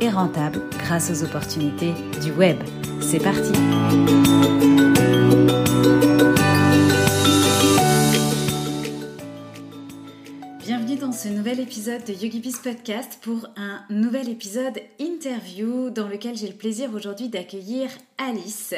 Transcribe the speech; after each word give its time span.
et 0.00 0.08
rentable 0.08 0.60
grâce 0.78 1.10
aux 1.10 1.24
opportunités 1.24 1.92
du 2.22 2.32
web. 2.32 2.56
C'est 3.00 3.22
parti 3.22 3.52
Bienvenue 10.64 10.96
dans 10.96 11.12
ce 11.12 11.28
nouvel 11.28 11.60
épisode 11.60 12.04
de 12.04 12.12
YogiBiz 12.12 12.58
Podcast 12.58 13.18
pour 13.22 13.46
un 13.56 13.82
nouvel 13.90 14.28
épisode 14.28 14.80
interview 14.98 15.90
dans 15.90 16.08
lequel 16.08 16.36
j'ai 16.36 16.48
le 16.48 16.54
plaisir 16.54 16.90
aujourd'hui 16.94 17.28
d'accueillir 17.28 17.90
Alice. 18.18 18.74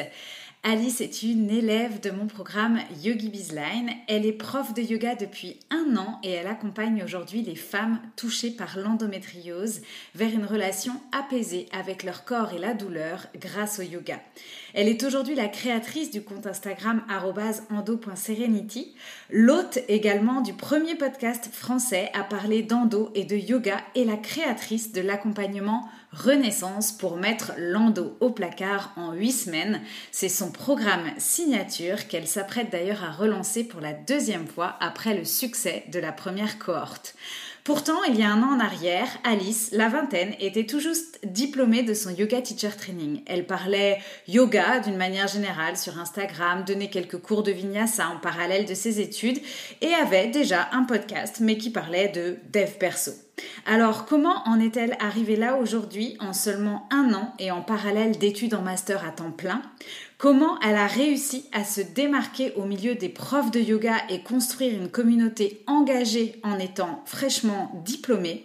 Alice 0.63 1.01
est 1.01 1.23
une 1.23 1.49
élève 1.49 2.01
de 2.01 2.09
mon 2.09 2.27
programme 2.27 2.79
Yogi 3.01 3.29
Bizline. 3.29 3.91
Elle 4.07 4.25
est 4.25 4.33
prof 4.33 4.73
de 4.73 4.81
yoga 4.81 5.15
depuis 5.15 5.59
un 5.69 5.95
an 5.95 6.19
et 6.23 6.31
elle 6.31 6.47
accompagne 6.47 7.03
aujourd'hui 7.03 7.41
les 7.41 7.55
femmes 7.55 8.01
touchées 8.17 8.51
par 8.51 8.77
l'endométriose 8.77 9.81
vers 10.15 10.33
une 10.33 10.45
relation 10.45 10.93
apaisée 11.11 11.67
avec 11.71 12.03
leur 12.03 12.25
corps 12.25 12.53
et 12.53 12.59
la 12.59 12.73
douleur 12.73 13.27
grâce 13.39 13.79
au 13.79 13.83
yoga. 13.83 14.19
Elle 14.73 14.87
est 14.87 15.03
aujourd'hui 15.03 15.35
la 15.35 15.47
créatrice 15.47 16.11
du 16.11 16.21
compte 16.21 16.47
Instagram 16.47 17.03
endo.serenity, 17.69 18.93
l'hôte 19.29 19.79
également 19.87 20.41
du 20.41 20.53
premier 20.53 20.95
podcast 20.95 21.49
français 21.51 22.09
à 22.13 22.23
parler 22.23 22.63
d'endo 22.63 23.11
et 23.15 23.23
de 23.23 23.35
yoga 23.35 23.77
et 23.95 24.05
la 24.05 24.17
créatrice 24.17 24.91
de 24.91 25.01
l'accompagnement 25.01 25.89
Renaissance 26.13 26.93
pour 26.93 27.17
mettre 27.17 27.51
l'endo 27.57 28.17
au 28.21 28.31
placard 28.31 28.93
en 28.95 29.11
8 29.11 29.31
semaines. 29.31 29.81
C'est 30.11 30.29
son 30.29 30.51
programme 30.51 31.11
signature 31.17 32.07
qu'elle 32.07 32.27
s'apprête 32.27 32.71
d'ailleurs 32.71 33.03
à 33.03 33.11
relancer 33.11 33.65
pour 33.65 33.81
la 33.81 33.93
deuxième 33.93 34.47
fois 34.47 34.77
après 34.79 35.15
le 35.15 35.25
succès 35.25 35.83
de 35.91 35.99
la 35.99 36.11
première 36.11 36.59
cohorte. 36.59 37.13
Pourtant, 37.67 38.01
il 38.05 38.17
y 38.17 38.23
a 38.23 38.31
un 38.31 38.43
an 38.43 38.55
en 38.55 38.59
arrière, 38.61 39.09
Alice, 39.25 39.71
la 39.73 39.89
vingtaine, 39.89 40.33
était 40.39 40.65
tout 40.65 40.79
juste 40.79 41.19
diplômée 41.25 41.83
de 41.83 41.93
son 41.93 42.11
yoga 42.11 42.41
teacher 42.41 42.69
training. 42.69 43.23
Elle 43.25 43.45
parlait 43.45 43.99
yoga 44.25 44.79
d'une 44.79 44.95
manière 44.95 45.27
générale 45.27 45.75
sur 45.75 45.99
Instagram, 45.99 46.63
donnait 46.65 46.89
quelques 46.89 47.17
cours 47.17 47.43
de 47.43 47.51
vinyasa 47.51 48.07
en 48.07 48.19
parallèle 48.19 48.65
de 48.65 48.73
ses 48.73 49.01
études 49.01 49.41
et 49.81 49.93
avait 49.95 50.27
déjà 50.27 50.69
un 50.71 50.83
podcast 50.83 51.41
mais 51.41 51.57
qui 51.57 51.69
parlait 51.69 52.07
de 52.07 52.37
dev 52.53 52.71
perso. 52.79 53.11
Alors, 53.65 54.05
comment 54.05 54.47
en 54.47 54.61
est-elle 54.61 54.95
arrivée 55.01 55.35
là 55.35 55.57
aujourd'hui 55.57 56.15
en 56.21 56.31
seulement 56.31 56.87
un 56.89 57.13
an 57.13 57.33
et 57.37 57.51
en 57.51 57.61
parallèle 57.61 58.17
d'études 58.17 58.55
en 58.55 58.61
master 58.61 59.05
à 59.05 59.11
temps 59.11 59.31
plein? 59.31 59.61
Comment 60.17 60.59
elle 60.61 60.77
a 60.77 60.87
réussi 60.87 61.45
à 61.51 61.63
se 61.63 61.79
démarquer 61.79 62.51
au 62.55 62.65
milieu 62.65 62.95
des 62.95 63.07
profs 63.07 63.51
de 63.51 63.59
yoga 63.59 63.97
et 64.09 64.23
construire 64.23 64.73
une 64.73 64.89
communauté 64.89 65.61
engagée 65.67 66.39
en 66.41 66.57
étant 66.57 67.03
fraîchement 67.05 67.71
diplômée? 67.85 68.43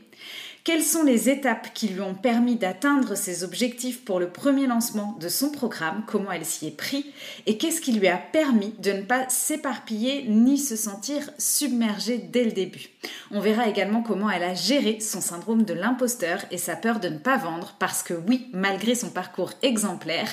Quelles 0.64 0.82
sont 0.82 1.02
les 1.02 1.30
étapes 1.30 1.72
qui 1.72 1.88
lui 1.88 2.02
ont 2.02 2.14
permis 2.14 2.56
d'atteindre 2.56 3.14
ses 3.14 3.42
objectifs 3.42 4.04
pour 4.04 4.20
le 4.20 4.28
premier 4.28 4.66
lancement 4.66 5.16
de 5.18 5.28
son 5.28 5.50
programme? 5.50 6.04
Comment 6.06 6.30
elle 6.30 6.44
s'y 6.44 6.66
est 6.66 6.76
pris? 6.76 7.06
Et 7.46 7.56
qu'est-ce 7.56 7.80
qui 7.80 7.92
lui 7.92 8.06
a 8.06 8.18
permis 8.18 8.74
de 8.78 8.92
ne 8.92 9.02
pas 9.02 9.26
s'éparpiller 9.30 10.26
ni 10.28 10.58
se 10.58 10.76
sentir 10.76 11.30
submergée 11.38 12.18
dès 12.18 12.44
le 12.44 12.52
début? 12.52 12.91
On 13.30 13.40
verra 13.40 13.68
également 13.68 14.02
comment 14.02 14.30
elle 14.30 14.42
a 14.42 14.54
géré 14.54 15.00
son 15.00 15.20
syndrome 15.20 15.64
de 15.64 15.74
l'imposteur 15.74 16.40
et 16.50 16.58
sa 16.58 16.76
peur 16.76 17.00
de 17.00 17.08
ne 17.08 17.18
pas 17.18 17.36
vendre 17.36 17.74
parce 17.78 18.02
que 18.02 18.14
oui, 18.14 18.48
malgré 18.52 18.94
son 18.94 19.10
parcours 19.10 19.52
exemplaire, 19.62 20.28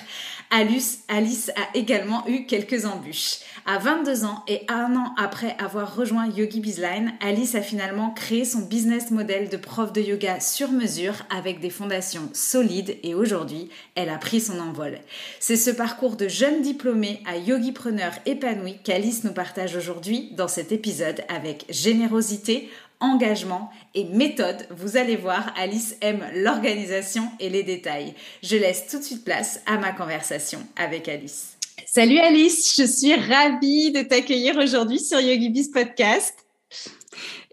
Alice, 0.52 1.03
a 1.08 1.78
également 1.78 2.28
eu 2.28 2.46
quelques 2.46 2.85
embûches. 2.85 3.40
À 3.66 3.78
22 3.78 4.25
ans 4.25 4.44
et 4.47 4.63
un 4.68 4.96
an 4.96 5.13
après 5.18 5.56
avoir 5.59 5.96
rejoint 5.96 6.28
Yogi 6.28 6.59
Bizline, 6.59 7.13
Alice 7.22 7.56
a 7.56 7.62
finalement 7.62 8.12
créé 8.12 8.46
son 8.46 8.62
business 8.62 9.12
model 9.12 9.50
de 9.50 9.58
prof 9.58 9.94
de 9.94 10.02
yoga 10.02 10.40
sur 10.40 10.72
mesure 10.72 11.13
avec 11.29 11.59
des 11.59 11.69
fondations 11.69 12.29
solides 12.34 12.97
et 13.03 13.13
aujourd'hui, 13.13 13.69
elle 13.96 14.09
a 14.09 14.18
pris 14.18 14.41
son 14.41 14.59
envol. 14.59 15.00
C'est 15.40 15.56
ce 15.56 15.69
parcours 15.69 16.16
de 16.16 16.28
jeune 16.28 16.62
diplômée 16.62 17.22
à 17.28 17.38
yogipreneur 17.38 18.12
épanoui 18.25 18.78
qu'Alice 18.84 19.24
nous 19.24 19.34
partage 19.34 19.75
aujourd'hui 19.75 20.31
dans 20.35 20.47
cet 20.47 20.72
épisode 20.72 21.22
avec 21.29 21.66
générosité, 21.69 22.59
engagement 22.99 23.69
et 23.95 24.03
méthode. 24.05 24.67
Vous 24.69 24.97
allez 24.97 25.15
voir, 25.15 25.53
Alice 25.57 25.95
aime 26.01 26.25
l'organisation 26.35 27.23
et 27.39 27.49
les 27.49 27.63
détails. 27.63 28.13
Je 28.43 28.57
laisse 28.57 28.87
tout 28.87 28.99
de 28.99 29.03
suite 29.03 29.23
place 29.23 29.61
à 29.65 29.77
ma 29.77 29.91
conversation 29.91 30.59
avec 30.75 31.07
Alice. 31.07 31.57
Salut 31.85 32.19
Alice, 32.19 32.75
je 32.77 32.83
suis 32.83 33.15
ravie 33.15 33.91
de 33.91 34.01
t'accueillir 34.01 34.57
aujourd'hui 34.57 34.99
sur 34.99 35.19
YogiBiz 35.19 35.71
Podcast. 35.71 36.35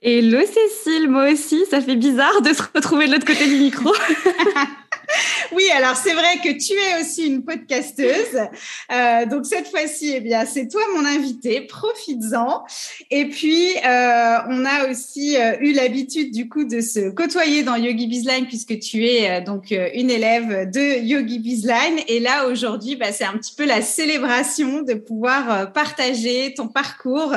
Hello 0.02 0.40
Cécile, 0.40 1.08
moi 1.08 1.32
aussi, 1.32 1.64
ça 1.70 1.80
fait 1.80 1.96
bizarre 1.96 2.42
de 2.42 2.52
se 2.52 2.62
retrouver 2.74 3.06
de 3.06 3.12
l'autre 3.12 3.26
côté 3.26 3.46
du 3.48 3.56
micro. 3.56 3.92
oui, 5.52 5.64
alors 5.74 5.96
c'est 5.96 6.12
vrai 6.12 6.38
que 6.42 6.50
tu 6.52 6.72
es 6.72 7.00
aussi 7.00 7.26
une 7.26 7.44
podcasteuse. 7.44 8.40
Euh, 8.92 9.26
donc 9.26 9.46
cette 9.46 9.68
fois-ci, 9.68 10.12
eh 10.16 10.20
bien, 10.20 10.44
c'est 10.44 10.68
toi 10.68 10.82
mon 10.94 11.04
invité. 11.04 11.62
Profites-en. 11.62 12.64
Et 13.10 13.26
puis, 13.26 13.76
euh, 13.84 14.36
on 14.48 14.64
a 14.64 14.88
aussi 14.90 15.36
euh, 15.36 15.56
eu 15.60 15.72
l'habitude 15.72 16.32
du 16.32 16.48
coup 16.48 16.64
de 16.64 16.80
se 16.80 17.10
côtoyer 17.10 17.62
dans 17.62 17.76
Yogi 17.76 18.06
Bizline 18.06 18.46
puisque 18.46 18.78
tu 18.78 19.06
es 19.06 19.40
donc 19.40 19.70
une 19.70 20.10
élève 20.10 20.70
de 20.70 21.00
Yogi 21.02 21.38
Bizline. 21.38 22.00
Et 22.08 22.20
là 22.20 22.46
aujourd'hui, 22.46 22.96
bah, 22.96 23.12
c'est 23.12 23.24
un 23.24 23.36
petit 23.38 23.54
peu 23.56 23.64
la 23.64 23.82
célébration 23.82 24.82
de 24.82 24.94
pouvoir 24.94 25.72
partager 25.72 26.54
ton 26.54 26.68
parcours 26.68 27.34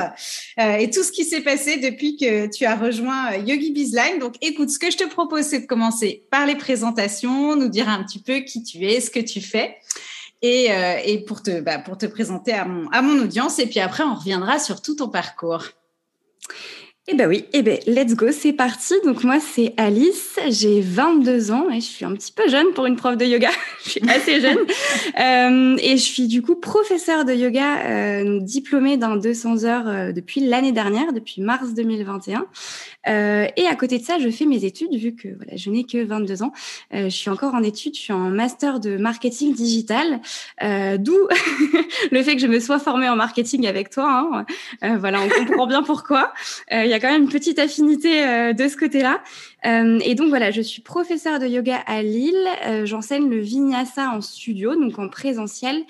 et 0.57 0.90
tout 0.90 1.03
ce 1.03 1.12
qui 1.12 1.24
s'est 1.24 1.41
passé 1.41 1.78
depuis 1.78 2.18
que 2.18 2.47
tu 2.47 2.66
as 2.66 2.75
rejoint 2.75 3.36
Yogi 3.46 3.72
Bizline. 3.72 4.19
Donc, 4.19 4.36
écoute, 4.41 4.69
ce 4.69 4.80
que 4.80 4.91
je 4.91 4.97
te 4.97 5.07
propose, 5.07 5.46
c'est 5.46 5.62
de 5.62 5.66
commencer 5.66 6.24
par 6.31 6.46
les 6.46 6.56
présentations 6.56 7.56
nous 7.59 7.69
dire 7.69 7.89
un 7.89 8.03
petit 8.03 8.19
peu 8.19 8.39
qui 8.39 8.63
tu 8.63 8.85
es, 8.85 8.99
ce 9.01 9.11
que 9.11 9.19
tu 9.19 9.41
fais. 9.41 9.77
Et, 10.41 10.71
euh, 10.71 10.95
et 11.03 11.19
pour, 11.25 11.43
te, 11.43 11.59
bah, 11.59 11.79
pour 11.79 11.97
te 11.97 12.05
présenter 12.05 12.53
à 12.53 12.65
mon, 12.65 12.89
à 12.89 13.01
mon 13.01 13.21
audience. 13.21 13.59
Et 13.59 13.67
puis 13.67 13.79
après, 13.79 14.03
on 14.03 14.15
reviendra 14.15 14.57
sur 14.57 14.81
tout 14.81 14.95
ton 14.95 15.09
parcours. 15.09 15.65
Eh 17.11 17.15
ben 17.15 17.27
oui, 17.27 17.45
eh 17.53 17.63
ben 17.63 17.79
let's 17.87 18.13
go, 18.13 18.27
c'est 18.31 18.53
parti. 18.53 18.93
Donc 19.03 19.23
moi 19.23 19.39
c'est 19.39 19.73
Alice, 19.77 20.37
j'ai 20.49 20.79
22 20.79 21.51
ans 21.51 21.67
et 21.71 21.79
je 21.79 21.85
suis 21.85 22.05
un 22.05 22.13
petit 22.13 22.31
peu 22.31 22.47
jeune 22.47 22.67
pour 22.75 22.85
une 22.85 22.97
prof 22.97 23.17
de 23.17 23.25
yoga. 23.25 23.49
je 23.83 23.89
suis 23.89 24.01
assez 24.07 24.39
jeune 24.39 24.59
euh, 25.19 25.75
et 25.81 25.97
je 25.97 26.03
suis 26.03 26.27
du 26.27 26.43
coup 26.43 26.55
professeure 26.55 27.25
de 27.25 27.33
yoga 27.33 27.79
euh, 27.79 28.39
diplômée 28.41 28.97
dans 28.97 29.15
200 29.15 29.63
heures 29.63 29.87
euh, 29.87 30.11
depuis 30.11 30.41
l'année 30.41 30.71
dernière, 30.71 31.11
depuis 31.11 31.41
mars 31.41 31.73
2021. 31.73 32.45
Euh, 33.09 33.47
et 33.57 33.65
à 33.65 33.75
côté 33.75 33.97
de 33.97 34.03
ça, 34.03 34.19
je 34.19 34.29
fais 34.29 34.45
mes 34.45 34.63
études 34.63 34.93
vu 34.95 35.15
que 35.15 35.29
voilà, 35.35 35.55
je 35.55 35.69
n'ai 35.69 35.83
que 35.83 36.03
22 36.03 36.43
ans. 36.43 36.53
Euh, 36.93 37.05
je 37.05 37.15
suis 37.15 37.29
encore 37.29 37.53
en 37.53 37.63
études, 37.63 37.95
je 37.95 38.01
suis 38.01 38.13
en 38.13 38.29
master 38.29 38.79
de 38.79 38.97
marketing 38.97 39.53
digital, 39.53 40.21
d'où 40.61 41.17
le 42.11 42.23
fait 42.23 42.35
que 42.35 42.41
je 42.41 42.47
me 42.47 42.59
sois 42.59 42.79
formée 42.79 43.09
en 43.09 43.15
marketing 43.15 43.67
avec 43.67 43.89
toi. 43.89 44.45
Hein. 44.81 44.97
voilà, 44.97 45.19
on 45.21 45.45
comprend 45.45 45.67
bien 45.67 45.83
pourquoi. 45.83 46.33
Il 46.71 46.87
y 46.87 46.93
a 46.93 46.99
quand 46.99 47.09
même 47.09 47.23
une 47.23 47.29
petite 47.29 47.59
affinité 47.59 48.19
euh, 48.29 48.53
de 48.53 48.67
ce 48.67 48.77
côté-là. 48.77 49.21
Euh, 49.65 49.99
et 50.03 50.15
donc 50.15 50.29
voilà, 50.29 50.51
je 50.51 50.61
suis 50.61 50.81
professeure 50.81 51.39
de 51.39 51.45
yoga 51.45 51.77
à 51.85 52.01
Lille. 52.01 52.47
Euh, 52.65 52.85
j'enseigne 52.85 53.29
le 53.29 53.39
vinyasa 53.39 54.09
en 54.11 54.21
studio, 54.21 54.75
donc 54.75 54.97
en 54.99 55.09
présentiel. 55.09 55.83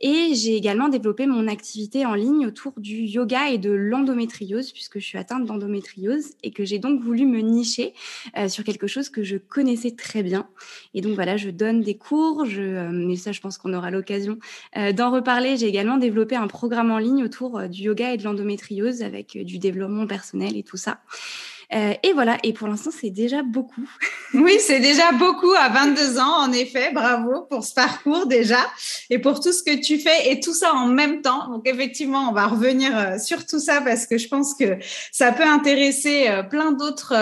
Et 0.00 0.34
j'ai 0.34 0.56
également 0.56 0.88
développé 0.88 1.26
mon 1.26 1.48
activité 1.48 2.04
en 2.04 2.14
ligne 2.14 2.46
autour 2.46 2.74
du 2.76 2.96
yoga 2.96 3.50
et 3.50 3.58
de 3.58 3.70
l'endométriose, 3.70 4.72
puisque 4.72 4.98
je 4.98 5.04
suis 5.04 5.18
atteinte 5.18 5.46
d'endométriose 5.46 6.32
et 6.42 6.50
que 6.50 6.64
j'ai 6.64 6.78
donc 6.78 7.00
voulu 7.00 7.24
me 7.24 7.40
nicher 7.40 7.94
sur 8.48 8.62
quelque 8.62 8.86
chose 8.86 9.08
que 9.08 9.22
je 9.22 9.36
connaissais 9.36 9.92
très 9.92 10.22
bien. 10.22 10.48
Et 10.92 11.00
donc 11.00 11.14
voilà, 11.14 11.36
je 11.36 11.48
donne 11.48 11.80
des 11.80 11.96
cours, 11.96 12.44
je, 12.44 12.90
mais 12.90 13.16
ça, 13.16 13.32
je 13.32 13.40
pense 13.40 13.56
qu'on 13.56 13.72
aura 13.72 13.90
l'occasion 13.90 14.38
d'en 14.74 15.10
reparler. 15.10 15.56
J'ai 15.56 15.68
également 15.68 15.96
développé 15.96 16.36
un 16.36 16.46
programme 16.46 16.90
en 16.90 16.98
ligne 16.98 17.24
autour 17.24 17.68
du 17.68 17.82
yoga 17.82 18.12
et 18.12 18.16
de 18.18 18.24
l'endométriose 18.24 19.02
avec 19.02 19.38
du 19.38 19.58
développement 19.58 20.06
personnel 20.06 20.56
et 20.56 20.62
tout 20.62 20.76
ça. 20.76 21.00
Euh, 21.74 21.94
et 22.02 22.12
voilà, 22.12 22.38
et 22.44 22.52
pour 22.52 22.68
l'instant, 22.68 22.90
c'est 22.96 23.10
déjà 23.10 23.42
beaucoup. 23.42 23.88
oui, 24.34 24.56
c'est 24.60 24.80
déjà 24.80 25.12
beaucoup 25.12 25.52
à 25.58 25.68
22 25.68 26.18
ans, 26.18 26.44
en 26.44 26.52
effet. 26.52 26.92
Bravo 26.92 27.42
pour 27.50 27.64
ce 27.64 27.74
parcours 27.74 28.26
déjà 28.26 28.58
et 29.10 29.18
pour 29.18 29.40
tout 29.40 29.52
ce 29.52 29.62
que 29.62 29.80
tu 29.80 29.98
fais 29.98 30.30
et 30.30 30.40
tout 30.40 30.54
ça 30.54 30.74
en 30.74 30.86
même 30.86 31.22
temps. 31.22 31.48
Donc 31.50 31.68
effectivement, 31.68 32.28
on 32.30 32.32
va 32.32 32.46
revenir 32.46 32.96
euh, 32.96 33.18
sur 33.18 33.46
tout 33.46 33.58
ça 33.58 33.80
parce 33.80 34.06
que 34.06 34.18
je 34.18 34.28
pense 34.28 34.54
que 34.54 34.78
ça 35.10 35.32
peut 35.32 35.46
intéresser 35.46 36.28
euh, 36.28 36.42
plein 36.42 36.72
d'autres 36.72 37.14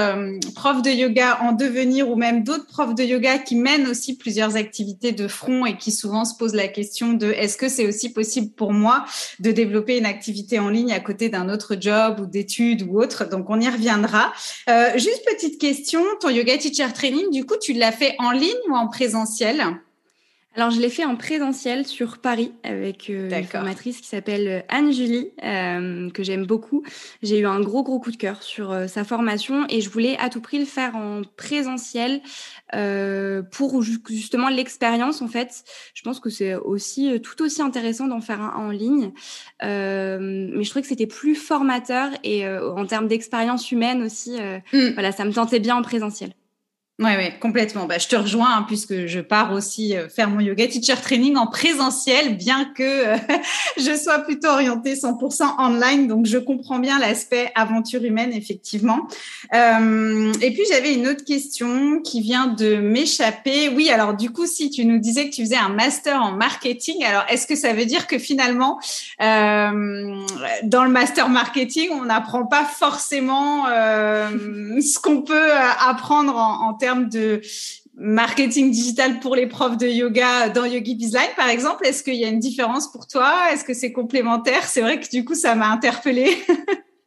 profs 0.54 0.82
de 0.82 0.90
yoga 0.90 1.38
en 1.42 1.52
devenir 1.52 2.10
ou 2.10 2.16
même 2.16 2.44
d'autres 2.44 2.66
profs 2.66 2.94
de 2.94 3.02
yoga 3.02 3.38
qui 3.38 3.56
mènent 3.56 3.86
aussi 3.86 4.16
plusieurs 4.16 4.56
activités 4.56 5.12
de 5.12 5.28
front 5.28 5.64
et 5.64 5.76
qui 5.76 5.90
souvent 5.90 6.24
se 6.24 6.36
posent 6.36 6.54
la 6.54 6.68
question 6.68 7.14
de 7.14 7.26
est-ce 7.26 7.56
que 7.56 7.68
c'est 7.68 7.86
aussi 7.86 8.12
possible 8.12 8.52
pour 8.52 8.72
moi 8.72 9.04
de 9.40 9.50
développer 9.52 9.98
une 9.98 10.06
activité 10.06 10.58
en 10.58 10.68
ligne 10.68 10.92
à 10.92 11.00
côté 11.00 11.28
d'un 11.28 11.48
autre 11.48 11.76
job 11.80 12.20
ou 12.20 12.26
d'études 12.26 12.82
ou 12.82 13.00
autre? 13.00 13.28
Donc 13.28 13.48
on 13.48 13.60
y 13.60 13.68
reviendra. 13.68 14.33
Euh, 14.68 14.92
juste 14.94 15.24
petite 15.24 15.60
question, 15.60 16.02
ton 16.20 16.28
yoga 16.28 16.56
teacher 16.58 16.92
training, 16.92 17.30
du 17.30 17.44
coup, 17.44 17.56
tu 17.60 17.72
l'as 17.72 17.92
fait 17.92 18.14
en 18.18 18.30
ligne 18.30 18.52
ou 18.68 18.74
en 18.74 18.88
présentiel? 18.88 19.62
Alors, 20.56 20.70
je 20.70 20.80
l'ai 20.80 20.88
fait 20.88 21.04
en 21.04 21.16
présentiel 21.16 21.84
sur 21.84 22.18
Paris 22.18 22.52
avec 22.62 23.10
euh, 23.10 23.28
une 23.28 23.44
formatrice 23.44 24.00
qui 24.00 24.06
s'appelle 24.06 24.46
euh, 24.46 24.60
Anne-Julie, 24.68 25.32
euh, 25.42 26.08
que 26.10 26.22
j'aime 26.22 26.46
beaucoup. 26.46 26.84
J'ai 27.22 27.40
eu 27.40 27.46
un 27.46 27.58
gros, 27.58 27.82
gros 27.82 27.98
coup 27.98 28.12
de 28.12 28.16
cœur 28.16 28.40
sur 28.44 28.88
sa 28.88 29.02
formation 29.02 29.66
et 29.68 29.80
je 29.80 29.90
voulais 29.90 30.16
à 30.18 30.30
tout 30.30 30.40
prix 30.40 30.60
le 30.60 30.64
faire 30.64 30.94
en 30.94 31.22
présentiel 31.36 32.20
pour 33.50 33.82
justement 33.82 34.48
l'expérience, 34.48 35.22
en 35.22 35.28
fait. 35.28 35.64
Je 35.94 36.02
pense 36.02 36.20
que 36.20 36.30
c'est 36.30 36.54
aussi 36.54 37.20
tout 37.20 37.42
aussi 37.42 37.62
intéressant 37.62 38.06
d'en 38.06 38.20
faire 38.20 38.40
un 38.40 38.54
en 38.56 38.70
ligne. 38.70 39.12
mais 39.60 40.62
je 40.62 40.68
trouvais 40.70 40.82
que 40.82 40.88
c'était 40.88 41.06
plus 41.06 41.34
formateur 41.34 42.10
et 42.22 42.46
en 42.48 42.86
termes 42.86 43.08
d'expérience 43.08 43.72
humaine 43.72 44.02
aussi, 44.02 44.38
mm. 44.72 44.90
voilà, 44.94 45.12
ça 45.12 45.24
me 45.24 45.32
tentait 45.32 45.60
bien 45.60 45.76
en 45.76 45.82
présentiel. 45.82 46.32
Oui, 47.00 47.06
ouais, 47.06 47.34
complètement. 47.40 47.86
Bah, 47.86 47.98
je 47.98 48.06
te 48.06 48.14
rejoins 48.14 48.58
hein, 48.58 48.64
puisque 48.68 49.06
je 49.06 49.18
pars 49.18 49.52
aussi 49.52 49.96
euh, 49.96 50.08
faire 50.08 50.30
mon 50.30 50.38
yoga 50.38 50.68
teacher 50.68 50.94
training 51.02 51.36
en 51.36 51.48
présentiel, 51.48 52.36
bien 52.36 52.66
que 52.66 52.82
euh, 52.84 53.16
je 53.76 53.96
sois 53.96 54.20
plutôt 54.20 54.46
orientée 54.46 54.94
100% 54.94 55.56
online. 55.58 56.06
Donc, 56.06 56.26
je 56.26 56.38
comprends 56.38 56.78
bien 56.78 57.00
l'aspect 57.00 57.50
aventure 57.56 58.04
humaine, 58.04 58.30
effectivement. 58.32 59.08
Euh, 59.52 60.32
et 60.40 60.52
puis, 60.52 60.62
j'avais 60.70 60.94
une 60.94 61.08
autre 61.08 61.24
question 61.24 62.00
qui 62.00 62.20
vient 62.20 62.46
de 62.46 62.76
m'échapper. 62.76 63.70
Oui, 63.70 63.90
alors 63.90 64.14
du 64.14 64.30
coup, 64.30 64.46
si 64.46 64.70
tu 64.70 64.84
nous 64.84 65.00
disais 65.00 65.28
que 65.28 65.34
tu 65.34 65.42
faisais 65.42 65.56
un 65.56 65.70
master 65.70 66.22
en 66.22 66.30
marketing, 66.30 67.02
alors 67.02 67.24
est-ce 67.28 67.48
que 67.48 67.56
ça 67.56 67.72
veut 67.72 67.86
dire 67.86 68.06
que 68.06 68.18
finalement, 68.18 68.78
dans 69.18 70.84
le 70.84 70.90
master 70.90 71.28
marketing, 71.28 71.88
on 71.90 72.04
n'apprend 72.04 72.46
pas 72.46 72.64
forcément 72.64 73.64
ce 73.66 74.98
qu'on 75.00 75.22
peut 75.22 75.52
apprendre 75.80 76.36
en, 76.36 76.68
en 76.68 76.74
termes 76.84 77.08
de 77.08 77.40
marketing 77.96 78.70
digital 78.70 79.20
pour 79.20 79.36
les 79.36 79.46
profs 79.46 79.78
de 79.78 79.86
yoga 79.86 80.48
dans 80.50 80.64
Yogi 80.64 80.96
Bizline, 80.96 81.34
par 81.36 81.48
exemple 81.48 81.86
Est-ce 81.86 82.02
qu'il 82.02 82.16
y 82.16 82.24
a 82.24 82.28
une 82.28 82.40
différence 82.40 82.90
pour 82.92 83.06
toi? 83.06 83.52
Est-ce 83.52 83.64
que 83.64 83.72
c'est 83.72 83.92
complémentaire? 83.92 84.64
C'est 84.64 84.82
vrai 84.82 85.00
que 85.00 85.08
du 85.08 85.24
coup, 85.24 85.34
ça 85.34 85.54
m'a 85.54 85.68
interpellée. 85.68 86.36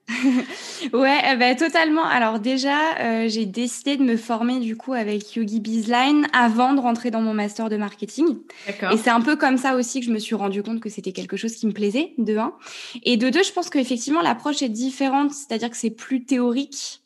ouais, 0.93 1.17
eh 1.31 1.35
ben, 1.35 1.55
totalement. 1.55 2.05
Alors 2.05 2.39
déjà, 2.39 2.97
euh, 2.99 3.27
j'ai 3.27 3.45
décidé 3.45 3.97
de 3.97 4.03
me 4.03 4.17
former 4.17 4.59
du 4.59 4.75
coup 4.75 4.93
avec 4.93 5.35
Yogi 5.35 5.59
Bizline 5.59 6.25
avant 6.33 6.73
de 6.73 6.79
rentrer 6.79 7.11
dans 7.11 7.21
mon 7.21 7.35
master 7.35 7.69
de 7.69 7.77
marketing. 7.77 8.37
Et 8.91 8.97
c'est 8.97 9.11
un 9.11 9.21
peu 9.21 9.35
comme 9.35 9.57
ça 9.57 9.75
aussi 9.75 9.99
que 9.99 10.07
je 10.07 10.11
me 10.11 10.19
suis 10.19 10.35
rendu 10.35 10.63
compte 10.63 10.79
que 10.79 10.89
c'était 10.89 11.11
quelque 11.11 11.37
chose 11.37 11.53
qui 11.55 11.67
me 11.67 11.73
plaisait, 11.73 12.13
de 12.17 12.37
un. 12.37 12.53
Et 13.03 13.17
de 13.17 13.29
deux, 13.29 13.43
je 13.43 13.51
pense 13.51 13.69
qu'effectivement, 13.69 14.21
l'approche 14.21 14.63
est 14.63 14.69
différente, 14.69 15.33
c'est-à-dire 15.33 15.69
que 15.69 15.77
c'est 15.77 15.91
plus 15.91 16.25
théorique. 16.25 17.03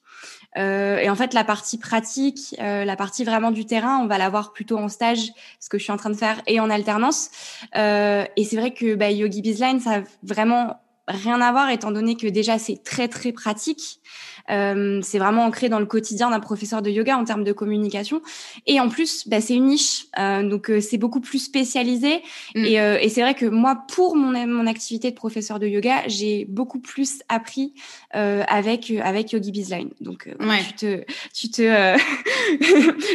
Euh, 0.58 0.98
et 0.98 1.10
en 1.10 1.16
fait, 1.16 1.34
la 1.34 1.44
partie 1.44 1.78
pratique, 1.78 2.56
euh, 2.60 2.84
la 2.86 2.96
partie 2.96 3.24
vraiment 3.24 3.52
du 3.52 3.66
terrain, 3.66 4.00
on 4.00 4.08
va 4.08 4.18
l'avoir 4.18 4.54
plutôt 4.54 4.78
en 4.78 4.90
stage, 4.90 5.32
ce 5.60 5.70
que 5.70 5.78
je 5.78 5.84
suis 5.84 5.94
en 5.94 5.98
train 5.98 6.10
de 6.10 6.16
faire, 6.16 6.42
et 6.48 6.60
en 6.60 6.70
alternance. 6.70 7.30
Euh, 7.76 8.26
et 8.36 8.44
c'est 8.44 8.58
vrai 8.58 8.74
que 8.74 8.96
bah, 8.96 9.12
Yogi 9.12 9.42
Bizline, 9.42 9.80
ça 9.80 9.98
a 9.98 10.02
vraiment 10.24 10.78
rien 11.12 11.42
à 11.42 11.52
voir, 11.52 11.70
étant 11.70 11.92
donné 11.92 12.16
que 12.16 12.28
déjà 12.28 12.58
c'est 12.58 12.84
très 12.84 13.08
très 13.08 13.32
pratique. 13.32 14.02
Euh, 14.50 15.00
c'est 15.04 15.20
vraiment 15.20 15.46
ancré 15.46 15.70
dans 15.70 15.80
le 15.80 15.86
quotidien 15.86 16.30
d'un 16.30 16.40
professeur 16.40 16.82
de 16.82 16.90
yoga 16.90 17.18
en 17.18 17.24
termes 17.24 17.44
de 17.44 17.52
communication. 17.52 18.22
Et 18.66 18.80
en 18.80 18.90
plus, 18.90 19.28
bah, 19.28 19.42
c'est 19.42 19.56
une 19.56 19.66
niche, 19.66 20.06
euh, 20.18 20.44
donc 20.44 20.70
euh, 20.70 20.82
c'est 20.82 20.98
beaucoup 20.98 21.22
plus 21.22 21.40
spécialisé. 21.40 22.22
Mm. 22.56 22.66
Et, 22.66 22.74
et 22.74 23.10
c'est 23.10 23.22
vrai 23.22 23.34
que 23.34 23.46
moi, 23.46 23.84
pour 23.94 24.16
mon, 24.16 24.32
mon 24.48 24.68
activité 24.68 25.12
de 25.12 25.16
professeur 25.16 25.60
de 25.60 25.68
yoga, 25.68 26.04
j'ai 26.08 26.46
beaucoup 26.46 26.80
plus 26.80 27.20
appris 27.30 27.74
avec 28.14 28.92
avec 29.04 29.32
Yogi 29.32 29.52
Bizline. 29.52 29.90
Donc 30.02 30.30
tu 30.68 30.74
te 30.74 31.04
tu 31.34 31.50
te 31.50 31.98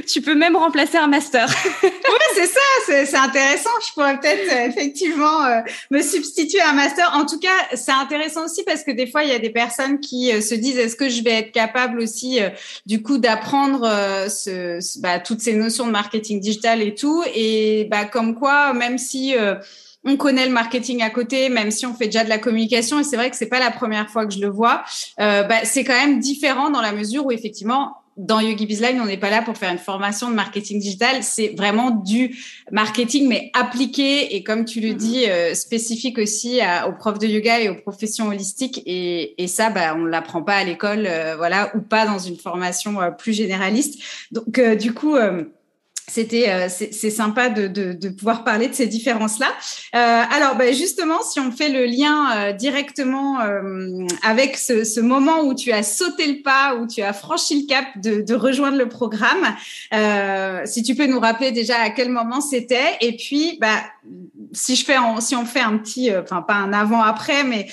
tu 0.06 0.20
peux 0.22 0.34
même 0.34 0.56
remplacer 0.56 0.96
un 0.96 1.06
master. 1.06 1.48
oui, 1.82 1.90
c'est 2.34 2.46
ça, 2.46 3.04
c'est 3.06 3.16
intéressant. 3.16 3.70
Je 3.87 3.93
pourrais 3.93 4.19
peut-être 4.19 4.70
effectivement 4.70 5.62
me 5.90 6.00
substituer 6.02 6.60
à 6.60 6.70
un 6.70 6.75
master. 6.75 7.10
En 7.14 7.26
tout 7.26 7.38
cas, 7.38 7.76
c'est 7.87 7.93
intéressant 7.93 8.44
aussi 8.47 8.65
parce 8.65 8.83
que 8.83 8.91
des 8.91 9.06
fois, 9.06 9.23
il 9.23 9.31
y 9.31 9.33
a 9.33 9.38
des 9.38 9.50
personnes 9.50 10.00
qui 10.00 10.31
se 10.43 10.55
disent 10.56 10.77
est-ce 10.77 10.97
que 10.97 11.09
je 11.09 11.23
vais 11.23 11.31
être 11.31 11.53
capable 11.53 12.00
aussi 12.00 12.43
euh, 12.43 12.50
du 12.85 13.00
coup 13.00 13.19
d'apprendre 13.19 13.85
euh, 13.85 14.29
ce, 14.29 15.00
bah, 15.00 15.21
toutes 15.21 15.41
ces 15.41 15.55
notions 15.55 15.87
de 15.87 15.93
marketing 15.93 16.41
digital 16.41 16.83
et 16.83 16.94
tout 16.94 17.23
et 17.33 17.87
bah 17.91 18.05
comme 18.05 18.35
quoi 18.35 18.73
même 18.73 18.99
si 18.99 19.37
euh, 19.37 19.55
on 20.05 20.17
connaît 20.17 20.47
le 20.47 20.53
marketing 20.53 21.03
à 21.03 21.11
côté, 21.11 21.49
même 21.49 21.71
si 21.71 21.87
on 21.87 21.94
fait 21.94 22.06
déjà 22.06 22.23
de 22.25 22.29
la 22.29 22.38
communication, 22.38 23.00
et 23.00 23.05
c'est 23.05 23.17
vrai 23.17 23.29
que 23.29 23.37
c'est 23.37 23.49
pas 23.49 23.59
la 23.59 23.73
première 23.73 24.09
fois 24.09 24.25
que 24.25 24.32
je 24.32 24.41
le 24.41 24.49
vois. 24.49 24.85
bah, 25.19 25.65
c'est 25.65 25.82
quand 25.82 26.00
même 26.00 26.21
différent 26.21 26.71
dans 26.71 26.81
la 26.81 26.93
mesure 26.93 27.27
où 27.27 27.32
effectivement 27.32 27.97
dans 28.17 28.41
Yogi 28.41 28.67
Bizline, 28.67 29.01
on 29.01 29.07
n'est 29.07 29.19
pas 29.19 29.31
là 29.31 29.43
pour 29.43 29.57
faire 29.57 29.71
une 29.71 29.79
formation 29.79 30.31
de 30.31 30.35
marketing 30.35 30.81
digital. 30.81 31.23
C'est 31.23 31.49
vraiment 31.57 31.91
du 31.91 32.35
marketing, 32.71 33.29
mais 33.29 33.51
appliqué 33.53 34.35
et 34.35 34.43
comme 34.43 34.65
tu 34.65 34.81
le 34.81 34.89
mm-hmm. 34.89 34.97
dis, 34.97 35.25
euh, 35.29 35.55
spécifique 35.55 36.19
aussi 36.19 36.61
aux 36.87 36.93
profs 36.93 37.19
de 37.19 37.27
yoga 37.27 37.61
et 37.61 37.69
aux 37.69 37.75
professions 37.75 38.29
holistiques. 38.29 38.83
Et, 38.87 39.43
et 39.43 39.47
ça, 39.47 39.71
bah, 39.71 39.95
on 39.95 40.01
ne 40.01 40.09
l'apprend 40.09 40.43
pas 40.43 40.57
à 40.57 40.65
l'école, 40.65 41.07
euh, 41.07 41.37
voilà, 41.37 41.77
ou 41.77 41.81
pas 41.81 42.07
dans 42.07 42.19
une 42.19 42.37
formation 42.37 43.01
euh, 43.01 43.11
plus 43.11 43.35
généraliste. 43.35 44.01
Donc, 44.33 44.61
du 44.61 44.95
coup, 44.95 45.17
c'était 46.08 46.49
euh, 46.50 46.69
c'est 46.69 47.11
sympa 47.11 47.49
de, 47.49 47.67
de, 47.67 48.08
pouvoir 48.08 48.44
parler 48.44 48.69
de 48.69 48.75
ces 48.75 48.87
différences 48.87 49.41
là. 49.41 49.49
Euh, 49.94 50.23
alors 50.35 50.56
ben 50.56 50.73
justement, 50.73 51.20
si 51.23 51.41
on 51.41 51.50
fait 51.50 51.69
le 51.69 51.85
lien 51.85 52.31
euh, 52.37 52.53
directement 52.53 53.38
avec 54.23 54.56
ce, 54.56 55.00
moment 55.00 55.43
où 55.43 55.55
tu 55.55 55.73
as 55.73 55.82
sauté 55.82 56.26
le 56.26 56.43
pas, 56.43 56.76
où 56.76 56.87
tu 56.87 57.03
as 57.03 57.12
franchi 57.12 57.62
le 57.62 57.67
cap 57.67 57.85
de, 57.97 58.20
de 58.20 58.35
rejoindre 58.35 58.79
le 58.79 58.88
programme, 58.88 59.56
si 60.64 60.82
tu 60.82 60.94
peux 60.94 61.06
nous 61.06 61.20
rappeler 61.20 61.50
déjà 61.50 61.81
à 61.81 61.91
quel 61.91 62.08
moment 62.08 62.41
c'était, 62.41 62.97
et 63.00 63.17
puis 63.17 63.58
bah 63.61 63.82
si 64.53 64.76
je 64.76 64.85
fais 64.85 64.97
si 65.20 65.35
on 65.35 65.44
fait 65.44 65.61
un 65.61 65.76
petit, 65.79 66.11
enfin 66.17 66.43
pas 66.43 66.55
un 66.55 66.73
avant 66.73 67.03
après, 67.03 67.43
mais 67.43 67.67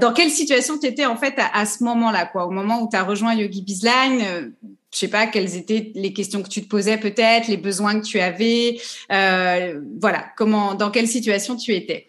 dans 0.00 0.12
quelle 0.12 0.30
situation 0.30 0.78
tu 0.78 0.86
étais 0.86 1.04
en 1.04 1.16
fait 1.16 1.34
à, 1.52 1.66
ce 1.66 1.84
moment-là, 1.84 2.26
quoi, 2.26 2.46
au 2.46 2.50
moment 2.50 2.82
où 2.82 2.88
tu 2.90 2.96
as 2.96 3.02
rejoint 3.02 3.34
Yogi 3.34 3.62
Bizline 3.62 4.52
je 4.94 5.00
sais 5.00 5.08
pas 5.08 5.26
quelles 5.26 5.56
étaient 5.56 5.90
les 5.94 6.12
questions 6.12 6.42
que 6.42 6.48
tu 6.48 6.62
te 6.62 6.68
posais 6.68 6.96
peut-être, 6.96 7.48
les 7.48 7.56
besoins 7.56 7.98
que 8.00 8.06
tu 8.06 8.20
avais, 8.20 8.80
euh, 9.12 9.80
voilà, 10.00 10.26
comment, 10.36 10.74
dans 10.74 10.90
quelle 10.90 11.08
situation 11.08 11.56
tu 11.56 11.74
étais. 11.74 12.08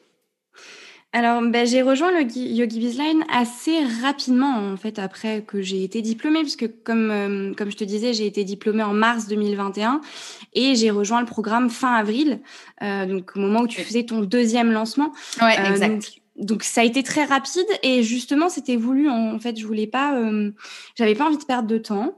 Alors, 1.11 1.41
ben, 1.41 1.65
j'ai 1.65 1.81
rejoint 1.81 2.11
le 2.11 2.27
Yogi 2.37 2.77
Bizline 2.77 3.23
assez 3.31 3.79
rapidement, 4.03 4.53
en 4.73 4.75
fait, 4.75 4.99
après 4.99 5.43
que 5.43 5.61
j'ai 5.61 5.83
été 5.83 6.01
diplômée, 6.01 6.41
puisque 6.41 6.69
comme, 6.83 7.09
euh, 7.09 7.53
comme 7.53 7.71
je 7.71 7.77
te 7.77 7.85
disais, 7.85 8.13
j'ai 8.13 8.27
été 8.27 8.43
diplômée 8.43 8.83
en 8.83 8.93
mars 8.93 9.27
2021 9.27 10.01
et 10.53 10.75
j'ai 10.75 10.91
rejoint 10.91 11.21
le 11.21 11.25
programme 11.25 11.69
fin 11.69 11.93
avril, 11.93 12.41
euh, 12.83 13.05
donc 13.05 13.31
au 13.35 13.39
moment 13.39 13.61
où 13.61 13.67
tu 13.67 13.81
faisais 13.81 14.03
ton 14.03 14.19
deuxième 14.19 14.71
lancement. 14.71 15.13
Ouais, 15.41 15.55
exact 15.71 15.89
donc 15.89 16.24
ça 16.61 16.81
a 16.81 16.83
été 16.83 17.01
très 17.01 17.23
rapide 17.23 17.65
et 17.81 18.03
justement 18.03 18.49
c'était 18.49 18.75
voulu 18.75 19.09
en 19.09 19.39
fait 19.39 19.57
je 19.57 19.65
voulais 19.65 19.87
pas 19.87 20.15
euh, 20.15 20.51
j'avais 20.95 21.15
pas 21.15 21.25
envie 21.25 21.37
de 21.37 21.43
perdre 21.43 21.67
de 21.67 21.77
temps. 21.77 22.17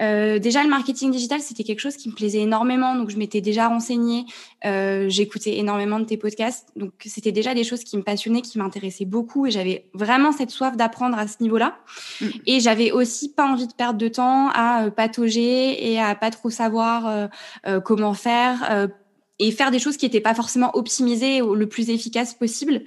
Euh, 0.00 0.38
déjà 0.38 0.62
le 0.62 0.70
marketing 0.70 1.10
digital 1.10 1.40
c'était 1.40 1.64
quelque 1.64 1.80
chose 1.80 1.96
qui 1.96 2.08
me 2.08 2.14
plaisait 2.14 2.40
énormément. 2.40 2.94
Donc 2.94 3.10
je 3.10 3.18
m'étais 3.18 3.42
déjà 3.42 3.68
renseignée. 3.68 4.24
Euh, 4.64 5.08
j'écoutais 5.08 5.58
énormément 5.58 6.00
de 6.00 6.04
tes 6.04 6.16
podcasts. 6.16 6.68
Donc 6.76 6.92
c'était 7.04 7.32
déjà 7.32 7.52
des 7.52 7.64
choses 7.64 7.84
qui 7.84 7.96
me 7.98 8.02
passionnaient 8.02 8.40
qui 8.40 8.58
m'intéressaient 8.58 9.04
beaucoup 9.04 9.46
et 9.46 9.50
j'avais 9.50 9.90
vraiment 9.92 10.32
cette 10.32 10.50
soif 10.50 10.76
d'apprendre 10.76 11.18
à 11.18 11.28
ce 11.28 11.42
niveau-là. 11.42 11.76
Mm. 12.20 12.26
et 12.46 12.60
j'avais 12.60 12.90
aussi 12.90 13.32
pas 13.32 13.46
envie 13.46 13.66
de 13.66 13.74
perdre 13.74 13.98
de 13.98 14.08
temps 14.08 14.48
à 14.54 14.84
euh, 14.84 14.90
patauger 14.90 15.92
et 15.92 16.00
à 16.00 16.14
pas 16.14 16.30
trop 16.30 16.50
savoir 16.50 17.28
euh, 17.66 17.80
comment 17.80 18.14
faire 18.14 18.88
et 19.38 19.50
faire 19.52 19.70
des 19.70 19.78
choses 19.78 19.96
qui 19.96 20.06
n'étaient 20.06 20.20
pas 20.20 20.34
forcément 20.34 20.76
optimisées 20.76 21.40
le 21.40 21.66
plus 21.66 21.90
efficace 21.90 22.34
possible. 22.34 22.82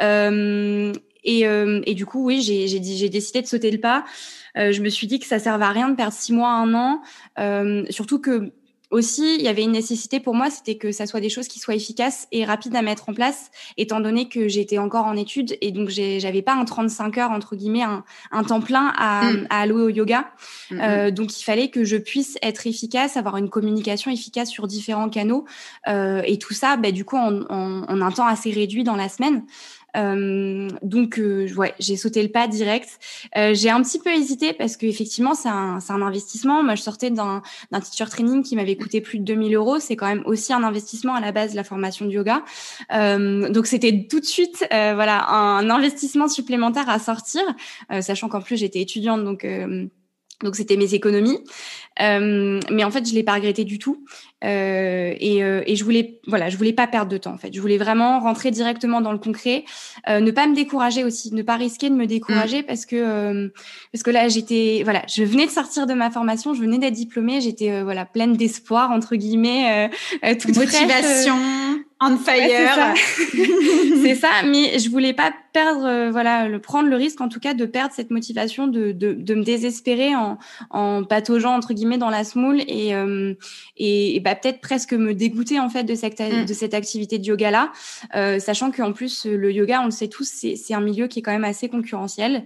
Euh, 0.00 0.92
et, 1.26 1.46
euh, 1.46 1.82
et, 1.84 1.94
du 1.94 2.06
coup, 2.06 2.24
oui, 2.24 2.40
j'ai 2.40 2.78
décidé 3.08 3.42
de 3.42 3.46
sauter 3.46 3.70
le 3.70 3.80
pas. 3.80 4.04
Euh, 4.56 4.72
je 4.72 4.80
me 4.80 4.88
suis 4.88 5.06
dit 5.06 5.18
que 5.18 5.26
ça 5.26 5.38
servait 5.38 5.64
à 5.64 5.70
rien 5.70 5.88
de 5.88 5.96
perdre 5.96 6.12
six 6.12 6.32
mois, 6.32 6.50
un 6.50 6.72
an, 6.72 7.02
euh, 7.38 7.84
surtout 7.90 8.20
que 8.20 8.52
aussi, 8.90 9.36
il 9.36 9.42
y 9.42 9.48
avait 9.48 9.64
une 9.64 9.72
nécessité 9.72 10.20
pour 10.20 10.34
moi, 10.34 10.48
c'était 10.48 10.76
que 10.76 10.92
ça 10.92 11.06
soit 11.06 11.20
des 11.20 11.28
choses 11.28 11.48
qui 11.48 11.58
soient 11.58 11.74
efficaces 11.74 12.28
et 12.30 12.44
rapides 12.44 12.76
à 12.76 12.82
mettre 12.82 13.08
en 13.08 13.14
place, 13.14 13.50
étant 13.76 14.00
donné 14.00 14.28
que 14.28 14.46
j'étais 14.46 14.78
encore 14.78 15.06
en 15.06 15.16
études 15.16 15.56
et 15.60 15.72
donc 15.72 15.88
j'avais 15.88 16.42
pas 16.42 16.54
un 16.54 16.64
35 16.64 17.18
heures 17.18 17.30
entre 17.32 17.56
guillemets, 17.56 17.82
un, 17.82 18.04
un 18.30 18.44
temps 18.44 18.60
plein 18.60 18.92
à, 18.96 19.32
mm. 19.32 19.46
à, 19.50 19.60
allouer 19.60 19.82
au 19.82 19.88
yoga. 19.88 20.30
Euh, 20.72 21.10
donc 21.10 21.38
il 21.38 21.42
fallait 21.42 21.68
que 21.68 21.84
je 21.84 21.96
puisse 21.96 22.38
être 22.42 22.66
efficace, 22.66 23.16
avoir 23.16 23.36
une 23.38 23.50
communication 23.50 24.10
efficace 24.10 24.50
sur 24.50 24.68
différents 24.68 25.08
canaux 25.08 25.46
euh, 25.88 26.22
et 26.24 26.38
tout 26.38 26.54
ça, 26.54 26.76
bah, 26.76 26.92
du 26.92 27.04
coup, 27.04 27.16
en, 27.16 27.42
en, 27.50 27.82
en, 27.88 28.00
un 28.00 28.10
temps 28.12 28.26
assez 28.26 28.50
réduit 28.50 28.84
dans 28.84 28.96
la 28.96 29.08
semaine. 29.08 29.44
Euh, 29.96 30.68
donc, 30.82 31.18
euh, 31.18 31.48
ouais, 31.56 31.74
j'ai 31.78 31.96
sauté 31.96 32.22
le 32.22 32.28
pas 32.28 32.48
direct. 32.48 32.88
Euh, 33.36 33.54
j'ai 33.54 33.70
un 33.70 33.82
petit 33.82 33.98
peu 33.98 34.10
hésité 34.10 34.52
parce 34.52 34.76
qu'effectivement, 34.76 35.34
c'est 35.34 35.48
un, 35.48 35.78
un 35.88 36.02
investissement. 36.02 36.62
Moi, 36.62 36.74
je 36.74 36.82
sortais 36.82 37.10
d'un 37.10 37.42
teacher 37.82 38.06
training 38.10 38.42
qui 38.42 38.56
m'avait 38.56 38.76
coûté 38.76 39.00
plus 39.00 39.18
de 39.18 39.24
2000 39.24 39.54
euros. 39.54 39.78
C'est 39.78 39.96
quand 39.96 40.06
même 40.06 40.22
aussi 40.26 40.52
un 40.52 40.62
investissement 40.62 41.14
à 41.14 41.20
la 41.20 41.32
base 41.32 41.52
de 41.52 41.56
la 41.56 41.64
formation 41.64 42.06
de 42.06 42.10
yoga. 42.10 42.42
donc, 42.90 43.66
c'était 43.66 44.06
tout 44.08 44.20
de 44.20 44.24
suite, 44.24 44.66
voilà, 44.70 45.28
un 45.30 45.70
investissement 45.70 46.28
supplémentaire 46.28 46.88
à 46.88 46.98
sortir, 46.98 47.42
sachant 48.00 48.28
qu'en 48.28 48.40
plus, 48.40 48.56
j'étais 48.56 48.80
étudiante, 48.80 49.24
donc 49.24 49.46
donc 50.42 50.56
c'était 50.56 50.76
mes 50.76 50.92
économies, 50.94 51.38
euh, 52.02 52.60
mais 52.70 52.84
en 52.84 52.90
fait 52.90 53.08
je 53.08 53.14
l'ai 53.14 53.22
pas 53.22 53.34
regretté 53.34 53.64
du 53.64 53.78
tout. 53.78 54.04
Euh, 54.44 55.14
et, 55.18 55.42
euh, 55.42 55.62
et, 55.66 55.76
je 55.76 55.82
voulais 55.82 56.20
voilà 56.26 56.50
je 56.50 56.58
voulais 56.58 56.74
pas 56.74 56.86
perdre 56.86 57.10
de 57.10 57.16
temps 57.16 57.32
en 57.32 57.38
fait. 57.38 57.54
Je 57.54 57.60
voulais 57.60 57.78
vraiment 57.78 58.20
rentrer 58.20 58.50
directement 58.50 59.00
dans 59.00 59.12
le 59.12 59.18
concret, 59.18 59.64
euh, 60.10 60.20
ne 60.20 60.30
pas 60.30 60.46
me 60.46 60.54
décourager 60.54 61.04
aussi, 61.04 61.32
ne 61.32 61.42
pas 61.42 61.56
risquer 61.56 61.88
de 61.88 61.94
me 61.94 62.06
décourager 62.06 62.60
mmh. 62.60 62.66
parce 62.66 62.84
que 62.84 62.96
euh, 62.96 63.48
parce 63.92 64.02
que 64.02 64.10
là 64.10 64.28
j'étais 64.28 64.82
voilà 64.84 65.02
je 65.08 65.22
venais 65.22 65.46
de 65.46 65.50
sortir 65.50 65.86
de 65.86 65.94
ma 65.94 66.10
formation, 66.10 66.52
je 66.52 66.60
venais 66.60 66.76
d'être 66.76 66.92
diplômée, 66.92 67.40
j'étais 67.40 67.82
voilà 67.82 68.04
pleine 68.04 68.36
d'espoir 68.36 68.90
entre 68.90 69.16
guillemets, 69.16 69.90
toute 70.38 70.54
motivation 70.54 71.36
on 72.00 72.16
fire. 72.18 72.94
c'est 74.02 74.14
ça. 74.14 74.28
mais 74.44 74.78
je 74.78 74.90
voulais 74.90 75.14
pas 75.14 75.32
perdre, 75.54 75.86
euh, 75.86 76.10
voilà, 76.10 76.48
le, 76.48 76.58
prendre 76.60 76.90
le 76.90 76.96
risque 76.96 77.22
en 77.22 77.30
tout 77.30 77.40
cas 77.40 77.54
de 77.54 77.64
perdre 77.64 77.94
cette 77.94 78.10
motivation, 78.10 78.66
de, 78.66 78.92
de, 78.92 79.14
de 79.14 79.34
me 79.34 79.42
désespérer 79.42 80.14
en, 80.14 80.36
en 80.68 81.04
pataugeant 81.04 81.54
entre 81.54 81.72
guillemets 81.72 81.96
dans 81.96 82.10
la 82.10 82.24
smoule 82.24 82.60
et, 82.68 82.94
euh, 82.94 83.32
et, 83.78 84.20
bah, 84.20 84.34
peut-être 84.34 84.60
presque 84.60 84.92
me 84.92 85.14
dégoûter 85.14 85.58
en 85.58 85.70
fait 85.70 85.84
de 85.84 85.94
cette, 85.94 86.20
mm. 86.20 86.44
de 86.44 86.52
cette 86.52 86.74
activité 86.74 87.18
de 87.18 87.24
yoga 87.24 87.50
là, 87.50 87.72
euh, 88.14 88.38
sachant 88.38 88.70
qu'en 88.70 88.92
plus 88.92 89.24
le 89.24 89.50
yoga, 89.50 89.80
on 89.80 89.86
le 89.86 89.90
sait 89.90 90.08
tous, 90.08 90.28
c'est 90.28 90.74
un 90.74 90.80
milieu 90.80 91.06
qui 91.06 91.20
est 91.20 91.22
quand 91.22 91.32
même 91.32 91.44
assez 91.44 91.70
concurrentiel. 91.70 92.44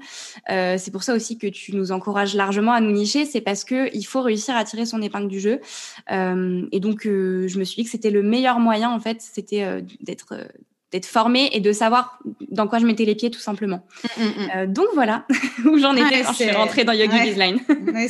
Euh, 0.51 0.77
c'est 0.79 0.93
pour 0.93 1.03
ça 1.03 1.15
aussi 1.15 1.39
que 1.39 1.49
tu 1.49 1.75
nous 1.75 1.91
encourages 1.91 2.37
largement 2.37 2.73
à 2.73 2.81
nous 2.81 2.93
nicher, 2.93 3.25
c'est 3.25 3.41
parce 3.41 3.65
que 3.65 3.95
il 3.95 4.05
faut 4.05 4.23
réussir 4.23 4.55
à 4.55 4.65
tirer 4.65 4.87
son 4.87 5.03
épingle 5.03 5.29
du 5.29 5.41
jeu. 5.41 5.61
Et 6.09 6.81
donc 6.81 7.01
je 7.05 7.59
me 7.59 7.65
suis 7.65 7.83
dit 7.83 7.85
que 7.85 7.91
c'était 7.91 8.11
le 8.11 8.23
meilleur 8.23 8.61
moyen 8.61 8.91
en 8.91 9.01
fait 9.01 9.20
c'était 9.21 9.63
euh, 9.65 9.83
d'être 10.01 10.35
euh, 10.35 10.47
d'être 10.93 11.07
formée 11.07 11.51
et 11.53 11.61
de 11.61 11.73
savoir 11.73 12.19
dans 12.51 12.67
quoi 12.67 12.81
je 12.81 12.87
mettais 12.87 13.05
les 13.05 13.15
pieds 13.15 13.31
tout 13.31 13.41
simplement. 13.41 13.87
Mm, 14.17 14.23
mm, 14.23 14.27
mm. 14.27 14.51
Euh, 14.57 14.67
donc 14.67 14.87
voilà 14.95 15.25
où 15.65 15.79
j'en 15.79 15.95
étais 15.95 16.23
quand 16.23 16.33
je 16.33 16.43
suis 16.43 16.51
rentrée 16.51 16.85
dans 16.85 16.93
Yogi 16.93 17.21
Design. 17.21 17.61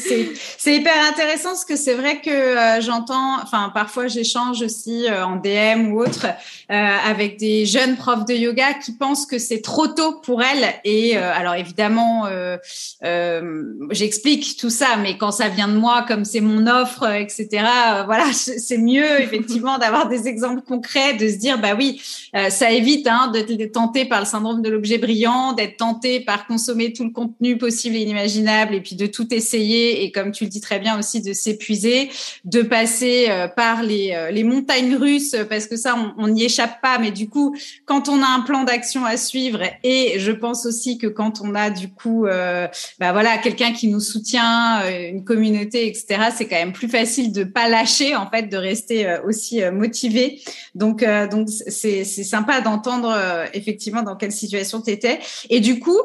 c'est 0.59 0.75
hyper 0.75 0.95
intéressant 1.11 1.51
parce 1.51 1.67
que 1.67 1.77
c'est 1.77 1.95
vrai 1.95 2.21
que 2.21 2.31
euh, 2.31 2.81
j'entends, 2.81 3.37
enfin 3.43 3.71
parfois 3.75 4.07
j'échange 4.07 4.63
aussi 4.63 5.07
euh, 5.07 5.27
en 5.27 5.37
DM 5.37 5.93
ou 5.93 6.01
autre 6.01 6.27
avec 6.69 7.37
des 7.37 7.67
jeunes 7.67 7.97
profs 7.97 8.25
de 8.27 8.35
yoga 8.35 8.75
qui 8.75 8.93
pensent 8.93 9.27
que 9.27 9.39
c'est 9.39 9.61
trop 9.61 9.89
tôt 9.89 10.21
pour 10.21 10.41
elles. 10.41 10.73
Et 10.85 11.17
alors 11.17 11.55
évidemment, 11.55 12.29
j'explique 13.91 14.57
tout 14.57 14.71
ça, 14.71 14.97
mais 15.03 15.19
quand 15.19 15.33
ça 15.33 15.49
vient 15.49 15.67
de 15.67 15.77
moi, 15.77 16.05
comme 16.07 16.25
c'est 16.25 16.41
mon 16.41 16.69
offre, 16.69 17.11
etc. 17.11 17.49
voilà, 18.05 18.27
c'est 18.33 18.79
mieux 18.79 19.21
effectivement 19.21 19.79
d'avoir 19.79 20.09
des 20.09 20.29
exemples 20.29 20.63
concrets, 20.63 21.15
de 21.15 21.29
se 21.29 21.39
dire 21.39 21.59
bah 21.59 21.75
oui, 21.77 22.01
ça 22.51 22.70
évite 22.73 23.07
hein, 23.07 23.31
d'être 23.33 23.73
tenté 23.73 24.05
par 24.05 24.21
le 24.21 24.27
syndrome 24.27 24.63
de 24.63 24.69
l'objet 24.71 24.99
brillant, 24.99 25.53
d'être 25.53 25.77
tenté 25.77 26.21
par 26.21 26.47
consommer 26.47 26.93
tout 26.93 27.05
le 27.05 27.11
contenu 27.11 27.59
possible 27.59 27.97
et 27.97 28.01
inimaginable 28.01 28.75
et 28.75 28.81
puis 28.81 28.97
de 28.97 29.07
tout 29.07 29.33
essayer 29.33 30.05
et 30.05 30.13
comme 30.13 30.33
tu 30.33 30.45
le 30.45 30.51
dis 30.51 30.61
très 30.61 30.79
bien 30.79 30.99
aussi 30.99 31.21
de 31.21 31.33
s'épuiser, 31.33 32.11
de 32.45 32.63
passer 32.63 33.27
euh, 33.29 33.49
par 33.49 33.83
les, 33.83 34.13
euh, 34.13 34.31
les 34.31 34.45
montagnes 34.45 34.95
russes 34.95 35.37
parce 35.49 35.67
que 35.67 35.77
ça 35.77 35.97
on 36.19 36.29
n'y 36.29 36.45
échappe 36.45 36.81
pas. 36.81 36.99
Mais 36.99 37.11
du 37.11 37.29
coup 37.29 37.57
quand 37.85 38.09
on 38.09 38.23
a 38.23 38.27
un 38.27 38.41
plan 38.41 38.65
d'action 38.65 39.05
à 39.05 39.17
suivre 39.17 39.61
et 39.83 40.15
je 40.19 40.33
pense 40.33 40.67
aussi 40.67 40.99
que 40.99 41.07
quand 41.07 41.41
on 41.43 41.55
a 41.55 41.71
du 41.71 41.89
coup 41.89 42.27
euh, 42.27 42.69
bah 42.99 43.13
voilà 43.13 43.39
quelqu'un 43.39 43.73
qui 43.73 43.89
nous 43.89 44.01
soutient, 44.01 44.83
une 44.89 45.25
communauté 45.25 45.87
etc 45.87 46.31
c'est 46.37 46.47
quand 46.47 46.57
même 46.57 46.73
plus 46.73 46.89
facile 46.89 47.33
de 47.33 47.45
pas 47.45 47.69
lâcher 47.69 48.17
en 48.17 48.29
fait 48.31 48.45
de 48.45 48.57
rester 48.57 49.19
aussi 49.27 49.63
motivé. 49.73 50.41
Donc 50.75 51.05
donc 51.31 51.49
c'est 51.49 52.05
sympa 52.05 52.60
d'entendre 52.61 53.11
euh, 53.11 53.47
effectivement 53.55 54.03
dans 54.03 54.17
quelle 54.17 54.33
situation 54.33 54.81
tu 54.81 54.91
étais. 54.91 55.21
Et 55.49 55.61
du 55.61 55.79
coup, 55.79 55.99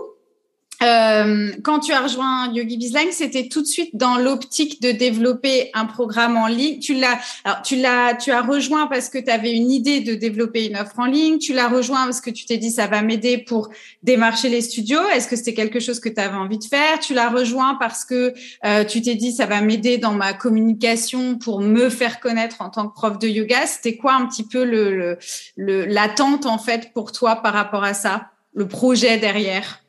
euh, 0.84 1.52
quand 1.64 1.80
tu 1.80 1.94
as 1.94 2.02
rejoint 2.02 2.52
Yogi 2.54 2.78
Bizline, 2.78 3.12
c'était 3.12 3.48
tout 3.48 3.62
de 3.62 3.68
suite 3.68 3.96
dans 3.96 4.18
l'optique 4.18 4.82
de 4.82 4.92
développer 4.92 5.70
un 5.74 5.86
programme 5.86 6.38
en 6.38 6.48
ligne. 6.48 6.80
Tu 6.80 6.94
l'as, 6.96 7.20
alors 7.44 7.62
tu 7.62 7.76
l'as, 7.76 8.14
tu 8.16 8.32
as 8.32 8.42
rejoint 8.42 8.88
parce 8.88 9.10
que 9.10 9.18
tu 9.18 9.30
avais 9.30 9.54
une 9.54 9.72
idée 9.72 10.02
de 10.02 10.16
développer 10.16 10.66
une 10.66 10.76
offre 10.76 11.00
en 11.00 11.06
ligne. 11.06 11.38
Tu 11.38 11.54
l'as 11.54 11.70
rejoint 11.70 12.04
parce 12.04 12.22
que 12.22 12.30
tu 12.30 12.46
t'es 12.46 12.58
dit 12.58 12.72
ça 12.72 12.88
va 12.88 13.02
m'aider 13.02 13.38
pour 13.38 13.70
démarcher 14.04 14.50
les 14.50 14.62
studios. 14.62 15.08
Est-ce 15.14 15.28
que 15.28 15.36
c'était 15.36 15.54
quelque 15.54 15.80
chose 15.80 16.00
que 16.00 16.10
tu 16.10 16.20
avais 16.20 16.36
envie 16.36 16.60
de 16.60 16.66
faire? 16.66 17.00
Tu 17.00 17.14
l'as 17.14 17.30
rejoint 17.30 17.76
parce 17.76 18.04
que 18.04 18.34
euh, 18.66 18.84
tu 18.84 19.02
t'es 19.02 19.16
dit 19.16 19.32
ça 19.32 19.46
va 19.46 19.62
m'aider 19.62 19.98
dans 19.98 20.14
ma 20.14 20.34
communication 20.34 21.38
pour 21.38 21.62
me 21.62 21.90
faire 21.90 22.20
connaître 22.20 22.62
en 22.62 22.70
tant 22.70 22.88
que 22.88 22.94
prof 22.94 23.18
de 23.18 23.28
yoga. 23.28 23.66
C'était 23.66 23.96
quoi 23.96 24.14
un 24.14 24.26
petit 24.28 24.44
peu 24.44 24.64
le 24.64 25.18
l'attente 25.58 26.46
en 26.46 26.58
fait 26.58 26.92
pour 26.94 27.12
toi 27.12 27.38
par 27.38 27.54
rapport 27.54 27.84
à 27.84 27.94
ça, 27.94 28.32
le 28.54 28.68
projet 28.68 29.18
derrière? 29.18 29.85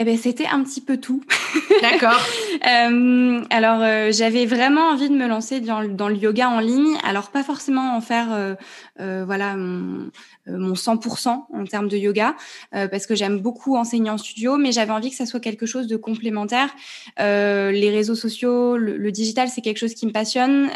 Eh 0.00 0.04
ben, 0.04 0.16
c'était 0.16 0.46
un 0.46 0.62
petit 0.62 0.80
peu 0.80 0.96
tout. 0.96 1.22
D'accord. 1.82 2.20
euh, 2.66 3.42
alors, 3.50 3.80
euh, 3.82 4.12
j'avais 4.12 4.46
vraiment 4.46 4.90
envie 4.90 5.08
de 5.08 5.14
me 5.14 5.26
lancer 5.26 5.60
dans, 5.60 5.82
dans, 5.82 6.08
le 6.08 6.14
yoga 6.14 6.48
en 6.48 6.60
ligne. 6.60 6.96
Alors, 7.02 7.30
pas 7.30 7.42
forcément 7.42 7.96
en 7.96 8.00
faire, 8.00 8.28
euh, 8.30 8.54
euh 9.00 9.24
voilà, 9.26 9.56
mon, 9.56 10.08
mon 10.48 10.74
100% 10.74 11.28
en 11.52 11.64
termes 11.64 11.88
de 11.88 11.96
yoga, 11.96 12.34
parce 12.72 13.06
que 13.06 13.14
j'aime 13.14 13.40
beaucoup 13.40 13.76
enseigner 13.76 14.10
en 14.10 14.18
studio, 14.18 14.56
mais 14.56 14.72
j'avais 14.72 14.92
envie 14.92 15.10
que 15.10 15.16
ça 15.16 15.26
soit 15.26 15.40
quelque 15.40 15.66
chose 15.66 15.86
de 15.86 15.96
complémentaire. 15.96 16.70
les 17.18 17.90
réseaux 17.90 18.14
sociaux, 18.14 18.76
le, 18.76 19.12
digital, 19.12 19.48
c'est 19.48 19.60
quelque 19.60 19.78
chose 19.78 19.94
qui 19.94 20.06
me 20.06 20.12
passionne, 20.12 20.68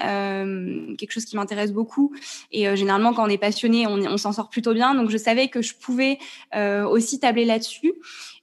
quelque 0.96 1.12
chose 1.12 1.24
qui 1.24 1.36
m'intéresse 1.36 1.72
beaucoup. 1.72 2.12
Et 2.50 2.74
généralement, 2.76 3.12
quand 3.12 3.24
on 3.24 3.30
est 3.30 3.38
passionné, 3.38 3.86
on, 3.86 3.94
on 3.94 4.16
s'en 4.16 4.32
sort 4.32 4.48
plutôt 4.48 4.74
bien. 4.74 4.94
Donc, 4.94 5.10
je 5.10 5.16
savais 5.16 5.48
que 5.48 5.62
je 5.62 5.74
pouvais 5.74 6.18
aussi 6.54 7.20
tabler 7.20 7.44
là-dessus. 7.44 7.94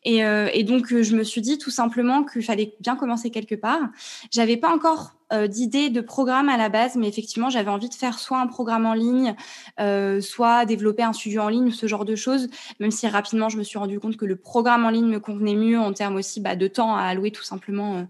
Et, 0.06 0.24
euh, 0.24 0.50
et 0.54 0.64
donc, 0.64 0.92
euh, 0.94 1.04
je 1.04 1.16
me 1.16 1.24
suis 1.24 1.42
dit 1.42 1.58
tout 1.58 1.72
simplement 1.72 2.24
qu'il 2.24 2.44
fallait 2.44 2.76
bien 2.80 2.96
commencer 2.96 3.32
quelque 3.32 3.56
part. 3.56 3.90
J'avais 4.32 4.58
pas 4.58 4.74
encore 4.74 5.16
euh, 5.32 5.48
d'idées 5.48 5.90
de 5.90 6.02
programme 6.02 6.50
à 6.50 6.58
la 6.58 6.70
base, 6.70 6.96
mais 6.96 7.08
effectivement, 7.08 7.50
j'avais 7.50 7.70
envie 7.70 7.90
de 7.90 7.94
faire 7.94 8.18
soit 8.18 8.40
un 8.40 8.48
programme 8.48 8.88
en 8.88 8.94
ligne, 8.94 9.36
euh, 9.80 10.22
soit 10.22 10.66
développer 10.66 11.04
un 11.04 11.14
studio 11.14 11.42
en 11.42 11.50
ligne 11.50 11.72
ce 11.72 11.86
genre 11.86 12.04
de 12.04 12.16
choses, 12.16 12.50
même 12.80 12.90
si 12.90 13.08
rapidement, 13.08 13.48
je 13.48 13.58
me 13.58 13.64
suis 13.64 13.78
rendu 13.78 14.00
compte 14.00 14.18
que 14.18 14.26
le 14.26 14.36
programme 14.36 14.86
en 14.86 14.90
ligne 14.90 15.08
me 15.08 15.20
convenait 15.20 15.56
mieux 15.56 15.80
en 15.80 15.94
termes 15.94 16.16
aussi 16.16 16.42
bah, 16.42 16.56
de 16.56 16.68
temps 16.68 16.96
à 16.96 17.04
allouer 17.04 17.30
tout 17.30 17.44
simplement 17.44 18.08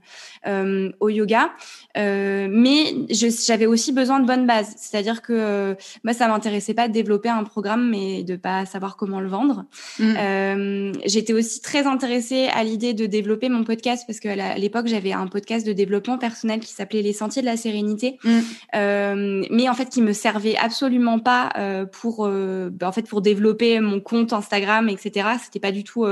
euh, 0.48 0.92
au 1.02 1.10
yoga. 1.10 1.52
Mais 1.96 2.96
j'avais 3.10 3.66
aussi 3.66 3.92
besoin 3.92 4.22
de 4.22 4.26
bonnes 4.26 4.48
bases, 4.48 4.74
c'est-à-dire 4.78 5.22
que 5.22 5.76
moi, 6.06 6.14
ça 6.14 6.30
m'intéressait 6.30 6.74
pas 6.74 6.88
de 6.88 6.94
développer 6.94 7.28
un 7.28 7.44
programme, 7.44 7.90
mais 7.90 8.24
de 8.24 8.38
pas 8.38 8.66
savoir 8.66 8.96
comment 8.96 9.20
le 9.20 9.28
vendre. 9.28 9.66
Mmh. 10.00 10.94
J'étais 11.06 11.34
aussi 11.34 11.62
très 11.62 11.86
intéressée 11.86 12.48
à 12.54 12.64
l'idée 12.64 12.94
de 12.94 13.06
développer 13.06 13.50
mon 13.50 13.66
podcast 13.66 14.06
parce 14.08 14.22
qu'à 14.22 14.58
l'époque, 14.58 14.88
j'avais 14.88 15.12
un 15.12 15.28
podcast 15.28 15.68
de 15.68 15.74
développement 15.74 16.18
personnel 16.18 16.62
qui 16.62 16.72
s'appelait 16.72 17.09
les 17.10 17.14
sentiers 17.14 17.42
de 17.42 17.48
la 17.48 17.58
sérénité, 17.58 18.20
mm. 18.24 18.40
euh, 18.76 19.44
mais 19.50 19.68
en 19.68 19.74
fait 19.74 19.90
qui 19.90 20.02
me 20.02 20.14
servait 20.14 20.56
absolument 20.56 21.18
pas 21.18 21.50
euh, 21.58 21.86
pour, 21.86 22.28
euh, 22.28 22.70
bah, 22.72 22.88
en 22.88 22.92
fait 22.92 23.08
pour 23.08 23.22
développer 23.22 23.80
mon 23.80 24.00
compte 24.00 24.32
Instagram, 24.32 24.90
etc. 24.90 25.30
C'était 25.44 25.60
pas 25.60 25.72
du 25.72 25.84
tout, 25.84 26.06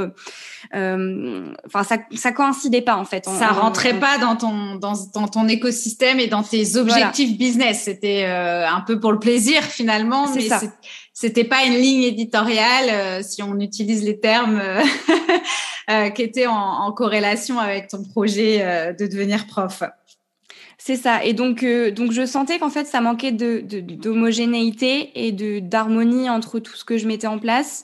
enfin 0.73 1.83
ça, 1.83 1.97
ça 2.15 2.31
coïncidait 2.31 2.81
pas 2.81 2.95
en 2.95 3.05
fait. 3.05 3.25
ça 3.25 3.49
rentrait 3.49 3.99
pas 3.99 4.17
dans 4.17 4.35
ton 4.35 4.75
dans, 4.75 4.93
dans, 5.13 5.27
ton 5.27 5.47
écosystème 5.47 6.19
et 6.19 6.27
dans 6.27 6.43
tes 6.43 6.77
objectifs 6.77 7.37
business. 7.37 7.83
C'était 7.83 8.25
un 8.25 8.81
peu 8.81 8.99
pour 8.99 9.11
le 9.11 9.19
plaisir 9.19 9.61
finalement, 9.61 10.25
mais 10.33 10.49
c'était 11.13 11.43
pas 11.43 11.63
une 11.65 11.75
ligne 11.75 12.03
éditoriale 12.03 13.23
si 13.23 13.43
on 13.43 13.59
utilise 13.59 14.03
les 14.03 14.19
termes 14.19 14.61
qui 16.15 16.21
étaient 16.23 16.47
en, 16.47 16.55
en, 16.55 16.91
corrélation 16.91 17.59
avec 17.59 17.87
ton 17.87 18.03
projet 18.03 18.93
de 18.97 19.05
devenir 19.05 19.45
prof. 19.45 19.83
C'est 20.87 20.95
ça. 20.95 21.21
Et 21.21 21.33
donc, 21.33 21.63
euh, 21.63 21.91
donc 21.91 22.13
je 22.13 22.25
sentais 22.25 22.59
qu'en 22.59 22.69
fait, 22.69 22.87
ça 22.87 23.01
manquait 23.01 23.33
de, 23.33 23.59
d'homogénéité 23.61 25.11
et 25.15 25.33
de, 25.33 25.59
d'harmonie 25.59 26.29
entre 26.29 26.59
tout 26.59 26.77
ce 26.77 26.85
que 26.85 26.97
je 26.97 27.07
mettais 27.07 27.27
en 27.27 27.39
place. 27.39 27.83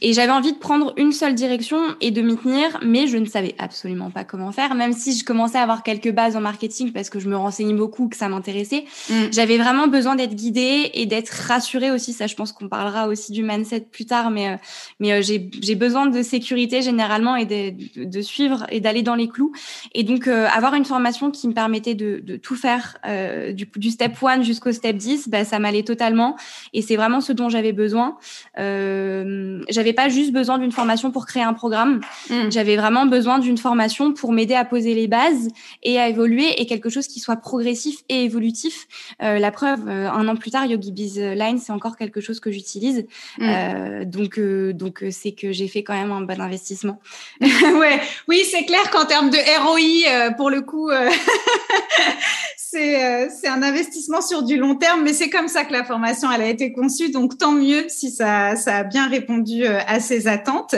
Et 0.00 0.14
j'avais 0.14 0.32
envie 0.32 0.54
de 0.54 0.58
prendre 0.58 0.94
une 0.96 1.12
seule 1.12 1.34
direction 1.34 1.78
et 2.00 2.10
de 2.10 2.22
m'y 2.22 2.38
tenir, 2.38 2.78
mais 2.82 3.06
je 3.06 3.18
ne 3.18 3.26
savais 3.26 3.54
absolument 3.58 4.10
pas 4.10 4.24
comment 4.24 4.50
faire, 4.50 4.74
même 4.74 4.94
si 4.94 5.14
je 5.14 5.26
commençais 5.26 5.58
à 5.58 5.62
avoir 5.62 5.82
quelques 5.82 6.10
bases 6.10 6.36
en 6.36 6.40
marketing 6.40 6.92
parce 6.92 7.10
que 7.10 7.20
je 7.20 7.28
me 7.28 7.36
renseignais 7.36 7.74
beaucoup, 7.74 8.08
que 8.08 8.16
ça 8.16 8.30
m'intéressait. 8.30 8.86
Mm. 9.10 9.14
J'avais 9.30 9.58
vraiment 9.58 9.86
besoin 9.86 10.16
d'être 10.16 10.34
guidée 10.34 10.90
et 10.94 11.04
d'être 11.04 11.28
rassurée 11.28 11.90
aussi. 11.90 12.14
Ça, 12.14 12.26
je 12.26 12.34
pense 12.34 12.52
qu'on 12.52 12.70
parlera 12.70 13.08
aussi 13.08 13.30
du 13.30 13.42
mindset 13.42 13.80
plus 13.92 14.06
tard, 14.06 14.30
mais, 14.30 14.48
euh, 14.48 14.56
mais 15.00 15.12
euh, 15.12 15.20
j'ai, 15.20 15.50
j'ai 15.60 15.74
besoin 15.74 16.06
de 16.06 16.22
sécurité 16.22 16.80
généralement 16.80 17.36
et 17.36 17.44
de, 17.44 18.04
de 18.04 18.22
suivre 18.22 18.64
et 18.70 18.80
d'aller 18.80 19.02
dans 19.02 19.16
les 19.16 19.28
clous. 19.28 19.52
Et 19.92 20.02
donc, 20.02 20.26
avoir 20.28 20.72
une 20.72 20.86
formation 20.86 21.30
qui 21.30 21.46
me 21.46 21.52
permettait 21.52 21.94
de 21.94 22.22
de 22.24 22.37
tout 22.38 22.56
faire 22.56 22.98
euh, 23.06 23.52
du, 23.52 23.68
du, 23.76 23.90
step 23.90 24.12
1 24.22 24.42
jusqu'au 24.42 24.72
step 24.72 24.96
10, 24.96 25.28
bah, 25.28 25.44
ça 25.44 25.58
m'allait 25.58 25.82
totalement. 25.82 26.36
Et 26.72 26.82
c'est 26.82 26.96
vraiment 26.96 27.20
ce 27.20 27.32
dont 27.32 27.48
j'avais 27.48 27.72
besoin. 27.72 28.18
Euh, 28.58 29.62
j'avais 29.68 29.92
pas 29.92 30.08
juste 30.08 30.32
besoin 30.32 30.58
d'une 30.58 30.72
formation 30.72 31.10
pour 31.10 31.26
créer 31.26 31.42
un 31.42 31.54
programme. 31.54 32.00
Mm. 32.30 32.50
J'avais 32.50 32.76
vraiment 32.76 33.06
besoin 33.06 33.38
d'une 33.38 33.58
formation 33.58 34.12
pour 34.12 34.32
m'aider 34.32 34.54
à 34.54 34.64
poser 34.64 34.94
les 34.94 35.08
bases 35.08 35.48
et 35.82 35.98
à 35.98 36.08
évoluer 36.08 36.60
et 36.60 36.66
quelque 36.66 36.88
chose 36.88 37.06
qui 37.06 37.20
soit 37.20 37.36
progressif 37.36 37.98
et 38.08 38.24
évolutif. 38.24 38.86
Euh, 39.22 39.38
la 39.38 39.50
preuve, 39.50 39.88
euh, 39.88 40.10
un 40.10 40.28
an 40.28 40.36
plus 40.36 40.50
tard, 40.50 40.66
Yogi 40.66 40.92
Biz 40.92 41.18
Line, 41.18 41.58
c'est 41.58 41.72
encore 41.72 41.96
quelque 41.96 42.20
chose 42.20 42.40
que 42.40 42.50
j'utilise. 42.50 43.06
Mm. 43.38 43.42
Euh, 43.42 44.04
donc, 44.04 44.38
euh, 44.38 44.72
donc 44.72 45.04
c'est 45.10 45.32
que 45.32 45.52
j'ai 45.52 45.68
fait 45.68 45.82
quand 45.82 45.94
même 45.94 46.12
un 46.12 46.22
bon 46.22 46.40
investissement. 46.40 47.00
ouais, 47.40 48.00
oui, 48.28 48.44
c'est 48.50 48.64
clair 48.64 48.90
qu'en 48.90 49.04
termes 49.04 49.30
de 49.30 49.38
ROI, 49.38 50.32
pour 50.32 50.50
le 50.50 50.62
coup, 50.62 50.90
Euh, 52.74 53.28
c'est 53.30 53.48
un 53.48 53.62
investissement 53.62 54.20
sur 54.20 54.42
du 54.42 54.58
long 54.58 54.74
terme, 54.74 55.02
mais 55.02 55.12
c'est 55.12 55.30
comme 55.30 55.48
ça 55.48 55.64
que 55.64 55.72
la 55.72 55.84
formation 55.84 56.30
elle 56.30 56.42
a 56.42 56.48
été 56.48 56.72
conçue. 56.72 57.10
Donc 57.10 57.38
tant 57.38 57.52
mieux 57.52 57.84
si 57.88 58.10
ça, 58.10 58.56
ça 58.56 58.78
a 58.78 58.82
bien 58.84 59.08
répondu 59.08 59.64
euh, 59.64 59.78
à 59.86 60.00
ses 60.00 60.26
attentes. 60.28 60.74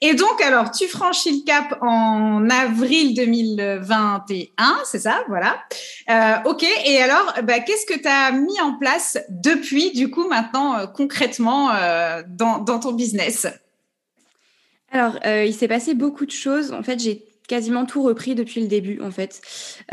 Et 0.00 0.14
donc 0.14 0.40
alors 0.40 0.70
tu 0.70 0.86
franchis 0.86 1.40
le 1.40 1.44
cap 1.44 1.78
en 1.80 2.48
avril 2.48 3.14
2021, 3.14 4.78
c'est 4.84 5.00
ça, 5.00 5.24
voilà. 5.28 5.58
Euh, 6.10 6.50
ok. 6.50 6.64
Et 6.86 7.00
alors 7.02 7.34
bah, 7.42 7.60
qu'est-ce 7.60 7.86
que 7.86 7.98
tu 7.98 8.08
as 8.08 8.32
mis 8.32 8.60
en 8.60 8.78
place 8.78 9.18
depuis 9.28 9.92
du 9.92 10.10
coup 10.10 10.28
maintenant 10.28 10.86
concrètement 10.86 11.70
dans, 12.28 12.58
dans 12.58 12.78
ton 12.78 12.92
business? 12.92 13.46
Alors, 14.90 15.18
il 15.24 15.54
s'est 15.54 15.68
passé 15.68 15.94
beaucoup 15.94 16.26
de 16.26 16.30
choses. 16.30 16.72
En 16.72 16.82
fait, 16.82 17.00
j'ai 17.00 17.24
quasiment 17.48 17.86
tout 17.86 18.02
repris 18.02 18.34
depuis 18.34 18.60
le 18.60 18.66
début 18.66 19.00
en 19.00 19.10
fait. 19.10 19.40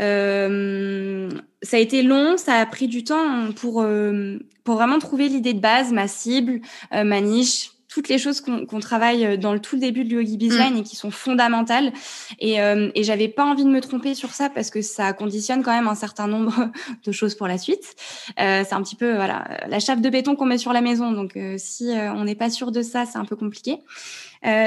Euh, 0.00 1.30
ça 1.62 1.76
a 1.76 1.80
été 1.80 2.02
long, 2.02 2.36
ça 2.36 2.54
a 2.54 2.66
pris 2.66 2.88
du 2.88 3.04
temps 3.04 3.52
pour 3.52 3.82
euh, 3.82 4.38
pour 4.64 4.76
vraiment 4.76 4.98
trouver 4.98 5.28
l'idée 5.28 5.52
de 5.52 5.60
base, 5.60 5.92
ma 5.92 6.08
cible, 6.08 6.60
euh, 6.94 7.04
ma 7.04 7.20
niche, 7.20 7.72
toutes 7.88 8.08
les 8.08 8.18
choses 8.18 8.40
qu'on 8.40 8.78
travaille 8.78 9.36
dans 9.36 9.52
le 9.52 9.58
tout 9.58 9.74
le 9.74 9.80
début 9.80 10.04
de 10.04 10.14
Yogi 10.14 10.36
Bizline 10.36 10.74
mm. 10.74 10.78
et 10.78 10.82
qui 10.84 10.94
sont 10.94 11.10
fondamentales. 11.10 11.92
Et, 12.38 12.60
euh, 12.62 12.88
et 12.94 13.02
j'avais 13.02 13.26
pas 13.26 13.44
envie 13.44 13.64
de 13.64 13.68
me 13.68 13.80
tromper 13.80 14.14
sur 14.14 14.30
ça 14.30 14.48
parce 14.48 14.70
que 14.70 14.80
ça 14.80 15.12
conditionne 15.12 15.64
quand 15.64 15.72
même 15.72 15.88
un 15.88 15.96
certain 15.96 16.28
nombre 16.28 16.70
de 17.04 17.10
choses 17.10 17.34
pour 17.34 17.48
la 17.48 17.58
suite. 17.58 17.96
Euh, 18.38 18.62
c'est 18.64 18.74
un 18.74 18.82
petit 18.82 18.94
peu 18.94 19.16
voilà 19.16 19.44
la 19.68 19.80
chape 19.80 20.00
de 20.00 20.08
béton 20.08 20.36
qu'on 20.36 20.46
met 20.46 20.58
sur 20.58 20.72
la 20.72 20.82
maison. 20.82 21.10
Donc 21.10 21.36
si 21.56 21.90
on 22.14 22.22
n'est 22.22 22.36
pas 22.36 22.48
sûr 22.48 22.70
de 22.70 22.82
ça, 22.82 23.06
c'est 23.06 23.18
un 23.18 23.24
peu 23.24 23.34
compliqué. 23.34 23.78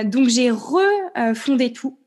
donc 0.03 0.27
j'ai 0.27 0.51
refondé 0.51 1.71
tout. 1.71 1.97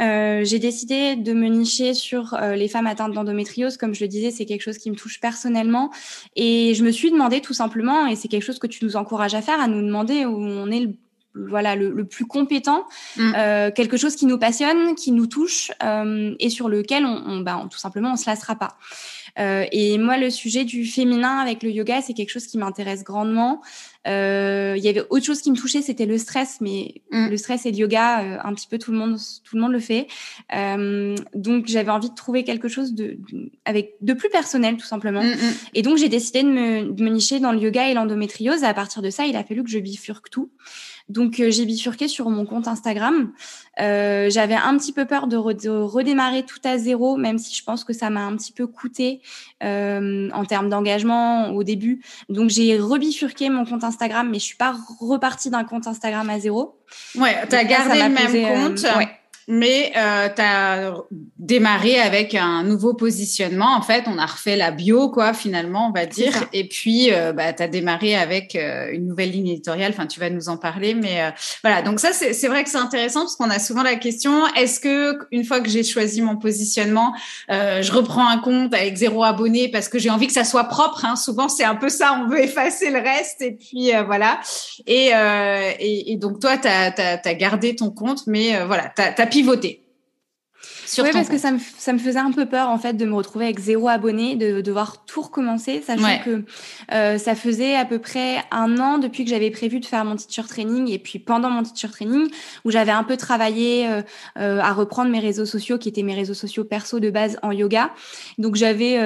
Euh, 0.00 0.44
j'ai 0.44 0.58
décidé 0.58 1.16
de 1.16 1.32
me 1.32 1.48
nicher 1.48 1.94
sur 1.94 2.34
euh, 2.34 2.54
les 2.54 2.68
femmes 2.68 2.86
atteintes 2.86 3.12
d'endométriose. 3.12 3.76
Comme 3.76 3.94
je 3.94 4.02
le 4.02 4.08
disais, 4.08 4.30
c'est 4.30 4.46
quelque 4.46 4.62
chose 4.62 4.78
qui 4.78 4.90
me 4.90 4.96
touche 4.96 5.20
personnellement. 5.20 5.90
Et 6.36 6.74
je 6.74 6.84
me 6.84 6.90
suis 6.90 7.10
demandé 7.10 7.40
tout 7.40 7.54
simplement, 7.54 8.06
et 8.06 8.16
c'est 8.16 8.28
quelque 8.28 8.44
chose 8.44 8.58
que 8.58 8.66
tu 8.66 8.84
nous 8.84 8.96
encourages 8.96 9.34
à 9.34 9.42
faire, 9.42 9.60
à 9.60 9.68
nous 9.68 9.82
demander 9.82 10.24
où 10.24 10.36
on 10.36 10.70
est 10.70 10.80
le 10.80 10.94
voilà 11.34 11.76
le, 11.76 12.04
plus 12.04 12.26
compétent, 12.26 12.84
mm. 13.16 13.32
euh, 13.36 13.70
quelque 13.70 13.96
chose 13.96 14.16
qui 14.16 14.26
nous 14.26 14.38
passionne, 14.38 14.94
qui 14.94 15.12
nous 15.12 15.26
touche 15.26 15.70
euh, 15.82 16.34
et 16.38 16.50
sur 16.50 16.68
lequel 16.68 17.06
on, 17.06 17.22
on, 17.26 17.40
bah, 17.40 17.66
tout 17.70 17.78
simplement 17.78 18.12
on 18.12 18.16
se 18.16 18.28
lassera 18.28 18.56
pas. 18.56 18.76
Euh, 19.38 19.64
et 19.72 19.98
moi, 19.98 20.18
le 20.18 20.30
sujet 20.30 20.64
du 20.64 20.84
féminin 20.84 21.38
avec 21.38 21.62
le 21.62 21.70
yoga, 21.70 22.00
c'est 22.02 22.14
quelque 22.14 22.30
chose 22.30 22.46
qui 22.46 22.58
m'intéresse 22.58 23.04
grandement. 23.04 23.62
Euh, 24.08 24.74
il 24.76 24.82
y 24.82 24.88
avait 24.88 25.02
autre 25.10 25.24
chose 25.24 25.40
qui 25.40 25.50
me 25.50 25.56
touchait, 25.56 25.80
c'était 25.80 26.06
le 26.06 26.18
stress, 26.18 26.58
mais 26.60 27.02
mm. 27.12 27.28
le 27.28 27.36
stress 27.36 27.66
et 27.66 27.70
le 27.70 27.76
yoga, 27.76 28.22
euh, 28.22 28.38
un 28.42 28.52
petit 28.54 28.66
peu 28.66 28.78
tout 28.78 28.90
le 28.90 28.98
monde, 28.98 29.16
tout 29.44 29.56
le 29.56 29.62
monde 29.62 29.72
le 29.72 29.80
fait. 29.80 30.08
Euh, 30.54 31.14
donc 31.34 31.66
j'avais 31.68 31.90
envie 31.90 32.10
de 32.10 32.14
trouver 32.14 32.44
quelque 32.44 32.68
chose 32.68 32.94
de, 32.94 33.18
avec 33.64 33.94
de 34.00 34.12
plus 34.12 34.28
personnel, 34.28 34.76
tout 34.76 34.86
simplement. 34.86 35.22
Mm, 35.22 35.34
et 35.74 35.82
donc 35.82 35.98
j'ai 35.98 36.08
décidé 36.08 36.42
de 36.42 36.48
me, 36.48 36.92
de 36.92 37.02
me 37.02 37.10
nicher 37.10 37.38
dans 37.38 37.52
le 37.52 37.60
yoga 37.60 37.88
et 37.88 37.94
l'endométriose. 37.94 38.64
À 38.64 38.74
partir 38.74 39.02
de 39.02 39.10
ça, 39.10 39.26
il 39.26 39.36
a 39.36 39.44
fallu 39.44 39.62
que 39.62 39.70
je 39.70 39.78
bifurque 39.78 40.30
tout. 40.30 40.50
Donc 41.12 41.38
euh, 41.38 41.50
j'ai 41.50 41.66
bifurqué 41.66 42.08
sur 42.08 42.30
mon 42.30 42.46
compte 42.46 42.66
Instagram. 42.66 43.32
Euh, 43.80 44.30
j'avais 44.30 44.54
un 44.54 44.76
petit 44.76 44.92
peu 44.92 45.04
peur 45.04 45.26
de, 45.26 45.36
redémarrer 45.36 46.42
tout 46.44 46.60
à 46.64 46.78
zéro, 46.78 47.16
même 47.16 47.38
si 47.38 47.54
je 47.54 47.62
pense 47.62 47.84
que 47.84 47.92
ça 47.92 48.10
m'a 48.10 48.22
un 48.22 48.36
petit 48.36 48.52
peu 48.52 48.66
coûté 48.66 49.20
euh, 49.62 50.30
en 50.32 50.44
termes 50.44 50.68
d'engagement 50.68 51.50
au 51.50 51.62
début. 51.62 52.02
Donc 52.28 52.50
j'ai 52.50 52.78
rebifurqué 52.78 53.50
mon 53.50 53.64
compte 53.64 53.84
Instagram, 53.84 54.28
mais 54.30 54.38
je 54.38 54.44
suis 54.44 54.56
pas 54.56 54.74
repartie 55.00 55.50
d'un 55.50 55.64
compte 55.64 55.86
Instagram 55.86 56.28
à 56.30 56.38
zéro. 56.38 56.78
Ouais, 57.14 57.36
tu 57.48 57.54
as 57.54 57.64
gardé 57.64 58.02
le 58.02 58.08
même 58.08 58.74
compte. 58.74 58.82
Ouais 58.96 59.21
mais 59.48 59.92
euh, 59.96 60.28
tu 60.34 60.42
as 60.42 60.94
démarré 61.38 61.98
avec 61.98 62.34
un 62.34 62.62
nouveau 62.62 62.94
positionnement. 62.94 63.74
En 63.76 63.82
fait, 63.82 64.04
on 64.06 64.16
a 64.18 64.26
refait 64.26 64.56
la 64.56 64.70
bio, 64.70 65.10
quoi, 65.10 65.34
finalement, 65.34 65.88
on 65.88 65.92
va 65.92 66.06
dire. 66.06 66.32
Et 66.52 66.68
puis, 66.68 67.12
euh, 67.12 67.32
bah, 67.32 67.52
tu 67.52 67.62
as 67.62 67.68
démarré 67.68 68.14
avec 68.14 68.54
euh, 68.54 68.92
une 68.92 69.08
nouvelle 69.08 69.30
ligne 69.30 69.48
éditoriale. 69.48 69.92
Enfin, 69.92 70.06
tu 70.06 70.20
vas 70.20 70.30
nous 70.30 70.48
en 70.48 70.56
parler. 70.56 70.94
Mais 70.94 71.20
euh, 71.20 71.30
voilà, 71.62 71.82
donc 71.82 72.00
ça, 72.00 72.12
c'est 72.12 72.48
vrai 72.48 72.62
que 72.62 72.70
c'est 72.70 72.78
intéressant 72.78 73.20
parce 73.20 73.36
qu'on 73.36 73.50
a 73.50 73.58
souvent 73.58 73.82
la 73.82 73.96
question, 73.96 74.46
est-ce 74.54 74.78
que 74.78 75.18
une 75.32 75.44
fois 75.44 75.60
que 75.60 75.68
j'ai 75.68 75.82
choisi 75.82 76.22
mon 76.22 76.36
positionnement, 76.36 77.14
je 77.48 77.92
reprends 77.92 78.28
un 78.28 78.38
compte 78.38 78.74
avec 78.74 78.96
zéro 78.96 79.24
abonné 79.24 79.68
parce 79.68 79.88
que 79.88 79.98
j'ai 79.98 80.10
envie 80.10 80.26
que 80.26 80.32
ça 80.32 80.44
soit 80.44 80.64
propre 80.64 81.04
hein? 81.04 81.16
Souvent, 81.16 81.48
c'est 81.48 81.64
un 81.64 81.74
peu 81.74 81.88
ça, 81.88 82.20
on 82.22 82.28
veut 82.28 82.42
effacer 82.42 82.90
le 82.90 82.98
reste. 82.98 83.42
Et 83.42 83.52
puis, 83.52 83.90
voilà. 84.06 84.40
Et, 84.86 85.10
et, 85.80 86.12
et, 86.12 86.16
donc, 86.16 86.40
toi, 86.40 86.56
tu 86.56 86.68
as, 86.68 86.92
as, 86.96 87.34
gardé 87.34 87.74
ton 87.74 87.90
compte, 87.90 88.26
mais 88.26 88.64
voilà, 88.64 88.92
tu 88.94 89.02
as 89.02 89.26
pivoter. 89.32 89.82
Oui, 90.98 91.08
parce 91.12 91.28
que 91.28 91.38
ça 91.38 91.52
me, 91.52 91.58
ça 91.58 91.92
me 91.92 91.98
faisait 91.98 92.18
un 92.18 92.32
peu 92.32 92.46
peur 92.46 92.68
en 92.68 92.78
fait 92.78 92.94
de 92.94 93.04
me 93.04 93.14
retrouver 93.14 93.46
avec 93.46 93.58
zéro 93.58 93.88
abonné, 93.88 94.36
de, 94.36 94.60
devoir 94.60 95.04
tout 95.04 95.22
recommencer, 95.22 95.82
sachant 95.84 96.18
que 96.24 96.44
euh, 96.92 97.18
ça 97.18 97.34
faisait 97.34 97.76
à 97.76 97.84
peu 97.84 97.98
près 97.98 98.38
un 98.50 98.78
an 98.78 98.98
depuis 98.98 99.24
que 99.24 99.30
j'avais 99.30 99.50
prévu 99.50 99.80
de 99.80 99.86
faire 99.86 100.04
mon 100.04 100.16
teacher 100.16 100.46
training 100.46 100.90
et 100.90 100.98
puis 100.98 101.18
pendant 101.18 101.50
mon 101.50 101.62
teacher 101.62 101.88
training 101.88 102.28
où 102.64 102.70
j'avais 102.70 102.92
un 102.92 103.04
peu 103.04 103.16
travaillé 103.16 103.88
euh, 103.88 104.02
euh, 104.38 104.60
à 104.60 104.72
reprendre 104.72 105.10
mes 105.10 105.20
réseaux 105.20 105.46
sociaux 105.46 105.78
qui 105.78 105.88
étaient 105.88 106.02
mes 106.02 106.14
réseaux 106.14 106.34
sociaux 106.34 106.64
perso 106.64 107.00
de 107.00 107.10
base 107.10 107.38
en 107.42 107.52
yoga. 107.52 107.92
Donc 108.38 108.56
j'avais, 108.56 108.96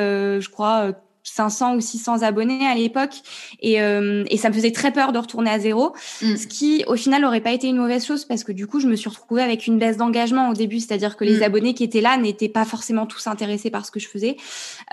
je 0.41 0.49
crois 0.49 0.93
500 1.27 1.77
ou 1.77 1.81
600 1.81 2.23
abonnés 2.23 2.67
à 2.67 2.75
l'époque. 2.75 3.15
Et, 3.61 3.81
euh, 3.83 4.25
et 4.31 4.37
ça 4.37 4.49
me 4.49 4.55
faisait 4.55 4.73
très 4.73 4.93
peur 4.93 5.13
de 5.13 5.19
retourner 5.19 5.51
à 5.51 5.59
zéro, 5.59 5.95
mm. 6.23 6.37
ce 6.37 6.47
qui 6.47 6.85
au 6.87 6.97
final 6.97 7.23
n'aurait 7.23 7.41
pas 7.41 7.53
été 7.53 7.67
une 7.67 7.77
mauvaise 7.77 8.05
chose 8.07 8.25
parce 8.25 8.45
que 8.45 8.53
du 8.53 8.67
coup 8.67 8.81
je 8.81 8.89
me 8.89 8.97
suis 8.97 9.09
retrouvée 9.09 9.43
avec 9.43 9.67
une 9.67 9.79
baisse 9.79 9.97
d'engagement 9.97 10.49
au 10.51 10.55
début, 10.55 10.81
c'est-à-dire 10.81 11.17
que 11.17 11.25
les 11.25 11.39
mm. 11.39 11.43
abonnés 11.43 11.75
qui 11.75 11.85
étaient 11.85 12.01
là 12.01 12.17
n'étaient 12.17 12.49
pas 12.49 12.65
forcément 12.65 13.07
tous 13.07 13.27
intéressés 13.27 13.71
par 13.71 13.85
ce 13.85 13.91
que 13.91 14.01
je 14.01 14.09
faisais, 14.09 14.37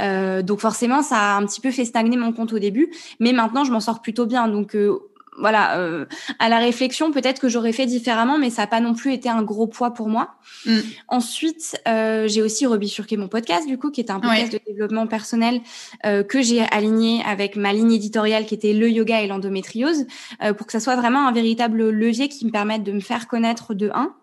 euh, 0.01 0.41
donc 0.41 0.59
forcément 0.59 1.01
ça 1.01 1.17
a 1.17 1.37
un 1.37 1.45
petit 1.45 1.61
peu 1.61 1.71
fait 1.71 1.85
stagner 1.85 2.17
mon 2.17 2.33
compte 2.33 2.53
au 2.53 2.59
début, 2.59 2.91
mais 3.19 3.33
maintenant 3.33 3.63
je 3.63 3.71
m'en 3.71 3.79
sors 3.79 4.01
plutôt 4.01 4.25
bien, 4.25 4.47
donc 4.47 4.75
euh, 4.75 4.99
voilà, 5.37 5.77
euh, 5.77 6.05
à 6.39 6.49
la 6.49 6.59
réflexion, 6.59 7.11
peut-être 7.11 7.39
que 7.39 7.49
j'aurais 7.49 7.73
fait 7.73 7.85
différemment, 7.85 8.37
mais 8.37 8.49
ça 8.49 8.63
n'a 8.63 8.67
pas 8.67 8.79
non 8.79 8.93
plus 8.93 9.13
été 9.13 9.29
un 9.29 9.41
gros 9.43 9.67
poids 9.67 9.93
pour 9.93 10.07
moi. 10.07 10.35
Mm. 10.65 10.79
Ensuite, 11.07 11.79
euh, 11.87 12.27
j'ai 12.27 12.41
aussi 12.41 12.65
rebifurqué 12.65 13.17
mon 13.17 13.27
podcast, 13.27 13.67
du 13.67 13.77
coup, 13.77 13.91
qui 13.91 14.01
est 14.01 14.11
un 14.11 14.19
podcast 14.19 14.51
de 14.51 14.59
développement 14.65 15.07
personnel 15.07 15.61
euh, 16.05 16.23
que 16.23 16.41
j'ai 16.41 16.61
aligné 16.71 17.23
avec 17.25 17.55
ma 17.55 17.73
ligne 17.73 17.93
éditoriale 17.93 18.45
qui 18.45 18.55
était 18.55 18.73
le 18.73 18.89
yoga 18.89 19.21
et 19.21 19.27
l'endométriose, 19.27 20.05
pour 20.57 20.67
que 20.67 20.71
ça 20.71 20.79
soit 20.79 20.95
vraiment 20.95 21.27
un 21.27 21.31
véritable 21.31 21.89
levier 21.89 22.29
qui 22.29 22.45
me 22.45 22.51
permette 22.51 22.83
de 22.83 22.91
me 22.91 22.99
faire 22.99 23.27
connaître 23.27 23.73
de 23.73 23.89
un, 23.93 24.13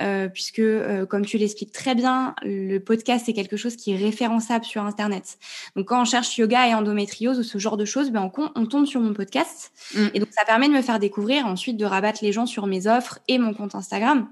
euh, 0.00 0.28
puisque, 0.28 0.58
euh, 0.58 1.04
comme 1.04 1.24
tu 1.24 1.36
l'expliques 1.36 1.72
très 1.72 1.94
bien, 1.94 2.34
le 2.42 2.78
podcast 2.78 3.24
c'est 3.26 3.34
quelque 3.34 3.56
chose 3.56 3.76
qui 3.76 3.92
est 3.92 3.96
référençable 3.96 4.64
sur 4.64 4.82
Internet. 4.84 5.38
Donc, 5.76 5.88
quand 5.88 6.00
on 6.00 6.04
cherche 6.04 6.38
yoga 6.38 6.66
et 6.68 6.74
endométriose 6.74 7.38
ou 7.38 7.42
ce 7.42 7.58
genre 7.58 7.76
de 7.76 7.84
choses, 7.84 8.10
ben, 8.10 8.30
on, 8.34 8.50
on 8.54 8.66
tombe 8.66 8.86
sur 8.86 9.00
mon 9.00 9.12
podcast. 9.12 9.72
Mm. 9.94 10.06
Et 10.14 10.18
donc, 10.20 10.28
ça 10.32 10.44
permet 10.44 10.68
de 10.68 10.72
me 10.72 10.82
faire 10.82 10.98
découvrir, 10.98 11.46
ensuite 11.46 11.76
de 11.76 11.84
rabattre 11.84 12.20
les 12.22 12.32
gens 12.32 12.46
sur 12.46 12.66
mes 12.66 12.86
offres 12.86 13.18
et 13.28 13.38
mon 13.38 13.52
compte 13.52 13.74
Instagram. 13.74 14.28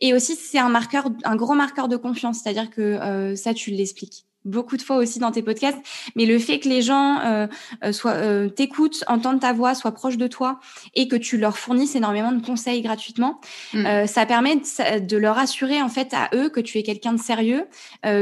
Et 0.00 0.12
aussi, 0.12 0.34
c'est 0.34 0.58
un 0.58 0.68
marqueur, 0.68 1.08
un 1.24 1.36
gros 1.36 1.54
marqueur 1.54 1.88
de 1.88 1.96
confiance, 1.96 2.40
c'est-à-dire 2.42 2.70
que 2.70 2.80
euh, 2.80 3.36
ça, 3.36 3.54
tu 3.54 3.70
l'expliques 3.70 4.26
beaucoup 4.46 4.76
de 4.76 4.82
fois 4.82 4.96
aussi 4.96 5.18
dans 5.18 5.30
tes 5.30 5.42
podcasts, 5.42 5.78
mais 6.14 6.24
le 6.26 6.38
fait 6.38 6.58
que 6.58 6.68
les 6.68 6.82
gens 6.82 7.20
euh, 7.20 7.46
soient 7.92 8.48
t'écoutent, 8.54 9.04
entendent 9.06 9.40
ta 9.40 9.52
voix, 9.52 9.74
soient 9.74 9.92
proches 9.92 10.16
de 10.16 10.26
toi 10.26 10.60
et 10.94 11.08
que 11.08 11.16
tu 11.16 11.36
leur 11.36 11.58
fournisses 11.58 11.94
énormément 11.94 12.32
de 12.32 12.44
conseils 12.44 12.82
gratuitement, 12.82 13.40
mm. 13.74 14.06
ça 14.06 14.26
permet 14.26 14.56
de, 14.56 15.16
leur 15.16 15.38
assurer 15.38 15.82
en 15.82 15.88
fait 15.88 16.14
à 16.14 16.30
eux 16.34 16.48
que 16.48 16.60
tu 16.60 16.78
es 16.78 16.82
quelqu'un 16.82 17.12
de 17.12 17.20
sérieux, 17.20 17.66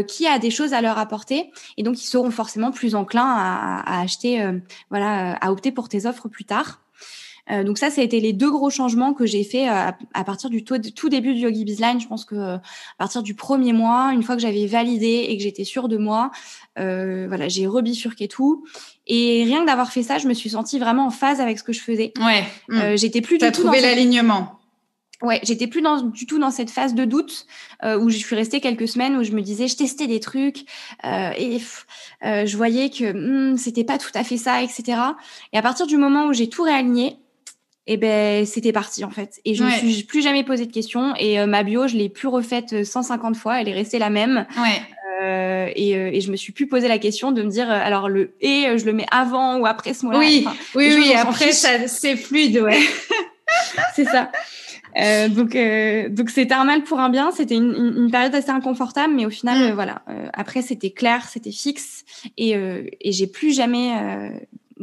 qui 0.09 0.27
a 0.27 0.39
des 0.39 0.51
choses 0.51 0.73
à 0.73 0.81
leur 0.81 0.99
apporter 0.99 1.51
et 1.77 1.83
donc 1.83 2.03
ils 2.03 2.07
seront 2.07 2.31
forcément 2.31 2.71
plus 2.71 2.95
enclins 2.95 3.23
à, 3.23 3.83
à 3.87 4.01
acheter, 4.01 4.45
voilà, 4.91 5.35
à 5.35 5.53
opter 5.53 5.73
pour 5.73 5.89
tes 5.89 6.07
offres 6.07 6.29
plus 6.29 6.45
tard. 6.45 6.84
Euh, 7.51 7.63
donc 7.63 7.79
ça, 7.79 7.91
ça 7.91 8.01
a 8.01 8.05
été 8.05 8.21
les 8.21 8.33
deux 8.33 8.51
gros 8.51 8.71
changements 8.71 9.13
que 9.13 9.27
j'ai 9.27 9.45
fait 9.45 9.69
euh, 9.69 9.91
à, 10.15 10.25
partir 10.25 10.51
du 10.51 10.65
tout, 10.65 10.79
début 11.09 11.35
du 11.35 11.41
Yogi 11.41 11.65
Bizline. 11.65 12.01
Je 12.01 12.07
pense 12.07 12.25
que 12.25 12.35
euh, 12.35 12.57
à 12.57 12.63
partir 12.99 13.23
du 13.23 13.35
premier 13.35 13.73
mois, 13.73 14.13
une 14.13 14.23
fois 14.23 14.35
que 14.35 14.43
j'avais 14.43 14.67
validé 14.67 15.27
et 15.29 15.37
que 15.37 15.43
j'étais 15.43 15.65
sûre 15.65 15.89
de 15.89 15.99
moi, 15.99 16.31
voilà, 16.77 17.49
j'ai 17.49 17.67
rebifurqué 17.67 18.29
tout. 18.29 18.65
Et 19.07 19.45
rien 19.45 19.63
que 19.63 19.67
d'avoir 19.67 19.93
fait 19.93 20.03
ça, 20.03 20.19
je 20.19 20.27
me 20.29 20.35
suis 20.35 20.51
sentie 20.51 20.79
vraiment 20.79 21.07
en 21.07 21.11
phase 21.11 21.41
avec 21.41 21.59
ce 21.59 21.65
que 21.65 21.73
je 21.73 21.81
faisais. 21.81 22.13
Ouais. 22.21 22.45
Mmh. 22.69 22.97
j'étais 22.97 23.21
plus 23.21 23.39
du 23.39 23.47
tout 23.47 23.63
trouvé 23.63 23.81
l'alignement. 23.81 24.61
Ouais, 25.23 25.41
j'étais 25.43 25.67
plus 25.67 25.81
dans, 25.81 26.03
du 26.03 26.27
tout 26.27 26.39
dans 26.39 26.51
cette 26.51 26.71
phase 26.71 26.95
de 26.95 27.05
doute 27.05 27.47
où 27.83 28.11
je 28.11 28.17
suis 28.17 28.35
restée 28.35 28.61
quelques 28.61 28.89
semaines 28.89 29.17
où 29.17 29.23
je 29.23 29.33
me 29.33 29.43
disais 29.43 29.69
je 29.69 29.77
testais 29.77 30.07
des 30.07 30.21
trucs 30.21 30.65
et 31.05 31.59
je 32.23 32.57
voyais 32.57 32.91
que 32.91 33.53
hmm, 33.53 33.57
c'était 33.57 33.85
pas 33.85 33.99
tout 33.99 34.11
à 34.15 34.25
fait 34.25 34.39
ça, 34.39 34.63
etc. 34.63 34.99
Et 35.53 35.59
à 35.59 35.63
partir 35.63 35.87
du 35.87 35.97
moment 35.97 36.27
où 36.27 36.33
j'ai 36.33 36.49
tout 36.49 36.63
réaligné, 36.63 37.19
et 37.87 37.97
ben 37.97 38.47
c'était 38.47 38.73
parti 38.73 39.05
en 39.05 39.11
fait. 39.11 39.41
Et 39.45 39.55
je 39.55 39.63
ne 39.63 39.69
me 39.69 39.93
suis 39.93 40.05
plus 40.05 40.23
jamais 40.23 40.45
posé 40.45 40.67
de 40.67 40.73
questions. 40.73 41.15
Et 41.19 41.39
euh, 41.39 41.47
ma 41.47 41.63
bio, 41.63 41.87
je 41.87 41.97
l'ai 41.97 42.09
plus 42.09 42.29
refaite 42.29 42.85
150 42.85 43.35
euh, 43.35 43.39
fois. 43.39 43.61
Elle 43.61 43.69
est 43.69 43.75
restée 43.75 43.99
la 43.99 44.11
même. 44.11 44.47
Ouais. 44.57 44.81
Euh, 45.23 45.69
et, 45.75 45.97
euh, 45.97 46.11
et, 46.13 46.21
je 46.21 46.31
me 46.31 46.37
suis 46.37 46.53
plus 46.53 46.67
posé 46.67 46.89
la 46.89 46.99
question 46.99 47.31
de 47.31 47.43
me 47.43 47.49
dire 47.49 47.71
alors 47.71 48.09
le 48.09 48.35
et 48.41 48.67
je 48.77 48.85
le 48.85 48.93
mets 48.93 49.07
avant 49.11 49.59
ou 49.59 49.67
après 49.67 49.95
ce 49.95 50.05
mot-là. 50.07 50.19
Oui, 50.19 50.47
oui, 50.75 50.93
oui. 50.97 51.13
Après, 51.15 51.53
ça, 51.53 51.87
c'est 51.87 52.17
fluide, 52.17 52.59
ouais. 52.59 52.81
c'est 53.95 54.05
ça. 54.05 54.31
Euh, 54.97 55.29
donc, 55.29 55.57
euh, 55.57 56.09
donc 56.09 56.31
c'était 56.31 56.55
un 56.55 56.65
mal 56.65 56.83
pour 56.85 57.01
un 57.01 57.11
bien. 57.11 57.31
C'était 57.33 57.55
une, 57.55 57.75
une, 57.75 58.05
une, 58.05 58.11
période 58.11 58.35
assez 58.35 58.51
inconfortable, 58.51 59.15
mais 59.15 59.27
au 59.27 59.31
final, 59.31 59.71
mm. 59.71 59.75
voilà. 59.75 60.03
après, 60.33 60.63
c'était 60.63 60.91
clair, 60.91 61.27
c'était 61.29 61.53
fixe, 61.53 62.05
et, 62.37 62.53
et 63.01 63.13
j'ai 63.13 63.27
plus 63.27 63.55
jamais 63.55 63.93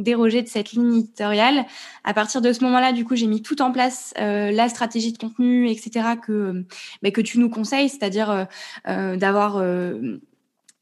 déroger 0.02 0.42
de 0.42 0.48
cette 0.48 0.72
ligne 0.72 0.98
éditoriale. 0.98 1.64
À 2.04 2.14
partir 2.14 2.40
de 2.40 2.52
ce 2.52 2.62
moment-là, 2.64 2.92
du 2.92 3.04
coup, 3.04 3.16
j'ai 3.16 3.26
mis 3.26 3.42
tout 3.42 3.62
en 3.62 3.72
place, 3.72 4.12
euh, 4.18 4.50
la 4.50 4.68
stratégie 4.68 5.12
de 5.12 5.18
contenu, 5.18 5.68
etc., 5.70 5.90
que, 6.24 6.64
bah, 7.02 7.10
que 7.10 7.20
tu 7.20 7.38
nous 7.38 7.48
conseilles, 7.48 7.88
c'est-à-dire 7.88 8.30
euh, 8.30 8.44
euh 8.88 9.16
d'avoir 9.16 9.58
euh, 9.58 10.18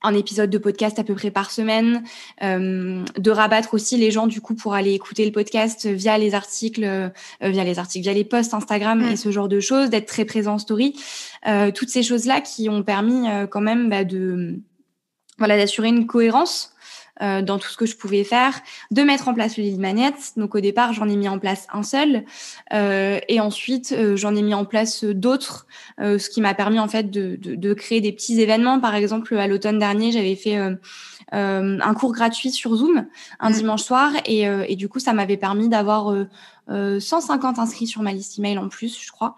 un 0.03 0.15
épisode 0.15 0.49
de 0.49 0.57
podcast 0.57 0.99
à 0.99 1.05
peu 1.05 1.15
près 1.15 1.31
par 1.31 1.51
semaine, 1.51 2.03
euh, 2.43 3.05
de 3.19 3.31
rabattre 3.31 3.75
aussi 3.75 3.99
les 3.99 4.11
gens 4.11 4.27
du 4.27 4.41
coup 4.41 4.55
pour 4.55 4.73
aller 4.73 4.95
écouter 4.95 5.27
le 5.27 5.33
podcast 5.33 5.87
via 5.87 6.17
les 6.17 6.35
articles, 6.35 7.13
via 7.43 7.65
les 7.65 7.79
articles, 7.79 8.05
via 8.05 8.15
les 8.15 8.25
posts 8.25 8.55
Instagram 8.55 9.03
et 9.03 9.17
ce 9.17 9.31
genre 9.31 9.49
de 9.49 9.61
choses, 9.61 9.91
d'être 9.91 10.07
très 10.07 10.25
présent 10.25 10.55
en 10.55 10.59
story, 10.59 10.95
toutes 11.75 11.91
ces 11.91 12.03
choses 12.03 12.25
là 12.25 12.41
qui 12.41 12.71
ont 12.71 12.83
permis 12.83 13.27
quand 13.51 13.61
même 13.61 13.91
bah, 13.91 14.05
de 14.05 14.61
voilà 15.37 15.59
d'assurer 15.59 15.89
une 15.89 16.07
cohérence 16.07 16.73
euh, 17.23 17.43
dans 17.43 17.59
tout 17.59 17.69
ce 17.69 17.77
que 17.77 17.87
je 17.87 17.97
pouvais 17.97 18.25
faire, 18.25 18.61
de 18.91 19.03
mettre 19.03 19.29
en 19.29 19.35
place 19.35 19.57
le 19.57 19.65
lead 19.65 19.79
magnet. 19.79 20.13
Donc 20.37 20.55
au 20.55 20.61
départ, 20.61 20.93
j'en 20.93 21.09
ai 21.09 21.17
mis 21.17 21.29
en 21.29 21.39
place 21.39 21.67
un 21.73 21.83
seul, 21.83 22.25
euh, 22.73 23.19
et 23.29 23.41
ensuite 23.41 23.93
euh, 23.93 24.17
j'en 24.17 24.35
ai 24.35 24.43
mis 24.43 24.55
en 24.55 24.65
place 24.65 25.05
d'autres, 25.05 25.67
ce 25.99 26.31
qui 26.31 26.41
m'a 26.41 26.55
permis 26.55 26.79
en 26.79 26.89
fait 26.89 27.11
de, 27.11 27.37
de, 27.37 27.55
de, 27.55 27.75
créer 27.75 28.01
des 28.01 28.13
petits 28.13 28.41
événements. 28.41 28.81
Par 28.81 28.95
exemple, 28.95 29.37
à 29.37 29.47
l'automne 29.47 29.79
dernier, 29.79 30.13
j'avais 30.13 30.37
fait 30.37 30.59
un 31.33 31.95
cours 31.95 32.13
gratuit 32.13 32.51
sur 32.51 32.75
Zoom 32.75 33.07
un 33.39 33.51
mmh. 33.51 33.53
dimanche 33.53 33.83
soir, 33.83 34.13
et, 34.27 34.43
et, 34.43 34.77
du 34.77 34.89
coup, 34.89 34.99
ça 34.99 35.13
m'avait 35.13 35.37
permis 35.37 35.69
d'avoir 35.69 36.13
150 36.71 37.59
euh, 37.59 37.63
inscrits 37.63 37.87
sur 37.87 38.03
ma 38.03 38.13
liste 38.13 38.39
email 38.39 38.59
en 38.59 38.69
plus, 38.69 39.01
je 39.01 39.11
crois. 39.11 39.37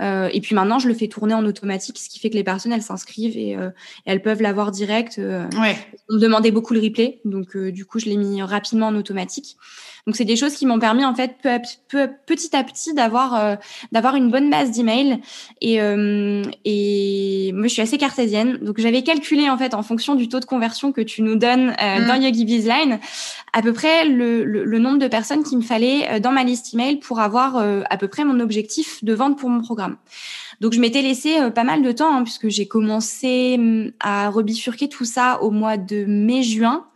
Euh, 0.00 0.28
et 0.32 0.40
puis 0.40 0.54
maintenant, 0.54 0.78
je 0.78 0.88
le 0.88 0.94
fais 0.94 1.08
tourner 1.08 1.34
en 1.34 1.44
automatique, 1.44 1.98
ce 1.98 2.08
qui 2.08 2.18
fait 2.18 2.30
que 2.30 2.34
les 2.34 2.44
personnes, 2.44 2.72
elles 2.72 2.82
s'inscrivent 2.82 3.36
et, 3.36 3.56
euh, 3.56 3.70
elles 4.04 4.22
peuvent 4.22 4.42
l'avoir 4.42 4.70
direct. 4.72 5.18
ouais. 5.18 5.76
On 6.10 6.14
me 6.14 6.20
demandait 6.20 6.50
beaucoup 6.50 6.74
le 6.74 6.80
replay, 6.80 7.20
donc 7.24 7.56
du 7.56 7.84
coup, 7.86 7.98
je 7.98 8.06
l'ai 8.06 8.16
mis 8.16 8.42
rapidement 8.42 8.88
en 8.88 8.96
automatique. 8.96 9.56
Donc 10.06 10.16
c'est 10.16 10.24
des 10.24 10.34
choses 10.34 10.54
qui 10.54 10.66
m'ont 10.66 10.80
permis 10.80 11.04
en 11.04 11.14
fait 11.14 11.36
peu, 11.88 12.08
petit 12.26 12.56
à 12.56 12.64
petit 12.64 12.92
d'avoir 12.92 13.34
euh, 13.36 13.54
d'avoir 13.92 14.16
une 14.16 14.32
bonne 14.32 14.50
base 14.50 14.72
d'emails 14.72 15.20
et 15.60 15.80
euh, 15.80 16.42
et 16.64 17.52
moi 17.54 17.68
je 17.68 17.72
suis 17.72 17.82
assez 17.82 17.98
cartésienne 17.98 18.58
donc 18.62 18.80
j'avais 18.80 19.02
calculé 19.02 19.48
en 19.48 19.56
fait 19.56 19.74
en 19.74 19.84
fonction 19.84 20.16
du 20.16 20.28
taux 20.28 20.40
de 20.40 20.44
conversion 20.44 20.90
que 20.90 21.02
tu 21.02 21.22
nous 21.22 21.36
donnes 21.36 21.76
euh, 21.80 22.00
mm. 22.00 22.06
dans 22.08 22.14
Yogi 22.20 22.44
Bizline 22.44 22.98
à 23.52 23.62
peu 23.62 23.72
près 23.72 24.04
le, 24.04 24.42
le, 24.42 24.78
nombre 24.80 24.98
de 24.98 25.06
personnes 25.06 25.44
qu'il 25.44 25.58
me 25.58 25.62
fallait 25.62 26.18
dans 26.18 26.32
ma 26.32 26.42
liste 26.42 26.74
email 26.74 26.96
pour 26.96 27.20
avoir 27.20 27.56
à 27.58 27.96
peu 27.98 28.08
près 28.08 28.24
mon 28.24 28.40
objectif 28.40 29.04
de 29.04 29.12
vente 29.12 29.38
pour 29.38 29.50
mon 29.50 29.60
programme. 29.60 29.98
Donc 30.60 30.72
je 30.72 30.80
m'étais 30.80 31.02
laissé 31.02 31.36
pas 31.54 31.62
mal 31.62 31.82
de 31.82 31.92
temps 31.92 32.16
hein, 32.16 32.22
puisque 32.22 32.48
j'ai 32.48 32.66
commencé 32.66 33.58
mm, 33.58 33.92
à 34.00 34.30
rebifurquer 34.30 34.88
tout 34.88 35.04
ça 35.04 35.42
au 35.42 35.50
mois 35.50 35.76
de 35.76 36.06
mai-juin. 36.06 36.86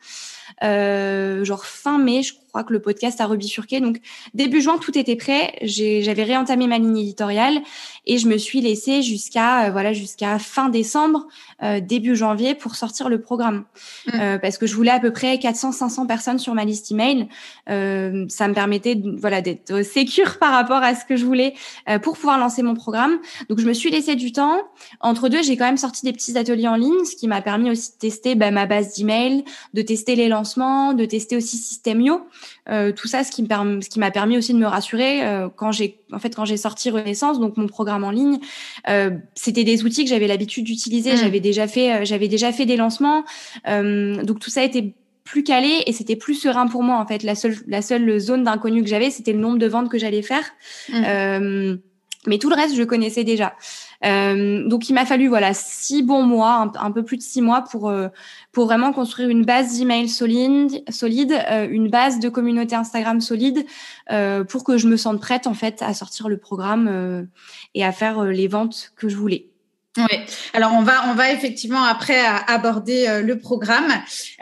Euh, 0.62 1.44
genre 1.44 1.66
fin 1.66 1.98
mai, 1.98 2.22
je 2.22 2.32
crois 2.56 2.64
que 2.64 2.72
le 2.72 2.80
podcast 2.80 3.20
a 3.20 3.26
rebifurqué. 3.26 3.80
Donc 3.80 3.98
début 4.32 4.62
juin, 4.62 4.78
tout 4.78 4.96
était 4.96 5.16
prêt. 5.16 5.58
J'avais 5.60 6.22
réentamé 6.22 6.66
ma 6.66 6.78
ligne 6.78 6.96
éditoriale 6.96 7.60
et 8.06 8.16
je 8.16 8.28
me 8.28 8.38
suis 8.38 8.62
laissée 8.62 9.02
jusqu'à 9.02 9.66
euh, 9.66 9.70
voilà 9.70 9.92
jusqu'à 9.92 10.38
fin 10.38 10.70
décembre, 10.70 11.26
euh, 11.62 11.80
début 11.80 12.16
janvier 12.16 12.54
pour 12.54 12.74
sortir 12.74 13.10
le 13.10 13.20
programme 13.20 13.64
mmh. 14.06 14.10
euh, 14.14 14.38
parce 14.38 14.56
que 14.56 14.66
je 14.66 14.74
voulais 14.74 14.90
à 14.90 15.00
peu 15.00 15.12
près 15.12 15.36
400-500 15.36 16.06
personnes 16.06 16.38
sur 16.38 16.54
ma 16.54 16.64
liste 16.64 16.90
email. 16.90 17.28
Ça 17.66 18.48
me 18.48 18.54
permettait 18.54 18.98
voilà 19.18 19.42
d'être 19.42 19.82
sécure 19.82 20.38
par 20.38 20.52
rapport 20.52 20.82
à 20.82 20.94
ce 20.94 21.04
que 21.04 21.16
je 21.16 21.26
voulais 21.26 21.52
pour 22.02 22.16
pouvoir 22.16 22.38
lancer 22.38 22.62
mon 22.62 22.74
programme. 22.74 23.18
Donc 23.50 23.60
je 23.60 23.66
me 23.66 23.74
suis 23.74 23.90
laissé 23.90 24.14
du 24.14 24.32
temps. 24.32 24.62
Entre 25.00 25.28
deux, 25.28 25.42
j'ai 25.42 25.58
quand 25.58 25.66
même 25.66 25.76
sorti 25.76 26.06
des 26.06 26.12
petits 26.12 26.38
ateliers 26.38 26.68
en 26.68 26.76
ligne, 26.76 27.04
ce 27.04 27.16
qui 27.16 27.28
m'a 27.28 27.42
permis 27.42 27.70
aussi 27.70 27.92
de 27.92 27.98
tester 27.98 28.34
bah, 28.34 28.50
ma 28.50 28.66
base 28.66 28.94
d'email, 28.94 29.44
de 29.74 29.82
tester 29.82 30.14
les 30.14 30.28
lancements, 30.28 30.94
de 30.94 31.04
tester 31.04 31.36
aussi 31.36 31.58
Systemio. 31.58 32.22
Euh, 32.68 32.92
tout 32.92 33.08
ça, 33.08 33.24
ce 33.24 33.30
qui 33.30 33.42
me 33.42 33.80
ce 33.80 33.88
qui 33.88 33.98
m'a 33.98 34.10
permis 34.10 34.36
aussi 34.36 34.52
de 34.52 34.58
me 34.58 34.66
rassurer 34.66 35.24
euh, 35.24 35.48
quand 35.54 35.72
j'ai, 35.72 36.00
en 36.12 36.18
fait, 36.18 36.34
quand 36.34 36.44
j'ai 36.44 36.56
sorti 36.56 36.90
Renaissance, 36.90 37.40
donc 37.40 37.56
mon 37.56 37.66
programme 37.66 38.04
en 38.04 38.10
ligne, 38.10 38.38
euh, 38.88 39.10
c'était 39.34 39.64
des 39.64 39.84
outils 39.84 40.04
que 40.04 40.10
j'avais 40.10 40.26
l'habitude 40.26 40.64
d'utiliser. 40.64 41.14
Mmh. 41.14 41.18
J'avais 41.18 41.40
déjà 41.40 41.66
fait, 41.66 42.04
j'avais 42.04 42.28
déjà 42.28 42.52
fait 42.52 42.66
des 42.66 42.76
lancements, 42.76 43.24
donc 43.66 44.38
tout 44.40 44.50
ça 44.50 44.62
était 44.62 44.94
plus 45.24 45.42
calé 45.42 45.82
et 45.86 45.92
c'était 45.92 46.14
plus 46.14 46.34
serein 46.34 46.68
pour 46.68 46.82
moi 46.82 46.98
en 46.98 47.06
fait. 47.06 47.22
La 47.22 47.34
seule, 47.34 47.56
la 47.66 47.82
seule 47.82 48.18
zone 48.18 48.44
d'inconnu 48.44 48.82
que 48.82 48.88
j'avais, 48.88 49.10
c'était 49.10 49.32
le 49.32 49.40
nombre 49.40 49.58
de 49.58 49.66
ventes 49.66 49.88
que 49.88 49.98
j'allais 49.98 50.22
faire. 50.22 50.44
Mmh. 50.88 51.78
Mais 52.26 52.38
tout 52.38 52.48
le 52.48 52.56
reste, 52.56 52.74
je 52.74 52.82
connaissais 52.82 53.24
déjà. 53.24 53.54
Euh, 54.04 54.66
donc 54.68 54.88
il 54.88 54.92
m'a 54.92 55.06
fallu 55.06 55.28
voilà 55.28 55.54
six 55.54 56.02
bons 56.02 56.22
mois, 56.22 56.70
un, 56.78 56.90
peu 56.92 57.02
plus 57.02 57.16
de 57.16 57.22
six 57.22 57.40
mois 57.40 57.62
pour 57.62 57.88
euh, 57.88 58.08
pour 58.52 58.66
vraiment 58.66 58.92
construire 58.92 59.28
une 59.28 59.44
base 59.44 59.78
d'email 59.78 60.08
solide, 60.08 60.82
solide, 60.90 61.32
euh, 61.50 61.66
une 61.70 61.88
base 61.88 62.18
de 62.20 62.28
communauté 62.28 62.74
Instagram 62.74 63.20
solide, 63.20 63.64
pour 64.48 64.64
que 64.64 64.76
je 64.78 64.88
me 64.88 64.96
sente 64.96 65.20
prête 65.20 65.46
en 65.46 65.54
fait 65.54 65.82
à 65.82 65.94
sortir 65.94 66.28
le 66.28 66.36
programme 66.36 67.28
et 67.74 67.84
à 67.84 67.92
faire 67.92 68.22
les 68.24 68.48
ventes 68.48 68.92
que 68.96 69.08
je 69.08 69.16
voulais. 69.16 69.48
Oui. 69.96 70.18
Alors 70.52 70.72
on 70.74 70.82
va 70.82 71.08
on 71.10 71.14
va 71.14 71.32
effectivement 71.32 71.82
après 71.82 72.20
aborder 72.46 73.22
le 73.22 73.38
programme 73.38 73.92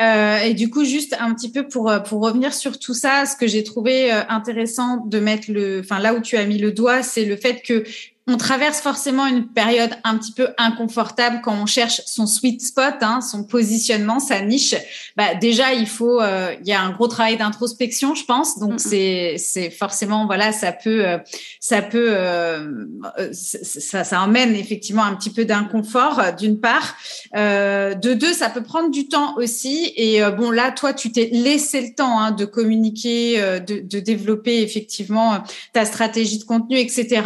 euh, 0.00 0.38
et 0.38 0.54
du 0.54 0.70
coup 0.70 0.84
juste 0.84 1.16
un 1.18 1.32
petit 1.34 1.50
peu 1.50 1.68
pour 1.68 1.92
pour 2.06 2.22
revenir 2.22 2.52
sur 2.52 2.78
tout 2.78 2.94
ça, 2.94 3.26
ce 3.26 3.36
que 3.36 3.46
j'ai 3.46 3.62
trouvé 3.62 4.10
intéressant 4.10 5.04
de 5.06 5.20
mettre 5.20 5.50
le, 5.50 5.80
enfin 5.80 5.98
là 5.98 6.14
où 6.14 6.20
tu 6.20 6.36
as 6.36 6.44
mis 6.44 6.58
le 6.58 6.72
doigt, 6.72 7.02
c'est 7.02 7.24
le 7.24 7.36
fait 7.36 7.62
que 7.62 7.84
on 8.26 8.38
traverse 8.38 8.80
forcément 8.80 9.26
une 9.26 9.48
période 9.48 9.90
un 10.02 10.16
petit 10.16 10.32
peu 10.32 10.48
inconfortable 10.56 11.42
quand 11.44 11.54
on 11.60 11.66
cherche 11.66 12.00
son 12.06 12.26
sweet 12.26 12.62
spot, 12.62 12.94
hein, 13.02 13.20
son 13.20 13.44
positionnement, 13.44 14.18
sa 14.18 14.40
niche. 14.40 14.74
Bah 15.14 15.34
déjà, 15.34 15.74
il 15.74 15.86
faut, 15.86 16.22
euh, 16.22 16.54
il 16.62 16.66
y 16.66 16.72
a 16.72 16.80
un 16.80 16.90
gros 16.90 17.06
travail 17.06 17.36
d'introspection, 17.36 18.14
je 18.14 18.24
pense. 18.24 18.58
Donc 18.58 18.80
c'est 18.80 19.36
c'est 19.36 19.68
forcément 19.68 20.24
voilà, 20.24 20.52
ça 20.52 20.72
peut 20.72 21.06
euh, 21.06 21.18
ça 21.60 21.82
peut 21.82 22.08
euh, 22.12 22.86
ça 23.32 24.04
ça 24.04 24.22
emmène 24.22 24.54
effectivement 24.54 25.04
un 25.04 25.14
petit 25.16 25.30
peu 25.30 25.44
d'inconfort 25.44 26.22
d'une 26.38 26.58
part. 26.58 26.96
de 27.34 28.14
deux, 28.14 28.32
ça 28.32 28.48
peut 28.48 28.62
prendre 28.62 28.90
du 28.90 29.06
temps 29.06 29.36
aussi. 29.36 29.92
Et 29.96 30.22
bon 30.30 30.50
là, 30.50 30.70
toi, 30.70 30.94
tu 30.94 31.12
t'es 31.12 31.28
laissé 31.30 31.82
le 31.82 31.94
temps 31.94 32.18
hein, 32.18 32.30
de 32.30 32.46
communiquer, 32.46 33.38
de, 33.60 33.80
de 33.80 34.00
développer 34.00 34.62
effectivement 34.62 35.42
ta 35.74 35.84
stratégie 35.84 36.38
de 36.38 36.44
contenu, 36.44 36.78
etc. 36.78 37.22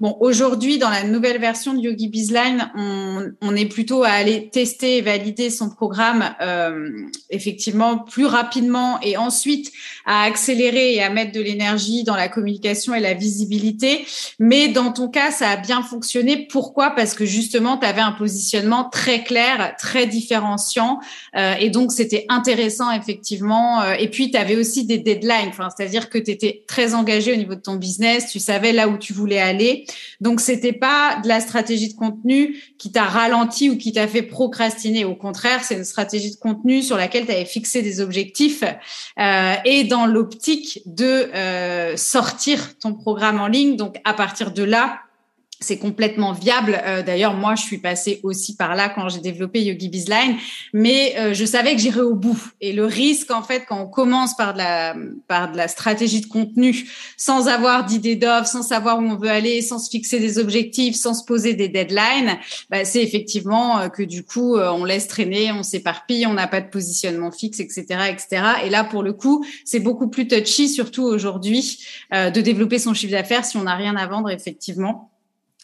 Bon 0.00 0.16
aujourd'hui 0.18 0.39
aujourd'hui, 0.40 0.78
dans 0.78 0.88
la 0.88 1.04
nouvelle 1.04 1.38
version 1.38 1.74
de 1.74 1.80
Yogi 1.80 2.08
Bizline, 2.08 2.70
on, 2.74 3.54
est 3.54 3.66
plutôt 3.66 4.04
à 4.04 4.08
aller 4.08 4.48
tester 4.48 4.96
et 4.96 5.02
valider 5.02 5.50
son 5.50 5.68
programme 5.68 6.34
euh, 6.40 6.88
effectivement 7.28 7.98
plus 7.98 8.24
rapidement 8.24 8.98
et 9.02 9.18
ensuite 9.18 9.70
à 10.06 10.22
accélérer 10.22 10.94
et 10.94 11.02
à 11.02 11.10
mettre 11.10 11.32
de 11.32 11.42
l'énergie 11.42 12.04
dans 12.04 12.16
la 12.16 12.28
communication 12.28 12.94
et 12.94 13.00
la 13.00 13.12
visibilité. 13.12 14.06
Mais 14.38 14.68
dans 14.68 14.92
ton 14.92 15.08
cas, 15.08 15.30
ça 15.30 15.50
a 15.50 15.56
bien 15.58 15.82
fonctionné. 15.82 16.46
Pourquoi? 16.50 16.90
Parce 16.90 17.12
que 17.12 17.26
justement, 17.26 17.76
tu 17.76 17.86
avais 17.86 18.00
un 18.00 18.12
positionnement 18.12 18.88
très 18.88 19.22
clair, 19.22 19.74
très 19.78 20.06
différenciant. 20.06 21.00
Euh, 21.36 21.52
et 21.60 21.68
donc, 21.68 21.92
c'était 21.92 22.24
intéressant, 22.30 22.90
effectivement. 22.90 23.82
Euh, 23.82 23.92
et 23.98 24.08
puis, 24.08 24.30
tu 24.30 24.38
avais 24.38 24.56
aussi 24.56 24.86
des 24.86 24.96
deadlines. 24.96 25.50
C'est-à-dire 25.76 26.08
que 26.08 26.16
tu 26.16 26.30
étais 26.30 26.64
très 26.66 26.94
engagé 26.94 27.34
au 27.34 27.36
niveau 27.36 27.56
de 27.56 27.60
ton 27.60 27.76
business. 27.76 28.30
Tu 28.32 28.38
savais 28.38 28.72
là 28.72 28.88
où 28.88 28.96
tu 28.96 29.12
voulais 29.12 29.38
aller. 29.38 29.84
C'était 30.38 30.72
pas 30.72 31.18
de 31.22 31.28
la 31.28 31.40
stratégie 31.40 31.92
de 31.92 31.98
contenu 31.98 32.56
qui 32.78 32.92
t'a 32.92 33.04
ralenti 33.04 33.70
ou 33.70 33.76
qui 33.76 33.92
t'a 33.92 34.06
fait 34.06 34.22
procrastiner. 34.22 35.04
Au 35.04 35.16
contraire, 35.16 35.64
c'est 35.64 35.74
une 35.74 35.84
stratégie 35.84 36.30
de 36.30 36.36
contenu 36.36 36.82
sur 36.82 36.96
laquelle 36.96 37.24
tu 37.26 37.32
avais 37.32 37.46
fixé 37.46 37.82
des 37.82 38.00
objectifs. 38.00 38.62
Euh, 39.18 39.54
et 39.64 39.84
dans 39.84 40.06
l'optique 40.06 40.82
de 40.86 41.30
euh, 41.34 41.96
sortir 41.96 42.78
ton 42.78 42.94
programme 42.94 43.40
en 43.40 43.46
ligne. 43.46 43.76
Donc, 43.76 43.96
à 44.04 44.12
partir 44.12 44.52
de 44.52 44.62
là, 44.62 45.00
c'est 45.62 45.76
complètement 45.76 46.32
viable. 46.32 46.80
Euh, 46.84 47.02
d'ailleurs, 47.02 47.34
moi, 47.34 47.54
je 47.54 47.62
suis 47.62 47.76
passée 47.76 48.20
aussi 48.22 48.56
par 48.56 48.74
là 48.74 48.88
quand 48.88 49.10
j'ai 49.10 49.20
développé 49.20 49.62
Yogi 49.62 49.90
Bizline, 49.90 50.36
mais 50.72 51.14
euh, 51.18 51.34
je 51.34 51.44
savais 51.44 51.74
que 51.74 51.80
j'irais 51.80 52.00
au 52.00 52.14
bout. 52.14 52.42
Et 52.62 52.72
le 52.72 52.86
risque, 52.86 53.30
en 53.30 53.42
fait, 53.42 53.66
quand 53.68 53.78
on 53.78 53.86
commence 53.86 54.34
par 54.34 54.54
de 54.54 55.56
la 55.56 55.68
stratégie 55.68 56.22
de 56.22 56.26
contenu, 56.26 56.88
sans 57.18 57.48
avoir 57.48 57.84
d'idée 57.84 58.16
d'offre, 58.16 58.46
sans 58.46 58.62
savoir 58.62 59.00
où 59.00 59.02
on 59.02 59.16
veut 59.16 59.28
aller, 59.28 59.60
sans 59.60 59.78
se 59.78 59.90
fixer 59.90 60.18
des 60.18 60.38
objectifs, 60.38 60.96
sans 60.96 61.12
se 61.12 61.24
poser 61.24 61.52
des 61.52 61.68
deadlines, 61.68 62.38
bah, 62.70 62.86
c'est 62.86 63.02
effectivement 63.02 63.80
euh, 63.80 63.88
que 63.88 64.02
du 64.02 64.24
coup, 64.24 64.56
on 64.56 64.84
laisse 64.84 65.08
traîner, 65.08 65.52
on 65.52 65.62
s'éparpille, 65.62 66.26
on 66.26 66.34
n'a 66.34 66.48
pas 66.48 66.62
de 66.62 66.70
positionnement 66.70 67.30
fixe, 67.30 67.60
etc., 67.60 67.84
etc. 68.10 68.42
Et 68.64 68.70
là, 68.70 68.82
pour 68.82 69.02
le 69.02 69.12
coup, 69.12 69.44
c'est 69.66 69.80
beaucoup 69.80 70.08
plus 70.08 70.26
touchy, 70.26 70.68
surtout 70.70 71.02
aujourd'hui, 71.02 71.84
de 72.12 72.40
développer 72.40 72.78
son 72.78 72.94
chiffre 72.94 73.12
d'affaires 73.12 73.44
si 73.44 73.56
on 73.56 73.64
n'a 73.64 73.74
rien 73.74 73.96
à 73.96 74.06
vendre, 74.06 74.30
effectivement. 74.30 75.10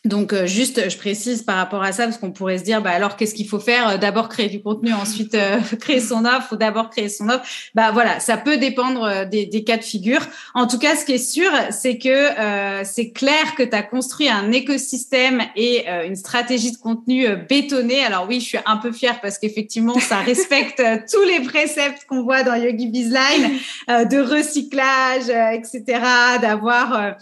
Donc 0.07 0.33
euh, 0.33 0.47
juste, 0.47 0.89
je 0.89 0.97
précise 0.97 1.43
par 1.43 1.57
rapport 1.57 1.83
à 1.83 1.93
ça 1.93 2.05
parce 2.05 2.19
qu'on 2.19 2.31
pourrait 2.31 2.59
se 2.59 2.63
dire, 2.63 2.81
bah 2.81 2.91
alors 2.91 3.17
qu'est-ce 3.17 3.35
qu'il 3.35 3.49
faut 3.49 3.59
faire? 3.59 3.89
Euh, 3.89 3.97
D'abord 3.97 4.29
créer 4.29 4.49
du 4.49 4.63
contenu, 4.63 4.93
ensuite 4.93 5.35
euh, 5.35 5.59
créer 5.81 6.01
son 6.01 6.25
offre, 6.25 6.53
ou 6.53 6.57
d'abord 6.57 6.91
créer 6.91 7.09
son 7.09 7.29
offre. 7.29 7.43
Bah 7.75 7.91
voilà, 7.93 8.21
ça 8.21 8.37
peut 8.37 8.57
dépendre 8.57 9.27
des, 9.27 9.47
des, 9.47 9.65
cas 9.65 9.77
de 9.77 9.83
figure. 9.83 10.21
En 10.55 10.67
tout 10.69 10.79
cas, 10.79 10.95
ce 10.95 11.05
qui 11.05 11.13
est 11.13 11.19
sûr, 11.19 11.51
c'est 11.71 11.99
que 11.99 12.85
c'est 12.85 13.11
clair 13.11 13.55
que 13.57 13.63
tu 13.63 13.75
as 13.75 13.83
construit 13.83 14.29
un 14.29 14.53
écosystème 14.53 15.43
et 15.57 15.87
une 15.89 16.15
stratégie 16.15 16.73
de 16.73 16.77
contenu 16.77 17.27
bétonnée. 17.49 18.05
Alors 18.05 18.27
oui, 18.29 18.41
je 18.41 18.47
suis 18.47 18.59
un 18.65 18.77
peu 18.77 18.93
fière 18.93 19.21
parce 19.21 19.39
qu'effectivement, 19.39 19.99
ça 19.99 20.19
respecte 20.19 20.83
tous 21.13 21.23
les 21.25 21.41
préceptes 21.41 22.05
qu'on 22.09 22.23
voit 22.23 22.43
dans 22.43 22.55
Yogi 22.55 22.89
Bizline 22.89 23.51
de 23.89 24.19
recyclage, 24.21 25.29
etc. 25.29 26.01
D'avoir 26.41 27.17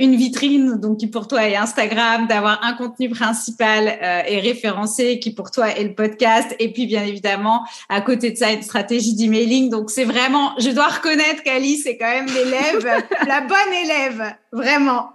une 0.00 0.16
vitrine, 0.16 0.74
donc 0.76 0.98
qui 0.98 1.06
pour 1.06 1.28
toi 1.28 1.48
est 1.48 1.56
Instagram 1.56 2.25
d'avoir 2.26 2.62
un 2.64 2.74
contenu 2.74 3.08
principal 3.08 3.88
euh, 3.88 4.22
et 4.26 4.40
référencé 4.40 5.18
qui 5.18 5.32
pour 5.32 5.50
toi 5.50 5.68
est 5.70 5.84
le 5.84 5.94
podcast. 5.94 6.54
Et 6.58 6.72
puis, 6.72 6.86
bien 6.86 7.04
évidemment, 7.04 7.64
à 7.88 8.00
côté 8.00 8.30
de 8.30 8.36
ça, 8.36 8.52
une 8.52 8.62
stratégie 8.62 9.14
d'emailing. 9.14 9.70
Donc, 9.70 9.90
c'est 9.90 10.04
vraiment, 10.04 10.52
je 10.58 10.70
dois 10.70 10.88
reconnaître 10.88 11.42
qu'Alice 11.42 11.86
est 11.86 11.96
quand 11.96 12.10
même 12.10 12.26
l'élève, 12.26 13.04
la 13.26 13.40
bonne 13.42 13.72
élève, 13.84 14.34
vraiment. 14.52 15.10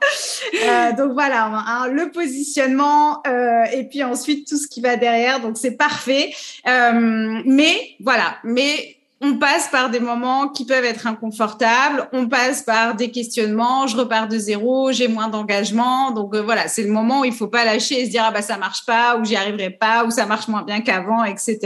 Euh, 0.63 0.91
donc, 0.93 1.13
voilà, 1.13 1.45
hein, 1.45 1.87
le 1.87 2.11
positionnement 2.11 3.21
euh, 3.27 3.63
et 3.73 3.83
puis 3.83 4.03
ensuite 4.03 4.47
tout 4.47 4.57
ce 4.57 4.67
qui 4.67 4.81
va 4.81 4.95
derrière. 4.95 5.39
Donc, 5.39 5.57
c'est 5.57 5.77
parfait. 5.77 6.33
Mais 6.65 7.95
voilà, 7.99 8.37
mais 8.43 9.00
on 9.23 9.37
passe 9.37 9.67
par 9.67 9.91
des 9.91 9.99
moments 9.99 10.49
qui 10.49 10.65
peuvent 10.65 10.83
être 10.83 11.05
inconfortables, 11.05 12.09
on 12.11 12.27
passe 12.27 12.63
par 12.63 12.95
des 12.95 13.11
questionnements, 13.11 13.85
je 13.85 13.95
repars 13.95 14.27
de 14.27 14.37
zéro, 14.37 14.91
j'ai 14.91 15.07
moins 15.07 15.27
d'engagement. 15.27 16.09
Donc 16.11 16.33
euh, 16.33 16.41
voilà, 16.41 16.67
c'est 16.67 16.81
le 16.83 16.91
moment 16.91 17.21
où 17.21 17.25
il 17.25 17.33
faut 17.33 17.47
pas 17.47 17.63
lâcher 17.63 18.01
et 18.01 18.05
se 18.05 18.09
dire 18.09 18.23
ah 18.25 18.31
bah 18.31 18.41
ça 18.41 18.57
marche 18.57 18.83
pas 18.83 19.17
ou 19.17 19.25
j'y 19.25 19.35
arriverai 19.35 19.69
pas 19.69 20.05
ou 20.05 20.11
ça 20.11 20.25
marche 20.25 20.47
moins 20.47 20.63
bien 20.63 20.81
qu'avant, 20.81 21.23
etc. 21.23 21.59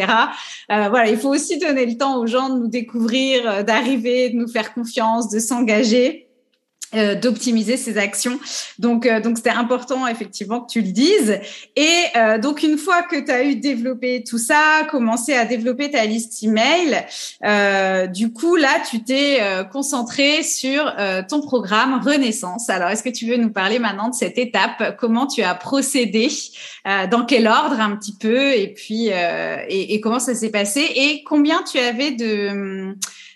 Euh, 0.70 0.89
voilà, 0.89 1.10
il 1.10 1.18
faut 1.18 1.30
aussi 1.30 1.58
donner 1.58 1.86
le 1.86 1.98
temps 1.98 2.18
aux 2.18 2.28
gens 2.28 2.50
de 2.50 2.60
nous 2.60 2.68
découvrir, 2.68 3.50
euh, 3.50 3.63
d'arriver, 3.63 4.32
de 4.32 4.36
nous 4.36 4.50
faire 4.50 4.74
confiance, 4.74 5.30
de 5.30 5.39
s'engager. 5.39 6.24
Euh, 6.95 7.15
d'optimiser 7.15 7.75
ses 7.75 7.97
actions. 7.97 8.39
Donc, 8.79 9.05
euh, 9.05 9.19
donc 9.19 9.38
c'était 9.38 9.49
important 9.49 10.08
effectivement 10.08 10.62
que 10.62 10.71
tu 10.71 10.81
le 10.81 10.91
dises. 10.91 11.39
Et 11.75 12.03
euh, 12.15 12.38
donc, 12.38 12.63
une 12.63 12.77
fois 12.77 13.03
que 13.03 13.17
tu 13.17 13.31
as 13.31 13.43
eu 13.43 13.55
développé 13.55 14.23
tout 14.23 14.38
ça, 14.38 14.88
commencé 14.89 15.34
à 15.34 15.43
développer 15.45 15.91
ta 15.91 16.05
liste 16.05 16.41
email, 16.43 17.05
du 18.13 18.31
coup, 18.31 18.55
là, 18.55 18.69
tu 18.89 19.03
t'es 19.03 19.39
concentré 19.71 20.43
sur 20.43 20.93
ton 21.27 21.41
programme 21.41 22.01
Renaissance. 22.03 22.69
Alors, 22.69 22.89
est-ce 22.89 23.03
que 23.03 23.10
tu 23.10 23.25
veux 23.25 23.38
nous 23.38 23.51
parler 23.51 23.79
maintenant 23.79 24.10
de 24.10 24.15
cette 24.15 24.38
étape? 24.38 24.95
Comment 24.97 25.27
tu 25.27 25.41
as 25.43 25.55
procédé 25.55 26.27
Dans 27.12 27.25
quel 27.25 27.47
ordre 27.47 27.79
un 27.79 27.95
petit 27.95 28.15
peu? 28.17 28.53
Et 28.53 28.73
puis, 28.73 29.10
et, 29.69 29.99
comment 30.01 30.19
ça 30.19 30.36
s'est 30.36 30.51
passé? 30.51 30.81
Et 30.95 31.23
combien 31.23 31.63
tu 31.63 31.77
avais 31.77 32.12
de 32.12 32.95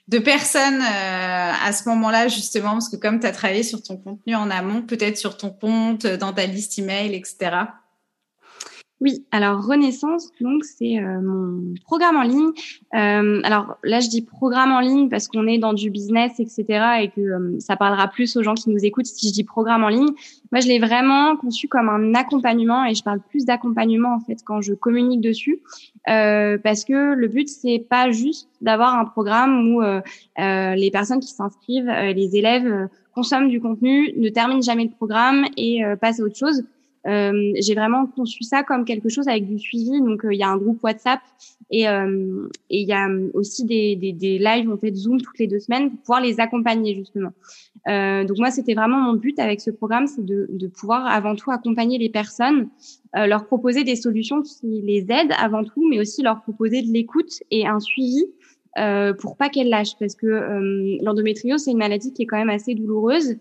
de 0.10 0.17
personnes 0.17 0.82
euh, 0.82 1.52
à 1.65 1.72
ce 1.72 1.88
moment-là, 1.89 2.28
justement, 2.28 2.72
parce 2.72 2.89
que 2.89 2.95
comme 2.95 3.19
tu 3.19 3.28
as 3.28 3.32
travaillé 3.32 3.62
sur 3.62 3.84
ton 3.84 3.95
contenu 3.95 4.34
en 4.34 4.50
amont, 4.50 4.82
peut-être 4.82 5.17
sur 5.17 5.38
ton 5.38 5.52
compte, 5.52 6.08
dans 6.08 6.34
ta 6.34 6.48
liste 6.48 6.80
email, 6.80 7.13
etc. 7.13 7.67
Oui, 9.02 9.26
alors 9.32 9.65
Renaissance, 9.65 10.30
donc 10.41 10.65
c'est 10.65 10.98
euh, 10.98 11.22
mon 11.22 11.74
programme 11.86 12.17
en 12.17 12.24
ligne. 12.24 12.50
Euh, 12.95 13.39
alors 13.45 13.78
là, 13.82 14.02
je 14.02 14.10
dis 14.10 14.22
programme 14.22 14.74
en 14.74 14.82
ligne 14.82 15.08
parce 15.08 15.30
qu'on 15.30 15.48
est 15.48 15.58
dans 15.58 15.72
du 15.72 15.89
business, 15.89 16.34
etc., 16.39 16.65
et 17.02 17.10
que 17.10 17.22
euh, 17.22 17.60
ça 17.60 17.78
parlera 17.78 18.10
plus 18.10 18.36
aux 18.36 18.43
gens 18.43 18.56
qui 18.56 18.69
nous 18.69 18.84
écoutent 18.84 19.06
si 19.06 19.30
je 19.30 19.34
dis 19.34 19.45
programme 19.45 19.86
en 19.86 19.88
ligne. 19.88 20.10
Moi, 20.52 20.60
je 20.60 20.67
l'ai 20.67 20.80
vraiment 20.80 21.38
conçu 21.38 21.69
comme 21.69 21.88
un 21.88 22.13
accompagnement, 22.13 22.84
et 22.84 22.93
je 22.93 23.02
parle 23.02 23.22
plus 23.22 23.45
d'accompagnement 23.45 24.15
en 24.15 24.19
fait 24.19 24.39
quand 24.43 24.60
je 24.60 24.74
communique 24.74 25.22
dessus, 25.22 25.62
parce 26.06 26.86
que 26.86 27.14
le 27.14 27.28
but 27.28 27.48
c'est 27.48 27.86
pas 27.90 28.12
juste 28.12 28.50
d'avoir 28.62 28.98
un 28.98 29.06
programme 29.06 29.74
où 29.74 29.82
les 30.38 30.90
personnes 30.92 31.20
qui 31.20 31.28
s'inscrivent, 31.28 31.92
les 32.16 32.36
élèves 32.36 32.88
consomment 33.14 33.50
du 33.50 33.60
contenu, 33.60 34.14
ne 34.18 34.30
terminent 34.30 34.62
jamais 34.62 34.86
le 34.86 34.92
programme 34.92 35.46
et 35.58 35.82
passent 36.00 36.20
à 36.20 36.24
autre 36.24 36.38
chose. 36.38 36.64
Euh, 37.08 37.54
j'ai 37.62 37.76
vraiment 37.76 38.06
conçu 38.08 38.44
ça 38.44 38.64
comme 38.64 38.84
quelque 38.86 39.10
chose 39.10 39.28
avec 39.28 39.48
du 39.48 39.58
suivi. 39.58 40.00
Donc, 40.02 40.26
euh, 40.26 40.34
il 40.34 40.40
y 40.40 40.44
a 40.44 40.50
un 40.50 40.58
groupe 40.58 40.84
WhatsApp 40.84 41.22
et 41.72 41.88
euh, 41.88 42.48
il 42.70 42.88
y 42.88 42.94
a 42.94 43.08
aussi 43.34 43.64
des, 43.66 43.96
des, 43.96 44.12
des 44.12 44.38
lives, 44.38 44.70
en 44.70 44.78
fait, 44.78 44.94
Zoom 44.96 45.22
toutes 45.22 45.40
les 45.40 45.48
deux 45.48 45.60
semaines 45.60 45.90
pour 45.92 46.00
pouvoir 46.00 46.22
les 46.22 46.40
accompagner, 46.40 46.96
justement. 46.96 47.32
donc, 47.86 48.38
moi, 48.38 48.52
c'était 48.52 48.74
vraiment 48.74 49.00
mon 49.00 49.14
but 49.14 49.40
avec 49.40 49.62
ce 49.62 49.72
programme, 49.72 50.08
c'est 50.08 50.26
de, 50.26 50.48
de 50.50 50.68
pouvoir 50.68 51.06
avant 51.06 51.36
tout 51.36 51.52
accompagner 51.52 51.98
les 51.98 52.10
personnes, 52.10 52.70
leur 53.14 53.46
proposer 53.46 53.84
des 53.84 53.96
solutions 53.96 54.42
qui 54.42 54.82
les 54.82 55.06
aident 55.10 55.34
avant 55.40 55.64
tout, 55.64 55.88
mais 55.90 56.00
aussi 56.00 56.22
leur 56.22 56.42
proposer 56.42 56.82
de 56.82 56.92
l'écoute 56.92 57.44
et 57.52 57.66
un 57.68 57.80
suivi 57.80 58.26
euh, 58.78 59.14
pour 59.14 59.36
pas 59.36 59.50
qu'elles 59.50 59.70
lâchent 59.70 59.98
parce 60.00 60.16
que 60.16 60.28
euh, 60.28 60.98
l'endométriose 61.02 61.64
c'est 61.64 61.72
une 61.72 61.80
maladie 61.80 62.14
qui 62.14 62.24
est 62.24 62.26
quand 62.26 62.38
même 62.38 62.50
assez 62.50 62.76
douloureuse. 62.76 63.36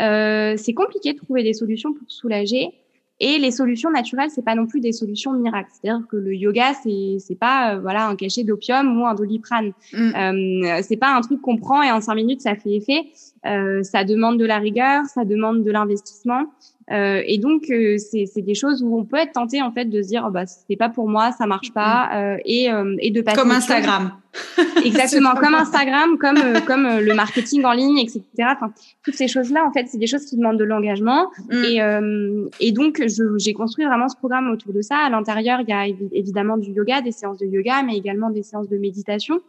Euh, 0.00 0.54
c'est 0.56 0.72
compliqué 0.72 1.12
de 1.12 1.18
trouver 1.18 1.42
des 1.42 1.52
solutions 1.52 1.92
pour 1.92 2.08
soulager. 2.10 2.70
Et 3.20 3.38
les 3.38 3.50
solutions 3.50 3.90
naturelles, 3.90 4.30
c'est 4.30 4.44
pas 4.44 4.54
non 4.54 4.66
plus 4.66 4.80
des 4.80 4.92
solutions 4.92 5.32
miracles. 5.32 5.70
C'est-à-dire 5.72 6.06
que 6.08 6.16
le 6.16 6.34
yoga, 6.34 6.72
c'est 6.74 7.16
c'est 7.18 7.34
pas 7.34 7.74
euh, 7.74 7.80
voilà 7.80 8.06
un 8.06 8.14
cachet 8.14 8.44
d'opium 8.44 9.00
ou 9.00 9.06
un 9.06 9.14
doliprane. 9.14 9.72
Mm. 9.92 10.64
Euh, 10.64 10.80
c'est 10.82 10.96
pas 10.96 11.14
un 11.16 11.20
truc 11.20 11.40
qu'on 11.40 11.56
prend 11.56 11.82
et 11.82 11.90
en 11.90 12.00
cinq 12.00 12.14
minutes 12.14 12.42
ça 12.42 12.54
fait 12.54 12.76
effet. 12.76 13.06
Euh, 13.46 13.82
ça 13.82 14.04
demande 14.04 14.38
de 14.38 14.44
la 14.44 14.58
rigueur, 14.58 15.04
ça 15.06 15.24
demande 15.24 15.64
de 15.64 15.70
l'investissement. 15.70 16.44
Euh, 16.90 17.22
et 17.26 17.36
donc 17.36 17.64
euh, 17.70 17.96
c'est 17.98 18.40
des 18.40 18.54
choses 18.54 18.82
où 18.82 18.96
on 18.96 19.04
peut 19.04 19.18
être 19.18 19.32
tenté 19.32 19.60
en 19.60 19.70
fait 19.70 19.84
de 19.84 20.00
se 20.00 20.08
dire 20.08 20.24
oh, 20.26 20.30
bah 20.30 20.46
c'est 20.46 20.76
pas 20.76 20.88
pour 20.88 21.06
moi, 21.08 21.32
ça 21.32 21.46
marche 21.46 21.72
pas 21.72 22.08
euh, 22.14 22.36
et 22.46 22.68
et 23.00 23.10
de 23.10 23.20
passer 23.20 23.38
comme 23.38 23.50
Instagram. 23.50 24.12
Exactement, 24.84 25.34
comme 25.34 25.54
Instagram, 25.54 26.16
comme 26.18 26.38
comme 26.66 26.88
le 27.00 27.14
marketing 27.14 27.64
en 27.64 27.72
ligne, 27.72 27.98
etc. 27.98 28.22
Enfin 28.40 28.72
toutes 29.04 29.14
ces 29.14 29.28
choses 29.28 29.50
là 29.50 29.66
en 29.66 29.72
fait 29.72 29.86
c'est 29.88 29.98
des 29.98 30.06
choses 30.06 30.24
qui 30.24 30.36
demandent 30.36 30.58
de 30.58 30.64
l'engagement 30.64 31.30
mm. 31.50 31.64
et 31.64 32.68
et 32.68 32.72
donc 32.72 33.02
j'ai 33.06 33.52
construit 33.52 33.84
vraiment 33.84 34.08
ce 34.08 34.16
programme 34.16 34.50
autour 34.50 34.72
de 34.72 34.80
ça. 34.80 34.96
À 34.96 35.10
l'intérieur 35.10 35.60
il 35.60 35.68
y 35.68 35.72
a 35.72 35.86
évidemment 36.12 36.56
du 36.56 36.70
yoga, 36.70 37.02
des 37.02 37.12
séances 37.12 37.38
de 37.38 37.46
yoga, 37.46 37.82
mais 37.82 37.96
également 37.98 38.30
des 38.30 38.42
séances 38.42 38.68
de 38.68 38.78
méditation. 38.78 39.40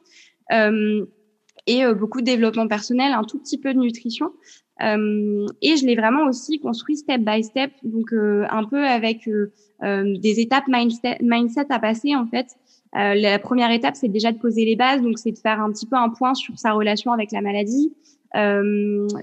Euh, 0.51 1.05
et 1.67 1.83
beaucoup 1.93 2.21
de 2.21 2.25
développement 2.25 2.67
personnel, 2.67 3.11
un 3.13 3.23
tout 3.23 3.37
petit 3.37 3.59
peu 3.59 3.73
de 3.73 3.79
nutrition. 3.79 4.31
Euh, 4.83 5.45
et 5.61 5.75
je 5.77 5.85
l'ai 5.85 5.95
vraiment 5.95 6.25
aussi 6.25 6.59
construit 6.59 6.97
step 6.97 7.21
by 7.21 7.43
step, 7.43 7.71
donc 7.83 8.13
euh, 8.13 8.45
un 8.49 8.63
peu 8.63 8.85
avec 8.85 9.27
euh, 9.27 10.17
des 10.19 10.39
étapes 10.39 10.65
mindset, 10.67 11.65
à 11.69 11.79
passer 11.79 12.15
en 12.15 12.25
fait. 12.27 12.47
la 12.93 13.39
première 13.39 13.71
étape, 13.71 13.95
c'est 13.95 14.07
déjà 14.07 14.31
de 14.31 14.37
poser 14.37 14.65
les 14.65 14.75
bases, 14.75 15.01
donc 15.01 15.19
c'est 15.19 15.31
de 15.31 15.37
faire 15.37 15.59
un 15.61 15.71
petit 15.71 15.85
peu 15.85 15.95
un 15.95 16.09
point 16.09 16.33
sur 16.33 16.57
sa 16.57 16.71
relation 16.71 17.11
avec 17.11 17.31
la 17.31 17.41
maladie, 17.41 17.93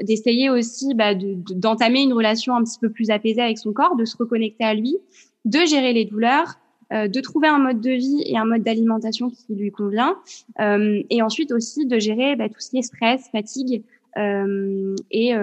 d'essayer 0.02 0.50
aussi 0.50 0.94
bah, 0.94 1.14
d'entamer 1.14 2.02
une 2.02 2.12
relation 2.12 2.54
un 2.54 2.62
petit 2.62 2.78
peu 2.78 2.90
plus 2.90 3.10
apaisée 3.10 3.42
avec 3.42 3.58
son 3.58 3.72
corps, 3.72 3.96
de 3.96 4.04
se 4.04 4.16
reconnecter 4.16 4.64
à 4.64 4.74
lui, 4.74 4.96
de 5.44 5.60
gérer 5.64 5.92
les 5.92 6.04
douleurs, 6.04 6.58
euh, 6.92 7.08
de 7.08 7.20
trouver 7.20 7.48
un 7.48 7.58
mode 7.58 7.80
de 7.80 7.90
vie 7.90 8.22
et 8.26 8.38
un 8.38 8.44
mode 8.44 8.62
d'alimentation 8.62 9.28
qui 9.28 9.56
lui 9.56 9.72
convient, 9.72 10.16
euh, 10.60 11.02
et 11.10 11.20
ensuite 11.20 11.50
aussi 11.50 11.84
de 11.84 11.98
gérer 11.98 12.36
bah, 12.36 12.48
tout 12.48 12.60
ce 12.60 12.70
qui 12.70 12.78
est 12.78 12.82
stress, 12.82 13.28
fatigue. 13.32 13.82
Euh, 14.16 14.94
et, 15.10 15.34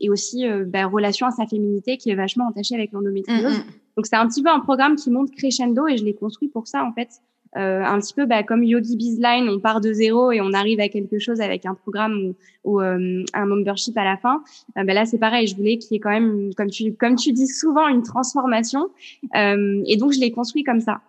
et 0.00 0.10
aussi 0.10 0.46
bah, 0.66 0.86
relation 0.86 1.26
à 1.26 1.30
sa 1.30 1.46
féminité 1.46 1.96
qui 1.96 2.10
est 2.10 2.14
vachement 2.14 2.46
entachée 2.48 2.74
avec 2.74 2.92
l'endométriose. 2.92 3.58
Mm, 3.58 3.60
mm. 3.60 3.72
Donc 3.96 4.06
c'est 4.06 4.16
un 4.16 4.26
petit 4.28 4.42
peu 4.42 4.50
un 4.50 4.60
programme 4.60 4.96
qui 4.96 5.10
monte 5.10 5.30
crescendo 5.30 5.86
et 5.86 5.96
je 5.96 6.04
l'ai 6.04 6.14
construit 6.14 6.48
pour 6.48 6.68
ça 6.68 6.84
en 6.84 6.92
fait. 6.92 7.08
Euh, 7.56 7.82
un 7.82 7.98
petit 7.98 8.14
peu 8.14 8.26
bah, 8.26 8.44
comme 8.44 8.62
Yogi 8.62 8.96
Bizline, 8.96 9.48
on 9.48 9.58
part 9.58 9.80
de 9.80 9.92
zéro 9.92 10.30
et 10.30 10.40
on 10.40 10.52
arrive 10.52 10.78
à 10.78 10.88
quelque 10.88 11.18
chose 11.18 11.40
avec 11.40 11.66
un 11.66 11.74
programme 11.74 12.32
ou, 12.64 12.70
ou 12.70 12.80
euh, 12.80 13.24
un 13.34 13.46
membership 13.46 13.96
à 13.98 14.04
la 14.04 14.16
fin. 14.16 14.42
Euh, 14.78 14.84
bah, 14.84 14.94
là, 14.94 15.04
c'est 15.04 15.18
pareil. 15.18 15.48
Je 15.48 15.56
voulais 15.56 15.76
qu'il 15.78 15.92
y 15.92 15.96
ait 15.96 16.00
quand 16.00 16.10
même, 16.10 16.54
comme 16.54 16.70
tu, 16.70 16.94
comme 16.94 17.16
tu 17.16 17.32
dis 17.32 17.48
souvent, 17.48 17.88
une 17.88 18.02
transformation. 18.02 18.90
Euh, 19.34 19.82
et 19.86 19.96
donc, 19.96 20.12
je 20.12 20.20
l'ai 20.20 20.30
construit 20.30 20.62
comme 20.62 20.80
ça. 20.80 21.00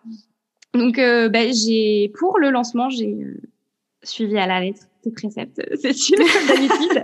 Donc, 0.74 0.98
bah, 0.98 1.52
j'ai 1.52 2.12
pour 2.18 2.40
le 2.40 2.50
lancement, 2.50 2.90
j'ai 2.90 3.28
suivi 4.04 4.38
à 4.38 4.48
la 4.48 4.62
lettre 4.62 4.88
tes 5.04 5.12
préceptes, 5.12 5.62
c'est 5.82 5.94
sûr, 5.94 6.18
d'habitude. 6.18 7.04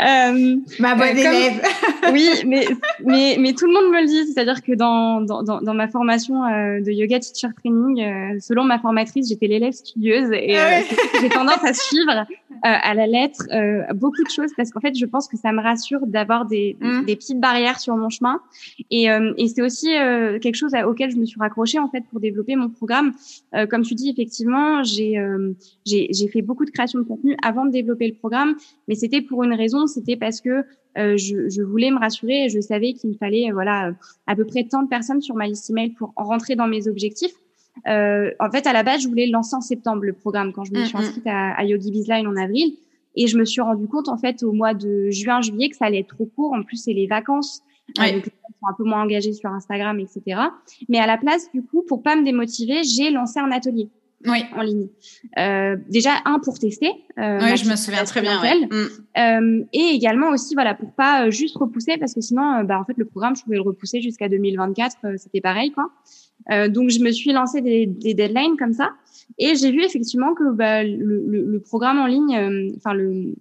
euh, 0.00 0.56
Ma 0.78 0.94
bonne 0.94 1.18
élève. 1.18 1.62
oui, 2.12 2.28
mais, 2.46 2.66
mais, 3.04 3.36
mais 3.38 3.52
tout 3.52 3.66
le 3.66 3.72
monde 3.72 3.92
me 3.92 4.00
le 4.00 4.06
dit. 4.06 4.32
C'est-à-dire 4.32 4.62
que 4.62 4.72
dans, 4.72 5.20
dans, 5.20 5.42
dans, 5.42 5.74
ma 5.74 5.88
formation 5.88 6.44
euh, 6.44 6.80
de 6.80 6.90
yoga 6.90 7.20
teacher 7.20 7.48
training, 7.56 8.00
euh, 8.00 8.38
selon 8.40 8.64
ma 8.64 8.78
formatrice, 8.78 9.28
j'étais 9.28 9.46
l'élève 9.46 9.72
studieuse 9.72 10.30
et 10.32 10.58
euh, 10.58 10.80
j'ai 11.20 11.28
tendance 11.28 11.64
à 11.64 11.72
suivre 11.72 12.26
à 12.62 12.94
la 12.94 13.06
lettre 13.06 13.42
beaucoup 13.94 14.22
de 14.22 14.30
choses 14.30 14.50
parce 14.56 14.70
qu'en 14.70 14.80
fait, 14.80 14.96
je 14.96 15.04
pense 15.04 15.28
que 15.28 15.36
ça 15.36 15.52
me 15.52 15.60
rassure 15.60 16.06
d'avoir 16.06 16.46
des, 16.46 16.76
mmh. 16.80 17.04
des 17.04 17.16
petites 17.16 17.40
barrières 17.40 17.78
sur 17.78 17.96
mon 17.96 18.08
chemin. 18.08 18.40
Et, 18.90 19.06
et 19.36 19.48
c'est 19.48 19.62
aussi 19.62 19.88
quelque 20.40 20.54
chose 20.54 20.72
auquel 20.86 21.10
je 21.10 21.16
me 21.16 21.26
suis 21.26 21.38
raccrochée 21.38 21.78
en 21.78 21.88
fait 21.88 22.02
pour 22.10 22.20
développer 22.20 22.56
mon 22.56 22.70
programme. 22.70 23.12
comme 23.68 23.82
tu 23.82 23.94
dis, 23.94 24.08
effectivement, 24.08 24.82
j'ai 24.82 25.18
j'ai 25.84 26.28
fait 26.28 26.42
beaucoup 26.42 26.64
de 26.64 26.70
création 26.70 26.98
de 27.00 27.04
contenu 27.04 27.33
avant 27.42 27.64
de 27.64 27.70
développer 27.70 28.08
le 28.08 28.14
programme, 28.14 28.54
mais 28.88 28.94
c'était 28.94 29.22
pour 29.22 29.42
une 29.42 29.54
raison, 29.54 29.86
c'était 29.86 30.16
parce 30.16 30.40
que 30.40 30.64
euh, 30.96 31.16
je, 31.16 31.48
je, 31.48 31.62
voulais 31.62 31.90
me 31.90 31.98
rassurer 31.98 32.44
et 32.44 32.48
je 32.48 32.60
savais 32.60 32.92
qu'il 32.92 33.10
me 33.10 33.14
fallait 33.16 33.50
euh, 33.50 33.52
voilà 33.52 33.92
à 34.28 34.36
peu 34.36 34.44
près 34.44 34.64
tant 34.64 34.82
de 34.82 34.88
personnes 34.88 35.20
sur 35.20 35.34
ma 35.34 35.48
liste 35.48 35.68
email 35.70 35.90
pour 35.90 36.12
rentrer 36.16 36.54
dans 36.54 36.68
mes 36.68 36.86
objectifs. 36.86 37.34
Euh, 37.88 38.30
en 38.38 38.50
fait, 38.50 38.66
à 38.68 38.72
la 38.72 38.84
base, 38.84 39.02
je 39.02 39.08
voulais 39.08 39.26
le 39.26 39.32
lancer 39.32 39.56
en 39.56 39.60
septembre 39.60 40.04
le 40.04 40.12
programme 40.12 40.52
quand 40.52 40.62
je 40.62 40.72
me 40.72 40.84
suis 40.84 40.96
mm, 40.96 41.00
mm. 41.00 41.04
inscrite 41.04 41.26
à, 41.26 41.54
à 41.54 41.64
Yogi 41.64 41.90
Bizline 41.90 42.26
en 42.26 42.36
avril. 42.36 42.76
Et 43.16 43.26
je 43.26 43.36
me 43.38 43.44
suis 43.44 43.60
rendu 43.60 43.86
compte 43.86 44.08
en 44.08 44.18
fait 44.18 44.42
au 44.42 44.52
mois 44.52 44.74
de 44.74 45.10
juin, 45.10 45.40
juillet 45.40 45.68
que 45.68 45.76
ça 45.76 45.86
allait 45.86 46.00
être 46.00 46.14
trop 46.14 46.26
court. 46.26 46.52
En 46.52 46.62
plus, 46.62 46.76
c'est 46.76 46.92
les 46.92 47.06
vacances. 47.06 47.62
Ouais. 47.98 48.12
donc, 48.12 48.24
sont 48.24 48.68
un 48.68 48.74
peu 48.76 48.84
moins 48.84 49.02
engagés 49.02 49.32
sur 49.32 49.50
Instagram, 49.50 50.00
etc. 50.00 50.40
Mais 50.88 50.98
à 50.98 51.06
la 51.06 51.18
place, 51.18 51.50
du 51.52 51.62
coup, 51.62 51.82
pour 51.82 52.02
pas 52.02 52.16
me 52.16 52.24
démotiver, 52.24 52.82
j'ai 52.82 53.10
lancé 53.10 53.40
un 53.40 53.50
atelier 53.50 53.88
oui. 54.26 54.44
en 54.56 54.62
ligne. 54.62 54.88
Euh, 55.38 55.76
déjà 55.88 56.12
un 56.24 56.38
pour 56.38 56.58
tester. 56.58 56.90
Euh, 57.18 57.38
oui, 57.42 57.56
je 57.56 57.68
me 57.68 57.76
souviens 57.76 58.04
très 58.04 58.20
bien. 58.20 58.40
Ouais. 58.40 58.66
Mm. 58.66 58.88
Euh, 59.18 59.64
et 59.72 59.94
également 59.94 60.30
aussi 60.30 60.54
voilà 60.54 60.74
pour 60.74 60.92
pas 60.92 61.26
euh, 61.26 61.30
juste 61.30 61.56
repousser 61.56 61.96
parce 61.98 62.14
que 62.14 62.20
sinon 62.20 62.42
euh, 62.54 62.62
bah 62.64 62.80
en 62.80 62.84
fait 62.84 62.96
le 62.96 63.04
programme 63.04 63.36
je 63.36 63.42
pouvais 63.42 63.56
le 63.56 63.62
repousser 63.62 64.00
jusqu'à 64.00 64.28
2024 64.28 64.96
euh, 65.04 65.14
c'était 65.16 65.40
pareil 65.40 65.72
quoi. 65.72 65.90
donc 66.68 66.90
je 66.90 66.98
me 66.98 67.12
suis 67.12 67.32
lancé 67.32 67.60
des, 67.60 67.86
des 67.86 68.14
deadlines 68.14 68.56
comme 68.58 68.72
ça 68.72 68.90
et 69.38 69.54
j'ai 69.54 69.70
vu 69.70 69.82
effectivement 69.84 70.34
que 70.34 70.52
bah, 70.52 70.82
le, 70.82 71.24
le, 71.26 71.44
le, 71.44 71.60
programme 71.60 71.98
en 71.98 72.06
ligne 72.06 72.72
enfin 72.76 72.92
le 72.92 73.34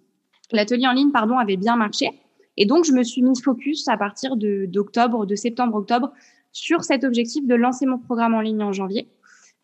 l'atelier 0.52 0.86
en 0.88 0.94
ligne 0.94 1.12
pardon 1.12 1.38
avait 1.38 1.58
bien 1.58 1.76
marché 1.76 2.10
et 2.58 2.66
donc 2.68 2.86
je 2.86 2.92
me 2.92 3.04
suis 3.04 3.24
mis 3.24 3.40
focus 3.42 3.88
à 3.88 3.98
partir 3.98 4.36
de 4.38 4.68
d'octobre 4.68 5.26
de 5.26 5.36
septembre 5.36 5.76
octobre 5.76 6.14
sur 6.54 6.84
cet 6.84 7.04
objectif 7.04 7.46
de 7.46 7.56
lancer 7.56 7.86
mon 7.86 7.98
programme 7.98 8.36
en 8.36 8.42
ligne 8.42 8.62
en 8.64 8.72
janvier. 8.72 9.08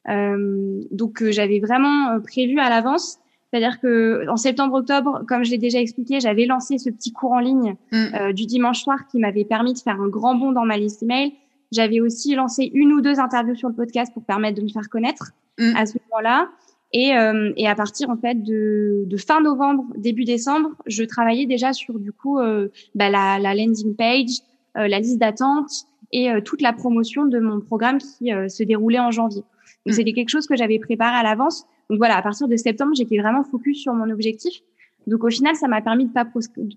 Euh, 0.08 0.82
donc 0.92 1.22
euh, 1.22 1.32
j'avais 1.32 1.60
vraiment 1.60 2.12
euh, 2.12 2.20
prévu 2.20 2.60
à 2.60 2.70
l'avance. 2.70 3.18
C'est-à-dire 3.52 3.80
que 3.80 4.30
en 4.30 4.38
septembre-octobre, 4.38 5.24
comme 5.28 5.44
je 5.44 5.52
l'ai 5.52 5.58
déjà 5.58 5.80
expliqué, 5.80 6.20
j'avais 6.20 6.46
lancé 6.46 6.78
ce 6.78 6.90
petit 6.92 7.12
cours 7.12 7.32
en 7.32 7.40
ligne 7.40 7.76
mm. 7.92 8.32
du 8.34 8.46
dimanche 8.46 8.84
soir 8.84 9.08
qui 9.10 9.18
m'avait 9.18 9.44
permis 9.44 9.74
de 9.74 9.80
faire 9.80 10.00
un 10.00 10.08
grand 10.08 10.36
bond 10.36 10.52
dans 10.52 10.66
ma 10.66 10.78
liste 10.78 11.02
email. 11.02 11.34
J'avais 11.72 12.00
aussi 12.00 12.36
lancé 12.36 12.70
une 12.76 12.94
ou 12.94 13.02
deux 13.02 13.20
interviews 13.20 13.56
sur 13.56 13.68
le 13.68 13.74
podcast 13.74 14.14
pour 14.14 14.24
permettre 14.24 14.60
de 14.60 14.64
me 14.64 14.70
faire 14.70 14.88
connaître 14.88 15.32
mm. 15.58 15.76
à 15.76 15.88
ce 15.88 15.98
moment-là. 16.12 16.50
Et, 16.92 17.16
euh, 17.16 17.52
et, 17.56 17.68
à 17.68 17.76
partir 17.76 18.10
en 18.10 18.18
fait 18.18 18.42
de, 18.44 19.04
de, 19.06 19.18
fin 19.18 19.42
novembre, 19.42 19.86
début 19.96 20.26
décembre, 20.26 20.70
je 20.88 21.04
travaillais 21.04 21.46
déjà 21.46 21.72
sur 21.72 22.00
du 22.00 22.12
coup 22.12 22.40
euh, 22.40 22.70
bah, 22.96 23.10
la, 23.10 23.38
la, 23.38 23.54
landing 23.54 23.96
page, 23.96 24.40
euh, 24.78 24.88
la 24.88 25.00
liste 25.00 25.20
d'attente 25.20 25.70
et 26.12 26.30
toute 26.44 26.64
la 26.64 26.74
promotion 26.74 27.26
de 27.26 27.38
mon 27.38 27.62
programme 27.62 28.00
qui 28.00 28.32
se 28.48 28.64
déroulait 28.64 29.00
en 29.00 29.12
janvier. 29.12 29.44
Donc, 29.90 29.94
mm. 29.94 29.98
c'était 29.98 30.14
quelque 30.14 30.30
chose 30.30 30.46
que 30.46 30.56
j'avais 30.56 30.80
préparé 30.80 31.16
à 31.16 31.24
l'avance. 31.24 31.66
Donc 31.90 31.98
voilà, 31.98 32.18
à 32.18 32.22
partir 32.22 32.48
de 32.48 32.56
septembre, 32.56 32.92
j'étais 32.96 33.18
vraiment 33.18 33.44
focus 33.44 33.82
sur 33.82 33.94
mon 33.94 34.10
objectif. 34.12 34.62
Donc 35.08 35.24
au 35.24 35.30
final, 35.30 35.56
ça 35.56 35.68
m'a 35.68 35.82
permis 35.82 36.06
de 36.06 36.12
pas, 36.12 36.26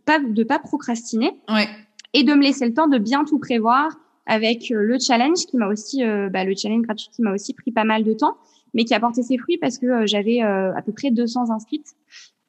pas 0.04 0.18
de 0.18 0.44
pas 0.44 0.58
procrastiner 0.58 1.32
ouais. 1.48 1.68
et 2.14 2.24
de 2.24 2.32
me 2.32 2.42
laisser 2.42 2.66
le 2.66 2.72
temps 2.72 2.88
de 2.88 2.98
bien 2.98 3.24
tout 3.24 3.38
prévoir 3.38 3.98
avec 4.26 4.70
euh, 4.70 4.82
le 4.82 4.98
challenge 4.98 5.46
qui 5.46 5.56
m'a 5.56 5.68
aussi, 5.68 6.04
euh, 6.04 6.28
bah, 6.28 6.44
le 6.44 6.54
challenge 6.56 6.82
gratuit 6.82 7.08
qui 7.12 7.22
m'a 7.22 7.32
aussi 7.32 7.54
pris 7.54 7.72
pas 7.72 7.84
mal 7.84 8.04
de 8.04 8.12
temps, 8.12 8.36
mais 8.72 8.84
qui 8.84 8.94
a 8.94 9.00
porté 9.00 9.22
ses 9.22 9.36
fruits 9.36 9.58
parce 9.58 9.78
que 9.78 9.86
euh, 9.86 10.06
j'avais 10.06 10.40
à 10.40 10.80
peu 10.84 10.92
près 10.92 11.10
200 11.10 11.50
inscrites. 11.50 11.94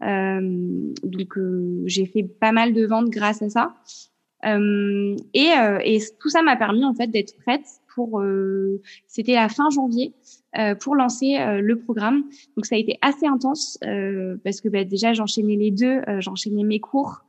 donc 0.02 1.38
j'ai 1.86 2.06
fait 2.06 2.24
pas 2.24 2.52
mal 2.52 2.74
de 2.74 2.86
ventes 2.86 3.10
grâce 3.10 3.42
à 3.42 3.50
ça. 3.50 3.76
et, 4.46 5.50
et 5.84 6.00
tout 6.20 6.30
ça 6.30 6.42
m'a 6.44 6.56
permis 6.56 6.86
en 6.86 6.94
fait 6.94 7.08
d'être 7.08 7.36
prête 7.44 7.66
pour. 7.94 8.24
C'était 9.08 9.34
la 9.34 9.50
fin 9.50 9.70
janvier 9.70 10.14
euh, 10.56 10.76
pour 10.76 10.96
lancer 10.96 11.38
euh, 11.40 11.62
le 11.62 11.80
programme. 11.80 12.26
Donc 12.56 12.68
ça 12.68 12.76
a 12.76 12.78
été 12.78 13.00
assez 13.02 13.26
intense 13.26 13.80
euh, 13.84 14.36
parce 14.44 14.62
que 14.62 14.70
bah, 14.70 14.84
déjà 14.84 15.12
j'enchaînais 15.12 15.56
les 15.56 15.72
deux, 15.72 16.02
j'enchaînais 16.20 16.64
mes 16.64 16.80
cours 16.80 17.22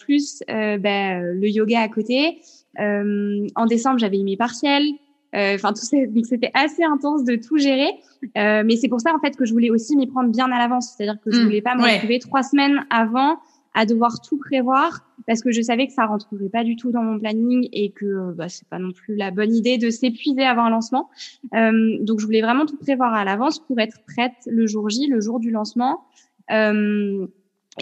plus 0.00 0.42
bah, 0.48 1.20
le 1.20 1.48
yoga 1.48 1.80
à 1.82 1.88
côté. 1.88 2.40
en 2.78 3.66
décembre 3.66 3.98
j'avais 3.98 4.18
eu 4.18 4.24
mes 4.24 4.36
partiels. 4.36 4.86
Enfin 5.34 5.74
tout 5.74 5.84
ça, 5.84 5.98
donc 6.06 6.24
c'était 6.24 6.50
assez 6.54 6.82
intense 6.82 7.22
de 7.24 7.36
tout 7.36 7.58
gérer. 7.58 7.92
mais 8.34 8.76
c'est 8.76 8.88
pour 8.88 9.00
ça 9.00 9.14
en 9.14 9.20
fait 9.20 9.36
que 9.36 9.44
je 9.44 9.52
voulais 9.52 9.70
aussi 9.70 9.94
m'y 9.94 10.06
prendre 10.06 10.30
bien 10.30 10.50
à 10.50 10.58
l'avance, 10.58 10.94
c'est-à-dire 10.96 11.20
que 11.22 11.30
je 11.30 11.38
mmh, 11.40 11.44
voulais 11.44 11.62
pas 11.62 11.76
me 11.76 11.82
retrouver 11.82 12.18
trois 12.18 12.42
semaines 12.42 12.84
avant 12.90 13.36
à 13.76 13.84
devoir 13.84 14.22
tout 14.22 14.38
prévoir 14.38 15.06
parce 15.26 15.42
que 15.42 15.52
je 15.52 15.60
savais 15.60 15.86
que 15.86 15.92
ça 15.92 16.06
rentrerait 16.06 16.48
pas 16.48 16.64
du 16.64 16.76
tout 16.76 16.90
dans 16.90 17.02
mon 17.02 17.18
planning 17.18 17.68
et 17.72 17.90
que 17.90 18.32
bah, 18.32 18.48
c'est 18.48 18.66
pas 18.68 18.78
non 18.78 18.90
plus 18.90 19.16
la 19.16 19.30
bonne 19.30 19.54
idée 19.54 19.76
de 19.76 19.90
s'épuiser 19.90 20.44
avant 20.44 20.64
un 20.64 20.70
lancement. 20.70 21.10
Euh, 21.54 21.98
donc 22.00 22.18
je 22.18 22.24
voulais 22.24 22.40
vraiment 22.40 22.64
tout 22.64 22.78
prévoir 22.78 23.12
à 23.12 23.24
l'avance 23.24 23.58
pour 23.58 23.78
être 23.78 23.98
prête 24.06 24.32
le 24.46 24.66
jour 24.66 24.88
J, 24.88 25.08
le 25.08 25.20
jour 25.20 25.38
du 25.38 25.50
lancement. 25.50 26.04
Euh, 26.50 27.26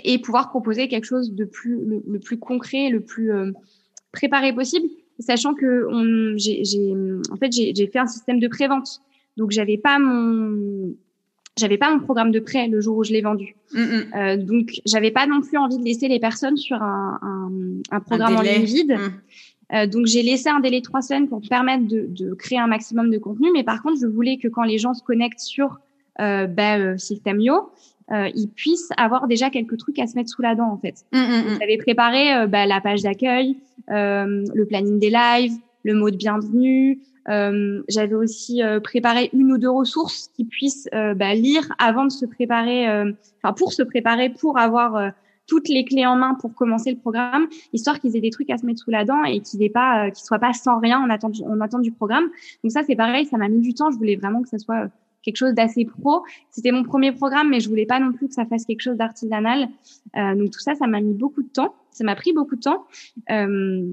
et 0.03 0.19
pouvoir 0.19 0.51
proposer 0.51 0.89
quelque 0.89 1.05
chose 1.05 1.33
de 1.33 1.45
plus 1.45 1.79
le, 2.05 2.19
plus 2.19 2.39
concret, 2.41 2.89
le 2.89 3.01
plus 3.01 3.31
euh, 3.31 3.53
préparé 4.11 4.53
possible, 4.53 4.89
sachant 5.21 5.55
que 5.55 5.87
on, 5.89 6.37
j'ai, 6.37 6.65
en 7.31 7.37
fait 7.37 7.53
j'ai 7.53 7.87
fait 7.87 8.01
un 8.01 8.09
système 8.09 8.41
de 8.41 8.49
prévente, 8.49 9.01
donc 9.37 9.53
j'avais 9.53 9.79
pas 9.79 10.01
mon 10.01 10.95
j'avais 11.59 11.79
pas 11.79 11.91
mon 11.91 12.01
programme 12.01 12.33
de 12.33 12.41
prêt 12.41 12.69
le 12.69 12.81
jour 12.81 12.97
où 12.97 13.05
je 13.05 13.13
l'ai 13.13 13.23
vendu. 13.23 13.55
Mm, 13.73 13.81
mm. 13.81 14.05
Euh, 14.17 14.37
donc, 14.37 14.81
j'avais 14.87 15.11
pas 15.11 15.27
non 15.27 15.41
plus 15.41 15.57
envie 15.57 15.79
de 15.79 15.85
laisser 15.85 16.09
les 16.09 16.19
personnes 16.19 16.57
sur 16.57 16.83
un, 16.83 17.19
un, 17.23 17.51
un 17.91 18.01
programme 18.01 18.37
en 18.37 18.43
ligne 18.43 18.65
vide. 18.65 18.93
Mm. 18.93 19.75
Euh, 19.75 19.87
donc, 19.87 20.07
j'ai 20.07 20.23
laissé 20.23 20.49
un 20.49 20.61
délai 20.61 20.81
de 20.81 20.85
trois 20.85 21.03
semaines 21.03 21.29
pour 21.29 21.41
permettre 21.49 21.87
de, 21.87 22.07
de, 22.09 22.35
créer 22.35 22.59
un 22.59 22.67
maximum 22.67 23.11
de 23.11 23.19
contenu. 23.19 23.51
Mais 23.53 23.65
par 23.65 23.83
contre, 23.83 23.99
je 24.01 24.07
voulais 24.07 24.37
que 24.37 24.49
quand 24.49 24.65
les 24.65 24.79
gens 24.79 24.95
se 24.95 25.03
connectent 25.03 25.41
sur 25.41 25.79
euh, 26.21 26.47
bah, 26.47 26.79
euh, 26.79 26.99
Systemio, 26.99 27.71
euh, 28.13 28.29
ils 28.35 28.49
puissent 28.49 28.91
avoir 28.97 29.27
déjà 29.27 29.49
quelques 29.49 29.79
trucs 29.79 29.99
à 29.99 30.07
se 30.07 30.17
mettre 30.17 30.31
sous 30.31 30.43
la 30.43 30.55
dent, 30.55 30.71
en 30.71 30.77
fait. 30.77 31.05
J'avais 31.13 31.79
préparé 31.79 32.35
euh, 32.35 32.47
bah, 32.47 32.67
la 32.67 32.81
page 32.81 33.03
d'accueil, 33.03 33.57
le 33.89 34.65
planning 34.65 34.99
des 34.99 35.11
lives, 35.11 35.55
le 35.85 35.95
mot 35.95 36.11
de 36.11 36.17
bienvenue, 36.17 36.93
euh, 36.93 37.14
J'avais 37.27 38.15
aussi 38.15 38.63
euh, 38.63 38.81
préparé 38.81 39.31
une 39.33 39.53
ou 39.53 39.59
deux 39.59 39.71
ressources 39.71 40.29
qui 40.35 40.45
puissent 40.45 40.89
euh, 40.95 41.15
bah, 41.15 41.35
lire 41.35 41.67
avant 41.79 42.05
de 42.05 42.13
se 42.13 42.27
préparer, 42.27 42.89
euh, 42.89 43.13
enfin 43.43 43.53
pour 43.53 43.73
se 43.73 43.83
préparer, 43.83 44.31
pour 44.31 44.59
avoir 44.59 45.13
toutes 45.47 45.69
les 45.69 45.85
clés 45.85 46.07
en 46.07 46.17
main 46.17 46.35
pour 46.41 46.55
commencer 46.55 46.91
le 46.91 46.99
programme, 46.99 47.47
histoire 47.73 48.01
qu'ils 48.01 48.17
aient 48.17 48.21
des 48.21 48.31
trucs 48.31 48.51
à 48.51 48.57
se 48.57 48.65
mettre 48.65 48.81
sous 48.81 48.91
la 48.91 49.05
dent 49.05 49.25
et 49.25 49.41
qu'ils 49.41 49.63
aient 49.63 49.71
pas, 49.71 50.11
qu'ils 50.11 50.25
soient 50.25 50.39
pas 50.39 50.53
sans 50.53 50.79
rien 50.79 50.99
en 51.01 51.11
attente, 51.11 51.37
en 51.47 51.61
attente 51.61 51.83
du 51.83 51.93
programme. 51.93 52.25
Donc 52.63 52.73
ça 52.73 52.83
c'est 52.83 52.97
pareil, 52.97 53.27
ça 53.27 53.37
m'a 53.37 53.49
mis 53.49 53.61
du 53.61 53.75
temps. 53.75 53.91
Je 53.91 53.97
voulais 53.97 54.17
vraiment 54.17 54.43
que 54.43 54.49
ça 54.49 54.59
soit 54.59 54.89
quelque 55.25 55.37
chose 55.37 55.55
d'assez 55.55 55.85
pro. 55.85 56.23
C'était 56.51 56.71
mon 56.71 56.85
premier 56.85 57.13
programme, 57.13 57.51
mais 57.51 57.61
je 57.61 57.69
voulais 57.69 57.87
pas 57.87 57.99
non 57.99 58.13
plus 58.13 58.29
que 58.29 58.35
ça 58.35 58.45
fasse 58.45 58.65
quelque 58.65 58.83
chose 58.83 58.97
d'artisanal. 58.97 59.69
Euh, 60.17 60.35
donc 60.35 60.51
tout 60.51 60.61
ça, 60.61 60.75
ça 60.75 60.87
m'a 60.87 61.01
mis 61.01 61.15
beaucoup 61.15 61.43
de 61.43 61.49
temps. 61.49 61.75
Ça 61.91 62.05
m'a 62.05 62.15
pris 62.15 62.33
beaucoup 62.33 62.57
de 62.57 62.61
temps. 62.61 62.85
Euh, 63.31 63.93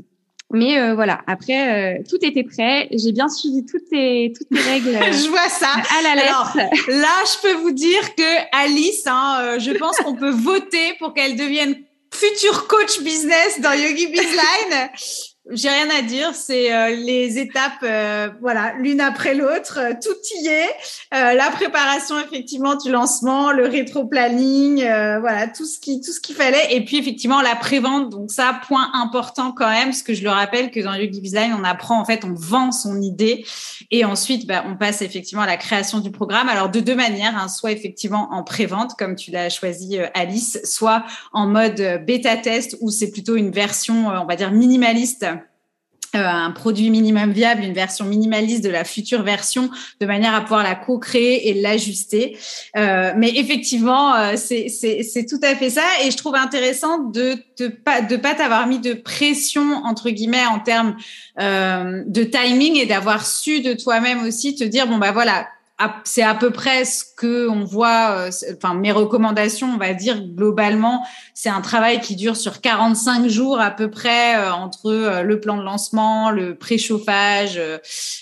mais 0.54 0.80
euh, 0.80 0.96
voilà, 0.96 1.22
après, 1.28 2.00
euh, 2.00 2.04
tout 2.10 2.18
était 2.22 2.44
prêt. 2.44 2.88
J'ai 2.92 3.12
bien 3.12 3.30
suivi 3.30 3.66
toutes 3.66 3.90
tes, 3.90 4.34
toutes 4.38 4.50
tes 4.50 4.62
règles. 4.62 4.92
je 5.14 5.30
vois 5.30 5.50
ça. 5.50 5.70
À 5.98 6.02
la 6.04 6.16
lettre. 6.16 6.58
Alors, 6.58 6.72
là, 6.88 7.16
je 7.26 7.42
peux 7.42 7.54
vous 7.62 7.72
dire 7.72 8.16
que 8.16 8.64
Alice, 8.64 9.04
hein, 9.08 9.40
euh, 9.42 9.60
je 9.60 9.72
pense 9.72 9.98
qu'on 9.98 10.16
peut 10.16 10.32
voter 10.32 10.94
pour 11.00 11.14
qu'elle 11.14 11.36
devienne 11.36 11.76
futur 12.14 12.68
coach 12.68 13.00
business 13.02 13.62
dans 13.62 13.74
Yogi 13.74 14.08
Bizline. 14.08 14.90
J'ai 15.49 15.69
rien 15.69 15.89
à 15.97 16.04
dire, 16.04 16.36
c'est 16.36 16.71
euh, 16.71 16.95
les 16.95 17.39
étapes, 17.39 17.82
euh, 17.82 18.30
voilà, 18.41 18.73
l'une 18.77 19.01
après 19.01 19.34
l'autre, 19.34 19.80
euh, 19.80 19.93
tout 19.99 20.15
y 20.39 20.47
est. 20.47 20.69
la 21.12 21.49
préparation 21.49 22.19
effectivement 22.19 22.75
du 22.75 22.91
lancement, 22.91 23.51
le 23.51 23.65
rétro-planning, 23.65 24.77
voilà, 25.19 25.47
tout 25.47 25.65
ce 25.65 25.80
qui, 25.80 25.99
tout 25.99 26.12
ce 26.12 26.19
qu'il 26.19 26.36
fallait. 26.36 26.75
Et 26.75 26.86
puis 26.86 26.97
effectivement 26.97 27.41
la 27.41 27.56
prévente. 27.56 28.10
Donc 28.10 28.30
ça, 28.30 28.62
point 28.67 28.91
important 28.93 29.51
quand 29.51 29.69
même, 29.69 29.89
parce 29.89 30.04
que 30.04 30.13
je 30.13 30.23
le 30.23 30.30
rappelle 30.30 30.69
que 30.69 30.80
dans 30.80 30.93
Yogi 30.93 31.21
Design, 31.21 31.56
on 31.60 31.63
apprend 31.63 31.99
en 31.99 32.06
fait, 32.06 32.23
on 32.23 32.34
vend 32.34 32.71
son 32.71 33.01
idée, 33.01 33.43
et 33.89 34.06
ensuite, 34.06 34.45
bah, 34.45 34.63
on 34.67 34.77
passe 34.77 35.01
effectivement 35.01 35.43
à 35.43 35.47
la 35.47 35.58
création 35.58 35.99
du 35.99 36.12
programme. 36.12 36.49
Alors 36.49 36.69
de 36.69 36.80
deux 36.80 36.95
manières, 36.95 37.36
hein, 37.36 37.47
soit 37.47 37.71
effectivement 37.71 38.30
en 38.32 38.43
prévente, 38.43 38.93
comme 38.97 39.15
tu 39.15 39.32
l'as 39.32 39.49
choisi 39.49 39.97
Alice, 40.13 40.60
soit 40.63 41.04
en 41.34 41.47
mode 41.47 42.04
bêta 42.06 42.38
test, 42.38 42.77
où 42.80 42.91
c'est 42.91 43.12
plutôt 43.12 43.36
une 43.36 43.51
version, 43.51 44.08
on 44.08 44.25
va 44.25 44.36
dire 44.36 44.51
minimaliste 44.51 45.25
euh, 45.32 45.36
un 46.13 46.52
produit 46.52 46.89
minimum 46.89 47.32
viable, 47.32 47.63
une 47.63 47.74
version 47.74 48.06
minimaliste 48.06 48.63
de 48.63 48.69
la 48.69 48.84
future 48.84 49.24
version, 49.24 49.69
de 50.00 50.06
manière 50.06 50.34
à 50.34 50.41
pouvoir 50.41 50.63
la 50.63 50.76
co-créer 50.76 51.50
et 51.50 51.54
l'ajuster. 51.62 52.38
Euh, 52.78 53.13
mais 53.15 53.30
effectivement, 53.36 54.15
euh, 54.15 54.36
c'est 54.36 55.26
tout 55.30 55.39
à 55.43 55.56
fait 55.56 55.70
ça. 55.70 55.84
Et 56.03 56.12
je 56.12 56.18
trouve 56.18 56.36
intéressant 56.36 56.99
de 56.99 57.36
ne 57.59 57.68
pas 57.68 58.01
de 58.01 58.16
pas 58.16 58.34
t'avoir 58.34 58.68
mis 58.68 58.80
de 58.80 58.93
pression 58.93 59.84
entre 59.84 60.09
guillemets 60.09 60.45
en 60.45 60.59
termes 60.59 60.95
euh, 61.39 62.03
de 62.05 62.24
timing 62.24 62.78
et 62.78 62.86
d'avoir 62.86 63.26
su 63.26 63.62
de 63.62 63.74
toi-même 63.74 64.24
aussi 64.24 64.55
te 64.55 64.64
dire 64.64 64.88
bon 64.88 64.97
bah 64.97 65.12
voilà 65.12 65.47
c'est 66.03 66.23
à 66.23 66.36
peu 66.36 66.51
près 66.51 66.86
ce 66.86 67.03
que 67.15 67.47
on 67.47 67.63
voit. 67.63 68.11
Euh, 68.11 68.32
enfin, 68.55 68.73
mes 68.73 68.91
recommandations, 68.91 69.67
on 69.73 69.77
va 69.77 69.93
dire 69.93 70.21
globalement, 70.21 71.05
c'est 71.34 71.49
un 71.49 71.61
travail 71.61 72.01
qui 72.01 72.15
dure 72.15 72.36
sur 72.36 72.61
45 72.61 73.27
jours 73.27 73.59
à 73.59 73.71
peu 73.71 73.89
près 73.89 74.38
euh, 74.38 74.51
entre 74.51 74.91
euh, 74.91 75.21
le 75.23 75.39
plan 75.39 75.57
de 75.57 75.63
lancement, 75.63 76.32
le 76.32 76.55
préchauffage, 76.55 77.59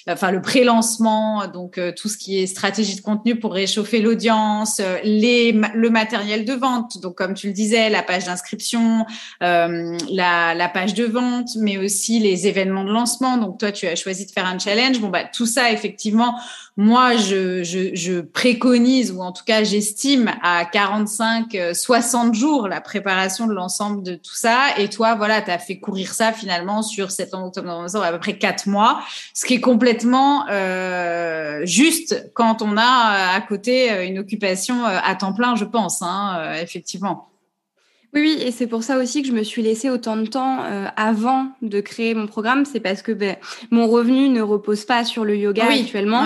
enfin 0.08 0.32
le 0.32 0.42
pré-lancement, 0.42 1.48
donc 1.48 1.80
tout 1.96 2.10
ce 2.10 2.18
qui 2.18 2.40
est 2.40 2.48
stratégie 2.48 2.96
de 2.96 3.02
contenu 3.02 3.40
pour 3.40 3.54
réchauffer 3.54 4.02
l'audience, 4.02 4.82
le 5.04 5.90
matériel 5.90 6.46
de 6.46 6.54
vente. 6.54 7.02
Donc 7.02 7.16
comme 7.16 7.34
tu 7.34 7.48
le 7.48 7.54
disais, 7.54 7.90
la 7.90 8.04
page 8.04 8.26
d'inscription, 8.26 9.06
la, 9.42 10.54
la 10.54 10.70
page 10.70 10.94
de 10.94 11.06
vente, 11.06 11.50
mais 11.58 11.78
aussi 11.78 12.20
les 12.20 12.48
événements 12.48 12.84
de 12.84 12.92
lancement. 12.92 13.38
Donc 13.38 13.60
toi, 13.60 13.72
tu 13.72 13.88
as 13.88 13.96
choisi 13.96 14.26
de 14.26 14.32
faire 14.32 14.46
un 14.46 14.60
challenge. 14.60 15.00
Bon 15.00 15.10
bah 15.10 15.24
tout 15.24 15.46
ça 15.46 15.72
effectivement 15.72 16.36
moi, 16.82 17.18
je, 17.18 18.22
préconise, 18.22 19.12
ou 19.12 19.22
en 19.22 19.34
tout 19.34 19.44
cas, 19.44 19.66
j'estime 19.66 20.32
à 20.42 20.64
45, 20.64 21.74
60 21.74 22.30
euh, 22.30 22.34
jours 22.34 22.70
la 22.70 22.80
préparation 22.80 23.48
de 23.48 23.54
l'ensemble 23.54 24.02
de 24.02 24.16
tout 24.16 24.34
ça. 24.34 24.78
Et 24.78 24.88
toi, 24.88 25.16
voilà, 25.16 25.42
tu 25.42 25.52
as 25.52 25.60
fait 25.60 25.78
courir 25.78 26.14
ça 26.14 26.32
finalement 26.32 26.82
sur 26.82 27.12
septembre, 27.12 27.48
octobre, 27.48 27.68
novembre, 27.68 28.06
à 28.06 28.14
peu 28.14 28.20
près 28.20 28.38
quatre 28.38 28.70
mois, 28.70 29.02
ce 29.34 29.46
qui 29.46 29.56
est 29.56 29.60
complètement 29.60 30.46
euh, 30.50 31.66
juste 31.66 32.32
quand 32.34 32.62
on 32.62 32.78
a 32.78 32.82
euh, 32.82 33.36
à 33.36 33.42
côté 33.42 34.08
une 34.08 34.18
occupation 34.18 34.86
à 34.86 35.16
temps 35.16 35.34
plein, 35.34 35.58
je 35.58 35.66
pense, 35.66 36.02
hein, 36.02 36.54
effectivement. 36.62 37.28
Oui, 38.14 38.22
oui, 38.22 38.38
et 38.44 38.52
c'est 38.52 38.66
pour 38.66 38.82
ça 38.82 38.98
aussi 38.98 39.22
que 39.22 39.28
je 39.28 39.34
me 39.34 39.44
suis 39.44 39.62
laissé 39.62 39.90
autant 39.92 40.18
de 40.18 40.26
temps 40.26 40.64
euh, 40.64 40.88
avant 40.96 41.50
de 41.62 41.80
créer 41.80 42.16
mon 42.16 42.26
programme. 42.26 42.66
C'est 42.66 42.80
parce 42.80 43.04
que 43.04 43.12
ben, 43.12 43.36
mon 43.70 43.88
revenu 43.88 44.30
ne 44.30 44.42
repose 44.42 44.86
pas 44.86 45.06
sur 45.06 45.26
le 45.26 45.38
yoga 45.38 45.66
actuellement. 45.70 46.26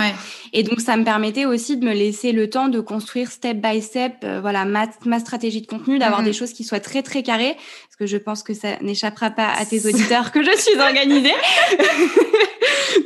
Et 0.54 0.64
donc, 0.64 0.80
ça 0.80 0.96
me 0.96 1.04
permettait 1.04 1.46
aussi 1.46 1.76
de 1.76 1.86
me 1.86 1.94
laisser 1.94 2.32
le 2.32 2.50
temps 2.50 2.70
de 2.70 2.80
construire 2.80 3.30
step 3.30 3.58
by 3.58 3.82
step 3.82 4.14
euh, 4.24 4.40
voilà, 4.40 4.64
ma, 4.64 4.88
ma, 5.06 5.20
stratégie 5.20 5.62
de 5.62 5.68
contenu, 5.68 6.00
d'avoir 6.00 6.22
mhm. 6.22 6.28
des 6.28 6.34
choses 6.34 6.54
qui 6.54 6.64
soient 6.64 6.80
très, 6.80 7.04
très 7.04 7.22
carrées. 7.22 7.58
Parce 7.94 8.10
que 8.10 8.18
je 8.18 8.18
pense 8.18 8.42
que 8.42 8.56
ça 8.56 8.70
n'échappera 8.82 9.30
pas 9.30 9.50
à 9.50 9.66
tes 9.66 9.86
auditeurs 9.86 10.32
que 10.32 10.42
je 10.42 10.50
suis 10.58 10.80
organisée. 10.80 11.36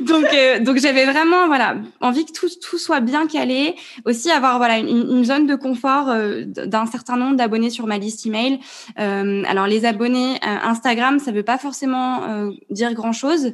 donc, 0.00 0.24
euh, 0.32 0.60
donc 0.60 0.78
j'avais 0.78 1.04
vraiment 1.04 1.46
voilà 1.46 1.76
envie 2.00 2.24
que 2.24 2.32
tout, 2.32 2.48
tout 2.48 2.78
soit 2.78 3.00
bien 3.00 3.26
calé. 3.26 3.74
Aussi 4.06 4.30
avoir 4.30 4.56
voilà 4.56 4.78
une, 4.78 4.88
une 4.88 5.24
zone 5.26 5.46
de 5.46 5.56
confort 5.56 6.06
d'un 6.46 6.86
certain 6.86 7.18
nombre 7.18 7.36
d'abonnés 7.36 7.68
sur 7.68 7.86
ma 7.86 7.98
liste 7.98 8.24
email. 8.24 8.60
Euh, 8.98 9.42
alors 9.46 9.66
les 9.66 9.84
abonnés 9.84 10.36
euh, 10.36 10.56
Instagram, 10.64 11.18
ça 11.18 11.32
veut 11.32 11.42
pas 11.42 11.58
forcément 11.58 12.24
euh, 12.24 12.50
dire 12.70 12.94
grand 12.94 13.12
chose, 13.12 13.52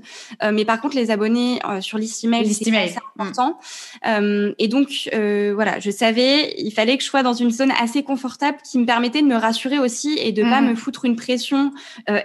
mais 0.53 0.65
par 0.65 0.81
contre 0.81 0.97
les 0.97 1.11
abonnés 1.11 1.61
sur 1.81 1.99
liste 1.99 2.23
email, 2.25 2.53
c'est 2.53 2.77
assez 2.77 2.99
important. 3.19 3.59
et 4.05 4.69
donc 4.69 5.09
voilà, 5.13 5.81
je 5.81 5.91
savais, 5.91 6.55
il 6.59 6.71
fallait 6.71 6.97
que 6.97 7.03
je 7.03 7.09
sois 7.09 7.23
dans 7.23 7.33
une 7.33 7.51
zone 7.51 7.73
assez 7.81 8.03
confortable 8.03 8.59
qui 8.65 8.79
me 8.79 8.87
permettait 8.87 9.23
de 9.23 9.27
me 9.27 9.37
rassurer 9.37 9.79
aussi 9.79 10.17
et 10.19 10.33
de 10.33 10.43
pas 10.43 10.61
mmh. 10.61 10.69
me 10.69 10.75
foutre 10.75 11.05
une 11.05 11.17
pression 11.25 11.73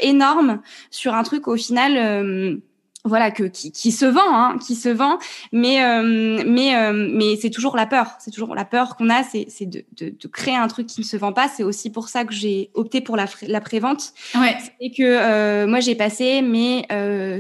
énorme 0.02 0.62
sur 0.92 1.14
un 1.14 1.24
truc 1.24 1.48
au 1.48 1.56
final 1.56 2.62
voilà 3.06 3.32
que 3.32 3.44
qui, 3.44 3.72
qui, 3.72 3.92
se 3.92 4.06
vend 4.06 4.34
hein, 4.34 4.58
qui 4.58 4.76
se 4.76 4.90
vend. 4.90 5.20
Mais 5.52 5.84
euh, 5.84 6.44
mais 6.46 6.76
euh, 6.76 6.94
mais 7.14 7.38
c'est 7.38 7.50
toujours 7.50 7.76
la 7.76 7.86
peur. 7.86 8.12
C'est 8.20 8.32
toujours 8.32 8.56
la 8.56 8.66
peur 8.66 8.96
qu'on 8.96 9.10
a 9.10 9.24
c'est 9.24 9.46
c'est 9.50 9.66
de, 9.66 9.86
de, 9.98 10.10
de, 10.10 10.28
créer 10.28 10.56
un 10.56 10.68
truc 10.68 10.88
qui 10.88 11.02
ne 11.02 11.06
se 11.06 11.16
vend 11.16 11.32
pas. 11.32 11.48
C'est 11.48 11.64
aussi 11.64 11.90
pour 11.90 12.10
ça 12.10 12.26
que 12.26 12.34
j'ai 12.34 12.70
opté 12.74 13.02
pour 13.02 13.16
la 13.16 13.26
la 13.44 13.62
prévente. 13.62 14.14
Ouais. 14.36 14.58
et 14.80 14.92
que 14.92 15.04
euh, 15.04 15.68
moi 15.68 15.80
j'ai 15.80 15.96
passé 15.96 16.42
mes 16.42 16.86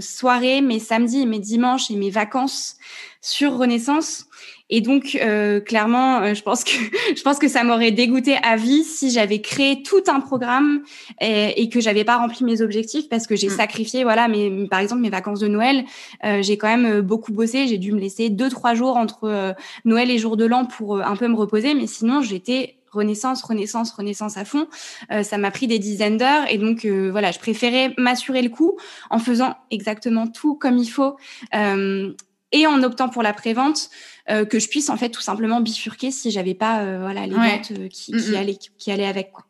soirées 0.01 0.62
mes 0.62 0.80
samedis 0.80 1.26
mes 1.26 1.39
dimanches 1.39 1.91
et 1.91 1.95
mes 1.95 2.10
vacances 2.10 2.78
sur 3.22 3.57
Renaissance 3.57 4.28
et 4.70 4.82
donc, 4.82 5.18
euh, 5.20 5.60
clairement, 5.60 6.22
euh, 6.22 6.34
je 6.34 6.44
pense 6.44 6.64
que 6.64 6.72
je 7.16 7.22
pense 7.22 7.40
que 7.40 7.48
ça 7.48 7.64
m'aurait 7.64 7.92
dégoûté 7.92 8.36
à 8.44 8.56
vie 8.56 8.84
si 8.84 9.10
j'avais 9.10 9.42
créé 9.42 9.82
tout 9.82 10.04
un 10.08 10.20
programme 10.20 10.84
et, 11.20 11.62
et 11.62 11.70
que 11.70 11.80
j'avais 11.80 12.04
pas 12.04 12.18
rempli 12.18 12.44
mes 12.46 12.62
objectifs 12.62 13.10
parce 13.10 13.26
que 13.26 13.36
j'ai 13.36 13.48
mm. 13.48 13.58
sacrifié, 13.58 14.04
voilà, 14.04 14.28
mes, 14.28 14.68
par 14.68 14.80
exemple 14.80 15.02
mes 15.02 15.10
vacances 15.10 15.40
de 15.40 15.48
Noël, 15.48 15.86
euh, 16.24 16.42
j'ai 16.42 16.58
quand 16.58 16.68
même 16.68 16.86
euh, 16.86 17.02
beaucoup 17.02 17.34
bossé. 17.34 17.68
J'ai 17.68 17.78
dû 17.78 17.92
me 17.92 18.00
laisser 18.00 18.30
deux 18.30 18.50
trois 18.50 18.76
jours 18.76 18.98
entre 18.98 19.24
euh, 19.24 19.54
Noël 19.86 20.12
et 20.12 20.18
jour 20.18 20.38
de 20.38 20.46
l'an 20.46 20.66
pour 20.66 21.00
un 21.02 21.16
peu 21.16 21.28
me 21.28 21.36
reposer, 21.36 21.74
mais 21.74 21.88
sinon 21.88 22.22
j'étais 22.22 22.76
renaissance, 22.92 23.44
renaissance, 23.44 23.92
renaissance 23.92 24.38
à 24.38 24.46
fond. 24.46 24.68
Euh, 25.12 25.24
ça 25.24 25.38
m'a 25.38 25.52
pris 25.52 25.68
des 25.68 25.80
dizaines 25.80 26.18
d'heures 26.18 26.46
et 26.50 26.58
donc 26.58 26.86
euh, 26.86 27.10
voilà, 27.12 27.32
je 27.32 27.40
préférais 27.40 27.94
m'assurer 27.98 28.42
le 28.42 28.50
coup 28.50 28.78
en 29.10 29.20
faisant 29.20 29.56
exactement 29.72 30.28
tout 30.28 30.56
comme 30.56 30.78
il 30.78 30.88
faut 30.88 31.16
euh, 31.56 32.14
et 32.52 32.68
en 32.68 32.84
optant 32.84 33.10
pour 33.10 33.24
la 33.24 33.34
prévente 33.34 33.89
euh, 34.30 34.45
que 34.45 34.60
je 34.60 34.68
puisse 34.68 34.89
en 34.89 34.97
fait 34.97 35.10
tout 35.10 35.22
simplement 35.22 35.62
bifurquer 35.62 36.12
si 36.12 36.30
j'avais 36.32 36.54
pas 36.54 36.82
euh, 36.82 37.00
voilà 37.02 37.26
les 37.26 37.34
ventes 37.34 37.72
euh, 37.72 37.88
qui, 37.88 38.12
qui, 38.12 38.36
allaient 38.36 38.58
qui 38.78 38.91
allaient 38.91 39.08
avec 39.08 39.32
quoi. 39.32 39.45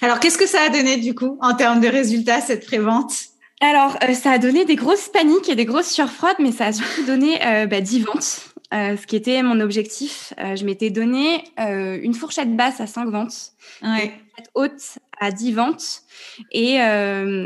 Alors 0.00 0.20
qu'est-ce 0.20 0.38
que 0.38 0.46
ça 0.46 0.60
a 0.62 0.68
donné 0.68 0.98
du 0.98 1.14
coup 1.14 1.38
en 1.40 1.54
termes 1.54 1.80
de 1.80 1.88
résultats 1.88 2.40
cette 2.40 2.66
prévente? 2.66 3.12
Alors 3.60 3.96
ça 4.14 4.32
a 4.32 4.38
donné 4.38 4.64
des 4.64 4.76
grosses 4.76 5.08
paniques 5.08 5.48
et 5.48 5.54
des 5.54 5.64
grosses 5.64 5.90
surfroides, 5.90 6.36
mais 6.40 6.52
ça 6.52 6.66
a 6.66 6.72
surtout 6.72 7.04
donné 7.04 7.38
bah, 7.70 7.80
10 7.80 8.00
ventes. 8.00 8.40
ce 8.72 9.06
qui 9.06 9.14
était 9.14 9.40
mon 9.42 9.60
objectif, 9.60 10.34
je 10.36 10.64
m'étais 10.64 10.90
donné 10.90 11.44
une 11.58 12.12
fourchette 12.12 12.56
basse 12.56 12.80
à 12.80 12.88
5 12.88 13.08
ventes, 13.08 13.52
ouais. 13.82 13.88
une 13.88 14.10
fourchette 14.10 14.50
haute 14.54 14.98
à 15.20 15.30
10 15.30 15.52
ventes, 15.52 16.02
et, 16.50 16.78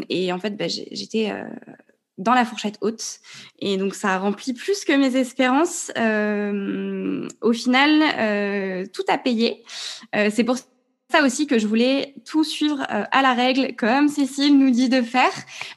et 0.08 0.32
en 0.32 0.38
fait, 0.38 0.56
bah, 0.56 0.68
j'étais 0.68 1.34
dans 2.18 2.34
la 2.34 2.44
fourchette 2.44 2.78
haute. 2.80 3.20
Et 3.58 3.76
donc, 3.76 3.94
ça 3.94 4.10
a 4.10 4.18
rempli 4.18 4.52
plus 4.52 4.84
que 4.84 4.92
mes 4.92 5.16
espérances. 5.16 5.90
Euh, 5.96 7.28
au 7.40 7.52
final, 7.52 8.02
euh, 8.18 8.84
tout 8.92 9.04
a 9.08 9.18
payé. 9.18 9.62
Euh, 10.14 10.30
c'est 10.32 10.44
pour 10.44 10.56
ça 11.12 11.22
aussi 11.24 11.46
que 11.46 11.58
je 11.58 11.66
voulais 11.66 12.14
tout 12.24 12.44
suivre 12.44 12.82
euh, 12.90 13.04
à 13.10 13.22
la 13.22 13.32
règle, 13.32 13.74
comme 13.76 14.08
Cécile 14.08 14.58
nous 14.58 14.70
dit 14.70 14.88
de 14.88 15.02
faire, 15.02 15.32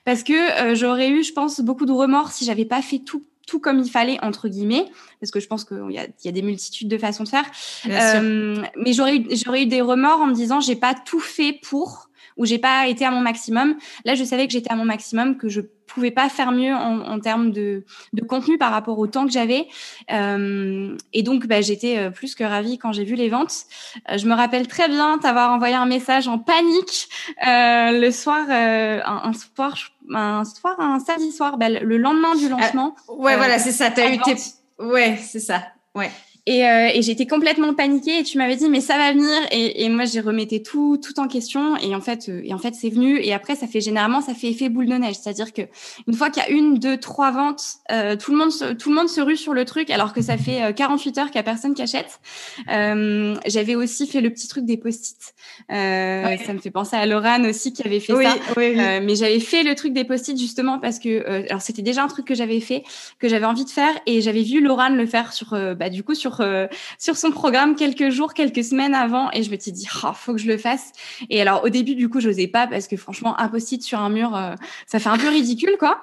parce 0.05 0.23
que 0.23 0.33
euh, 0.33 0.75
j'aurais 0.75 1.09
eu, 1.09 1.23
je 1.23 1.33
pense, 1.33 1.61
beaucoup 1.61 1.85
de 1.85 1.91
remords 1.91 2.31
si 2.31 2.45
j'avais 2.45 2.65
pas 2.65 2.81
fait 2.81 2.99
tout 2.99 3.23
tout 3.47 3.59
comme 3.59 3.79
il 3.79 3.89
fallait 3.89 4.23
entre 4.23 4.47
guillemets 4.47 4.85
parce 5.19 5.31
que 5.31 5.39
je 5.39 5.47
pense 5.47 5.65
qu'il 5.65 5.89
y 5.89 5.97
a, 5.97 6.05
y 6.23 6.27
a 6.27 6.31
des 6.31 6.43
multitudes 6.43 6.87
de 6.87 6.99
façons 6.99 7.23
de 7.23 7.29
faire 7.29 7.49
euh, 7.87 8.61
mais 8.75 8.93
j'aurais 8.93 9.15
eu 9.15 9.27
j'aurais 9.31 9.63
eu 9.63 9.65
des 9.65 9.81
remords 9.81 10.21
en 10.21 10.27
me 10.27 10.35
disant 10.35 10.59
j'ai 10.59 10.75
pas 10.75 10.93
tout 10.93 11.19
fait 11.19 11.59
pour 11.63 12.08
où 12.39 12.45
j'ai 12.45 12.57
pas 12.57 12.87
été 12.87 13.05
à 13.05 13.11
mon 13.11 13.19
maximum. 13.19 13.75
Là, 14.05 14.15
je 14.15 14.23
savais 14.23 14.47
que 14.47 14.53
j'étais 14.53 14.71
à 14.71 14.75
mon 14.75 14.85
maximum, 14.85 15.37
que 15.37 15.49
je 15.49 15.61
pouvais 15.85 16.11
pas 16.11 16.29
faire 16.29 16.51
mieux 16.51 16.73
en, 16.73 17.01
en 17.01 17.19
termes 17.19 17.51
de, 17.51 17.83
de, 18.13 18.23
contenu 18.23 18.57
par 18.57 18.71
rapport 18.71 18.97
au 18.97 19.07
temps 19.07 19.25
que 19.25 19.31
j'avais. 19.31 19.67
Euh, 20.11 20.95
et 21.11 21.21
donc, 21.21 21.47
bah, 21.47 21.61
j'étais 21.61 21.97
euh, 21.97 22.09
plus 22.11 22.35
que 22.35 22.43
ravie 22.43 22.77
quand 22.77 22.93
j'ai 22.93 23.03
vu 23.03 23.15
les 23.15 23.27
ventes. 23.27 23.65
Euh, 24.09 24.17
je 24.17 24.25
me 24.25 24.33
rappelle 24.33 24.67
très 24.67 24.87
bien 24.87 25.17
t'avoir 25.17 25.51
envoyé 25.51 25.75
un 25.75 25.85
message 25.85 26.27
en 26.27 26.39
panique 26.39 27.09
euh, 27.45 27.99
le 27.99 28.11
soir, 28.11 28.45
euh, 28.49 29.01
un, 29.03 29.29
un, 29.29 29.33
soir, 29.33 29.75
un 30.13 30.45
soir, 30.45 30.79
un 30.79 30.99
samedi 30.99 31.31
soir, 31.33 31.57
bah, 31.57 31.69
le 31.69 31.97
lendemain 31.97 32.35
du 32.35 32.47
lancement. 32.47 32.95
ouais, 33.09 33.35
voilà, 33.35 33.59
c'est 33.59 33.73
ça. 33.73 33.91
T'as 33.91 34.13
eu 34.13 34.19
tes, 34.19 34.35
ouais, 34.79 35.17
c'est 35.21 35.39
ça. 35.39 35.63
Ouais. 35.93 36.11
Et, 36.45 36.65
euh, 36.65 36.89
et 36.93 37.01
j'étais 37.01 37.27
complètement 37.27 37.73
paniquée 37.73 38.19
et 38.19 38.23
tu 38.23 38.37
m'avais 38.37 38.55
dit 38.55 38.69
mais 38.69 38.81
ça 38.81 38.97
va 38.97 39.11
venir. 39.11 39.37
Et, 39.51 39.83
et 39.83 39.89
moi 39.89 40.05
j'ai 40.05 40.19
remetté 40.19 40.63
tout 40.63 40.97
tout 40.97 41.19
en 41.19 41.27
question. 41.27 41.77
Et 41.77 41.93
en 41.95 42.01
fait 42.01 42.29
euh, 42.29 42.41
et 42.43 42.53
en 42.53 42.57
fait 42.57 42.73
c'est 42.73 42.89
venu. 42.89 43.19
Et 43.19 43.33
après 43.33 43.55
ça 43.55 43.67
fait 43.67 43.81
généralement 43.81 44.21
ça 44.21 44.33
fait 44.33 44.47
effet 44.47 44.69
boule 44.69 44.87
de 44.87 44.95
neige. 44.95 45.15
C'est-à-dire 45.21 45.53
que 45.53 45.63
une 46.07 46.13
fois 46.13 46.29
qu'il 46.29 46.41
y 46.41 46.45
a 46.45 46.49
une 46.49 46.79
deux 46.79 46.97
trois 46.97 47.31
ventes 47.31 47.63
euh, 47.91 48.15
tout 48.15 48.31
le 48.31 48.37
monde 48.37 48.51
se, 48.51 48.73
tout 48.73 48.89
le 48.89 48.95
monde 48.95 49.09
se 49.09 49.21
rue 49.21 49.37
sur 49.37 49.53
le 49.53 49.65
truc 49.65 49.89
alors 49.89 50.13
que 50.13 50.21
ça 50.21 50.37
fait 50.37 50.73
48 50.73 51.17
heures 51.17 51.27
qu'il 51.27 51.35
y 51.35 51.39
a 51.39 51.43
personne 51.43 51.73
qui 51.73 51.81
achète. 51.81 52.19
J'avais 52.67 53.75
aussi 53.75 54.07
fait 54.07 54.21
le 54.21 54.29
petit 54.29 54.47
truc 54.47 54.65
des 54.65 54.77
post-it. 54.77 55.33
Ça 55.69 56.53
me 56.53 56.59
fait 56.59 56.71
penser 56.71 56.95
à 56.95 57.05
Laurent 57.05 57.43
aussi 57.43 57.73
qui 57.73 57.83
avait 57.83 57.99
fait 57.99 58.13
ça. 58.13 58.35
oui, 58.57 58.75
mais 58.75 59.15
j'avais 59.15 59.39
fait 59.39 59.63
le 59.63 59.75
truc 59.75 59.93
des 59.93 60.03
post-it 60.03 60.37
justement 60.37 60.79
parce 60.79 60.99
que 60.99 61.47
alors 61.49 61.61
c'était 61.61 61.81
déjà 61.81 62.03
un 62.03 62.07
truc 62.07 62.25
que 62.25 62.35
j'avais 62.35 62.59
fait 62.59 62.83
que 63.19 63.27
j'avais 63.27 63.45
envie 63.45 63.65
de 63.65 63.69
faire. 63.69 63.93
Et 64.05 64.21
j'avais 64.21 64.43
vu 64.43 64.61
Laurent 64.61 64.89
le 64.89 65.05
faire 65.05 65.33
sur 65.33 65.51
bah 65.51 65.89
du 65.89 66.03
coup 66.03 66.15
sur 66.15 66.28
euh, 66.39 66.67
sur 66.97 67.17
son 67.17 67.31
programme 67.31 67.75
quelques 67.75 68.09
jours, 68.09 68.33
quelques 68.33 68.63
semaines 68.63 68.95
avant, 68.95 69.29
et 69.31 69.43
je 69.43 69.51
me 69.51 69.57
suis 69.57 69.71
dit, 69.71 69.87
oh, 70.03 70.11
faut 70.13 70.33
que 70.33 70.39
je 70.39 70.47
le 70.47 70.57
fasse. 70.57 70.91
Et 71.29 71.41
alors 71.41 71.63
au 71.63 71.69
début, 71.69 71.95
du 71.95 72.09
coup, 72.09 72.19
j'osais 72.19 72.47
pas 72.47 72.67
parce 72.67 72.87
que 72.87 72.97
franchement, 72.97 73.39
un 73.39 73.47
post-it 73.47 73.81
sur 73.81 73.99
un 73.99 74.09
mur, 74.09 74.35
euh, 74.35 74.55
ça 74.87 74.99
fait 74.99 75.09
un 75.09 75.17
peu 75.17 75.29
ridicule, 75.29 75.75
quoi. 75.79 76.01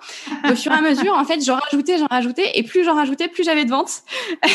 Au 0.50 0.54
fur 0.54 0.72
et 0.72 0.76
à 0.76 0.80
mesure, 0.82 1.14
en 1.14 1.24
fait, 1.24 1.44
j'en 1.44 1.56
rajoutais, 1.56 1.98
j'en 1.98 2.06
rajoutais, 2.06 2.52
et 2.54 2.62
plus 2.62 2.84
j'en 2.84 2.94
rajoutais, 2.94 3.28
plus 3.28 3.44
j'avais 3.44 3.64
de 3.64 3.70
ventes. 3.70 4.02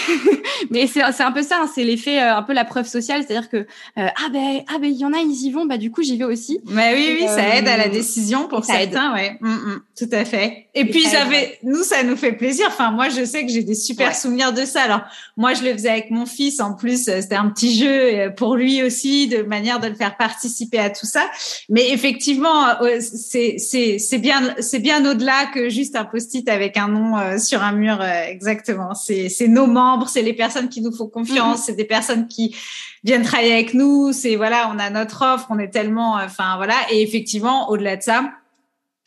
Mais 0.70 0.88
c'est 0.88 1.02
c'est 1.12 1.24
un 1.24 1.32
peu 1.32 1.42
ça, 1.42 1.62
hein, 1.62 1.70
c'est 1.74 1.84
l'effet, 1.84 2.22
euh, 2.22 2.36
un 2.36 2.44
peu 2.44 2.54
la 2.54 2.66
preuve 2.66 2.88
sociale, 2.88 3.24
c'est-à-dire 3.26 3.50
que 3.50 3.66
ah 3.96 4.30
ben 4.32 4.62
ah 4.74 4.78
ben 4.80 4.90
il 4.90 4.98
y 4.98 5.06
en 5.06 5.14
a, 5.14 5.18
ils 5.18 5.46
y 5.46 5.52
vont, 5.52 5.66
bah 5.66 5.78
du 5.78 5.92
coup 5.92 6.04
j'y 6.04 6.18
vais 6.18 6.26
aussi. 6.26 6.60
Mais 6.66 6.94
oui 6.94 7.18
oui, 7.20 7.28
ça 7.28 7.56
aide 7.56 7.68
à 7.68 7.78
la 7.78 7.90
décision 7.90 8.48
pour 8.48 8.64
certains, 8.66 9.14
ouais. 9.14 9.38
Mm, 9.42 9.50
mm, 9.50 9.82
tout 9.98 10.10
à 10.12 10.26
fait. 10.26 10.68
Et, 10.74 10.86
puis 10.86 11.06
j'avais, 11.10 11.60
nous 11.64 11.84
ça 11.84 12.04
nous 12.04 12.16
fait 12.16 12.32
plaisir. 12.34 12.68
Enfin 12.68 12.92
moi 12.92 13.10
je 13.10 13.24
sais 13.26 13.46
que 13.46 13.52
j'ai 13.52 13.64
des 13.64 13.76
super 13.76 14.16
souvenirs 14.16 14.54
de 14.54 14.66
ça. 14.66 14.82
Alors 14.84 15.02
moi 15.38 15.54
je 15.62 15.66
le 15.66 15.74
faisais 15.74 15.90
avec 15.90 16.12
mon 16.12 16.26
fils. 16.26 16.60
En 16.60 16.74
plus, 16.74 17.08
euh, 17.08 17.22
c'était 17.22 17.36
un 17.36 17.50
petit 17.50 17.76
jeu 17.78 17.90
euh, 17.90 18.30
pour 18.30 18.56
lui 18.56 18.84
aussi, 18.84 19.28
de 19.28 19.44
manière 19.44 19.80
de 19.80 19.88
le 19.88 19.96
faire 19.96 20.18
participer 20.18 20.80
à 20.80 20.90
tout 20.90 21.06
ça. 21.06 21.30
Mais 21.70 21.90
effectivement, 21.92 22.82
euh, 22.82 23.00
c'est 23.00 24.18
bien 24.20 24.56
c'est 24.60 24.80
bien 24.80 25.10
au-delà 25.10 25.46
que 25.54 25.70
juste 25.70 25.96
un 25.96 26.06
post-it 26.06 26.48
avec 26.50 26.78
un 26.78 26.88
nom 26.88 27.40
sur 27.40 27.64
un 27.64 27.72
mur. 27.72 28.04
Exactement. 28.04 28.94
C'est 28.94 29.48
nos 29.48 29.68
membres, 29.68 30.10
c'est 30.10 30.22
les 30.22 30.34
personnes 30.34 30.70
qui 30.70 30.82
nous 30.82 30.92
font 30.92 31.08
confiance, 31.08 31.62
mm-hmm. 31.62 31.66
c'est 31.66 31.76
des 31.76 31.86
personnes 31.86 32.28
qui 32.28 32.56
viennent 33.04 33.24
travailler 33.24 33.54
avec 33.54 33.74
nous. 33.74 34.12
C'est 34.12 34.36
voilà, 34.36 34.72
on 34.74 34.80
a 34.80 34.90
notre 34.90 35.24
offre, 35.24 35.48
on 35.50 35.60
est 35.60 35.70
tellement, 35.70 36.16
enfin 36.16 36.58
voilà. 36.58 36.76
Et 36.92 37.02
effectivement, 37.02 37.70
au-delà 37.70 37.98
de 37.98 38.02
ça 38.02 38.32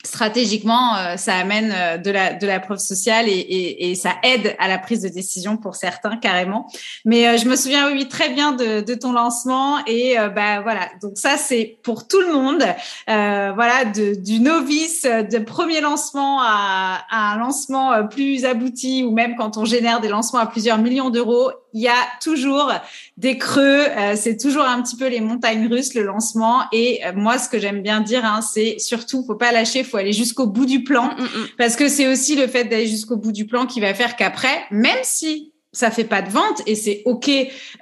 stratégiquement, 0.05 0.95
euh, 0.95 1.17
ça 1.17 1.35
amène 1.35 1.73
euh, 1.75 1.97
de 1.97 2.47
la 2.47 2.59
preuve 2.59 2.77
sociale 2.77 3.25
et, 3.27 3.93
ça 3.95 4.11
aide 4.23 4.55
à 4.59 4.67
la 4.67 4.77
prise 4.77 5.01
de 5.01 5.09
décision 5.09 5.57
pour 5.57 5.75
certains 5.75 6.17
carrément. 6.17 6.67
Mais 7.05 7.27
euh, 7.27 7.37
je 7.37 7.47
me 7.47 7.55
souviens 7.55 7.91
oui 7.91 8.07
très 8.07 8.29
bien 8.29 8.51
de, 8.51 8.93
ton 8.95 9.13
lancement 9.13 9.79
et 9.87 10.15
bah 10.33 10.61
voilà 10.61 10.89
donc 11.01 11.17
ça 11.17 11.35
c'est 11.37 11.77
pour 11.83 12.07
tout 12.07 12.21
le 12.21 12.31
monde 12.31 12.63
voilà 13.05 13.83
du 13.85 14.39
novice 14.39 15.03
de 15.03 15.37
premier 15.39 15.81
lancement 15.81 16.39
à, 16.41 17.05
un 17.11 17.37
lancement 17.37 18.07
plus 18.07 18.45
abouti 18.45 19.03
ou 19.03 19.11
même 19.11 19.35
quand 19.35 19.57
on 19.57 19.65
génère 19.65 19.99
des 19.99 20.07
lancements 20.07 20.39
à 20.39 20.45
plusieurs 20.45 20.77
millions 20.77 21.09
d'euros 21.09 21.51
il 21.75 21.81
y 21.81 21.87
a 21.87 22.07
toujours 22.21 22.71
des 23.17 23.37
creux, 23.37 23.83
c'est 24.15 24.37
toujours 24.37 24.63
un 24.63 24.81
petit 24.81 24.95
peu 24.95 25.07
les 25.07 25.19
montagnes 25.19 25.67
russes 25.67 25.93
le 25.93 26.03
lancement. 26.03 26.63
Et 26.71 27.01
moi, 27.15 27.37
ce 27.37 27.49
que 27.49 27.59
j'aime 27.59 27.81
bien 27.81 27.99
dire, 27.99 28.23
hein, 28.23 28.41
c'est 28.41 28.79
surtout, 28.79 29.25
faut 29.27 29.35
pas 29.35 29.51
lâcher, 29.51 29.83
faut 29.83 29.97
aller 29.97 30.13
jusqu'au 30.13 30.47
bout 30.47 30.65
du 30.65 30.83
plan, 30.83 31.09
mm, 31.17 31.21
mm, 31.21 31.25
mm. 31.25 31.47
parce 31.57 31.75
que 31.75 31.89
c'est 31.89 32.07
aussi 32.07 32.35
le 32.35 32.47
fait 32.47 32.63
d'aller 32.63 32.87
jusqu'au 32.87 33.17
bout 33.17 33.33
du 33.33 33.45
plan 33.45 33.65
qui 33.65 33.81
va 33.81 33.93
faire 33.93 34.15
qu'après, 34.15 34.63
même 34.71 34.97
si 35.03 35.51
ça 35.75 35.91
fait 35.91 36.05
pas 36.05 36.21
de 36.21 36.29
vente 36.29 36.61
et 36.65 36.75
c'est 36.75 37.01
ok. 37.05 37.29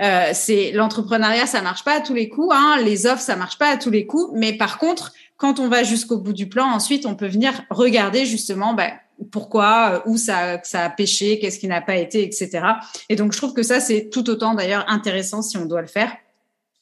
Euh, 0.01 0.31
c'est 0.33 0.71
l'entrepreneuriat, 0.71 1.45
ça 1.45 1.61
marche 1.61 1.83
pas 1.83 1.97
à 1.97 2.01
tous 2.01 2.15
les 2.15 2.27
coups. 2.27 2.51
Hein, 2.51 2.77
les 2.83 3.05
offres, 3.05 3.21
ça 3.21 3.35
marche 3.35 3.57
pas 3.57 3.67
à 3.67 3.77
tous 3.77 3.91
les 3.91 4.07
coups. 4.07 4.31
Mais 4.33 4.53
par 4.53 4.79
contre, 4.79 5.13
quand 5.37 5.59
on 5.59 5.67
va 5.67 5.83
jusqu'au 5.83 6.17
bout 6.17 6.33
du 6.33 6.49
plan, 6.49 6.65
ensuite, 6.65 7.05
on 7.05 7.15
peut 7.15 7.27
venir 7.27 7.53
regarder 7.69 8.25
justement 8.25 8.73
bah, 8.73 8.91
pourquoi, 9.31 10.03
euh, 10.05 10.09
où 10.09 10.17
ça, 10.17 10.61
a 10.73 10.89
pêché, 10.89 11.39
qu'est-ce 11.39 11.59
qui 11.59 11.67
n'a 11.67 11.81
pas 11.81 11.95
été, 11.95 12.23
etc. 12.23 12.61
Et 13.09 13.15
donc, 13.15 13.33
je 13.33 13.37
trouve 13.37 13.53
que 13.53 13.63
ça, 13.63 13.79
c'est 13.79 14.09
tout 14.09 14.29
autant 14.29 14.53
d'ailleurs 14.53 14.85
intéressant 14.87 15.41
si 15.41 15.57
on 15.57 15.65
doit 15.65 15.81
le 15.81 15.87
faire. 15.87 16.11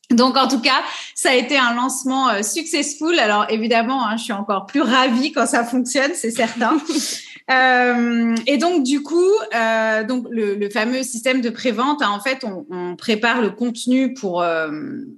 Donc 0.09 0.35
en 0.35 0.47
tout 0.47 0.59
cas, 0.59 0.81
ça 1.15 1.29
a 1.29 1.35
été 1.35 1.57
un 1.57 1.73
lancement 1.73 2.29
euh, 2.29 2.43
successful. 2.43 3.17
Alors 3.17 3.45
évidemment, 3.49 4.05
hein, 4.05 4.17
je 4.17 4.23
suis 4.23 4.33
encore 4.33 4.65
plus 4.65 4.81
ravie 4.81 5.31
quand 5.31 5.45
ça 5.45 5.63
fonctionne, 5.63 6.11
c'est 6.15 6.31
certain. 6.31 6.77
Euh, 7.51 8.35
et 8.47 8.57
donc 8.57 8.83
du 8.83 9.01
coup, 9.03 9.29
euh, 9.55 10.03
donc 10.03 10.27
le, 10.29 10.69
fameux 10.69 11.03
système 11.03 11.41
de 11.41 11.49
prévente, 11.49 12.01
hein, 12.01 12.11
en 12.11 12.19
fait, 12.19 12.43
on, 12.43 12.95
prépare 12.95 13.41
le 13.41 13.49
contenu 13.49 14.13
pour 14.13 14.41
euh, 14.41 14.69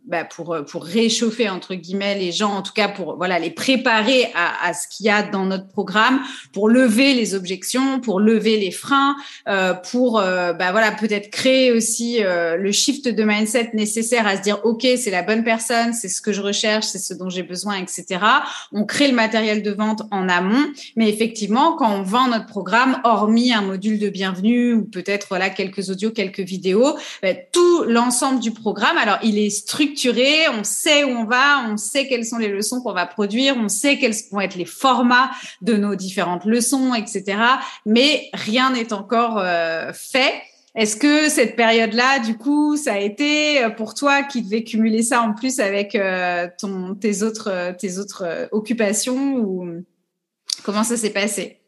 bah, 0.06 0.24
pour 0.24 0.56
réchauffer 0.84 1.50
entre 1.50 1.76
guillemets 1.76 2.18
les 2.18 2.32
gens, 2.32 2.52
en 2.52 2.62
tout 2.62 2.72
cas 2.72 2.88
pour 2.88 3.18
voilà 3.18 3.40
les 3.40 3.50
préparer 3.50 4.32
à, 4.36 4.74
ce 4.74 4.88
qu'il 4.88 5.06
y 5.08 5.10
a 5.10 5.24
dans 5.24 5.46
notre 5.46 5.68
programme, 5.68 6.22
pour 6.54 6.70
lever 6.70 7.14
les 7.14 7.36
objections, 7.36 8.00
pour 8.00 8.20
lever 8.20 8.58
les 8.58 8.72
freins, 8.72 9.16
pour 9.92 10.14
bah 10.14 10.72
voilà 10.72 10.92
peut-être 10.92 11.30
créer 11.30 11.72
aussi 11.72 12.20
le 12.22 12.72
shift 12.72 13.08
de 13.08 13.24
mindset 13.24 13.72
nécessaire 13.74 14.28
à 14.28 14.38
se 14.38 14.42
dire 14.42 14.60
ok 14.64 14.86
c'est 14.98 15.12
la 15.12 15.24
bonne 15.24 15.44
personne, 15.44 15.94
c'est 15.94 16.10
ce 16.10 16.22
que 16.22 16.32
je 16.32 16.42
recherche, 16.42 16.86
c'est 16.86 17.00
ce 17.00 17.14
dont 17.14 17.30
j'ai 17.30 17.44
besoin, 17.44 17.76
etc. 17.76 18.22
On 18.72 18.86
crée 18.86 19.08
le 19.08 19.16
matériel 19.16 19.64
de 19.64 19.72
vente 19.72 20.04
en 20.12 20.30
amont, 20.30 20.64
mais 20.96 21.10
effectivement 21.10 21.76
quand 21.76 21.92
on 21.92 22.04
vend 22.04 22.23
notre 22.28 22.46
programme, 22.46 23.00
hormis 23.04 23.54
un 23.54 23.62
module 23.62 24.00
de 24.00 24.10
bienvenue 24.10 24.74
ou 24.74 24.86
peut-être 24.86 25.28
voilà 25.30 25.50
quelques 25.50 25.90
audios, 25.90 26.12
quelques 26.12 26.40
vidéos, 26.40 26.98
ben, 27.22 27.38
tout 27.52 27.84
l'ensemble 27.84 28.40
du 28.40 28.52
programme. 28.52 28.98
Alors 28.98 29.18
il 29.24 29.38
est 29.38 29.50
structuré, 29.50 30.48
on 30.50 30.64
sait 30.64 31.04
où 31.04 31.10
on 31.10 31.26
va, 31.26 31.66
on 31.70 31.78
sait 31.78 32.08
quelles 32.08 32.26
sont 32.26 32.38
les 32.38 32.50
leçons 32.50 32.82
qu'on 32.82 32.94
va 32.94 33.06
produire, 33.06 33.56
on 33.58 33.70
sait 33.70 33.98
quels 33.98 34.14
vont 34.32 34.42
être 34.42 34.56
les 34.56 34.66
formats 34.66 35.32
de 35.62 35.76
nos 35.76 35.96
différentes 35.96 36.46
leçons, 36.46 36.94
etc. 36.94 37.38
Mais 37.86 38.30
rien 38.34 38.72
n'est 38.72 38.94
encore 38.94 39.38
euh, 39.40 39.92
fait. 39.94 40.34
Est-ce 40.76 40.96
que 40.96 41.30
cette 41.30 41.56
période-là, 41.56 42.20
du 42.20 42.36
coup, 42.36 42.78
ça 42.78 42.94
a 42.94 43.00
été 43.00 43.64
euh, 43.64 43.70
pour 43.70 43.94
toi 43.94 44.24
qui 44.24 44.42
devais 44.42 44.64
cumuler 44.64 45.04
ça 45.04 45.22
en 45.22 45.34
plus 45.34 45.60
avec 45.60 45.96
euh, 45.96 46.48
ton, 46.60 46.96
tes 46.96 47.22
autres, 47.22 47.76
tes 47.78 48.00
autres 48.00 48.50
occupations 48.52 49.36
ou 49.38 49.84
comment 50.64 50.84
ça 50.84 50.98
s'est 50.98 51.12
passé? 51.12 51.63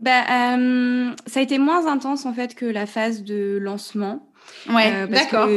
Bah, 0.00 0.56
euh, 0.56 1.10
ça 1.26 1.40
a 1.40 1.42
été 1.42 1.58
moins 1.58 1.86
intense 1.86 2.26
en 2.26 2.32
fait 2.32 2.54
que 2.54 2.66
la 2.66 2.86
phase 2.86 3.22
de 3.22 3.58
lancement. 3.60 4.28
Ouais, 4.68 4.92
euh, 4.92 5.06
d'accord. 5.06 5.48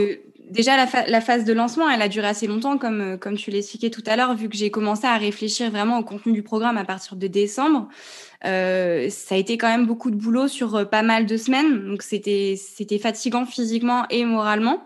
Déjà, 0.52 0.76
la, 0.76 0.86
la, 1.08 1.22
phase 1.22 1.46
de 1.46 1.54
lancement, 1.54 1.90
elle 1.90 2.02
a 2.02 2.10
duré 2.10 2.28
assez 2.28 2.46
longtemps, 2.46 2.78
comme, 2.78 3.00
euh, 3.00 3.18
comme 3.18 3.38
tu 3.38 3.52
l'expliquais 3.52 3.90
tout 3.90 4.04
à 4.06 4.18
l'heure, 4.18 4.36
vu 4.36 4.50
que 4.50 4.58
j'ai 4.58 4.70
commencé 4.70 5.08
à 5.08 5.16
réfléchir 5.16 5.72
vraiment 5.72 5.98
au 5.98 6.04
contenu 6.04 6.34
du 6.34 6.44
programme 6.44 6.76
à 6.76 6.84
partir 6.84 7.16
de 7.16 7.26
décembre. 7.28 7.88
Euh, 8.44 9.08
ça 9.10 9.36
a 9.36 9.38
été 9.38 9.58
quand 9.58 9.70
même 9.70 9.86
beaucoup 9.86 10.12
de 10.12 10.18
boulot 10.18 10.50
sur 10.50 10.76
euh, 10.76 10.84
pas 10.84 11.04
mal 11.04 11.26
de 11.26 11.38
semaines, 11.38 11.88
donc 11.88 12.02
c'était 12.02 12.56
c'était 12.58 13.00
fatigant 13.00 13.46
physiquement 13.46 14.06
et 14.10 14.26
moralement. 14.26 14.84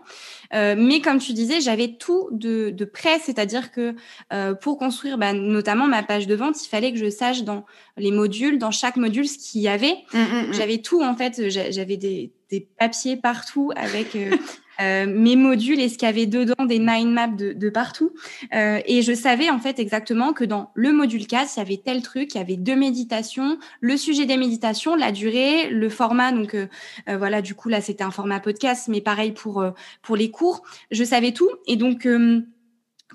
Euh, 0.54 0.74
mais 0.78 1.00
comme 1.00 1.18
tu 1.18 1.32
disais, 1.32 1.60
j'avais 1.60 1.96
tout 1.98 2.28
de, 2.32 2.70
de 2.70 2.84
prêt, 2.84 3.18
c'est-à-dire 3.22 3.70
que 3.70 3.94
euh, 4.32 4.54
pour 4.54 4.78
construire 4.78 5.18
bah, 5.18 5.32
notamment 5.32 5.86
ma 5.86 6.02
page 6.02 6.26
de 6.26 6.34
vente, 6.34 6.62
il 6.64 6.68
fallait 6.68 6.92
que 6.92 6.98
je 6.98 7.10
sache 7.10 7.42
dans 7.42 7.64
les 7.96 8.10
modules, 8.10 8.58
dans 8.58 8.70
chaque 8.70 8.96
module, 8.96 9.28
ce 9.28 9.38
qu'il 9.38 9.60
y 9.62 9.68
avait. 9.68 9.96
Mmh, 10.12 10.18
mmh, 10.18 10.22
mmh. 10.22 10.52
J'avais 10.52 10.78
tout 10.78 11.02
en 11.02 11.16
fait, 11.16 11.48
j'avais 11.48 11.96
des, 11.96 12.32
des 12.50 12.60
papiers 12.60 13.16
partout 13.16 13.72
avec 13.76 14.14
euh, 14.16 14.36
euh, 14.80 15.06
mes 15.06 15.36
modules 15.36 15.80
et 15.80 15.88
ce 15.88 15.98
qu'il 15.98 16.06
y 16.06 16.10
avait 16.10 16.26
dedans 16.26 16.64
des 16.66 16.78
mind 16.78 17.12
maps 17.12 17.28
de, 17.28 17.52
de 17.52 17.70
partout. 17.70 18.12
Euh, 18.54 18.80
et 18.86 19.02
je 19.02 19.12
savais 19.12 19.50
en 19.50 19.58
fait 19.58 19.78
exactement 19.78 20.32
que 20.32 20.44
dans 20.44 20.70
le 20.74 20.92
module 20.92 21.26
4, 21.26 21.50
il 21.56 21.58
y 21.58 21.62
avait 21.62 21.82
tel 21.84 22.02
truc, 22.02 22.34
il 22.34 22.38
y 22.38 22.40
avait 22.40 22.56
deux 22.56 22.76
méditations, 22.76 23.58
le 23.80 23.96
sujet 23.96 24.26
des 24.26 24.36
méditations, 24.36 24.96
la 24.96 25.12
durée, 25.12 25.68
le 25.70 25.88
format. 25.88 26.32
Donc 26.32 26.54
euh, 26.54 26.66
euh 27.08 27.16
voilà, 27.16 27.42
du 27.42 27.54
coup 27.54 27.68
là 27.68 27.80
c'était 27.80 28.04
un 28.04 28.10
format 28.10 28.40
podcast, 28.40 28.88
mais 28.88 29.00
pareil 29.00 29.32
pour 29.32 29.60
euh, 29.60 29.70
pour 30.02 30.16
les 30.16 30.30
cours. 30.30 30.62
Je 30.90 31.04
savais 31.04 31.32
tout 31.32 31.50
et 31.66 31.76
donc 31.76 32.06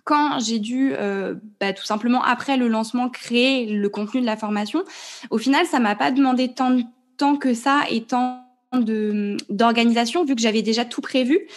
quand 0.03 0.39
j'ai 0.39 0.59
dû 0.59 0.93
euh, 0.93 1.35
bah, 1.59 1.73
tout 1.73 1.85
simplement 1.85 2.23
après 2.23 2.57
le 2.57 2.67
lancement 2.67 3.09
créer 3.09 3.67
le 3.67 3.89
contenu 3.89 4.21
de 4.21 4.25
la 4.25 4.37
formation, 4.37 4.83
au 5.29 5.37
final 5.37 5.65
ça 5.65 5.79
m'a 5.79 5.95
pas 5.95 6.11
demandé 6.11 6.53
tant 6.53 6.71
de 6.71 6.83
temps 7.17 7.35
que 7.35 7.53
ça 7.53 7.81
et 7.89 8.03
tant 8.03 8.43
d'organisation 8.79 10.23
vu 10.23 10.35
que 10.35 10.41
j'avais 10.41 10.61
déjà 10.61 10.85
tout 10.85 11.01
prévu. 11.01 11.47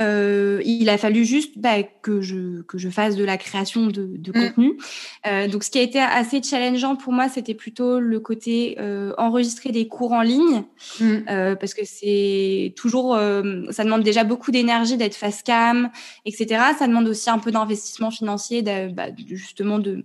Euh, 0.00 0.60
il 0.64 0.88
a 0.88 0.98
fallu 0.98 1.24
juste 1.24 1.56
bah, 1.56 1.82
que 2.02 2.20
je 2.20 2.62
que 2.62 2.78
je 2.78 2.88
fasse 2.88 3.14
de 3.14 3.24
la 3.24 3.36
création 3.36 3.86
de, 3.86 4.10
de 4.16 4.30
mm. 4.30 4.32
contenu. 4.32 4.78
Euh, 5.26 5.46
donc 5.46 5.62
ce 5.62 5.70
qui 5.70 5.78
a 5.78 5.82
été 5.82 6.00
assez 6.00 6.42
challengeant 6.42 6.96
pour 6.96 7.12
moi, 7.12 7.28
c'était 7.28 7.54
plutôt 7.54 8.00
le 8.00 8.18
côté 8.18 8.76
euh, 8.80 9.12
enregistrer 9.18 9.70
des 9.70 9.86
cours 9.86 10.12
en 10.12 10.22
ligne 10.22 10.64
mm. 11.00 11.16
euh, 11.30 11.54
parce 11.54 11.74
que 11.74 11.84
c'est 11.84 12.74
toujours 12.76 13.14
euh, 13.14 13.62
ça 13.70 13.84
demande 13.84 14.02
déjà 14.02 14.24
beaucoup 14.24 14.50
d'énergie 14.50 14.96
d'être 14.96 15.14
face 15.14 15.42
cam, 15.42 15.90
etc. 16.24 16.60
Ça 16.78 16.88
demande 16.88 17.06
aussi 17.06 17.30
un 17.30 17.38
peu 17.38 17.52
d'investissement 17.52 18.10
financier, 18.10 18.62
bah, 18.62 19.06
justement 19.28 19.78
de 19.78 20.04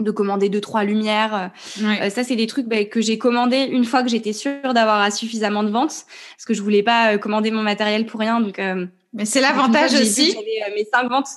de 0.00 0.10
commander 0.10 0.48
deux 0.48 0.60
trois 0.60 0.84
lumières. 0.84 1.50
Euh, 1.80 2.10
ça 2.10 2.24
c'est 2.24 2.36
des 2.36 2.46
trucs 2.46 2.66
bah, 2.66 2.84
que 2.84 3.00
j'ai 3.00 3.18
commandé 3.18 3.58
une 3.70 3.84
fois 3.84 4.02
que 4.02 4.08
j'étais 4.08 4.32
sûre 4.32 4.74
d'avoir 4.74 5.12
suffisamment 5.12 5.62
de 5.62 5.70
ventes 5.70 6.04
parce 6.36 6.44
que 6.46 6.54
je 6.54 6.62
voulais 6.62 6.82
pas 6.82 7.18
commander 7.18 7.50
mon 7.50 7.62
matériel 7.62 8.06
pour 8.06 8.20
rien 8.20 8.40
donc 8.40 8.58
mais 9.12 9.24
c'est 9.24 9.40
l'avantage 9.40 9.94
aussi. 9.94 10.32
J'avais 10.32 10.74
mes 10.74 10.84
cinq 10.84 11.08
ventes. 11.08 11.28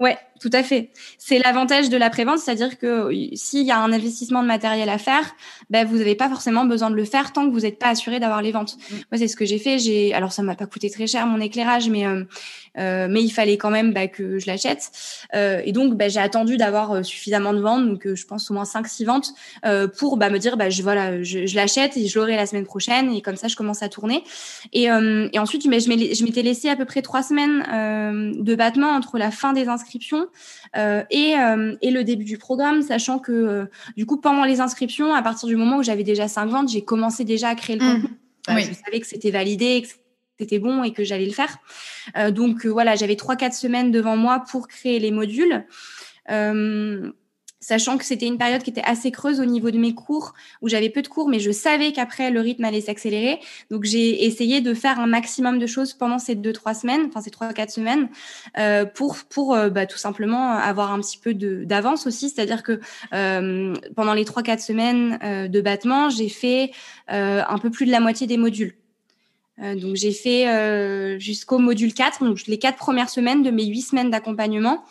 Ouais, 0.00 0.18
tout 0.44 0.50
à 0.52 0.62
fait. 0.62 0.90
C'est 1.16 1.38
l'avantage 1.38 1.88
de 1.88 1.96
la 1.96 2.10
prévente, 2.10 2.38
c'est-à-dire 2.38 2.78
que 2.78 2.86
euh, 2.86 3.30
s'il 3.32 3.64
y 3.64 3.70
a 3.70 3.78
un 3.78 3.90
investissement 3.94 4.42
de 4.42 4.46
matériel 4.46 4.90
à 4.90 4.98
faire, 4.98 5.34
ben 5.70 5.86
vous 5.86 5.96
n'avez 5.96 6.14
pas 6.14 6.28
forcément 6.28 6.66
besoin 6.66 6.90
de 6.90 6.96
le 6.96 7.06
faire 7.06 7.32
tant 7.32 7.48
que 7.48 7.50
vous 7.50 7.60
n'êtes 7.60 7.78
pas 7.78 7.88
assuré 7.88 8.20
d'avoir 8.20 8.42
les 8.42 8.52
ventes. 8.52 8.76
Mm. 8.76 8.94
Moi, 9.10 9.18
c'est 9.18 9.28
ce 9.28 9.36
que 9.36 9.46
j'ai 9.46 9.58
fait. 9.58 9.78
J'ai, 9.78 10.12
alors 10.12 10.32
ça 10.32 10.42
m'a 10.42 10.54
pas 10.54 10.66
coûté 10.66 10.90
très 10.90 11.06
cher 11.06 11.26
mon 11.26 11.40
éclairage, 11.40 11.88
mais 11.88 12.06
euh, 12.06 12.24
euh, 12.76 13.06
mais 13.08 13.22
il 13.22 13.30
fallait 13.30 13.56
quand 13.56 13.70
même 13.70 13.94
bah, 13.94 14.06
que 14.06 14.38
je 14.38 14.46
l'achète. 14.46 14.90
Euh, 15.34 15.62
et 15.64 15.72
donc, 15.72 15.94
bah, 15.94 16.10
j'ai 16.10 16.20
attendu 16.20 16.58
d'avoir 16.58 17.02
suffisamment 17.02 17.54
de 17.54 17.60
ventes, 17.60 17.88
donc 17.88 18.06
je 18.12 18.26
pense 18.26 18.50
au 18.50 18.54
moins 18.54 18.64
5-6 18.64 19.06
ventes, 19.06 19.34
pour 19.96 20.18
bah, 20.18 20.28
me 20.28 20.38
dire, 20.38 20.58
bah, 20.58 20.68
je, 20.68 20.82
voilà, 20.82 21.22
je, 21.22 21.46
je 21.46 21.56
l'achète 21.56 21.96
et 21.96 22.06
je 22.06 22.18
l'aurai 22.18 22.36
la 22.36 22.44
semaine 22.44 22.66
prochaine. 22.66 23.14
Et 23.14 23.22
comme 23.22 23.36
ça, 23.36 23.48
je 23.48 23.56
commence 23.56 23.82
à 23.82 23.88
tourner. 23.88 24.24
Et, 24.74 24.88
et 24.88 25.38
ensuite, 25.38 25.64
mais 25.64 25.80
je 25.80 25.88
m'étais 26.24 26.42
laissé 26.42 26.68
à 26.68 26.76
peu 26.76 26.84
près 26.84 27.00
trois 27.00 27.22
semaines 27.22 27.62
de 28.34 28.54
battement 28.54 28.88
entre 28.88 29.16
la 29.16 29.30
fin 29.30 29.54
des 29.54 29.68
inscriptions 29.68 30.26
et, 30.74 31.34
et 31.82 31.90
le 31.90 32.04
début 32.04 32.24
du 32.24 32.38
programme, 32.38 32.82
sachant 32.82 33.18
que 33.18 33.68
du 33.96 34.06
coup, 34.06 34.20
pendant 34.20 34.44
les 34.44 34.60
inscriptions, 34.60 35.14
à 35.14 35.22
partir 35.22 35.48
du 35.48 35.56
moment 35.56 35.78
où 35.78 35.82
j'avais 35.82 36.04
déjà 36.04 36.28
5 36.28 36.46
ventes, 36.46 36.68
j'ai 36.68 36.84
commencé 36.84 37.24
déjà 37.24 37.48
à 37.48 37.54
créer 37.54 37.76
le 37.76 37.84
mmh. 37.84 38.02
contenu. 38.02 38.18
oui. 38.48 38.62
Je 38.68 38.74
savais 38.84 39.00
que 39.00 39.06
c'était 39.06 39.30
validé, 39.30 39.82
que 39.82 39.88
c'était 40.38 40.58
bon 40.58 40.82
et 40.82 40.92
que 40.92 41.04
j'allais 41.04 41.26
le 41.26 41.32
faire. 41.32 41.58
Euh, 42.16 42.30
donc 42.30 42.66
euh, 42.66 42.68
voilà, 42.68 42.96
j'avais 42.96 43.16
trois 43.16 43.36
quatre 43.36 43.54
semaines 43.54 43.90
devant 43.90 44.16
moi 44.16 44.44
pour 44.50 44.68
créer 44.68 44.98
les 44.98 45.10
modules. 45.10 45.64
Euh, 46.30 47.12
sachant 47.64 47.96
que 47.96 48.04
c'était 48.04 48.26
une 48.26 48.36
période 48.36 48.62
qui 48.62 48.68
était 48.68 48.82
assez 48.84 49.10
creuse 49.10 49.40
au 49.40 49.46
niveau 49.46 49.70
de 49.70 49.78
mes 49.78 49.94
cours, 49.94 50.34
où 50.60 50.68
j'avais 50.68 50.90
peu 50.90 51.00
de 51.00 51.08
cours, 51.08 51.28
mais 51.28 51.40
je 51.40 51.50
savais 51.50 51.92
qu'après 51.92 52.30
le 52.30 52.40
rythme 52.40 52.64
allait 52.64 52.82
s'accélérer. 52.82 53.40
Donc 53.70 53.84
j'ai 53.84 54.26
essayé 54.26 54.60
de 54.60 54.74
faire 54.74 55.00
un 55.00 55.06
maximum 55.06 55.58
de 55.58 55.66
choses 55.66 55.94
pendant 55.94 56.18
ces 56.18 56.34
deux 56.34 56.52
trois 56.52 56.74
semaines, 56.74 57.06
enfin 57.08 57.22
ces 57.22 57.30
trois 57.30 57.52
quatre 57.54 57.70
semaines, 57.70 58.08
euh, 58.58 58.84
pour 58.84 59.16
pour 59.30 59.54
euh, 59.54 59.70
bah, 59.70 59.86
tout 59.86 59.96
simplement 59.96 60.50
avoir 60.50 60.92
un 60.92 61.00
petit 61.00 61.16
peu 61.16 61.32
d'avance 61.32 62.06
aussi. 62.06 62.28
C'est-à-dire 62.28 62.62
que 62.62 62.80
euh, 63.14 63.74
pendant 63.96 64.12
les 64.12 64.26
trois 64.26 64.42
quatre 64.42 64.60
semaines 64.60 65.48
de 65.48 65.60
battement, 65.62 66.10
j'ai 66.10 66.28
fait 66.28 66.70
un 67.08 67.58
peu 67.58 67.70
plus 67.70 67.86
de 67.86 67.90
la 67.90 68.00
moitié 68.00 68.26
des 68.26 68.36
modules. 68.36 68.74
Donc 69.58 69.94
j'ai 69.94 70.12
fait 70.12 71.18
jusqu'au 71.18 71.58
module 71.58 71.94
4, 71.94 72.24
donc 72.24 72.46
les 72.46 72.58
quatre 72.58 72.76
premières 72.76 73.08
semaines 73.08 73.42
de 73.42 73.50
mes 73.50 73.64
huit 73.64 73.82
semaines 73.82 74.10
d'accompagnement. 74.10 74.84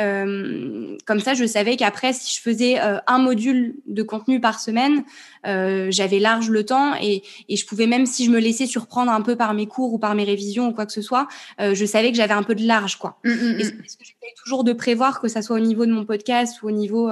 Euh, 0.00 0.96
comme 1.06 1.20
ça, 1.20 1.34
je 1.34 1.44
savais 1.44 1.76
qu'après, 1.76 2.12
si 2.12 2.36
je 2.36 2.42
faisais 2.42 2.78
un 2.78 3.18
module 3.18 3.76
de 3.86 4.02
contenu 4.02 4.40
par 4.40 4.60
semaine, 4.60 5.04
j'avais 5.90 6.18
large 6.18 6.50
le 6.50 6.64
temps 6.64 6.94
et, 7.00 7.22
et, 7.48 7.56
je 7.56 7.66
pouvais 7.66 7.86
même 7.86 8.06
si 8.06 8.24
je 8.24 8.30
me 8.30 8.38
laissais 8.38 8.66
surprendre 8.66 9.12
un 9.12 9.20
peu 9.20 9.36
par 9.36 9.54
mes 9.54 9.66
cours 9.66 9.94
ou 9.94 9.98
par 9.98 10.14
mes 10.14 10.24
révisions 10.24 10.68
ou 10.68 10.72
quoi 10.72 10.86
que 10.86 10.92
ce 10.92 11.02
soit, 11.02 11.28
je 11.58 11.84
savais 11.84 12.10
que 12.10 12.16
j'avais 12.16 12.34
un 12.34 12.42
peu 12.42 12.54
de 12.54 12.66
large, 12.66 12.96
quoi. 12.96 13.18
Mmh, 13.24 13.30
mmh, 13.30 13.60
et 13.60 13.64
ce 13.64 13.70
que 13.70 13.76
j'essaie 13.84 14.34
toujours 14.42 14.64
de 14.64 14.72
prévoir, 14.72 15.20
que 15.20 15.28
ça 15.28 15.42
soit 15.42 15.56
au 15.56 15.60
niveau 15.60 15.86
de 15.86 15.92
mon 15.92 16.04
podcast 16.04 16.62
ou 16.62 16.68
au 16.68 16.70
niveau 16.70 17.10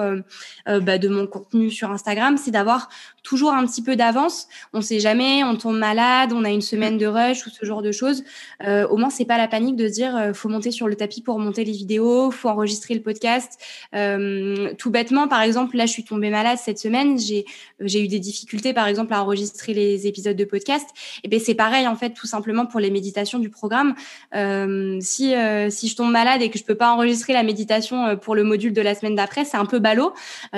bah, 0.66 0.98
de 0.98 1.08
mon 1.08 1.26
contenu 1.26 1.70
sur 1.70 1.90
Instagram, 1.90 2.36
c'est 2.36 2.50
d'avoir 2.50 2.88
toujours 3.24 3.52
un 3.52 3.66
petit 3.66 3.82
peu 3.82 3.96
d'avance. 3.96 4.46
On 4.72 4.80
sait 4.80 5.00
jamais, 5.00 5.42
on 5.42 5.56
tombe 5.56 5.78
malade, 5.78 6.32
on 6.32 6.44
a 6.44 6.50
une 6.50 6.60
semaine 6.60 6.98
de 6.98 7.06
rush 7.06 7.46
ou 7.46 7.50
ce 7.50 7.64
genre 7.64 7.82
de 7.82 7.90
choses. 7.90 8.22
Euh, 8.62 8.86
au 8.88 8.96
moins, 8.96 9.10
c'est 9.10 9.24
pas 9.24 9.38
la 9.38 9.48
panique 9.48 9.76
de 9.76 9.88
se 9.88 9.94
dire 9.94 10.16
euh, 10.16 10.32
faut 10.32 10.48
monter 10.48 10.70
sur 10.70 10.86
le 10.86 10.94
tapis 10.94 11.22
pour 11.22 11.38
monter 11.38 11.64
les 11.64 11.72
vidéos, 11.72 12.30
faut 12.30 12.50
enregistrer 12.50 12.94
le 12.94 13.00
podcast. 13.00 13.58
Euh, 13.94 14.72
tout 14.78 14.90
bêtement, 14.90 15.26
par 15.26 15.40
exemple, 15.40 15.76
là, 15.76 15.86
je 15.86 15.92
suis 15.92 16.04
tombée 16.04 16.30
malade 16.30 16.58
cette 16.62 16.78
semaine. 16.78 17.18
J'ai 17.18 17.44
j'ai 17.80 18.04
eu 18.04 18.08
des 18.08 18.20
difficultés, 18.24 18.72
par 18.72 18.86
exemple, 18.86 19.12
à 19.14 19.22
enregistrer 19.22 19.74
les 19.74 20.06
épisodes 20.06 20.36
de 20.36 20.44
podcast. 20.44 20.88
Et 21.22 21.28
ben 21.28 21.40
c'est 21.40 21.54
pareil 21.54 21.86
en 21.86 21.96
fait, 21.96 22.10
tout 22.10 22.26
simplement 22.26 22.66
pour 22.66 22.80
les 22.80 22.90
méditations 22.90 23.38
du 23.38 23.50
programme. 23.50 23.94
Euh, 24.34 24.98
si 25.00 25.34
euh, 25.34 25.70
si 25.70 25.88
je 25.88 25.96
tombe 25.96 26.10
malade 26.10 26.42
et 26.42 26.50
que 26.50 26.58
je 26.58 26.64
peux 26.64 26.74
pas 26.74 26.90
enregistrer 26.90 27.32
la 27.32 27.42
méditation 27.42 28.06
euh, 28.06 28.16
pour 28.16 28.34
le 28.34 28.44
module 28.44 28.72
de 28.72 28.82
la 28.82 28.94
semaine 28.94 29.14
d'après, 29.14 29.44
c'est 29.44 29.56
un 29.56 29.66
peu 29.66 29.78
ballot. 29.78 30.12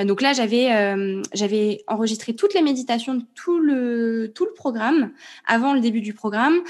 donc 0.04 0.22
là, 0.22 0.32
j'avais 0.32 0.66
j'avais 1.34 1.84
enregistré 1.86 2.34
toutes 2.34 2.54
les 2.54 2.62
méditations, 2.62 3.22
tout 3.34 3.58
le, 3.58 4.32
tout 4.34 4.44
le 4.44 4.52
programme, 4.52 5.10
avant 5.46 5.74
le 5.74 5.80
début 5.80 6.00
du 6.00 6.14
programme. 6.14 6.60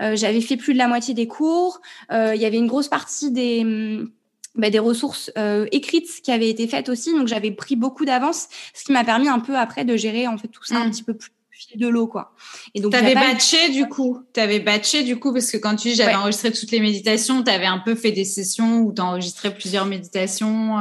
Euh, 0.00 0.16
j'avais 0.16 0.40
fait 0.40 0.56
plus 0.56 0.72
de 0.72 0.78
la 0.78 0.88
moitié 0.88 1.14
des 1.14 1.26
cours. 1.26 1.80
Euh, 2.12 2.34
il 2.34 2.40
y 2.40 2.44
avait 2.44 2.58
une 2.58 2.66
grosse 2.66 2.88
partie 2.88 3.30
des, 3.30 3.64
bah, 4.56 4.70
des 4.70 4.78
ressources 4.78 5.30
euh, 5.38 5.66
écrites 5.72 6.08
qui 6.22 6.32
avaient 6.32 6.48
été 6.48 6.66
faites 6.66 6.88
aussi. 6.88 7.12
Donc, 7.12 7.28
j'avais 7.28 7.50
pris 7.50 7.76
beaucoup 7.76 8.04
d'avance, 8.04 8.48
ce 8.74 8.84
qui 8.84 8.92
m'a 8.92 9.04
permis 9.04 9.28
un 9.28 9.40
peu 9.40 9.56
après 9.56 9.84
de 9.84 9.96
gérer 9.96 10.26
en 10.26 10.38
fait 10.38 10.48
tout 10.48 10.64
ça 10.64 10.76
un 10.76 10.86
mm. 10.86 10.90
petit 10.90 11.02
peu 11.02 11.14
plus 11.14 11.30
fil 11.50 11.80
de 11.80 11.88
l'eau 11.88 12.06
quoi. 12.06 12.34
Et 12.74 12.82
donc 12.82 12.92
t'avais 12.92 13.14
batché 13.14 13.70
du 13.70 13.88
coup, 13.88 14.18
t'avais 14.34 14.60
batché 14.60 15.04
du 15.04 15.18
coup 15.18 15.32
parce 15.32 15.50
que 15.50 15.56
quand 15.56 15.74
tu 15.74 15.88
dis 15.88 15.94
j'avais 15.94 16.14
enregistré 16.14 16.52
toutes 16.52 16.70
les 16.70 16.80
méditations, 16.80 17.42
t'avais 17.42 17.64
un 17.64 17.78
peu 17.78 17.94
fait 17.94 18.12
des 18.12 18.26
sessions 18.26 18.80
où 18.80 18.92
t'enregistrais 18.92 19.54
plusieurs 19.54 19.86
méditations. 19.86 20.76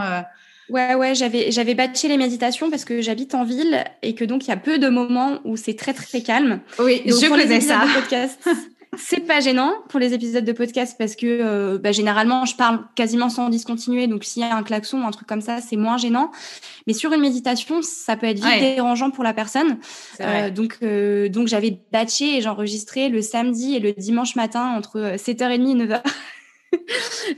Ouais, 0.69 0.95
ouais, 0.95 1.13
j'avais 1.13 1.51
j'avais 1.51 1.75
batché 1.75 2.07
les 2.07 2.17
méditations 2.17 2.71
parce 2.71 2.85
que 2.85 3.01
j'habite 3.01 3.35
en 3.35 3.43
ville 3.43 3.83
et 4.01 4.15
que 4.15 4.25
donc 4.25 4.45
il 4.45 4.49
y 4.49 4.53
a 4.53 4.57
peu 4.57 4.79
de 4.79 4.89
moments 4.89 5.39
où 5.43 5.57
c'est 5.57 5.75
très 5.75 5.93
très 5.93 6.21
calme. 6.21 6.59
Oui, 6.79 7.03
je 7.05 7.29
connais 7.29 7.61
ça. 7.61 7.85
c'est 8.97 9.21
pas 9.21 9.39
gênant 9.39 9.73
pour 9.89 9.99
les 9.99 10.13
épisodes 10.13 10.45
de 10.45 10.51
podcast 10.51 10.95
parce 10.97 11.15
que 11.15 11.25
euh, 11.25 11.77
bah, 11.77 11.91
généralement 11.91 12.45
je 12.45 12.55
parle 12.55 12.79
quasiment 12.95 13.29
sans 13.29 13.49
discontinuer, 13.49 14.07
donc 14.07 14.23
s'il 14.23 14.41
y 14.41 14.45
a 14.45 14.55
un 14.55 14.63
klaxon 14.63 15.01
ou 15.01 15.05
un 15.05 15.11
truc 15.11 15.27
comme 15.27 15.41
ça, 15.41 15.61
c'est 15.61 15.75
moins 15.75 15.97
gênant. 15.97 16.31
Mais 16.87 16.93
sur 16.93 17.11
une 17.13 17.21
méditation, 17.21 17.81
ça 17.81 18.17
peut 18.17 18.27
être 18.27 18.43
vite 18.43 18.59
dérangeant 18.59 19.11
pour 19.11 19.23
la 19.23 19.33
personne. 19.33 19.77
Euh, 20.21 20.49
donc 20.49 20.77
euh, 20.83 21.29
donc 21.29 21.47
j'avais 21.47 21.79
batché 21.91 22.37
et 22.37 22.41
j'enregistrais 22.41 23.09
le 23.09 23.21
samedi 23.21 23.75
et 23.75 23.79
le 23.79 23.93
dimanche 23.93 24.35
matin 24.35 24.73
entre 24.75 25.15
7h30 25.15 25.53
et 25.53 25.85
9h. 25.85 26.01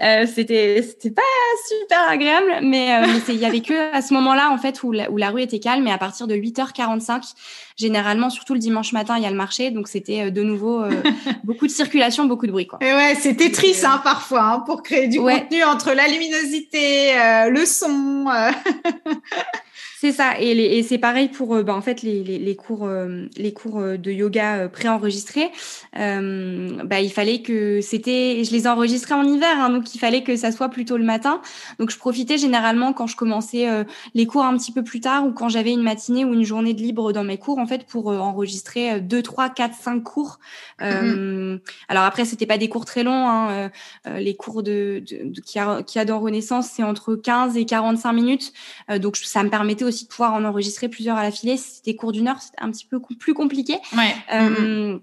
Euh, 0.02 0.26
c'était 0.28 0.84
c'était 0.84 1.12
pas 1.12 1.22
super 1.68 2.10
agréable, 2.10 2.60
mais 2.62 2.94
euh, 2.94 3.20
il 3.30 3.36
y 3.36 3.46
avait 3.46 3.62
que 3.62 3.96
à 3.96 4.02
ce 4.02 4.14
moment-là 4.14 4.52
en 4.52 4.58
fait 4.58 4.84
où 4.84 4.92
la, 4.92 5.10
où 5.10 5.18
la 5.18 5.30
rue 5.30 5.42
était 5.42 5.60
calme. 5.60 5.88
Et 5.88 5.92
à 5.92 5.98
partir 5.98 6.28
de 6.28 6.36
8h45, 6.36 7.34
généralement, 7.78 8.30
surtout 8.30 8.54
le 8.54 8.60
dimanche 8.60 8.92
matin, 8.92 9.16
il 9.18 9.24
y 9.24 9.26
a 9.26 9.30
le 9.30 9.38
marché, 9.38 9.72
donc 9.72 9.88
c'était 9.88 10.26
euh, 10.26 10.30
de 10.30 10.44
nouveau 10.44 10.84
beaucoup 11.46 11.68
de 11.68 11.72
circulation, 11.72 12.26
beaucoup 12.26 12.48
de 12.48 12.52
bruit. 12.52 12.68
Quoi. 12.68 12.80
Et 12.82 12.94
ouais, 12.94 13.16
c'était 13.16 13.50
triste 13.50 13.86
hein, 13.86 14.02
parfois 14.04 14.44
hein, 14.44 14.60
pour 14.66 14.84
créer 14.84 15.08
du 15.08 15.20
contenu 15.20 15.64
entre 15.64 15.94
la 15.94 16.08
luminosité, 16.08 17.14
le 17.50 17.66
son. 17.66 18.28
C'est 20.00 20.12
ça, 20.12 20.40
et, 20.40 20.52
et 20.52 20.84
c'est 20.84 21.00
pareil 21.00 21.28
pour 21.28 21.64
bah, 21.64 21.74
en 21.74 21.82
fait 21.82 22.04
les, 22.04 22.24
les, 22.24 22.38
les 22.38 22.56
cours 22.56 22.86
euh, 22.86 23.26
les 23.36 23.52
cours 23.52 23.80
euh, 23.80 23.98
de 23.98 24.12
yoga 24.12 24.70
préenregistrés. 24.70 25.50
Euh, 25.98 26.84
bah, 26.84 27.02
il 27.02 27.12
fallait 27.12 27.42
que 27.42 27.82
c'était, 27.82 28.44
je 28.44 28.52
les 28.52 28.68
enregistrais 28.68 29.16
en 29.16 29.24
hiver, 29.24 29.60
hein, 29.60 29.72
donc 29.72 29.96
il 29.96 29.98
fallait 29.98 30.22
que 30.22 30.36
ça 30.36 30.52
soit 30.52 30.70
plutôt 30.70 30.98
le 30.98 31.04
matin. 31.04 31.42
Donc 31.80 31.90
je 31.90 31.98
profitais 31.98 32.38
généralement 32.38 32.94
quand 32.94 33.08
je 33.08 33.16
commençais 33.16 33.66
les 34.14 34.28
cours 34.28 34.44
un 34.44 34.56
petit 34.56 34.72
peu 34.72 34.84
plus 34.84 35.00
tard 35.00 35.26
ou 35.26 35.32
quand 35.32 35.50
j'avais 35.50 35.72
une 35.72 35.82
matinée 35.82 36.26
ou 36.26 36.34
une 36.34 36.44
journée 36.44 36.76
de 36.76 36.82
libre 36.82 37.12
dans 37.12 37.24
mes 37.24 37.40
cours 37.40 37.58
en 37.58 37.66
fait 37.66 37.84
pour 37.88 38.10
enregistrer 38.10 39.02
deux, 39.02 39.24
trois, 39.24 39.50
quatre, 39.50 39.74
cinq 39.74 40.04
cours. 40.04 40.38
Mm-hmm. 40.80 41.60
Alors 41.88 42.04
après 42.04 42.26
c'était 42.26 42.46
pas 42.46 42.60
des 42.60 42.70
cours 42.70 42.86
très 42.86 43.04
longs, 43.04 43.28
hein, 43.28 43.72
les 44.06 44.36
cours 44.36 44.62
de, 44.62 45.02
de, 45.10 45.32
de 45.32 45.42
qui 45.42 45.58
a, 45.58 45.82
qui 45.82 45.98
a 45.98 46.06
dans 46.06 46.20
Renaissance 46.20 46.70
c'est 46.72 46.84
entre 46.84 47.16
15 47.16 47.58
et 47.58 47.66
45 47.66 48.14
minutes, 48.14 48.54
donc 49.00 49.18
ça 49.18 49.42
me 49.42 49.50
permettait 49.50 49.87
aussi 49.88 50.06
de 50.06 50.10
pouvoir 50.10 50.34
en 50.34 50.44
enregistrer 50.44 50.90
plusieurs 50.90 51.18
à 51.18 51.24
la 51.24 51.32
filée. 51.32 51.58
c'était 51.58 51.96
cours 51.96 52.12
d'une 52.12 52.28
heure, 52.28 52.42
c'était 52.42 52.62
un 52.62 52.72
petit 52.72 52.86
peu 52.86 53.00
plus 53.00 53.34
compliqué. 53.34 53.78
Ouais. 53.96 54.16
Euh, 54.34 54.96
mm-hmm. 54.96 55.02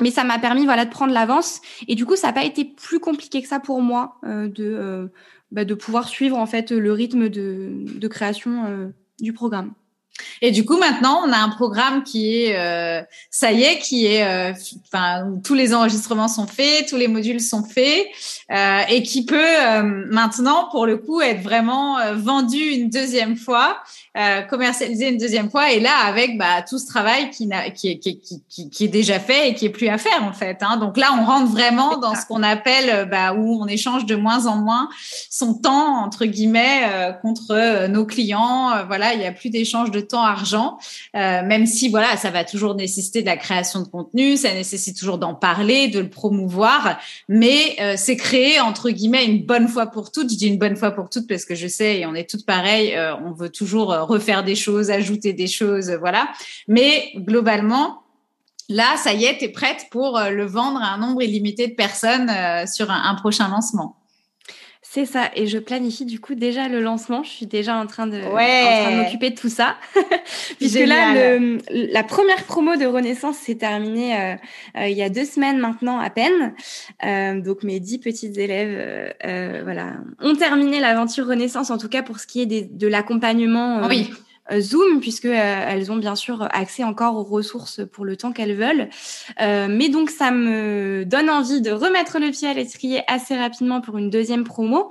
Mais 0.00 0.10
ça 0.10 0.24
m'a 0.24 0.38
permis 0.38 0.64
voilà 0.64 0.86
de 0.86 0.90
prendre 0.90 1.12
l'avance 1.12 1.60
et 1.86 1.94
du 1.94 2.06
coup 2.06 2.16
ça 2.16 2.28
n'a 2.28 2.32
pas 2.32 2.44
été 2.44 2.64
plus 2.64 3.00
compliqué 3.00 3.42
que 3.42 3.48
ça 3.48 3.60
pour 3.60 3.82
moi 3.82 4.16
euh, 4.24 4.48
de 4.48 4.64
euh, 4.64 5.08
bah, 5.50 5.66
de 5.66 5.74
pouvoir 5.74 6.08
suivre 6.08 6.38
en 6.38 6.46
fait 6.46 6.70
le 6.70 6.92
rythme 6.92 7.28
de, 7.28 7.84
de 7.84 8.08
création 8.08 8.92
du 9.20 9.34
programme. 9.34 9.74
Et 10.42 10.50
du 10.50 10.64
coup, 10.64 10.78
maintenant, 10.78 11.22
on 11.26 11.32
a 11.32 11.38
un 11.38 11.48
programme 11.48 12.02
qui 12.02 12.36
est, 12.36 12.56
euh, 12.56 13.02
ça 13.30 13.52
y 13.52 13.62
est, 13.62 13.78
qui 13.78 14.06
est, 14.06 14.24
euh, 14.24 14.52
enfin, 14.86 15.40
tous 15.44 15.54
les 15.54 15.74
enregistrements 15.74 16.28
sont 16.28 16.46
faits, 16.46 16.88
tous 16.88 16.96
les 16.96 17.08
modules 17.08 17.40
sont 17.40 17.64
faits, 17.64 18.06
euh, 18.50 18.80
et 18.88 19.02
qui 19.02 19.24
peut 19.24 19.38
maintenant, 20.10 20.68
pour 20.70 20.86
le 20.86 20.96
coup, 20.98 21.20
être 21.20 21.42
vraiment 21.42 21.98
vendu 22.14 22.58
une 22.58 22.90
deuxième 22.90 23.36
fois, 23.36 23.82
commercialisé 24.48 25.10
une 25.10 25.18
deuxième 25.18 25.50
fois, 25.50 25.70
et 25.70 25.78
là, 25.78 26.04
avec 26.06 26.36
bah, 26.36 26.62
tout 26.68 26.78
ce 26.78 26.86
travail 26.86 27.30
qui, 27.30 27.48
qui, 27.76 27.98
qui, 28.00 28.68
qui, 28.68 28.84
est 28.84 28.88
déjà 28.88 29.20
fait 29.20 29.50
et 29.50 29.54
qui 29.54 29.66
est 29.66 29.70
plus 29.70 29.88
à 29.88 29.98
faire 29.98 30.24
en 30.24 30.32
fait. 30.32 30.58
Hein. 30.62 30.78
Donc 30.78 30.96
là, 30.96 31.10
on 31.18 31.24
rentre 31.24 31.50
vraiment 31.52 31.96
dans 31.96 32.16
ce 32.16 32.26
qu'on 32.26 32.42
appelle, 32.42 33.08
bah, 33.08 33.34
où 33.34 33.62
on 33.62 33.66
échange 33.66 34.06
de 34.06 34.16
moins 34.16 34.46
en 34.46 34.56
moins 34.56 34.88
son 35.30 35.54
temps 35.54 36.02
entre 36.04 36.24
guillemets 36.24 37.14
contre 37.22 37.86
nos 37.86 38.04
clients. 38.04 38.84
voilà, 38.86 39.14
il 39.14 39.20
n'y 39.20 39.26
a 39.26 39.32
plus 39.32 39.50
d'échange 39.50 39.90
de 39.92 40.00
autant 40.00 40.24
argent, 40.24 40.78
euh, 41.14 41.42
même 41.44 41.66
si 41.66 41.88
voilà, 41.88 42.16
ça 42.16 42.30
va 42.30 42.44
toujours 42.44 42.74
nécessiter 42.74 43.20
de 43.20 43.26
la 43.26 43.36
création 43.36 43.80
de 43.80 43.88
contenu, 43.88 44.36
ça 44.36 44.52
nécessite 44.52 44.98
toujours 44.98 45.18
d'en 45.18 45.34
parler, 45.34 45.88
de 45.88 46.00
le 46.00 46.08
promouvoir, 46.08 46.98
mais 47.28 47.76
euh, 47.80 47.94
c'est 47.96 48.16
créé 48.16 48.60
entre 48.60 48.90
guillemets 48.90 49.26
une 49.26 49.44
bonne 49.44 49.68
fois 49.68 49.86
pour 49.86 50.10
toutes. 50.10 50.30
Je 50.32 50.36
dis 50.36 50.48
une 50.48 50.58
bonne 50.58 50.76
fois 50.76 50.90
pour 50.90 51.10
toutes 51.10 51.28
parce 51.28 51.44
que 51.44 51.54
je 51.54 51.68
sais 51.68 52.00
et 52.00 52.06
on 52.06 52.14
est 52.14 52.28
toutes 52.28 52.46
pareilles, 52.46 52.96
euh, 52.96 53.14
on 53.24 53.32
veut 53.32 53.50
toujours 53.50 53.92
refaire 54.10 54.44
des 54.44 54.54
choses, 54.54 54.90
ajouter 54.90 55.32
des 55.32 55.46
choses, 55.46 55.90
voilà. 55.98 56.28
Mais 56.68 57.12
globalement, 57.16 58.02
là, 58.68 58.96
ça 58.96 59.12
y 59.12 59.24
est, 59.24 59.38
tu 59.38 59.44
es 59.44 59.48
prête 59.48 59.86
pour 59.90 60.20
le 60.30 60.44
vendre 60.44 60.80
à 60.82 60.94
un 60.94 60.98
nombre 60.98 61.22
illimité 61.22 61.66
de 61.68 61.74
personnes 61.74 62.30
sur 62.66 62.90
un 62.90 63.14
prochain 63.14 63.48
lancement. 63.48 63.96
C'est 64.92 65.06
ça, 65.06 65.30
et 65.36 65.46
je 65.46 65.58
planifie 65.58 66.04
du 66.04 66.18
coup 66.18 66.34
déjà 66.34 66.66
le 66.66 66.80
lancement. 66.80 67.22
Je 67.22 67.30
suis 67.30 67.46
déjà 67.46 67.76
en 67.76 67.86
train 67.86 68.08
de, 68.08 68.16
de 68.16 68.96
m'occuper 68.96 69.30
de 69.30 69.36
tout 69.36 69.48
ça, 69.48 69.76
puisque 70.58 70.80
là, 70.80 71.14
le, 71.14 71.58
la 71.92 72.02
première 72.02 72.42
promo 72.42 72.74
de 72.74 72.86
Renaissance 72.86 73.36
s'est 73.36 73.54
terminée 73.54 74.16
euh, 74.16 74.34
euh, 74.78 74.88
il 74.88 74.98
y 74.98 75.04
a 75.04 75.08
deux 75.08 75.26
semaines 75.26 75.58
maintenant 75.58 76.00
à 76.00 76.10
peine. 76.10 76.54
Euh, 77.04 77.40
donc 77.40 77.62
mes 77.62 77.78
dix 77.78 77.98
petites 77.98 78.36
élèves, 78.36 79.14
voilà, 79.62 79.92
ont 80.18 80.34
terminé 80.34 80.80
l'aventure 80.80 81.28
Renaissance, 81.28 81.70
en 81.70 81.78
tout 81.78 81.88
cas 81.88 82.02
pour 82.02 82.18
ce 82.18 82.26
qui 82.26 82.40
est 82.40 82.46
des, 82.46 82.62
de 82.62 82.88
l'accompagnement. 82.88 83.86
oui 83.86 84.10
Zoom, 84.58 85.00
puisque 85.00 85.26
euh, 85.26 85.64
elles 85.68 85.92
ont 85.92 85.96
bien 85.96 86.16
sûr 86.16 86.48
accès 86.50 86.82
encore 86.84 87.16
aux 87.16 87.24
ressources 87.24 87.80
pour 87.92 88.04
le 88.04 88.16
temps 88.16 88.32
qu'elles 88.32 88.56
veulent. 88.56 88.88
Euh, 89.40 89.68
mais 89.70 89.88
donc 89.88 90.10
ça 90.10 90.30
me 90.30 91.04
donne 91.06 91.30
envie 91.30 91.60
de 91.60 91.70
remettre 91.70 92.18
le 92.18 92.30
pied 92.30 92.48
à 92.48 92.54
l'étrier 92.54 93.02
assez 93.06 93.36
rapidement 93.36 93.80
pour 93.80 93.98
une 93.98 94.10
deuxième 94.10 94.44
promo 94.44 94.90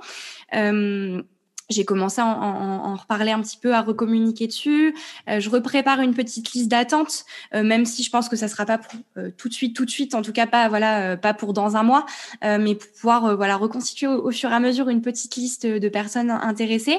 j'ai 1.70 1.84
commencé 1.84 2.20
à 2.20 2.26
en, 2.26 2.96
reparler 2.96 3.30
un 3.30 3.40
petit 3.40 3.56
peu, 3.56 3.74
à 3.74 3.80
recommuniquer 3.80 4.46
dessus. 4.48 4.94
Euh, 5.28 5.40
je 5.40 5.48
reprépare 5.48 6.00
une 6.00 6.14
petite 6.14 6.52
liste 6.52 6.68
d'attente, 6.68 7.24
euh, 7.54 7.62
même 7.62 7.86
si 7.86 8.02
je 8.02 8.10
pense 8.10 8.28
que 8.28 8.36
ça 8.36 8.48
sera 8.48 8.66
pas 8.66 8.78
pour, 8.78 8.92
euh, 9.16 9.30
tout 9.36 9.48
de 9.48 9.54
suite, 9.54 9.74
tout 9.74 9.84
de 9.84 9.90
suite, 9.90 10.14
en 10.14 10.22
tout 10.22 10.32
cas 10.32 10.46
pas 10.46 10.68
voilà, 10.68 11.16
pas 11.16 11.32
pour 11.32 11.52
dans 11.52 11.76
un 11.76 11.82
mois, 11.82 12.04
mais 12.42 12.74
pour 12.74 12.88
pouvoir 12.90 13.36
voilà 13.36 13.56
reconstituer 13.56 14.06
au, 14.06 14.30
fur 14.30 14.50
et 14.50 14.54
à 14.54 14.60
mesure 14.60 14.88
une 14.88 15.00
petite 15.00 15.36
liste 15.36 15.66
de 15.66 15.88
personnes 15.88 16.30
intéressées. 16.30 16.98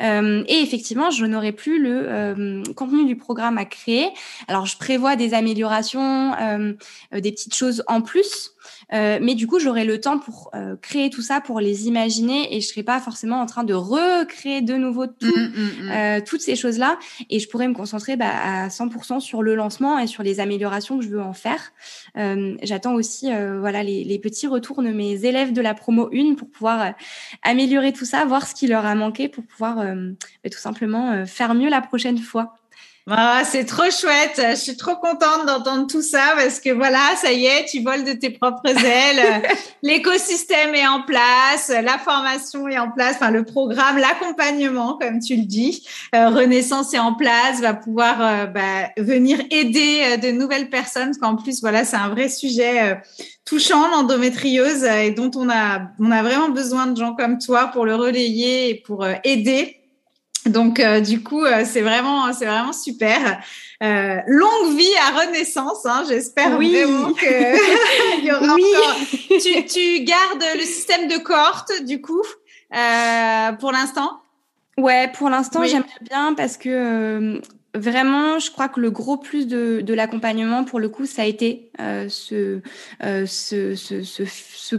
et 0.00 0.60
effectivement, 0.62 1.10
je 1.10 1.24
n'aurai 1.24 1.52
plus 1.52 1.80
le 1.80 2.62
contenu 2.74 3.04
du 3.04 3.16
programme 3.16 3.58
à 3.58 3.64
créer. 3.64 4.08
Alors, 4.48 4.66
je 4.66 4.76
prévois 4.76 5.16
des 5.16 5.34
améliorations, 5.34 6.32
des 7.12 7.32
petites 7.32 7.54
choses 7.54 7.84
en 7.86 8.00
plus. 8.00 8.54
Euh, 8.92 9.18
mais 9.20 9.34
du 9.34 9.46
coup, 9.46 9.58
j'aurai 9.58 9.84
le 9.84 10.00
temps 10.00 10.18
pour 10.18 10.50
euh, 10.54 10.76
créer 10.80 11.10
tout 11.10 11.20
ça, 11.22 11.40
pour 11.40 11.60
les 11.60 11.86
imaginer, 11.86 12.56
et 12.56 12.60
je 12.60 12.66
serai 12.66 12.82
pas 12.82 13.00
forcément 13.00 13.40
en 13.40 13.46
train 13.46 13.64
de 13.64 13.74
recréer 13.74 14.62
de 14.62 14.74
nouveau 14.74 15.06
tout, 15.06 15.26
mmh, 15.26 15.40
mmh, 15.40 15.84
mmh. 15.84 15.90
Euh, 15.90 16.20
toutes 16.24 16.40
ces 16.40 16.56
choses-là, 16.56 16.98
et 17.28 17.38
je 17.38 17.48
pourrais 17.48 17.68
me 17.68 17.74
concentrer 17.74 18.16
bah, 18.16 18.30
à 18.30 18.68
100% 18.68 19.20
sur 19.20 19.42
le 19.42 19.54
lancement 19.54 19.98
et 19.98 20.06
sur 20.06 20.22
les 20.22 20.40
améliorations 20.40 20.98
que 20.98 21.04
je 21.04 21.10
veux 21.10 21.22
en 21.22 21.34
faire. 21.34 21.72
J'attends 22.62 22.94
aussi, 22.94 23.28
voilà, 23.60 23.82
les, 23.82 24.04
les, 24.04 24.18
petits 24.18 24.46
retours 24.46 24.82
de 24.82 24.90
mes 24.90 25.24
élèves 25.24 25.52
de 25.52 25.60
la 25.60 25.74
promo 25.74 26.10
1 26.12 26.34
pour 26.34 26.50
pouvoir 26.50 26.94
améliorer 27.42 27.92
tout 27.92 28.04
ça, 28.04 28.24
voir 28.24 28.46
ce 28.46 28.54
qui 28.54 28.66
leur 28.66 28.84
a 28.84 28.94
manqué, 28.94 29.28
pour 29.28 29.44
pouvoir 29.44 29.76
bah, 29.76 30.50
tout 30.50 30.58
simplement 30.58 31.24
faire 31.26 31.54
mieux 31.54 31.70
la 31.70 31.80
prochaine 31.80 32.18
fois. 32.18 32.57
Ah, 33.10 33.42
c'est 33.42 33.64
trop 33.64 33.90
chouette. 33.90 34.38
Je 34.50 34.56
suis 34.56 34.76
trop 34.76 34.96
contente 34.96 35.46
d'entendre 35.46 35.86
tout 35.86 36.02
ça 36.02 36.34
parce 36.36 36.60
que 36.60 36.68
voilà, 36.70 37.16
ça 37.16 37.32
y 37.32 37.46
est, 37.46 37.64
tu 37.64 37.82
voles 37.82 38.04
de 38.04 38.12
tes 38.12 38.28
propres 38.28 38.68
ailes. 38.84 39.42
L'écosystème 39.82 40.74
est 40.74 40.86
en 40.86 41.02
place, 41.02 41.70
la 41.70 41.96
formation 41.96 42.68
est 42.68 42.78
en 42.78 42.90
place, 42.90 43.14
enfin 43.14 43.30
le 43.30 43.44
programme, 43.44 43.96
l'accompagnement, 43.96 44.98
comme 45.00 45.20
tu 45.20 45.36
le 45.36 45.44
dis. 45.44 45.86
Euh, 46.14 46.28
Renaissance 46.28 46.92
est 46.92 46.98
en 46.98 47.14
place, 47.14 47.60
va 47.62 47.72
pouvoir 47.72 48.20
euh, 48.20 48.46
bah, 48.46 48.90
venir 48.98 49.40
aider 49.50 50.02
euh, 50.02 50.16
de 50.18 50.30
nouvelles 50.30 50.68
personnes 50.68 51.06
parce 51.06 51.18
qu'en 51.18 51.36
plus, 51.36 51.62
voilà, 51.62 51.86
c'est 51.86 51.96
un 51.96 52.10
vrai 52.10 52.28
sujet 52.28 53.00
touchant 53.46 53.88
l'endométriose 53.88 54.84
et 54.84 55.12
dont 55.12 55.30
on 55.34 55.48
a 55.48 55.80
on 55.98 56.10
a 56.10 56.22
vraiment 56.22 56.50
besoin 56.50 56.86
de 56.86 56.98
gens 56.98 57.14
comme 57.14 57.38
toi 57.38 57.70
pour 57.72 57.86
le 57.86 57.94
relayer 57.94 58.68
et 58.68 58.74
pour 58.74 59.06
aider 59.24 59.77
donc 60.48 60.80
euh, 60.80 61.00
du 61.00 61.22
coup, 61.22 61.44
euh, 61.44 61.62
c'est 61.64 61.80
vraiment, 61.80 62.32
c'est 62.32 62.46
vraiment 62.46 62.72
super. 62.72 63.40
Euh, 63.82 64.16
longue 64.26 64.76
vie 64.76 64.94
à 65.08 65.20
Renaissance, 65.20 65.86
hein, 65.86 66.04
j'espère 66.08 66.50
vraiment 66.50 67.12
qu'il 67.12 67.28
y 68.24 68.32
aura 68.32 68.54
encore. 68.54 68.96
Tu, 69.28 69.64
tu, 69.66 70.04
gardes 70.04 70.44
le 70.56 70.62
système 70.62 71.08
de 71.08 71.18
cohorte 71.18 71.84
du 71.84 72.00
coup 72.00 72.22
pour 73.60 73.72
l'instant? 73.72 74.20
Ouais, 74.76 75.10
pour 75.16 75.30
l'instant, 75.30 75.64
j'aimerais 75.64 75.88
bien 76.02 76.34
parce 76.34 76.56
que 76.56 77.40
vraiment, 77.74 78.38
je 78.38 78.50
crois 78.50 78.68
que 78.68 78.80
le 78.80 78.90
gros 78.90 79.16
plus 79.16 79.46
de, 79.46 79.80
de 79.80 79.94
l'accompagnement, 79.94 80.64
pour 80.64 80.80
le 80.80 80.88
coup, 80.88 81.06
ça 81.06 81.22
a 81.22 81.24
été 81.24 81.70
ce, 82.08 82.60
ce, 83.00 83.74
ce, 83.74 84.02
ce, 84.02 84.24
ce 84.24 84.76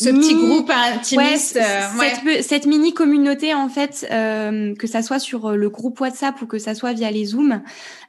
ce 0.00 0.10
petit 0.10 0.34
groupe 0.34 0.70
intimiste, 0.70 1.56
euh, 1.56 2.42
cette, 2.42 2.66
mini 2.66 2.94
communauté 2.94 3.52
en 3.52 3.68
fait, 3.68 4.06
euh, 4.12 4.72
que 4.76 4.86
ça 4.86 5.02
soit 5.02 5.18
sur 5.18 5.46
euh, 5.46 5.56
le 5.56 5.68
groupe 5.70 5.98
WhatsApp 5.98 6.40
ou 6.40 6.46
que 6.46 6.60
ça 6.60 6.76
soit 6.76 6.92
via 6.92 7.10
les 7.10 7.24
Zooms. 7.24 7.62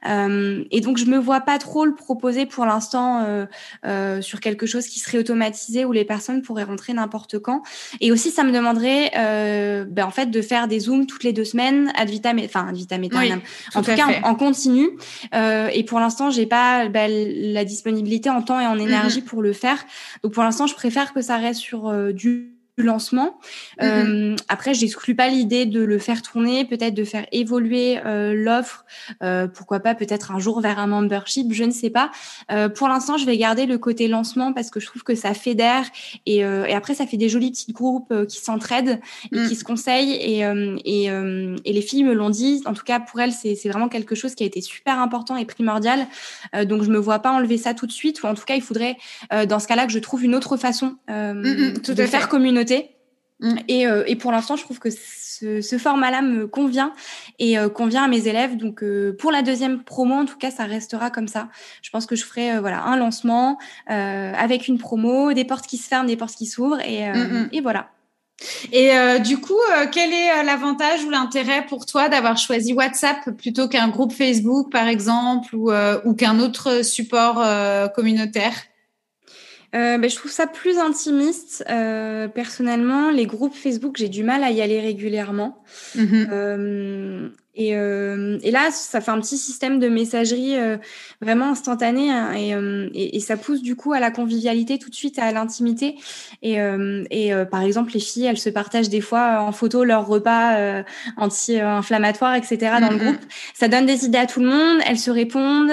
Euh, 0.08 0.64
et 0.70 0.80
donc 0.80 0.98
je 0.98 1.04
me 1.04 1.18
vois 1.18 1.40
pas 1.40 1.58
trop 1.58 1.84
le 1.84 1.94
proposer 1.94 2.46
pour 2.46 2.64
l'instant 2.64 3.46
euh, 3.84 4.22
sur 4.22 4.40
quelque 4.40 4.66
chose 4.66 4.86
qui 4.86 4.98
serait 4.98 5.18
automatisé 5.18 5.84
où 5.84 5.92
les 5.92 6.04
personnes 6.04 6.42
pourraient 6.42 6.64
rentrer 6.64 6.92
n'importe 6.92 7.38
quand. 7.38 7.62
Et 8.00 8.12
aussi 8.12 8.30
ça 8.30 8.44
me 8.44 8.52
demanderait 8.52 9.10
ben, 9.86 10.04
en 10.04 10.10
fait 10.10 10.26
de 10.26 10.42
faire 10.42 10.68
des 10.68 10.80
Zooms 10.80 11.06
toutes 11.06 11.24
les 11.24 11.32
deux 11.32 11.44
semaines 11.44 11.92
ad 11.96 12.08
vitam, 12.08 12.38
enfin 12.44 12.68
ad 12.68 12.76
vitam 12.76 13.02
en 13.74 13.82
tout 13.82 13.94
cas 13.94 14.06
en, 14.24 14.34
continu. 14.34 14.88
et 15.32 15.84
pour 15.84 16.00
l'instant 16.00 16.30
j'ai 16.30 16.46
pas 16.46 16.88
ben, 16.88 17.10
la 17.10 17.64
disponibilité 17.64 18.30
en 18.30 18.42
temps 18.42 18.60
et 18.60 18.66
en 18.66 18.78
énergie 18.78 19.22
pour 19.22 19.42
le 19.42 19.52
faire. 19.52 19.84
Donc 20.22 20.32
pour 20.32 20.42
l'instant 20.42 20.66
je 20.66 20.74
préfère 20.74 21.12
que 21.12 21.22
ça 21.22 21.36
reste 21.36 21.60
sur 21.60 21.88
euh, 21.88 22.12
du 22.12 22.59
lancement. 22.82 23.38
Mhm. 23.80 23.86
Euh, 23.88 24.36
après, 24.48 24.74
j'exclus 24.74 25.14
pas 25.14 25.28
l'idée 25.28 25.66
de 25.66 25.80
le 25.80 25.98
faire 25.98 26.22
tourner, 26.22 26.64
peut-être 26.64 26.94
de 26.94 27.04
faire 27.04 27.26
évoluer 27.32 27.98
euh, 28.04 28.34
l'offre, 28.34 28.84
euh, 29.22 29.46
pourquoi 29.48 29.80
pas 29.80 29.94
peut-être 29.94 30.32
un 30.32 30.38
jour 30.38 30.60
vers 30.60 30.78
un 30.78 30.86
membership, 30.86 31.52
je 31.52 31.64
ne 31.64 31.70
sais 31.70 31.90
pas. 31.90 32.10
Euh, 32.50 32.68
pour 32.68 32.88
l'instant, 32.88 33.16
je 33.16 33.26
vais 33.26 33.36
garder 33.36 33.66
le 33.66 33.78
côté 33.78 34.08
lancement 34.08 34.52
parce 34.52 34.70
que 34.70 34.80
je 34.80 34.86
trouve 34.86 35.02
que 35.02 35.14
ça 35.14 35.34
fédère 35.34 35.84
et, 36.26 36.38
et 36.38 36.74
après 36.74 36.94
ça 36.94 37.06
fait 37.06 37.16
des 37.16 37.28
jolis 37.28 37.50
petits 37.50 37.72
groupes 37.72 38.12
qui 38.26 38.38
s'entraident 38.38 39.00
et 39.32 39.38
mm. 39.38 39.48
qui 39.48 39.56
se 39.56 39.64
conseillent 39.64 40.12
et, 40.12 40.40
et, 40.84 41.04
et, 41.06 41.72
les 41.72 41.82
filles 41.82 42.04
me 42.04 42.14
l'ont 42.14 42.30
dit. 42.30 42.62
En 42.66 42.72
tout 42.72 42.84
cas, 42.84 43.00
pour 43.00 43.20
elles, 43.20 43.32
c'est 43.32 43.56
vraiment 43.68 43.88
quelque 43.88 44.14
chose 44.14 44.34
qui 44.34 44.42
a 44.42 44.46
été 44.46 44.60
super 44.60 44.98
important 44.98 45.36
et 45.36 45.44
primordial. 45.44 46.06
donc, 46.64 46.82
je 46.82 46.90
me 46.90 46.98
vois 46.98 47.18
pas 47.20 47.32
enlever 47.32 47.58
ça 47.58 47.74
tout 47.74 47.86
de 47.86 47.92
suite 47.92 48.22
ou 48.22 48.26
en 48.26 48.34
tout 48.34 48.44
cas, 48.44 48.54
il 48.54 48.62
faudrait 48.62 48.96
dans 49.48 49.58
ce 49.58 49.66
cas-là 49.66 49.86
que 49.86 49.92
je 49.92 49.98
trouve 49.98 50.24
une 50.24 50.34
autre 50.34 50.56
façon 50.56 50.96
mm, 51.08 51.32
mm, 51.32 51.94
de 51.94 52.06
faire 52.06 52.28
communauté 52.28 52.69
Mm. 53.40 53.56
Et, 53.68 53.86
euh, 53.86 54.04
et, 54.06 54.16
pour 54.16 54.32
l'instant, 54.32 54.56
je 54.56 54.62
trouve 54.62 54.78
que 54.78 54.90
ce, 54.90 55.60
ce 55.60 55.78
format-là 55.78 56.22
me 56.22 56.46
convient 56.46 56.92
et 57.38 57.58
euh, 57.58 57.68
convient 57.68 58.04
à 58.04 58.08
mes 58.08 58.28
élèves. 58.28 58.56
Donc, 58.56 58.82
euh, 58.82 59.16
pour 59.18 59.32
la 59.32 59.42
deuxième 59.42 59.82
promo, 59.82 60.14
en 60.14 60.24
tout 60.26 60.36
cas, 60.36 60.50
ça 60.50 60.64
restera 60.64 61.10
comme 61.10 61.28
ça. 61.28 61.48
Je 61.82 61.90
pense 61.90 62.06
que 62.06 62.16
je 62.16 62.24
ferai 62.24 62.58
voilà 62.60 62.82
un 62.84 62.96
lancement 62.96 63.58
avec 63.86 64.68
une 64.68 64.78
promo, 64.78 65.32
des 65.32 65.44
portes 65.44 65.66
qui 65.66 65.78
se 65.78 65.88
ferment, 65.88 66.06
des 66.06 66.16
portes 66.16 66.34
qui 66.34 66.46
s'ouvrent, 66.46 66.80
et, 66.80 67.10
mm, 67.10 67.16
mm. 67.16 67.48
et 67.52 67.60
voilà. 67.60 67.88
Et 68.72 68.90
du 69.20 69.36
coup, 69.36 69.58
quel 69.92 70.14
est 70.14 70.42
l'avantage 70.44 71.04
ou 71.04 71.10
l'intérêt 71.10 71.66
pour 71.66 71.84
toi 71.84 72.08
d'avoir 72.08 72.38
choisi 72.38 72.72
WhatsApp 72.72 73.30
plutôt 73.36 73.68
qu'un 73.68 73.88
groupe 73.88 74.12
Facebook, 74.12 74.72
par 74.72 74.88
exemple, 74.88 75.54
ou, 75.54 75.70
ou 76.04 76.14
qu'un 76.14 76.38
autre 76.40 76.82
support 76.82 77.44
communautaire? 77.94 78.54
Euh, 79.74 79.98
ben, 79.98 80.10
je 80.10 80.16
trouve 80.16 80.30
ça 80.30 80.46
plus 80.46 80.78
intimiste. 80.78 81.64
Euh, 81.70 82.28
personnellement, 82.28 83.10
les 83.10 83.26
groupes 83.26 83.54
Facebook, 83.54 83.96
j'ai 83.98 84.08
du 84.08 84.24
mal 84.24 84.42
à 84.42 84.50
y 84.50 84.60
aller 84.62 84.80
régulièrement. 84.80 85.62
Mm-hmm. 85.96 86.28
Euh, 86.32 87.28
et, 87.56 87.74
euh, 87.74 88.38
et, 88.42 88.52
là, 88.52 88.70
ça 88.70 89.00
fait 89.00 89.10
un 89.10 89.20
petit 89.20 89.36
système 89.36 89.80
de 89.80 89.88
messagerie 89.88 90.56
euh, 90.56 90.76
vraiment 91.20 91.50
instantané 91.50 92.08
hein, 92.10 92.32
euh, 92.36 92.88
et, 92.94 93.16
et, 93.16 93.20
ça 93.20 93.36
pousse 93.36 93.60
du 93.60 93.74
coup 93.74 93.92
à 93.92 93.98
la 93.98 94.12
convivialité 94.12 94.78
tout 94.78 94.88
de 94.88 94.94
suite, 94.94 95.18
à 95.18 95.32
l'intimité. 95.32 95.96
Et, 96.42 96.58
et 97.10 97.32
par 97.50 97.62
exemple, 97.62 97.92
les 97.92 98.00
filles, 98.00 98.26
elles 98.26 98.38
se 98.38 98.50
partagent 98.50 98.88
des 98.88 99.00
fois 99.00 99.40
en 99.40 99.52
photo 99.52 99.84
leur 99.84 100.06
repas 100.06 100.82
anti-inflammatoire, 101.16 102.34
etc. 102.34 102.76
dans 102.80 102.90
le 102.90 102.96
mm-hmm. 102.96 102.98
groupe. 102.98 103.20
Ça 103.54 103.68
donne 103.68 103.86
des 103.86 104.04
idées 104.04 104.18
à 104.18 104.26
tout 104.26 104.40
le 104.40 104.46
monde, 104.46 104.80
elles 104.86 104.98
se 104.98 105.10
répondent 105.10 105.72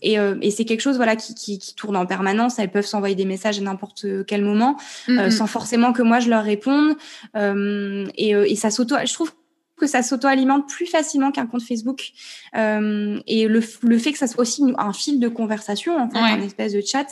et, 0.00 0.14
et 0.14 0.50
c'est 0.50 0.64
quelque 0.64 0.80
chose 0.80 0.96
voilà 0.96 1.16
qui, 1.16 1.34
qui, 1.34 1.58
qui, 1.58 1.74
tourne 1.74 1.96
en 1.96 2.06
permanence. 2.06 2.58
Elles 2.58 2.70
peuvent 2.70 2.86
s'envoyer 2.86 3.14
des 3.14 3.24
messages 3.24 3.58
à 3.58 3.62
n'importe 3.62 4.06
quel 4.26 4.42
moment 4.42 4.76
mm-hmm. 5.08 5.30
sans 5.30 5.46
forcément 5.46 5.92
que 5.92 6.02
moi 6.02 6.20
je 6.20 6.30
leur 6.30 6.44
réponde. 6.44 6.94
et, 7.36 8.30
et 8.30 8.56
ça 8.56 8.70
s'auto. 8.70 8.96
Je 9.04 9.12
trouve 9.12 9.32
que 9.82 9.88
ça 9.88 10.02
s'auto-alimente 10.02 10.68
plus 10.68 10.86
facilement 10.86 11.32
qu'un 11.32 11.46
compte 11.46 11.62
Facebook. 11.62 12.12
Euh, 12.56 13.18
et 13.26 13.48
le, 13.48 13.60
le, 13.82 13.98
fait 13.98 14.12
que 14.12 14.18
ça 14.18 14.28
soit 14.28 14.42
aussi 14.42 14.62
un 14.78 14.92
fil 14.92 15.18
de 15.18 15.26
conversation, 15.26 15.98
en 15.98 16.08
fait, 16.08 16.18
un 16.18 16.40
espèce 16.40 16.72
de 16.72 16.80
chat, 16.80 17.06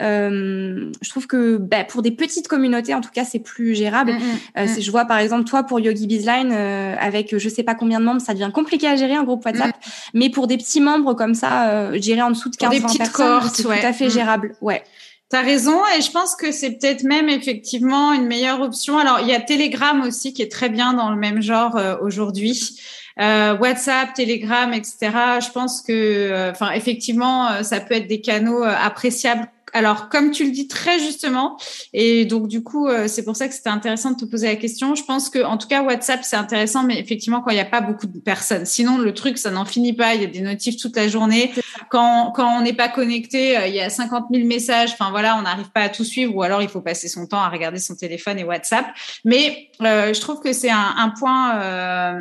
euh, 0.00 0.90
je 1.02 1.10
trouve 1.10 1.26
que 1.26 1.58
bah, 1.58 1.84
pour 1.84 2.00
des 2.00 2.10
petites 2.10 2.48
communautés, 2.48 2.94
en 2.94 3.02
tout 3.02 3.10
cas, 3.12 3.24
c'est 3.24 3.38
plus 3.38 3.74
gérable. 3.74 4.12
Mm, 4.12 4.16
mm, 4.16 4.38
euh, 4.56 4.64
mm. 4.64 4.80
Je 4.80 4.90
vois, 4.90 5.04
par 5.04 5.18
exemple, 5.18 5.44
toi, 5.44 5.64
pour 5.64 5.78
Yogi 5.78 6.06
Bizline, 6.06 6.52
euh, 6.52 6.94
avec 6.98 7.36
je 7.36 7.48
sais 7.50 7.62
pas 7.62 7.74
combien 7.74 8.00
de 8.00 8.06
membres, 8.06 8.22
ça 8.22 8.32
devient 8.32 8.50
compliqué 8.52 8.86
à 8.86 8.96
gérer 8.96 9.14
un 9.14 9.24
groupe 9.24 9.44
WhatsApp. 9.44 9.76
Mais 10.14 10.30
pour 10.30 10.46
des 10.46 10.56
petits 10.56 10.80
membres 10.80 11.12
comme 11.12 11.34
ça, 11.34 11.68
euh, 11.68 12.00
gérer 12.00 12.22
en 12.22 12.30
dessous 12.30 12.48
de 12.48 12.56
15-20 12.56 12.96
personnes, 12.96 13.50
c'est 13.52 13.62
tout 13.62 13.68
à 13.68 13.92
fait 13.92 14.08
gérable. 14.08 14.54
Ouais. 14.62 14.82
T'as 15.28 15.42
raison 15.42 15.80
et 15.98 16.02
je 16.02 16.12
pense 16.12 16.36
que 16.36 16.52
c'est 16.52 16.78
peut-être 16.78 17.02
même 17.02 17.28
effectivement 17.28 18.12
une 18.12 18.26
meilleure 18.26 18.60
option. 18.60 18.96
Alors 18.96 19.18
il 19.20 19.26
y 19.26 19.34
a 19.34 19.40
Telegram 19.40 20.00
aussi 20.02 20.32
qui 20.32 20.40
est 20.40 20.50
très 20.50 20.68
bien 20.68 20.92
dans 20.92 21.10
le 21.10 21.16
même 21.16 21.42
genre 21.42 21.76
euh, 21.76 21.96
aujourd'hui. 22.00 22.80
Euh, 23.18 23.56
WhatsApp, 23.56 24.14
Telegram, 24.14 24.72
etc. 24.72 24.96
Je 25.40 25.50
pense 25.50 25.82
que, 25.82 25.92
euh, 25.92 26.50
enfin 26.52 26.70
effectivement, 26.72 27.62
ça 27.64 27.80
peut 27.80 27.94
être 27.94 28.06
des 28.06 28.20
canaux 28.20 28.62
appréciables 28.62 29.48
alors, 29.76 30.08
comme 30.08 30.30
tu 30.30 30.42
le 30.46 30.52
dis 30.52 30.68
très 30.68 30.98
justement, 30.98 31.58
et 31.92 32.24
donc 32.24 32.48
du 32.48 32.62
coup, 32.62 32.88
euh, 32.88 33.08
c'est 33.08 33.22
pour 33.22 33.36
ça 33.36 33.46
que 33.46 33.52
c'était 33.52 33.68
intéressant 33.68 34.12
de 34.12 34.16
te 34.16 34.24
poser 34.24 34.46
la 34.46 34.56
question. 34.56 34.94
Je 34.94 35.04
pense 35.04 35.28
que, 35.28 35.44
en 35.44 35.58
tout 35.58 35.68
cas, 35.68 35.82
WhatsApp 35.82 36.20
c'est 36.22 36.36
intéressant, 36.36 36.82
mais 36.82 36.98
effectivement 36.98 37.42
quand 37.42 37.50
il 37.50 37.56
n'y 37.56 37.60
a 37.60 37.66
pas 37.66 37.82
beaucoup 37.82 38.06
de 38.06 38.18
personnes. 38.18 38.64
Sinon, 38.64 38.96
le 38.96 39.12
truc 39.12 39.36
ça 39.36 39.50
n'en 39.50 39.66
finit 39.66 39.92
pas. 39.92 40.14
Il 40.14 40.22
y 40.22 40.24
a 40.24 40.28
des 40.28 40.40
notifs 40.40 40.78
toute 40.78 40.96
la 40.96 41.08
journée. 41.08 41.52
Quand 41.90 42.32
quand 42.34 42.56
on 42.56 42.62
n'est 42.62 42.72
pas 42.72 42.88
connecté, 42.88 43.58
euh, 43.58 43.66
il 43.66 43.74
y 43.74 43.80
a 43.82 43.90
50 43.90 44.28
000 44.32 44.46
messages. 44.46 44.92
Enfin 44.94 45.10
voilà, 45.10 45.36
on 45.36 45.42
n'arrive 45.42 45.70
pas 45.72 45.82
à 45.82 45.88
tout 45.90 46.04
suivre, 46.04 46.34
ou 46.34 46.42
alors 46.42 46.62
il 46.62 46.68
faut 46.70 46.80
passer 46.80 47.08
son 47.08 47.26
temps 47.26 47.42
à 47.42 47.50
regarder 47.50 47.78
son 47.78 47.96
téléphone 47.96 48.38
et 48.38 48.44
WhatsApp. 48.44 48.86
Mais 49.26 49.68
euh, 49.82 50.14
je 50.14 50.20
trouve 50.22 50.40
que 50.40 50.54
c'est 50.54 50.70
un, 50.70 50.94
un, 50.96 51.10
point 51.10 51.60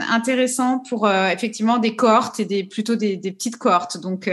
intéressant 0.10 0.80
pour 0.80 1.10
effectivement 1.10 1.78
des 1.78 1.96
cohortes 1.96 2.42
et 2.42 2.46
des 2.46 2.66
plutôt 2.66 2.98
des, 2.98 3.16
des 3.16 3.32
petites 3.32 3.56
cohortes. 3.56 3.98
Donc 3.98 4.30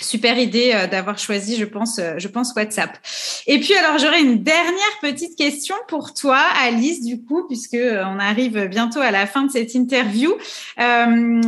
Super 0.00 0.38
idée 0.38 0.72
euh, 0.74 0.86
d'avoir 0.86 1.18
choisi, 1.18 1.56
je 1.56 1.64
pense, 1.64 1.98
euh, 1.98 2.14
je 2.18 2.28
pense 2.28 2.52
WhatsApp. 2.54 2.98
Et 3.46 3.58
puis 3.58 3.74
alors 3.74 3.98
j'aurais 3.98 4.20
une 4.20 4.42
dernière 4.42 4.98
petite 5.00 5.36
question 5.36 5.74
pour 5.88 6.12
toi, 6.12 6.38
Alice, 6.62 7.02
du 7.02 7.22
coup, 7.22 7.44
puisque 7.46 7.74
euh, 7.74 8.04
on 8.06 8.18
arrive 8.18 8.66
bientôt 8.66 9.00
à 9.00 9.10
la 9.10 9.26
fin 9.26 9.44
de 9.44 9.50
cette 9.50 9.74
interview. 9.74 10.34
Euh, 10.78 11.40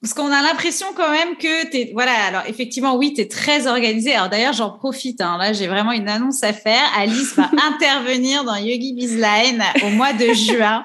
parce 0.00 0.14
qu'on 0.14 0.30
a 0.30 0.42
l'impression 0.42 0.86
quand 0.96 1.10
même 1.10 1.36
que 1.36 1.70
tu 1.70 1.92
voilà, 1.92 2.12
alors 2.28 2.42
effectivement, 2.46 2.94
oui, 2.94 3.14
tu 3.14 3.22
es 3.22 3.28
très 3.28 3.66
organisée. 3.66 4.14
Alors 4.14 4.28
d'ailleurs, 4.28 4.52
j'en 4.52 4.70
profite. 4.70 5.20
Hein, 5.20 5.36
là, 5.38 5.52
j'ai 5.52 5.66
vraiment 5.66 5.90
une 5.90 6.08
annonce 6.08 6.44
à 6.44 6.52
faire. 6.52 6.84
Alice 6.96 7.34
va 7.34 7.50
intervenir 7.68 8.44
dans 8.44 8.54
Yogi 8.54 8.94
Bizline 8.94 9.62
au 9.84 9.88
mois 9.90 10.12
de 10.12 10.32
juin 10.34 10.84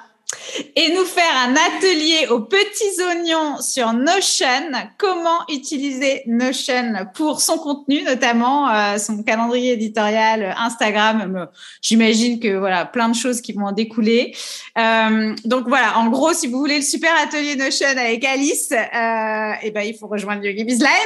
et 0.75 0.93
nous 0.93 1.05
faire 1.05 1.35
un 1.45 1.55
atelier 1.55 2.27
aux 2.29 2.41
petits 2.41 3.01
oignons 3.07 3.61
sur 3.61 3.93
Notion, 3.93 4.71
comment 4.97 5.45
utiliser 5.49 6.23
Notion 6.25 7.07
pour 7.13 7.39
son 7.41 7.57
contenu, 7.57 8.01
notamment 8.03 8.69
euh, 8.69 8.97
son 8.97 9.23
calendrier 9.23 9.73
éditorial, 9.73 10.55
Instagram. 10.57 11.47
J'imagine 11.81 12.39
que 12.39 12.57
voilà, 12.57 12.85
plein 12.85 13.09
de 13.09 13.15
choses 13.15 13.41
qui 13.41 13.53
vont 13.53 13.65
en 13.67 13.71
découler. 13.71 14.35
Euh, 14.77 15.35
donc 15.45 15.67
voilà, 15.67 15.97
en 15.97 16.09
gros, 16.09 16.33
si 16.33 16.47
vous 16.47 16.59
voulez 16.59 16.77
le 16.77 16.83
super 16.83 17.11
atelier 17.21 17.55
Notion 17.55 17.87
avec 17.87 18.25
Alice, 18.25 18.71
euh, 18.71 19.53
eh 19.61 19.69
ben 19.71 19.81
il 19.81 19.95
faut 19.97 20.07
rejoindre 20.07 20.43
Yogi 20.43 20.63
Bizline. 20.63 20.89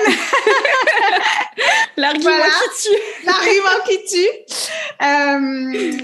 L'argument 1.97 2.30
qui 2.30 2.89
tue. 2.89 2.95
L'argument 3.25 3.80
qui 3.88 3.97
tue. 4.05 4.30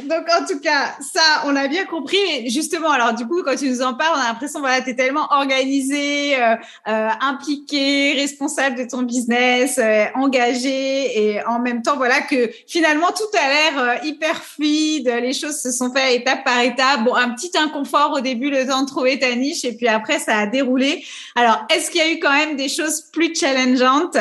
Donc 0.08 0.26
en 0.30 0.46
tout 0.46 0.60
cas, 0.60 0.96
ça, 1.14 1.44
on 1.46 1.52
l'a 1.52 1.68
bien 1.68 1.86
compris. 1.86 2.50
Justement, 2.50 2.90
alors 2.90 3.13
du 3.14 3.26
coup, 3.28 3.44
quand 3.44 3.56
tu 3.56 3.70
nous 3.70 3.82
en 3.82 3.94
parles, 3.94 4.14
on 4.16 4.20
a 4.20 4.28
l'impression, 4.28 4.60
voilà, 4.60 4.82
tu 4.82 4.90
es 4.90 4.96
tellement 4.96 5.28
organisé, 5.32 6.36
euh, 6.36 6.56
euh, 6.88 7.10
impliqué, 7.22 8.14
responsable 8.14 8.78
de 8.78 8.84
ton 8.84 9.04
business, 9.04 9.78
euh, 9.78 10.06
engagé, 10.16 11.34
et 11.34 11.46
en 11.46 11.60
même 11.60 11.82
temps, 11.82 11.96
voilà, 11.98 12.22
que 12.22 12.50
finalement, 12.68 13.12
tout 13.12 13.38
a 13.38 13.48
l'air 13.48 13.80
euh, 13.80 14.08
hyper 14.08 14.44
fluide, 14.44 15.08
les 15.22 15.34
choses 15.34 15.60
se 15.60 15.72
sont 15.72 15.92
faites 15.94 16.22
étape 16.22 16.44
par 16.44 16.60
étape. 16.62 17.04
Bon, 17.04 17.16
un 17.16 17.30
petit 17.30 17.52
inconfort 17.58 18.14
au 18.18 18.20
début, 18.20 18.50
le 18.50 18.68
temps 18.68 18.82
de 18.82 18.88
trouver 18.88 19.20
ta 19.20 19.34
niche, 19.36 19.64
et 19.66 19.74
puis 19.74 19.88
après, 19.88 20.20
ça 20.20 20.38
a 20.38 20.46
déroulé. 20.48 21.04
Alors, 21.36 21.66
est-ce 21.74 21.90
qu'il 21.92 22.02
y 22.02 22.04
a 22.04 22.12
eu 22.12 22.20
quand 22.20 22.34
même 22.34 22.56
des 22.56 22.70
choses 22.70 23.02
plus 23.12 23.36
challengeantes? 23.36 24.18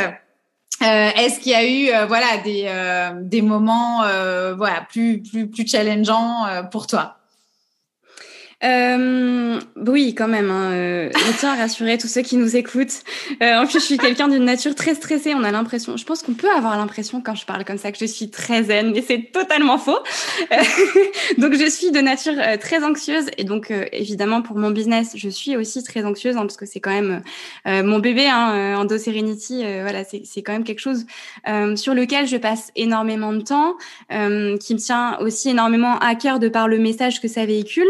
Euh, 0.82 1.10
Est-ce 1.16 1.38
qu'il 1.38 1.52
y 1.52 1.54
a 1.54 1.64
eu 1.64 1.94
euh, 1.94 2.06
voilà 2.06 2.38
des, 2.42 2.64
euh, 2.66 3.10
des 3.20 3.40
moments 3.40 4.02
voilà 4.56 4.84
plus 4.90 5.22
plus 5.22 5.48
plus 5.48 5.66
challengeants 5.66 6.44
pour 6.72 6.88
toi? 6.88 7.21
Euh, 8.64 9.60
oui, 9.76 10.14
quand 10.14 10.28
même. 10.28 10.50
Hein, 10.50 10.72
euh, 10.72 11.10
je 11.14 11.38
tiens 11.38 11.52
à 11.52 11.56
rassurer 11.56 11.98
tous 11.98 12.06
ceux 12.06 12.22
qui 12.22 12.36
nous 12.36 12.56
écoutent. 12.56 13.02
Euh, 13.42 13.56
en 13.56 13.64
plus, 13.64 13.80
je 13.80 13.84
suis 13.84 13.98
quelqu'un 13.98 14.28
d'une 14.28 14.44
nature 14.44 14.74
très 14.74 14.94
stressée. 14.94 15.34
On 15.34 15.42
a 15.42 15.50
l'impression, 15.50 15.96
je 15.96 16.04
pense 16.04 16.22
qu'on 16.22 16.34
peut 16.34 16.50
avoir 16.50 16.76
l'impression 16.76 17.20
quand 17.20 17.34
je 17.34 17.44
parle 17.44 17.64
comme 17.64 17.78
ça 17.78 17.90
que 17.90 17.98
je 17.98 18.04
suis 18.04 18.30
très 18.30 18.64
zen, 18.64 18.92
mais 18.92 19.02
c'est 19.02 19.30
totalement 19.32 19.78
faux. 19.78 19.98
Euh, 20.52 20.56
donc, 21.38 21.54
je 21.54 21.68
suis 21.68 21.90
de 21.90 22.00
nature 22.00 22.34
euh, 22.38 22.56
très 22.56 22.84
anxieuse 22.84 23.26
et 23.36 23.44
donc 23.44 23.72
évidemment 23.92 24.42
pour 24.42 24.56
mon 24.56 24.70
business, 24.70 25.12
je 25.16 25.28
suis 25.28 25.56
aussi 25.56 25.82
très 25.82 26.04
anxieuse 26.04 26.36
hein, 26.36 26.42
parce 26.42 26.56
que 26.56 26.66
c'est 26.66 26.80
quand 26.80 26.90
même 26.90 27.22
mon 27.64 27.98
bébé, 27.98 28.26
hein, 28.26 28.76
Endo 28.76 28.98
Serenity. 28.98 29.62
voilà, 29.80 30.04
c'est 30.04 30.42
quand 30.42 30.52
même 30.52 30.64
quelque 30.64 30.80
chose 30.80 31.06
sur 31.76 31.94
lequel 31.94 32.26
je 32.26 32.36
passe 32.36 32.70
énormément 32.76 33.32
de 33.32 33.40
temps, 33.40 33.76
qui 34.10 34.74
me 34.74 34.78
tient 34.78 35.18
aussi 35.20 35.50
énormément 35.50 35.98
à 35.98 36.14
cœur 36.14 36.38
de 36.38 36.48
par 36.48 36.68
le 36.68 36.78
message 36.78 37.20
que 37.20 37.28
ça 37.28 37.46
véhicule. 37.46 37.88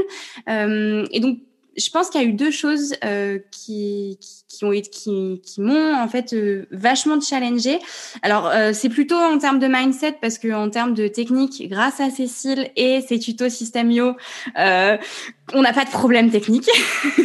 Euh, 0.62 0.62
et 1.11 1.21
donc, 1.21 1.39
je 1.77 1.91
pense 1.91 2.11
qu'il 2.11 2.21
y 2.21 2.25
a 2.25 2.27
eu 2.27 2.33
deux 2.33 2.51
choses 2.51 2.95
euh, 3.05 3.39
qui, 3.51 4.19
ont 4.63 4.73
été, 4.73 4.91
qui, 4.91 5.61
m'ont 5.61 5.95
en 5.95 6.09
fait 6.09 6.33
euh, 6.33 6.67
vachement 6.71 7.21
challengé. 7.21 7.79
Alors 8.23 8.47
euh, 8.47 8.73
c'est 8.73 8.89
plutôt 8.89 9.17
en 9.17 9.39
termes 9.39 9.59
de 9.59 9.67
mindset 9.67 10.19
parce 10.21 10.39
que 10.39 10.53
en 10.53 10.69
termes 10.71 10.95
de 10.95 11.09
technique, 11.09 11.69
grâce 11.69 12.01
à 12.01 12.11
Cécile 12.11 12.71
et 12.77 13.01
ses 13.01 13.19
tutos 13.19 13.49
Systemio, 13.49 14.15
euh, 14.59 14.97
on 15.55 15.63
n'a 15.63 15.73
pas 15.73 15.85
de 15.85 15.91
problème 15.91 16.31
technique. 16.31 16.69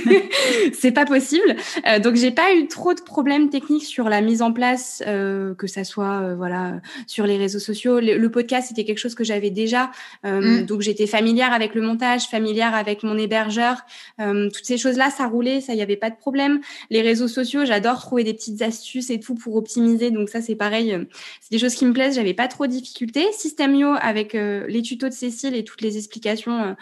c'est 0.73 0.91
pas 0.91 1.05
possible. 1.05 1.55
Euh, 1.87 1.99
donc 1.99 2.15
j'ai 2.15 2.31
pas 2.31 2.53
eu 2.53 2.67
trop 2.67 2.93
de 2.93 3.01
problèmes 3.01 3.49
techniques 3.49 3.85
sur 3.85 4.09
la 4.09 4.21
mise 4.21 4.41
en 4.41 4.51
place, 4.51 5.03
euh, 5.05 5.53
que 5.55 5.67
ça 5.67 5.83
soit 5.83 6.21
euh, 6.21 6.35
voilà 6.35 6.81
sur 7.05 7.25
les 7.25 7.37
réseaux 7.37 7.59
sociaux. 7.59 7.99
Le, 7.99 8.27
podcast 8.27 8.67
c'était 8.67 8.83
quelque 8.83 8.97
chose 8.97 9.15
que 9.15 9.23
j'avais 9.23 9.49
déjà, 9.49 9.89
mm. 10.25 10.63
donc 10.63 10.81
j'étais 10.81 11.07
familière 11.07 11.53
avec 11.53 11.75
le 11.75 11.81
montage, 11.81 12.25
familière 12.25 12.75
avec 12.75 13.01
mon 13.03 13.17
hébergeur. 13.17 13.77
toutes 14.17 14.65
ces 14.65 14.77
choses 14.77 14.97
là, 14.97 15.09
ça 15.09 15.27
roulait, 15.27 15.61
ça 15.61 15.73
y 15.73 15.81
avait 15.81 15.95
pas 15.95 16.09
de 16.09 16.17
problème. 16.17 16.59
Les 16.89 17.01
réseaux 17.01 17.29
sociaux, 17.29 17.63
j'adore 17.63 18.01
trouver 18.01 18.25
des 18.25 18.33
petites 18.33 18.61
astuces 18.61 19.09
et 19.09 19.19
tout 19.21 19.35
pour 19.35 19.55
optimiser. 19.55 20.11
Donc 20.11 20.27
ça 20.27 20.41
c'est 20.41 20.55
pareil, 20.55 20.97
c'est 21.39 21.51
des 21.51 21.57
choses 21.57 21.73
qui 21.73 21.85
me 21.85 21.93
plaisent. 21.93 22.15
J'avais 22.15 22.33
pas 22.33 22.49
trop 22.49 22.67
de 22.67 22.71
difficultés. 22.71 23.25
Systemio 23.31 23.93
avec 24.01 24.33
les 24.33 24.81
tutos 24.81 25.07
de 25.07 25.13
Cécile 25.13 25.55
et 25.55 25.63
toutes 25.63 25.81
les 25.81 25.97
explications, 25.97 26.75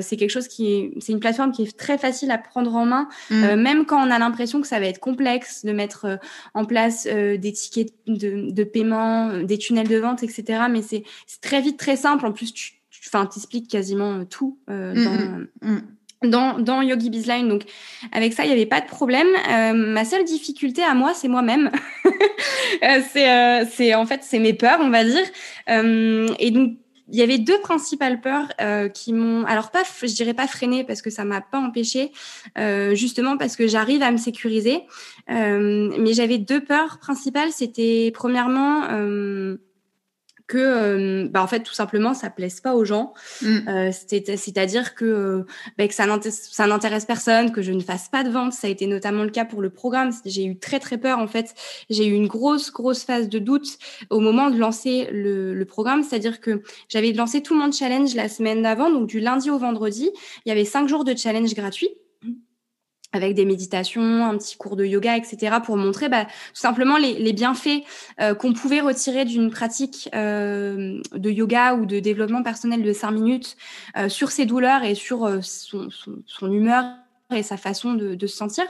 c'est 0.00 0.16
quelque 0.16 0.30
chose 0.30 0.48
qui 0.48 0.72
est 0.72 0.75
c'est 1.00 1.12
une 1.12 1.20
plateforme 1.20 1.52
qui 1.52 1.62
est 1.62 1.76
très 1.76 1.98
facile 1.98 2.30
à 2.30 2.38
prendre 2.38 2.74
en 2.74 2.86
main, 2.86 3.08
mm. 3.30 3.44
euh, 3.44 3.56
même 3.56 3.86
quand 3.86 4.04
on 4.04 4.10
a 4.10 4.18
l'impression 4.18 4.60
que 4.60 4.66
ça 4.66 4.78
va 4.80 4.86
être 4.86 5.00
complexe 5.00 5.64
de 5.64 5.72
mettre 5.72 6.04
euh, 6.04 6.16
en 6.54 6.64
place 6.64 7.06
euh, 7.10 7.36
des 7.36 7.52
tickets 7.52 7.92
de, 8.06 8.50
de, 8.50 8.64
paiement, 8.64 9.42
des 9.42 9.58
tunnels 9.58 9.88
de 9.88 9.96
vente, 9.96 10.22
etc. 10.22 10.64
Mais 10.70 10.82
c'est 10.82 11.04
très 11.40 11.60
vite 11.60 11.78
très 11.78 11.96
simple. 11.96 12.26
En 12.26 12.32
plus, 12.32 12.52
tu, 12.52 12.72
t'expliques 13.32 13.70
quasiment 13.70 14.24
tout 14.24 14.58
mm, 14.68 15.04
dans. 15.04 15.68
Mm, 15.68 15.80
dans, 16.24 16.58
dans 16.58 16.80
Yogi 16.80 17.10
Bizline. 17.10 17.46
Donc, 17.46 17.64
avec 18.10 18.32
ça, 18.32 18.44
il 18.44 18.46
n'y 18.48 18.54
avait 18.54 18.66
pas 18.66 18.80
de 18.80 18.86
problème. 18.86 19.28
ma 19.74 20.04
seule 20.04 20.24
difficulté 20.24 20.82
à 20.82 20.94
moi, 20.94 21.12
c'est 21.14 21.28
moi-même. 21.28 21.70
c'est, 23.12 23.64
c'est 23.70 23.94
en 23.94 24.06
fait, 24.06 24.22
c'est 24.22 24.38
mes 24.38 24.54
peurs, 24.54 24.78
on 24.80 24.88
va 24.88 25.04
dire. 25.04 25.26
et 25.68 26.50
donc, 26.50 26.78
il 27.08 27.18
y 27.18 27.22
avait 27.22 27.38
deux 27.38 27.60
principales 27.60 28.20
peurs 28.20 28.48
euh, 28.60 28.88
qui 28.88 29.12
m'ont, 29.12 29.44
alors 29.44 29.70
pas, 29.70 29.82
je 30.02 30.14
dirais 30.14 30.34
pas 30.34 30.46
freiné 30.46 30.84
parce 30.84 31.02
que 31.02 31.10
ça 31.10 31.24
m'a 31.24 31.40
pas 31.40 31.58
empêché, 31.58 32.12
euh, 32.58 32.94
justement 32.94 33.36
parce 33.36 33.56
que 33.56 33.66
j'arrive 33.66 34.02
à 34.02 34.10
me 34.10 34.16
sécuriser. 34.16 34.82
Euh, 35.30 35.94
mais 35.98 36.14
j'avais 36.14 36.38
deux 36.38 36.62
peurs 36.62 36.98
principales. 36.98 37.52
C'était 37.52 38.10
premièrement 38.14 38.84
euh, 38.90 39.58
que 40.46 40.58
euh, 40.58 41.28
bah 41.28 41.42
en 41.42 41.46
fait 41.46 41.60
tout 41.60 41.72
simplement 41.74 42.14
ça 42.14 42.30
plaise 42.30 42.60
pas 42.60 42.74
aux 42.74 42.84
gens. 42.84 43.14
Mm. 43.42 43.58
euh, 43.68 43.90
c'est-à-dire 43.92 44.94
que, 44.94 45.44
bah, 45.76 45.88
que 45.88 45.94
ça 45.94 46.06
n'intéresse 46.66 47.04
personne 47.04 47.52
que 47.52 47.62
je 47.62 47.72
ne 47.72 47.80
fasse 47.80 48.08
pas 48.08 48.22
de 48.22 48.30
vente. 48.30 48.52
Ça 48.52 48.66
a 48.66 48.70
été 48.70 48.86
notamment 48.86 49.24
le 49.24 49.30
cas 49.30 49.44
pour 49.44 49.60
le 49.60 49.70
programme. 49.70 50.10
J'ai 50.24 50.44
eu 50.44 50.58
très 50.58 50.78
très 50.78 50.98
peur 50.98 51.18
en 51.18 51.26
fait. 51.26 51.54
J'ai 51.90 52.06
eu 52.06 52.12
une 52.12 52.28
grosse 52.28 52.72
grosse 52.72 53.04
phase 53.04 53.28
de 53.28 53.38
doute 53.38 53.78
au 54.10 54.20
moment 54.20 54.50
de 54.50 54.58
lancer 54.58 55.08
le, 55.12 55.54
le 55.54 55.64
programme. 55.64 56.02
C'est-à-dire 56.02 56.40
que 56.40 56.62
j'avais 56.88 57.12
lancé 57.12 57.42
tout 57.42 57.54
mon 57.54 57.72
challenge 57.72 58.14
la 58.14 58.28
semaine 58.28 58.62
d'avant 58.62 58.90
donc 58.90 59.08
du 59.08 59.20
lundi 59.20 59.50
au 59.50 59.58
vendredi. 59.58 60.10
Il 60.44 60.48
y 60.48 60.52
avait 60.52 60.64
cinq 60.64 60.88
jours 60.88 61.04
de 61.04 61.16
challenge 61.16 61.54
gratuit 61.54 61.90
avec 63.16 63.34
des 63.34 63.44
méditations, 63.44 64.24
un 64.24 64.36
petit 64.36 64.56
cours 64.56 64.76
de 64.76 64.84
yoga, 64.84 65.16
etc., 65.16 65.56
pour 65.64 65.76
montrer 65.76 66.08
bah, 66.08 66.24
tout 66.24 66.30
simplement 66.54 66.96
les, 66.96 67.32
bienfaits 67.32 67.82
euh, 68.20 68.34
qu'on 68.34 68.52
pouvait 68.52 68.80
retirer 68.80 69.24
d'une 69.24 69.50
pratique 69.50 70.08
euh, 70.14 71.00
de 71.14 71.30
yoga 71.30 71.74
ou 71.74 71.86
de 71.86 71.98
développement 71.98 72.42
personnel 72.42 72.82
de 72.82 72.92
cinq 72.92 73.10
minutes 73.10 73.56
euh, 73.96 74.08
sur 74.08 74.30
ses 74.30 74.46
douleurs 74.46 74.84
et 74.84 74.94
sur 74.94 75.28
son, 75.42 76.52
humeur 76.52 76.84
et 77.34 77.42
sa 77.42 77.56
façon 77.56 77.94
de, 77.94 78.26
se 78.26 78.36
sentir. 78.36 78.64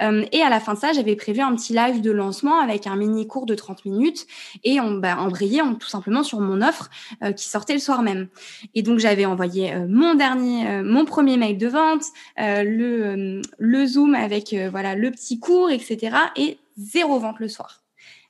Euh, 0.00 0.24
et 0.32 0.42
à 0.42 0.50
la 0.50 0.60
fin 0.60 0.74
de 0.74 0.78
ça, 0.78 0.92
j'avais 0.92 1.14
prévu 1.14 1.40
un 1.40 1.54
petit 1.54 1.72
live 1.72 2.00
de 2.00 2.10
lancement 2.10 2.60
avec 2.60 2.86
un 2.86 2.96
mini 2.96 3.26
cours 3.26 3.46
de 3.46 3.54
30 3.54 3.84
minutes 3.84 4.26
et 4.64 4.80
on 4.80 4.94
bah, 4.94 5.18
embrayait 5.18 5.60
tout 5.78 5.88
simplement 5.88 6.22
sur 6.22 6.40
mon 6.40 6.62
offre 6.62 6.90
euh, 7.22 7.32
qui 7.32 7.48
sortait 7.48 7.74
le 7.74 7.78
soir 7.78 8.02
même. 8.02 8.28
Et 8.74 8.82
donc 8.82 8.98
j'avais 8.98 9.24
envoyé 9.24 9.72
euh, 9.72 9.86
mon 9.88 10.14
dernier, 10.14 10.82
mon 10.82 11.04
premier 11.04 11.36
mail 11.36 11.58
de 11.58 11.68
vente, 11.68 12.04
le, 12.38 13.40
le 13.58 13.86
Zoom 13.86 14.14
avec 14.14 14.54
voilà 14.70 14.94
le 14.94 15.10
petit 15.10 15.38
cours, 15.38 15.70
etc. 15.70 16.16
Et 16.36 16.58
zéro 16.76 17.18
vente 17.18 17.38
le 17.38 17.48
soir. 17.48 17.82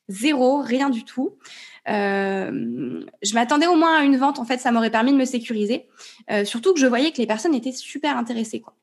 Zéro, 0.08 0.60
rien 0.60 0.90
du 0.90 1.04
tout. 1.04 1.36
je 1.86 3.34
m'attendais 3.34 3.66
au 3.66 3.76
moins 3.76 4.00
à 4.00 4.04
une 4.04 4.16
vente. 4.16 4.38
En 4.38 4.44
fait, 4.44 4.58
ça 4.58 4.72
m'aurait 4.72 4.90
permis 4.90 5.12
de 5.12 5.16
me 5.16 5.24
sécuriser. 5.24 5.86
surtout 6.44 6.74
que 6.74 6.80
je 6.80 6.86
voyais 6.86 7.12
que 7.12 7.18
les 7.18 7.26
personnes 7.26 7.54
étaient 7.54 7.72
super 7.72 8.16
intéressées. 8.16 8.60
Quoi. 8.60 8.74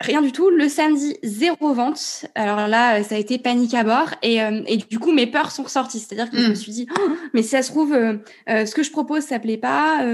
Rien 0.00 0.22
du 0.22 0.30
tout. 0.30 0.48
Le 0.48 0.68
samedi, 0.68 1.16
zéro 1.24 1.74
vente. 1.74 2.26
Alors 2.36 2.68
là, 2.68 3.02
ça 3.02 3.16
a 3.16 3.18
été 3.18 3.36
panique 3.38 3.74
à 3.74 3.82
bord. 3.82 4.10
Et, 4.22 4.40
euh, 4.40 4.62
et 4.66 4.76
du 4.76 5.00
coup, 5.00 5.10
mes 5.10 5.26
peurs 5.26 5.50
sont 5.50 5.64
ressorties. 5.64 5.98
C'est-à-dire 5.98 6.30
que 6.30 6.38
je 6.38 6.46
me 6.46 6.52
mm. 6.52 6.56
suis 6.56 6.70
dit, 6.70 6.86
oh, 6.96 7.10
mais 7.34 7.42
si 7.42 7.48
ça 7.48 7.62
se 7.62 7.70
trouve, 7.72 7.92
euh, 7.92 8.16
euh, 8.48 8.64
ce 8.64 8.76
que 8.76 8.84
je 8.84 8.92
propose, 8.92 9.24
ça 9.24 9.40
plaît 9.40 9.56
pas. 9.56 10.04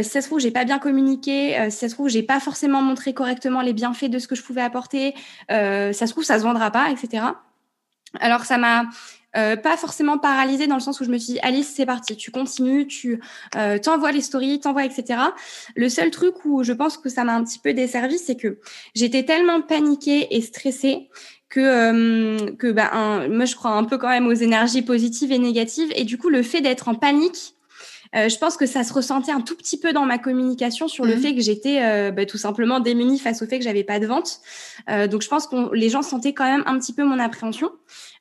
si 0.00 0.10
ça 0.10 0.20
se 0.20 0.28
trouve, 0.28 0.38
j'ai 0.38 0.52
pas 0.52 0.64
bien 0.64 0.78
communiqué. 0.78 1.56
si 1.70 1.76
ça 1.76 1.88
se 1.88 1.94
trouve, 1.94 2.08
j'ai 2.08 2.22
pas 2.22 2.38
forcément 2.38 2.82
montré 2.82 3.14
correctement 3.14 3.62
les 3.62 3.72
bienfaits 3.72 4.10
de 4.10 4.20
ce 4.20 4.28
que 4.28 4.36
je 4.36 4.42
pouvais 4.42 4.62
apporter. 4.62 5.14
ça 5.48 5.92
se 5.92 6.10
trouve, 6.10 6.24
ça 6.24 6.38
se 6.38 6.44
vendra 6.44 6.70
pas, 6.70 6.90
etc. 6.90 7.24
Alors 8.20 8.44
ça 8.44 8.58
m'a 8.58 8.84
euh, 9.36 9.56
pas 9.56 9.76
forcément 9.76 10.18
paralysée 10.18 10.66
dans 10.66 10.74
le 10.74 10.80
sens 10.80 11.00
où 11.00 11.04
je 11.04 11.10
me 11.10 11.18
suis 11.18 11.34
dit 11.34 11.40
Alice 11.42 11.72
c'est 11.74 11.86
parti 11.86 12.16
tu 12.16 12.30
continues 12.30 12.86
tu 12.86 13.20
euh, 13.56 13.78
t'envoies 13.78 14.12
les 14.12 14.20
stories 14.20 14.60
t'envoies 14.60 14.84
etc 14.84 15.20
le 15.74 15.88
seul 15.88 16.10
truc 16.10 16.44
où 16.44 16.62
je 16.62 16.72
pense 16.72 16.98
que 16.98 17.08
ça 17.08 17.24
m'a 17.24 17.34
un 17.34 17.44
petit 17.44 17.58
peu 17.58 17.72
desservi 17.72 18.18
c'est 18.18 18.36
que 18.36 18.58
j'étais 18.94 19.24
tellement 19.24 19.62
paniquée 19.62 20.36
et 20.36 20.40
stressée 20.40 21.08
que 21.48 21.60
euh, 21.60 22.52
que 22.58 22.70
bah 22.72 22.90
moi 23.28 23.44
je 23.44 23.54
crois 23.54 23.72
un 23.72 23.84
peu 23.84 23.98
quand 23.98 24.08
même 24.08 24.26
aux 24.26 24.32
énergies 24.32 24.82
positives 24.82 25.32
et 25.32 25.38
négatives 25.38 25.92
et 25.96 26.04
du 26.04 26.18
coup 26.18 26.28
le 26.28 26.42
fait 26.42 26.60
d'être 26.60 26.88
en 26.88 26.94
panique 26.94 27.54
euh, 28.14 28.28
je 28.28 28.36
pense 28.36 28.56
que 28.56 28.66
ça 28.66 28.84
se 28.84 28.92
ressentait 28.92 29.32
un 29.32 29.40
tout 29.40 29.56
petit 29.56 29.78
peu 29.78 29.92
dans 29.92 30.04
ma 30.04 30.18
communication 30.18 30.86
sur 30.86 31.04
le 31.04 31.16
mmh. 31.16 31.20
fait 31.20 31.34
que 31.34 31.40
j'étais 31.40 31.82
euh, 31.82 32.10
bah, 32.10 32.26
tout 32.26 32.36
simplement 32.36 32.78
démunie 32.78 33.18
face 33.18 33.40
au 33.40 33.46
fait 33.46 33.58
que 33.58 33.64
j'avais 33.64 33.84
pas 33.84 33.98
de 34.00 34.06
vente. 34.06 34.40
Euh, 34.90 35.06
donc 35.06 35.22
je 35.22 35.28
pense 35.28 35.46
que 35.46 35.74
les 35.74 35.88
gens 35.88 36.02
sentaient 36.02 36.34
quand 36.34 36.44
même 36.44 36.62
un 36.66 36.78
petit 36.78 36.92
peu 36.92 37.04
mon 37.04 37.18
appréhension. 37.18 37.70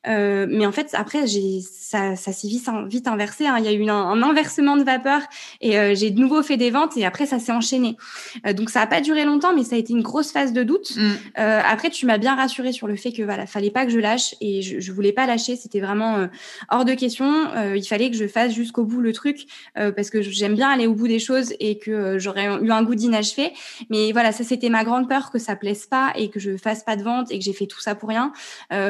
Euh, 0.08 0.47
mais 0.49 0.66
en 0.66 0.72
fait, 0.72 0.89
après, 0.93 1.28
j'ai 1.28 1.62
ça, 1.62 2.16
ça 2.16 2.32
s'est 2.32 2.47
vite, 2.47 2.68
vite 2.88 3.08
inversé. 3.08 3.45
Hein. 3.47 3.58
Il 3.60 3.66
y 3.66 3.68
a 3.68 3.74
eu 3.74 3.88
un, 3.89 3.95
un 3.95 4.24
inversement 4.24 4.78
de 4.78 4.84
vapeur 4.84 5.22
et 5.60 5.78
euh, 5.78 5.93
j'ai 5.93 6.10
de 6.10 6.20
nouveau 6.20 6.41
fait 6.41 6.58
des 6.58 6.72
ventes 6.72 6.97
et 6.97 7.06
après, 7.06 7.26
ça 7.26 7.39
s'est 7.39 7.52
enchaîné. 7.52 7.97
Euh, 8.45 8.54
donc, 8.54 8.70
ça 8.70 8.80
n'a 8.80 8.88
pas 8.88 9.02
duré 9.02 9.26
longtemps, 9.26 9.54
mais 9.56 9.64
ça 9.64 9.76
a 9.76 9.80
été 9.80 9.93
une 9.93 10.02
grosse 10.02 10.32
phase 10.32 10.54
de 10.54 10.64
doute. 10.64 10.95
Mm. 10.95 11.12
après, 11.36 11.89
tu 11.89 12.06
m'as 12.06 12.18
bien 12.18 12.36
rassuré 12.36 12.72
sur 12.72 12.88
le 12.88 12.95
fait 12.95 13.12
que 13.12 13.24
voilà, 13.24 13.45
fallait 13.45 13.72
pas 13.72 13.86
que 13.86 13.91
je 13.91 13.99
lâche 13.99 14.36
et 14.41 14.62
je, 14.62 14.80
je 14.80 14.91
voulais 14.91 15.12
pas 15.12 15.26
lâcher. 15.26 15.56
C'était 15.56 15.80
vraiment 15.80 16.28
hors 16.70 16.86
de 16.86 16.93
question. 16.93 17.49
il 17.76 17.84
fallait 17.84 18.10
que 18.10 18.18
je 18.18 18.28
fasse 18.28 18.54
jusqu'au 18.54 18.84
bout 18.84 19.02
le 19.02 19.14
truc 19.14 19.45
parce 19.76 20.10
que 20.10 20.22
j'aime 20.22 20.56
bien 20.56 20.70
aller 20.70 20.88
au 20.88 20.93
bout 20.93 21.08
des 21.08 21.20
choses 21.20 21.54
et 21.60 21.78
que 21.78 22.18
j'aurais 22.20 22.45
eu 22.62 22.72
un 22.72 22.84
goût 22.84 22.95
d'inachevé. 22.95 23.54
Mais 23.89 24.12
voilà, 24.12 24.32
ça 24.32 24.43
c'était 24.43 24.70
ma 24.70 24.84
grande 24.84 25.08
peur 25.08 25.32
que 25.32 25.39
ça 25.39 25.56
plaise 25.56 25.86
pas 25.86 26.14
et 26.16 26.30
que 26.30 26.39
je 26.39 26.58
fasse 26.58 26.84
pas 26.84 26.95
de 26.95 27.04
vente 27.04 27.32
et 27.32 27.39
que 27.39 27.43
j'ai 27.43 27.54
fait 27.54 27.68
tout 27.68 27.82
ça 27.82 27.95
pour 27.95 28.10
rien. 28.10 28.32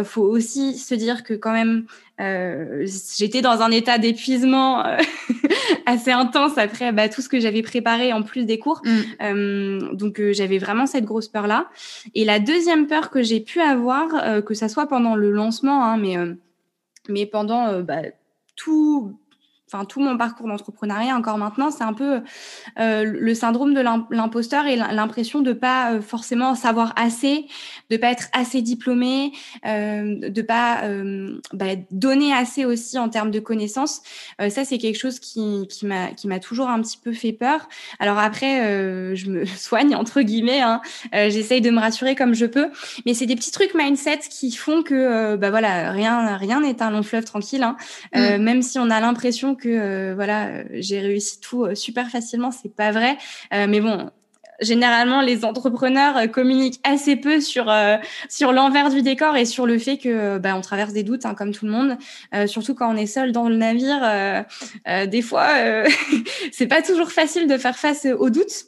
faut 0.04 0.24
aussi 0.24 0.78
se 0.78 0.96
dire 1.02 1.24
que 1.24 1.34
quand 1.34 1.52
même, 1.52 1.86
euh, 2.20 2.86
j'étais 3.18 3.42
dans 3.42 3.62
un 3.62 3.72
état 3.72 3.98
d'épuisement 3.98 4.86
euh, 4.86 4.98
assez 5.86 6.12
intense 6.12 6.58
après 6.58 6.92
bah, 6.92 7.10
tout 7.10 7.22
ce 7.22 7.30
que 7.30 7.40
j'avais 7.40 7.62
préparé 7.62 8.14
en 8.14 8.24
plus 8.24 8.46
des 8.46 8.60
cours. 8.60 8.82
Mm. 8.84 9.00
Euh, 9.22 9.94
donc 9.94 10.22
j'avais 10.32 10.58
vraiment 10.58 10.86
cette 10.86 11.06
grosse 11.06 11.28
peur 11.28 11.48
là. 11.48 11.68
Et 12.16 12.26
la 12.26 12.40
deuxième 12.40 12.88
peur 12.88 13.10
que 13.10 13.22
j'ai 13.24 13.40
pu 13.40 13.60
avoir, 13.60 14.44
que 14.44 14.54
ça 14.54 14.70
soit 14.70 14.88
pendant 14.88 15.16
le 15.16 15.32
lancement, 15.32 15.84
hein, 15.84 15.98
mais 15.98 16.18
mais 17.10 17.26
pendant 17.26 17.82
bah, 17.82 18.02
tout 18.56 19.18
enfin 19.72 19.86
tout 19.86 20.02
mon 20.02 20.18
parcours 20.18 20.48
d'entrepreneuriat 20.48 21.16
encore 21.16 21.38
maintenant, 21.38 21.72
c'est 21.72 21.84
un 21.84 21.94
peu 21.94 22.22
euh, 22.80 23.04
le 23.04 23.34
syndrome 23.34 23.74
de 23.74 23.82
l'imposteur 23.82 24.66
et 24.66 24.76
l'impression 24.76 25.42
de 25.42 25.54
pas 25.54 25.94
euh, 25.94 26.02
forcément 26.02 26.56
savoir 26.56 26.94
assez, 26.96 27.46
de 27.90 27.98
pas 27.98 28.12
être 28.12 28.28
assez 28.34 28.62
diplômé, 28.62 29.32
euh, 29.66 30.30
de 30.30 30.42
pas 30.42 30.84
euh, 30.84 31.40
bah, 31.54 31.76
donner 31.92 32.34
assez 32.34 32.66
aussi 32.66 32.98
en 32.98 33.10
termes 33.10 33.32
de 33.32 33.40
connaissances. 33.40 34.02
Euh, 34.42 34.50
ça 34.50 34.66
c'est 34.66 34.78
quelque 34.78 34.98
chose 34.98 35.20
qui 35.20 35.68
qui 35.70 35.86
m'a 35.86 36.08
qui 36.08 36.28
m'a 36.28 36.40
toujours 36.40 36.68
un 36.70 36.82
petit 36.82 36.98
peu 36.98 37.14
fait 37.14 37.34
peur. 37.34 37.70
Alors 38.00 38.20
après 38.20 39.16
je 39.16 39.30
me 39.30 39.46
soigne 39.68 39.96
entre 39.96 40.22
guillemets, 40.22 40.62
hein. 40.62 40.82
j'essaye 41.14 41.62
de 41.62 41.70
me 41.70 41.80
rassurer 41.80 42.16
comme 42.16 42.34
je 42.34 42.46
peux, 42.46 42.70
mais 43.06 43.14
c'est 43.14 43.26
des 43.26 43.36
petits 43.36 43.52
trucs 43.52 43.74
mindset 43.74 44.20
qui 44.30 44.52
font 44.52 44.84
que 44.84 45.36
bah 45.36 45.50
voilà 45.50 45.92
rien 45.92 46.36
rien 46.36 46.62
n'est 46.62 46.82
un 46.82 46.92
long 46.92 47.04
fleuve 47.04 47.26
tranquille. 47.26 47.64
Hein. 47.64 47.78
Mmh. 48.16 48.38
Même 48.42 48.62
si 48.62 48.80
on 48.80 48.90
a 48.90 49.00
l'impression 49.00 49.56
que 49.62 49.70
euh, 49.70 50.14
voilà, 50.16 50.64
j'ai 50.74 51.00
réussi 51.00 51.40
tout 51.40 51.64
euh, 51.64 51.76
super 51.76 52.10
facilement, 52.10 52.52
c'est 52.52 52.74
pas 52.76 52.92
vrai. 52.92 53.18
Euh, 53.54 53.68
mais 53.70 53.80
bon, 53.80 54.10
généralement 54.60 55.22
les 55.22 55.46
entrepreneurs 55.46 56.30
communiquent 56.32 56.80
assez 56.84 57.16
peu 57.16 57.40
sur 57.42 57.66
l'envers 57.66 58.90
du 58.92 59.02
décor 59.02 59.36
et 59.36 59.46
sur 59.46 59.66
le 59.66 59.80
fait 59.80 59.98
que 59.98 60.38
bah, 60.38 60.56
on 60.56 60.62
traverse 60.62 60.94
des 60.94 61.02
doutes 61.02 61.26
hein, 61.26 61.34
comme 61.34 61.52
tout 61.52 61.66
le 61.66 61.72
monde 61.72 61.98
surtout 62.46 62.76
quand 62.76 62.94
on 62.94 62.96
est 62.96 63.08
seul 63.08 63.32
dans 63.32 63.50
le 63.50 63.56
navire 63.56 64.46
des 65.08 65.22
fois 65.24 65.48
c'est 66.52 66.68
pas 66.68 66.84
toujours 66.84 67.12
facile 67.12 67.48
de 67.48 67.58
faire 67.58 67.76
face 67.76 68.06
aux 68.06 68.30
doutes 68.30 68.68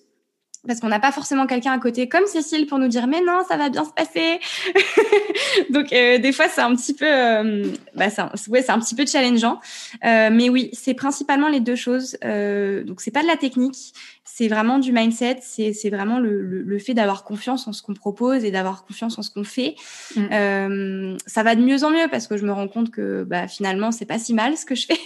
parce 0.65 0.79
qu'on 0.79 0.87
n'a 0.87 0.99
pas 0.99 1.11
forcément 1.11 1.45
quelqu'un 1.45 1.73
à 1.73 1.79
côté 1.79 2.07
comme 2.07 2.25
Cécile 2.25 2.67
pour 2.67 2.79
nous 2.79 2.87
dire 2.87 3.07
mais 3.07 3.21
non 3.21 3.41
ça 3.47 3.57
va 3.57 3.69
bien 3.69 3.83
se 3.83 3.91
passer. 3.91 4.39
Donc 5.69 5.91
euh, 5.91 6.17
des 6.19 6.31
fois 6.31 6.47
c'est 6.47 6.61
un 6.61 6.73
petit 6.75 6.93
peu 6.93 7.05
euh, 7.05 7.65
bah, 7.95 8.05
ouais, 8.47 8.61
c'est 8.61 8.71
un 8.71 8.79
petit 8.79 8.95
peu 8.95 9.05
challengeant. 9.05 9.59
Euh, 10.05 10.29
mais 10.31 10.49
oui 10.49 10.69
c'est 10.73 10.93
principalement 10.93 11.49
les 11.49 11.59
deux 11.59 11.75
choses. 11.75 12.17
Euh, 12.23 12.83
donc 12.83 13.01
c'est 13.01 13.11
pas 13.11 13.23
de 13.23 13.27
la 13.27 13.37
technique 13.37 13.93
c'est 14.25 14.47
vraiment 14.47 14.79
du 14.79 14.93
mindset 14.93 15.39
c'est 15.41 15.73
c'est 15.73 15.89
vraiment 15.89 16.17
le, 16.17 16.41
le, 16.41 16.79
fait 16.79 16.93
d'avoir 16.93 17.23
confiance 17.23 17.67
en 17.67 17.73
ce 17.73 17.83
qu'on 17.83 17.93
propose 17.93 18.45
et 18.45 18.51
d'avoir 18.51 18.85
confiance 18.85 19.19
en 19.19 19.21
ce 19.21 19.29
qu'on 19.29 19.43
fait. 19.43 19.75
Mm. 20.15 20.21
euh, 20.31 21.17
ça 21.27 21.43
va 21.43 21.55
de 21.55 21.61
mieux 21.61 21.83
en 21.83 21.91
mieux 21.91 22.07
parce 22.09 22.27
que 22.27 22.37
je 22.37 22.45
me 22.45 22.53
rends 22.53 22.69
compte 22.69 22.89
que 22.89 23.23
bah 23.23 23.47
finalement 23.47 23.91
c'est 23.91 24.05
pas 24.05 24.17
si 24.17 24.33
mal 24.33 24.55
ce 24.57 24.65
que 24.65 24.75
je 24.75 24.87
fais. 24.87 24.99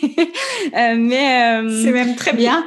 Mais 0.95 1.61
c'est 1.83 1.91
même 1.91 2.15
très 2.15 2.33
bien 2.33 2.63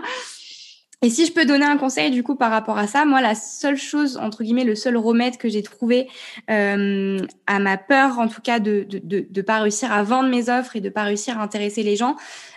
et 1.02 1.08
si 1.08 1.24
je 1.24 1.32
peux 1.32 1.46
donner 1.46 1.64
un 1.64 1.78
conseil 1.78 2.10
du 2.10 2.22
coup 2.22 2.34
par 2.34 2.50
rapport 2.50 2.76
à 2.76 2.86
ça, 2.86 3.06
moi 3.06 3.22
la 3.22 3.34
seule 3.34 3.76
chose 3.76 4.18
entre 4.18 4.42
guillemets, 4.42 4.64
le 4.64 4.74
seul 4.74 4.98
remède 4.98 5.38
que 5.38 5.48
j'ai 5.48 5.62
trouvé 5.62 6.08
euh, 6.50 7.18
à 7.46 7.58
ma 7.58 7.78
peur 7.78 8.18
en 8.18 8.28
tout 8.28 8.42
cas 8.42 8.58
de, 8.58 8.86
de 8.88 9.26
de, 9.30 9.42
pas 9.42 9.60
réussir 9.60 9.92
à 9.92 10.02
vendre 10.02 10.28
mes 10.28 10.50
offres 10.50 10.76
et 10.76 10.80
de 10.80 10.90
pas 10.90 11.04
réussir 11.04 11.38
à 11.38 11.42
intéresser 11.42 11.82
les 11.82 11.96
gens, 11.96 12.16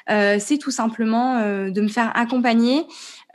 euh, 0.09 0.37
c'est 0.39 0.57
tout 0.57 0.71
simplement 0.71 1.37
euh, 1.37 1.69
de 1.69 1.81
me 1.81 1.87
faire 1.87 2.11
accompagner. 2.15 2.85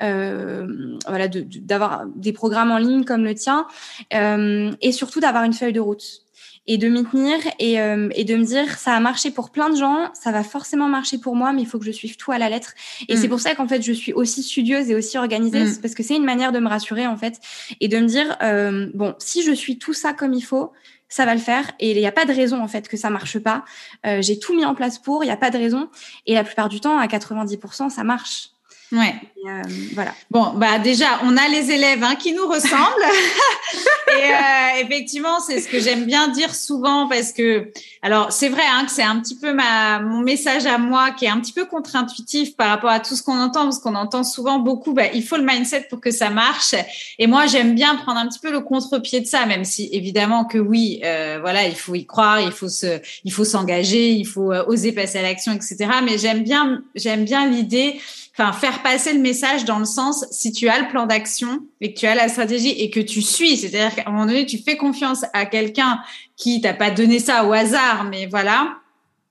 Voilà, 0.01 1.27
d'avoir 1.27 2.07
des 2.15 2.33
programmes 2.33 2.71
en 2.71 2.79
ligne 2.79 3.05
comme 3.05 3.25
le 3.25 3.35
tien 3.35 3.67
et 4.13 4.93
surtout 4.93 5.19
d'avoir 5.19 5.43
une 5.43 5.53
feuille 5.53 5.73
de 5.73 5.81
route 5.81 6.28
et 6.69 6.77
de 6.77 6.89
m'y 6.89 7.03
tenir 7.03 7.39
et, 7.59 7.81
euh, 7.81 8.11
et, 8.14 8.25
de 8.25 8.37
me 8.37 8.45
dire 8.45 8.79
ça 8.79 8.93
a 8.93 9.01
marché 9.01 9.31
pour 9.31 9.51
plein 9.51 9.71
de 9.71 9.77
gens, 9.77 10.11
ça 10.12 10.31
va 10.31 10.45
forcément 10.45 10.87
marcher 10.87 11.19
pour 11.19 11.35
moi, 11.35 11.53
mais 11.53 11.62
il 11.62 11.66
faut 11.66 11.79
que 11.79 11.85
je 11.87 11.91
suive 11.91 12.16
tout 12.16 12.31
à 12.31 12.39
la 12.39 12.51
lettre. 12.51 12.75
Et 13.09 13.14
mm. 13.14 13.16
c'est 13.16 13.29
pour 13.29 13.41
ça 13.41 13.55
qu'en 13.55 13.66
fait 13.66 13.83
je 13.83 13.93
suis 13.93 14.12
aussi 14.12 14.43
studieuse 14.43 14.91
et 14.91 14.95
aussi 14.95 15.16
organisée, 15.16 15.64
mm. 15.64 15.79
parce 15.81 15.95
que 15.95 16.03
c'est 16.03 16.14
une 16.14 16.27
manière 16.27 16.53
de 16.53 16.61
me 16.61 16.69
rassurer 16.69 17.07
en 17.07 17.16
fait 17.16 17.41
et 17.81 17.89
de 17.89 17.99
me 17.99 18.07
dire 18.07 18.37
euh, 18.43 18.91
bon 18.95 19.14
si 19.19 19.43
je 19.43 19.53
suis 19.53 19.79
tout 19.79 19.95
ça 19.95 20.12
comme 20.12 20.35
il 20.35 20.43
faut, 20.43 20.73
ça 21.09 21.25
va 21.25 21.35
le 21.35 21.41
faire 21.41 21.73
et 21.81 21.93
il 21.93 21.97
n'y 21.97 22.07
a 22.07 22.12
pas 22.12 22.27
de 22.27 22.33
raison 22.33 22.62
en 22.62 22.69
fait 22.69 22.87
que 22.87 22.99
ça 22.99 23.09
marche 23.09 23.39
pas. 23.39 23.64
Euh, 24.07 24.21
J'ai 24.21 24.39
tout 24.39 24.55
mis 24.55 24.66
en 24.66 24.75
place 24.75 24.99
pour, 24.99 25.25
il 25.25 25.29
n'y 25.29 25.33
a 25.33 25.39
pas 25.39 25.51
de 25.51 25.57
raison 25.57 25.89
et 26.27 26.35
la 26.35 26.45
plupart 26.45 26.69
du 26.69 26.81
temps 26.81 26.99
à 26.99 27.07
90% 27.07 27.89
ça 27.89 28.05
marche. 28.05 28.51
Ouais. 28.91 29.14
Euh, 29.47 29.62
voilà. 29.95 30.14
Bon, 30.30 30.53
bah 30.57 30.78
déjà, 30.78 31.20
on 31.22 31.36
a 31.36 31.49
les 31.49 31.70
élèves 31.70 32.03
hein, 32.03 32.16
qui 32.16 32.32
nous 32.32 32.47
ressemblent. 32.47 32.72
et 34.09 34.32
euh, 34.32 34.82
effectivement, 34.82 35.41
c'est 35.41 35.61
ce 35.61 35.68
que 35.68 35.78
j'aime 35.78 36.07
bien 36.07 36.28
dire 36.28 36.55
souvent 36.55 37.07
parce 37.07 37.32
que, 37.32 37.70
alors 38.03 38.32
c'est 38.32 38.49
vrai 38.49 38.62
hein, 38.66 38.84
que 38.84 38.91
c'est 38.91 39.03
un 39.03 39.20
petit 39.20 39.36
peu 39.36 39.53
ma 39.53 40.01
mon 40.01 40.20
message 40.20 40.66
à 40.66 40.78
moi 40.78 41.11
qui 41.11 41.26
est 41.26 41.28
un 41.28 41.39
petit 41.41 41.53
peu 41.53 41.66
contre-intuitif 41.66 42.57
par 42.57 42.68
rapport 42.68 42.91
à 42.91 43.01
tout 43.01 43.14
ce 43.14 43.22
qu'on 43.22 43.39
entend 43.39 43.64
parce 43.64 43.78
qu'on 43.78 43.95
entend 43.95 44.24
souvent 44.24 44.59
beaucoup. 44.59 44.93
Bah, 44.93 45.07
il 45.12 45.22
faut 45.22 45.36
le 45.36 45.45
mindset 45.45 45.86
pour 45.89 46.01
que 46.01 46.11
ça 46.11 46.30
marche. 46.30 46.74
Et 47.18 47.26
moi, 47.26 47.47
j'aime 47.47 47.74
bien 47.74 47.95
prendre 47.97 48.18
un 48.18 48.26
petit 48.26 48.41
peu 48.41 48.51
le 48.51 48.61
contre-pied 48.61 49.20
de 49.20 49.26
ça, 49.26 49.47
même 49.47 49.64
si 49.64 49.89
évidemment 49.93 50.45
que 50.47 50.59
oui, 50.59 51.01
euh, 51.05 51.39
voilà, 51.41 51.66
il 51.66 51.76
faut 51.76 51.95
y 51.95 52.07
croire, 52.07 52.41
il 52.41 52.53
faut 52.53 52.68
se, 52.68 53.01
il 53.24 53.32
faut 53.32 53.45
s'engager, 53.45 54.11
il 54.11 54.26
faut 54.26 54.53
euh, 54.53 54.64
oser 54.66 54.93
passer 54.93 55.18
à 55.18 55.22
l'action, 55.22 55.53
etc. 55.53 55.76
Mais 56.03 56.18
j'aime 56.18 56.43
bien, 56.43 56.82
j'aime 56.95 57.24
bien 57.24 57.47
l'idée 57.47 58.01
enfin 58.39 58.53
faire 58.53 58.82
passer 58.82 59.12
le 59.12 59.18
message 59.18 59.64
dans 59.64 59.78
le 59.78 59.84
sens 59.84 60.24
si 60.30 60.53
tu 60.53 60.68
as 60.68 60.80
le 60.80 60.89
plan 60.89 61.07
d'action 61.07 61.61
et 61.80 61.93
que 61.93 61.99
tu 61.99 62.07
as 62.07 62.14
la 62.14 62.28
stratégie 62.28 62.70
et 62.70 62.91
que 62.91 63.01
tu 63.01 63.20
suis, 63.20 63.57
c'est-à-dire 63.57 63.95
qu'à 63.95 64.05
un 64.07 64.12
moment 64.12 64.26
donné 64.26 64.47
tu 64.47 64.59
fais 64.59 64.76
confiance 64.76 65.24
à 65.32 65.45
quelqu'un 65.45 66.01
qui 66.36 66.61
t'a 66.61 66.72
pas 66.72 66.91
donné 66.91 67.18
ça 67.18 67.45
au 67.45 67.53
hasard, 67.53 68.05
mais 68.05 68.26
voilà 68.26 68.76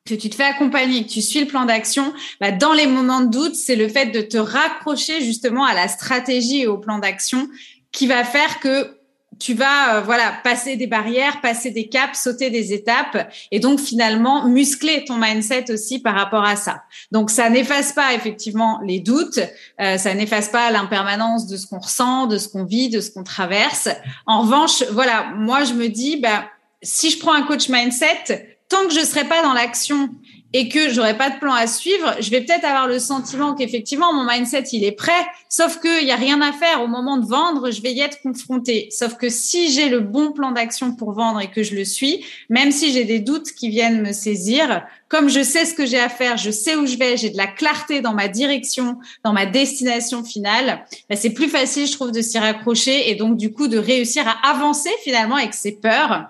que 0.06 0.16
tu 0.16 0.30
te 0.30 0.36
fais 0.36 0.44
accompagner, 0.44 1.04
que 1.04 1.10
tu 1.10 1.22
suis 1.22 1.42
le 1.42 1.48
plan 1.48 1.66
d'action, 1.66 2.14
bah 2.40 2.52
dans 2.52 2.74
les 2.74 2.88
moments 2.88 3.22
de 3.22 3.30
doute, 3.30 3.56
c'est 3.56 3.76
le 3.76 3.90
fait 3.90 4.08
de 4.08 4.22
te 4.22 4.38
raccrocher 4.38 5.22
justement 5.22 5.66
à 5.66 5.74
la 5.74 5.88
stratégie 5.88 6.62
et 6.62 6.68
au 6.68 6.78
plan 6.78 6.98
d'action 6.98 7.50
qui 7.92 8.08
va 8.08 8.24
faire 8.24 8.60
que 8.60 8.97
tu 9.40 9.54
vas 9.54 9.98
euh, 9.98 10.02
voilà 10.02 10.34
passer 10.44 10.76
des 10.76 10.88
barrières, 10.88 11.42
passer 11.42 11.72
des 11.72 11.88
caps, 11.88 12.20
sauter 12.20 12.50
des 12.50 12.74
étapes 12.74 13.32
et 13.52 13.60
donc 13.60 13.80
finalement 13.80 14.48
muscler 14.48 15.06
ton 15.06 15.18
mindset 15.18 15.72
aussi 15.72 16.00
par 16.00 16.16
rapport 16.16 16.44
à 16.44 16.56
ça. 16.56 16.84
Donc 17.12 17.30
ça 17.30 17.50
n'efface 17.50 17.94
pas 17.94 18.14
effectivement 18.14 18.80
les 18.86 19.00
doutes, 19.00 19.40
euh, 19.80 19.98
ça 19.98 20.14
n'efface 20.14 20.50
pas 20.50 20.72
l'impermanence 20.72 21.48
de 21.48 21.58
ce 21.58 21.68
qu'on 21.68 21.80
ressent, 21.80 22.28
de 22.28 22.38
ce 22.38 22.48
qu'on 22.50 22.64
vit, 22.64 22.90
de 22.90 23.02
ce 23.02 23.12
qu'on 23.12 23.24
traverse. 23.24 23.90
En 24.26 24.42
revanche, 24.42 24.84
voilà, 24.92 25.32
moi 25.36 25.64
je 25.64 25.74
me 25.74 25.88
dis 25.88 26.18
bah 26.18 26.46
si 26.82 27.10
je 27.10 27.20
prends 27.20 27.34
un 27.34 27.44
coach 27.44 27.70
mindset, 27.70 28.58
tant 28.70 28.86
que 28.88 28.94
je 28.94 29.00
serai 29.00 29.24
pas 29.24 29.42
dans 29.42 29.54
l'action 29.54 30.10
et 30.54 30.70
que 30.70 30.90
j'aurai 30.90 31.18
pas 31.18 31.30
de 31.30 31.40
plan 31.40 31.54
à 31.54 31.68
suivre, 31.68 32.16
je 32.20 32.30
vais 32.30 32.42
peut-être 32.42 32.66
avoir 32.66 32.88
le 32.88 33.00
sentiment 33.00 33.54
qu'effectivement 33.54 34.14
mon 34.14 34.26
mindset 34.26 34.64
il 34.72 34.84
est 34.84 34.92
prêt, 34.92 35.12
sauf 35.50 35.80
qu'il 35.80 36.06
y 36.06 36.12
a 36.12 36.16
rien 36.16 36.42
à 36.42 36.52
faire 36.52 36.82
au 36.82 36.88
moment 36.88 37.18
de 37.18 37.26
vendre, 37.26 37.72
je 37.72 37.82
vais 37.82 37.92
y 37.94 38.00
être 38.00 38.22
confrontée. 38.22 38.88
Sauf 38.92 39.16
que 39.16 39.30
si 39.30 39.72
j'ai 39.72 39.90
le 39.90 40.00
bon 40.00 40.32
plan 40.32 40.52
d'action 40.52 40.96
pour 40.96 41.12
vendre 41.12 41.42
et 41.42 41.52
que 41.52 41.64
je 41.64 41.76
le 41.76 41.86
suis, 41.86 42.26
même 42.50 42.72
si 42.72 42.92
j'ai 42.92 43.04
des 43.04 43.20
doutes 43.20 43.52
qui 43.52 43.70
viennent 43.70 44.02
me 44.02 44.14
saisir, 44.14 44.86
comme 45.10 45.30
je 45.30 45.44
sais 45.44 45.66
ce 45.66 45.74
que 45.74 45.86
j'ai 45.86 46.00
à 46.00 46.10
faire, 46.10 46.38
je 46.38 46.52
sais 46.52 46.76
où 46.76 46.86
je 46.86 46.98
vais, 46.98 47.18
j'ai 47.18 47.30
de 47.30 47.38
la 47.38 47.48
clarté 47.48 48.02
dans 48.02 48.14
ma 48.14 48.28
direction, 48.28 48.98
dans 49.24 49.34
ma 49.34 49.46
destination 49.46 50.24
finale, 50.24 50.86
bah, 51.10 51.16
c'est 51.16 51.32
plus 51.32 51.50
facile 51.50 51.88
je 51.88 51.94
trouve 51.94 52.12
de 52.12 52.22
s'y 52.22 52.40
raccrocher 52.40 53.10
et 53.10 53.16
donc 53.16 53.38
du 53.38 53.52
coup 53.52 53.68
de 53.68 53.78
réussir 53.78 54.28
à 54.28 54.50
avancer 54.50 54.90
finalement 55.04 55.36
avec 55.36 55.54
ses 55.54 55.74
peurs 55.74 56.28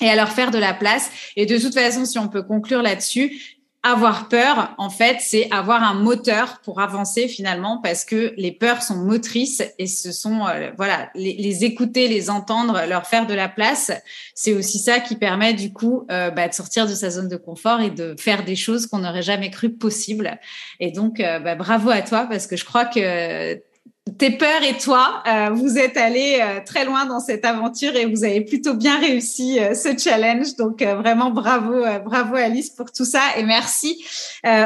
et 0.00 0.08
à 0.08 0.16
leur 0.16 0.30
faire 0.30 0.50
de 0.50 0.58
la 0.58 0.74
place. 0.74 1.10
Et 1.36 1.46
de 1.46 1.58
toute 1.58 1.74
façon, 1.74 2.04
si 2.04 2.18
on 2.18 2.28
peut 2.28 2.42
conclure 2.42 2.82
là-dessus, 2.82 3.58
avoir 3.82 4.28
peur, 4.28 4.74
en 4.76 4.90
fait, 4.90 5.16
c'est 5.20 5.50
avoir 5.50 5.82
un 5.82 5.94
moteur 5.94 6.60
pour 6.62 6.80
avancer 6.80 7.28
finalement, 7.28 7.80
parce 7.82 8.04
que 8.04 8.34
les 8.36 8.52
peurs 8.52 8.82
sont 8.82 8.96
motrices 8.96 9.62
et 9.78 9.86
ce 9.86 10.12
sont, 10.12 10.46
euh, 10.46 10.70
voilà, 10.76 11.08
les, 11.14 11.64
écouter, 11.64 12.06
les 12.06 12.28
entendre, 12.28 12.82
leur 12.86 13.06
faire 13.06 13.26
de 13.26 13.32
la 13.32 13.48
place, 13.48 13.90
c'est 14.34 14.52
aussi 14.52 14.78
ça 14.78 15.00
qui 15.00 15.16
permet 15.16 15.54
du 15.54 15.72
coup 15.72 16.06
euh, 16.10 16.30
bah, 16.30 16.46
de 16.46 16.52
sortir 16.52 16.86
de 16.86 16.94
sa 16.94 17.08
zone 17.08 17.28
de 17.28 17.36
confort 17.36 17.80
et 17.80 17.90
de 17.90 18.14
faire 18.18 18.44
des 18.44 18.56
choses 18.56 18.86
qu'on 18.86 18.98
n'aurait 18.98 19.22
jamais 19.22 19.50
cru 19.50 19.70
possibles. 19.70 20.38
Et 20.78 20.90
donc, 20.90 21.18
euh, 21.18 21.38
bah, 21.38 21.54
bravo 21.54 21.88
à 21.88 22.02
toi, 22.02 22.26
parce 22.28 22.46
que 22.46 22.56
je 22.56 22.66
crois 22.66 22.84
que 22.84 23.58
tes 24.18 24.30
peurs 24.30 24.62
et 24.62 24.76
toi, 24.76 25.22
euh, 25.26 25.50
vous 25.50 25.78
êtes 25.78 25.96
allés 25.96 26.38
euh, 26.40 26.60
très 26.64 26.84
loin 26.84 27.06
dans 27.06 27.20
cette 27.20 27.44
aventure 27.44 27.94
et 27.96 28.06
vous 28.06 28.24
avez 28.24 28.42
plutôt 28.42 28.74
bien 28.74 28.98
réussi 28.98 29.58
euh, 29.58 29.74
ce 29.74 29.96
challenge. 29.96 30.56
Donc 30.56 30.82
vraiment 30.82 31.30
bravo, 31.30 31.84
bravo 32.04 32.34
Alice 32.36 32.70
pour 32.70 32.92
tout 32.92 33.04
ça 33.04 33.20
et 33.36 33.44
merci 33.44 34.04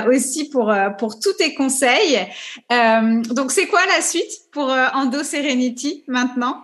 aussi 0.08 0.48
pour 0.48 0.72
pour 0.98 1.18
tous 1.18 1.34
tes 1.34 1.54
conseils. 1.54 2.18
donc 3.30 3.50
c'est 3.50 3.66
quoi 3.66 3.80
la 3.86 4.02
suite 4.02 4.30
pour 4.52 4.70
Endo 4.70 5.22
Serenity 5.22 6.04
maintenant? 6.06 6.62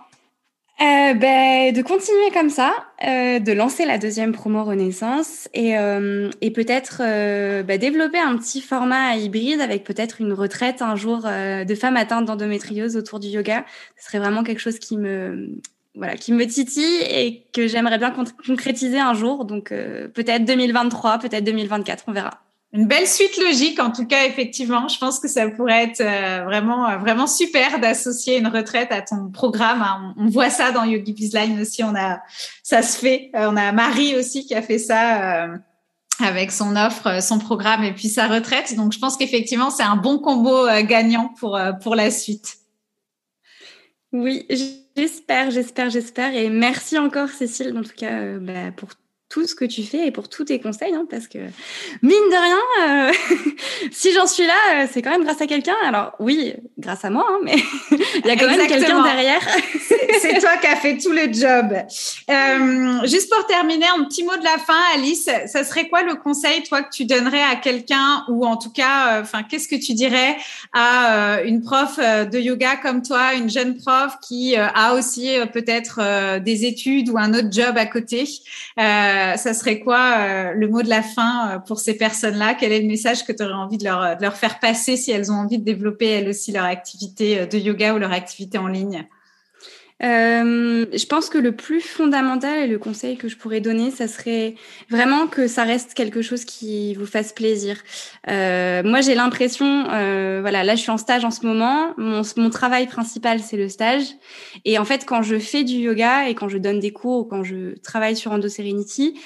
Euh, 0.81 1.13
ben, 1.13 1.73
De 1.73 1.81
continuer 1.81 2.31
comme 2.33 2.49
ça, 2.49 2.73
euh, 3.05 3.39
de 3.39 3.51
lancer 3.51 3.85
la 3.85 3.97
deuxième 3.97 4.31
promo 4.31 4.63
Renaissance 4.63 5.47
et, 5.53 5.77
euh, 5.77 6.29
et 6.41 6.51
peut-être 6.51 6.99
ben, 6.99 7.77
développer 7.77 8.19
un 8.19 8.35
petit 8.37 8.61
format 8.61 9.15
hybride 9.15 9.61
avec 9.61 9.83
peut-être 9.83 10.21
une 10.21 10.33
retraite 10.33 10.81
un 10.81 10.95
jour 10.95 11.21
euh, 11.25 11.63
de 11.65 11.75
femmes 11.75 11.97
atteintes 11.97 12.25
d'endométriose 12.25 12.97
autour 12.97 13.19
du 13.19 13.27
yoga. 13.27 13.65
Ce 13.97 14.05
serait 14.05 14.19
vraiment 14.19 14.43
quelque 14.43 14.59
chose 14.59 14.79
qui 14.79 14.97
me, 14.97 15.49
voilà, 15.95 16.15
qui 16.15 16.31
me 16.33 16.45
titille 16.45 17.01
et 17.09 17.45
que 17.53 17.67
j'aimerais 17.67 17.97
bien 17.97 18.13
concrétiser 18.45 18.99
un 18.99 19.13
jour. 19.13 19.45
Donc 19.45 19.71
euh, 19.71 20.07
peut-être 20.07 20.45
2023, 20.45 21.19
peut-être 21.19 21.43
2024, 21.43 22.05
on 22.07 22.11
verra 22.11 22.41
une 22.73 22.87
belle 22.87 23.07
suite 23.07 23.37
logique, 23.37 23.79
en 23.79 23.91
tout 23.91 24.05
cas, 24.05 24.25
effectivement. 24.25 24.87
Je 24.87 24.97
pense 24.97 25.19
que 25.19 25.27
ça 25.27 25.49
pourrait 25.49 25.83
être 25.83 25.99
euh, 25.99 26.45
vraiment, 26.45 26.87
euh, 26.87 26.97
vraiment 26.97 27.27
super 27.27 27.79
d'associer 27.79 28.37
une 28.37 28.47
retraite 28.47 28.91
à 28.91 29.01
ton 29.01 29.29
programme. 29.29 29.81
Hein. 29.81 30.13
On, 30.17 30.29
voit 30.29 30.49
ça 30.49 30.71
dans 30.71 30.85
Yogi 30.85 31.11
Bizline 31.11 31.59
aussi. 31.59 31.83
On 31.83 31.93
a, 31.95 32.21
ça 32.63 32.81
se 32.81 32.97
fait. 32.97 33.29
Euh, 33.35 33.49
on 33.51 33.57
a 33.57 33.73
Marie 33.73 34.15
aussi 34.15 34.45
qui 34.45 34.55
a 34.55 34.61
fait 34.61 34.77
ça 34.77 35.49
avec 36.23 36.51
son 36.51 36.75
offre, 36.77 37.21
son 37.21 37.39
programme 37.39 37.83
et 37.83 37.93
puis 37.93 38.07
sa 38.07 38.27
retraite. 38.27 38.75
Donc, 38.77 38.93
je 38.93 38.99
pense 38.99 39.17
qu'effectivement, 39.17 39.69
c'est 39.69 39.83
un 39.83 39.97
bon 39.97 40.19
combo 40.19 40.67
gagnant 40.83 41.33
pour, 41.39 41.59
pour 41.81 41.95
la 41.95 42.09
suite. 42.09 42.57
Oui, 44.13 44.45
j'espère, 44.95 45.51
j'espère, 45.51 45.89
j'espère. 45.89 46.33
Et 46.35 46.49
merci 46.49 46.97
encore, 46.97 47.29
Cécile, 47.29 47.75
en 47.77 47.81
tout 47.81 47.95
cas, 47.97 48.37
bah, 48.39 48.71
pour 48.75 48.89
tout 49.31 49.47
ce 49.47 49.55
que 49.55 49.63
tu 49.63 49.83
fais 49.83 50.07
et 50.07 50.11
pour 50.11 50.27
tous 50.27 50.43
tes 50.43 50.59
conseils, 50.59 50.93
hein, 50.93 51.05
parce 51.09 51.27
que 51.27 51.39
mine 52.01 52.11
de 52.11 52.35
rien, 52.35 53.09
euh, 53.09 53.13
si 53.91 54.11
j'en 54.13 54.27
suis 54.27 54.45
là, 54.45 54.53
euh, 54.73 54.87
c'est 54.91 55.01
quand 55.01 55.11
même 55.11 55.23
grâce 55.23 55.41
à 55.41 55.47
quelqu'un. 55.47 55.75
Alors 55.85 56.13
oui, 56.19 56.53
grâce 56.77 57.05
à 57.05 57.09
moi, 57.09 57.25
hein, 57.29 57.39
mais 57.41 57.55
il 57.91 58.25
y 58.25 58.29
a 58.29 58.35
quand 58.35 58.47
même 58.47 58.67
quelqu'un 58.67 59.01
derrière. 59.01 59.41
c'est 60.19 60.39
toi 60.39 60.57
qui 60.59 60.67
as 60.67 60.75
fait 60.75 60.97
tout 60.97 61.13
le 61.13 61.31
job. 61.31 61.73
Euh, 62.29 63.07
juste 63.07 63.31
pour 63.33 63.45
terminer, 63.47 63.85
un 63.97 64.03
petit 64.03 64.23
mot 64.23 64.35
de 64.35 64.43
la 64.43 64.57
fin, 64.57 64.79
Alice, 64.95 65.29
ça 65.45 65.63
serait 65.63 65.87
quoi 65.87 66.03
le 66.03 66.15
conseil, 66.15 66.63
toi, 66.63 66.81
que 66.81 66.91
tu 66.91 67.05
donnerais 67.05 67.43
à 67.43 67.55
quelqu'un, 67.55 68.25
ou 68.27 68.45
en 68.45 68.57
tout 68.57 68.71
cas, 68.71 69.13
euh, 69.13 69.21
enfin, 69.21 69.43
qu'est-ce 69.43 69.69
que 69.69 69.77
tu 69.77 69.93
dirais 69.93 70.35
à 70.73 71.41
une 71.45 71.61
prof 71.61 71.97
de 71.97 72.37
yoga 72.37 72.75
comme 72.75 73.01
toi, 73.01 73.33
une 73.33 73.49
jeune 73.49 73.77
prof 73.77 74.17
qui 74.21 74.55
a 74.57 74.93
aussi 74.93 75.29
peut-être 75.53 76.39
des 76.39 76.65
études 76.65 77.09
ou 77.09 77.17
un 77.17 77.33
autre 77.33 77.51
job 77.51 77.77
à 77.77 77.85
côté? 77.85 78.25
Euh, 78.79 79.20
ça 79.37 79.53
serait 79.53 79.79
quoi 79.79 80.15
euh, 80.17 80.53
le 80.53 80.67
mot 80.67 80.81
de 80.81 80.89
la 80.89 81.01
fin 81.01 81.51
euh, 81.51 81.59
pour 81.59 81.79
ces 81.79 81.97
personnes-là? 81.97 82.55
Quel 82.55 82.71
est 82.71 82.81
le 82.81 82.87
message 82.87 83.25
que 83.25 83.31
tu 83.31 83.43
aurais 83.43 83.53
envie 83.53 83.77
de 83.77 83.85
leur 83.85 84.35
faire 84.35 84.59
passer 84.59 84.97
si 84.97 85.11
elles 85.11 85.31
ont 85.31 85.35
envie 85.35 85.57
de 85.57 85.63
développer 85.63 86.07
elles 86.07 86.29
aussi 86.29 86.51
leur 86.51 86.65
activité 86.65 87.45
de 87.45 87.57
yoga 87.57 87.93
ou 87.93 87.97
leur 87.97 88.11
activité 88.11 88.57
en 88.57 88.67
ligne? 88.67 89.07
Euh, 90.03 90.85
je 90.91 91.05
pense 91.05 91.29
que 91.29 91.37
le 91.37 91.51
plus 91.51 91.81
fondamental 91.81 92.63
et 92.63 92.67
le 92.67 92.79
conseil 92.79 93.17
que 93.17 93.27
je 93.27 93.37
pourrais 93.37 93.61
donner, 93.61 93.91
ça 93.91 94.07
serait 94.07 94.55
vraiment 94.89 95.27
que 95.27 95.47
ça 95.47 95.63
reste 95.63 95.93
quelque 95.93 96.21
chose 96.21 96.43
qui 96.43 96.95
vous 96.95 97.05
fasse 97.05 97.33
plaisir. 97.33 97.77
Euh, 98.27 98.81
moi, 98.83 99.01
j'ai 99.01 99.13
l'impression, 99.13 99.87
euh, 99.91 100.39
voilà, 100.41 100.63
là, 100.63 100.75
je 100.75 100.81
suis 100.81 100.91
en 100.91 100.97
stage 100.97 101.23
en 101.23 101.31
ce 101.31 101.45
moment. 101.45 101.93
Mon, 101.97 102.23
mon 102.37 102.49
travail 102.49 102.87
principal, 102.87 103.39
c'est 103.39 103.57
le 103.57 103.69
stage. 103.69 104.05
Et 104.65 104.79
en 104.79 104.85
fait, 104.85 105.05
quand 105.05 105.21
je 105.21 105.37
fais 105.37 105.63
du 105.63 105.75
yoga 105.75 106.27
et 106.29 106.35
quand 106.35 106.49
je 106.49 106.57
donne 106.57 106.79
des 106.79 106.91
cours 106.91 107.21
ou 107.21 107.25
quand 107.25 107.43
je 107.43 107.79
travaille 107.81 108.15
sur 108.15 108.31
Endo 108.31 108.49
Serenity, 108.49 109.19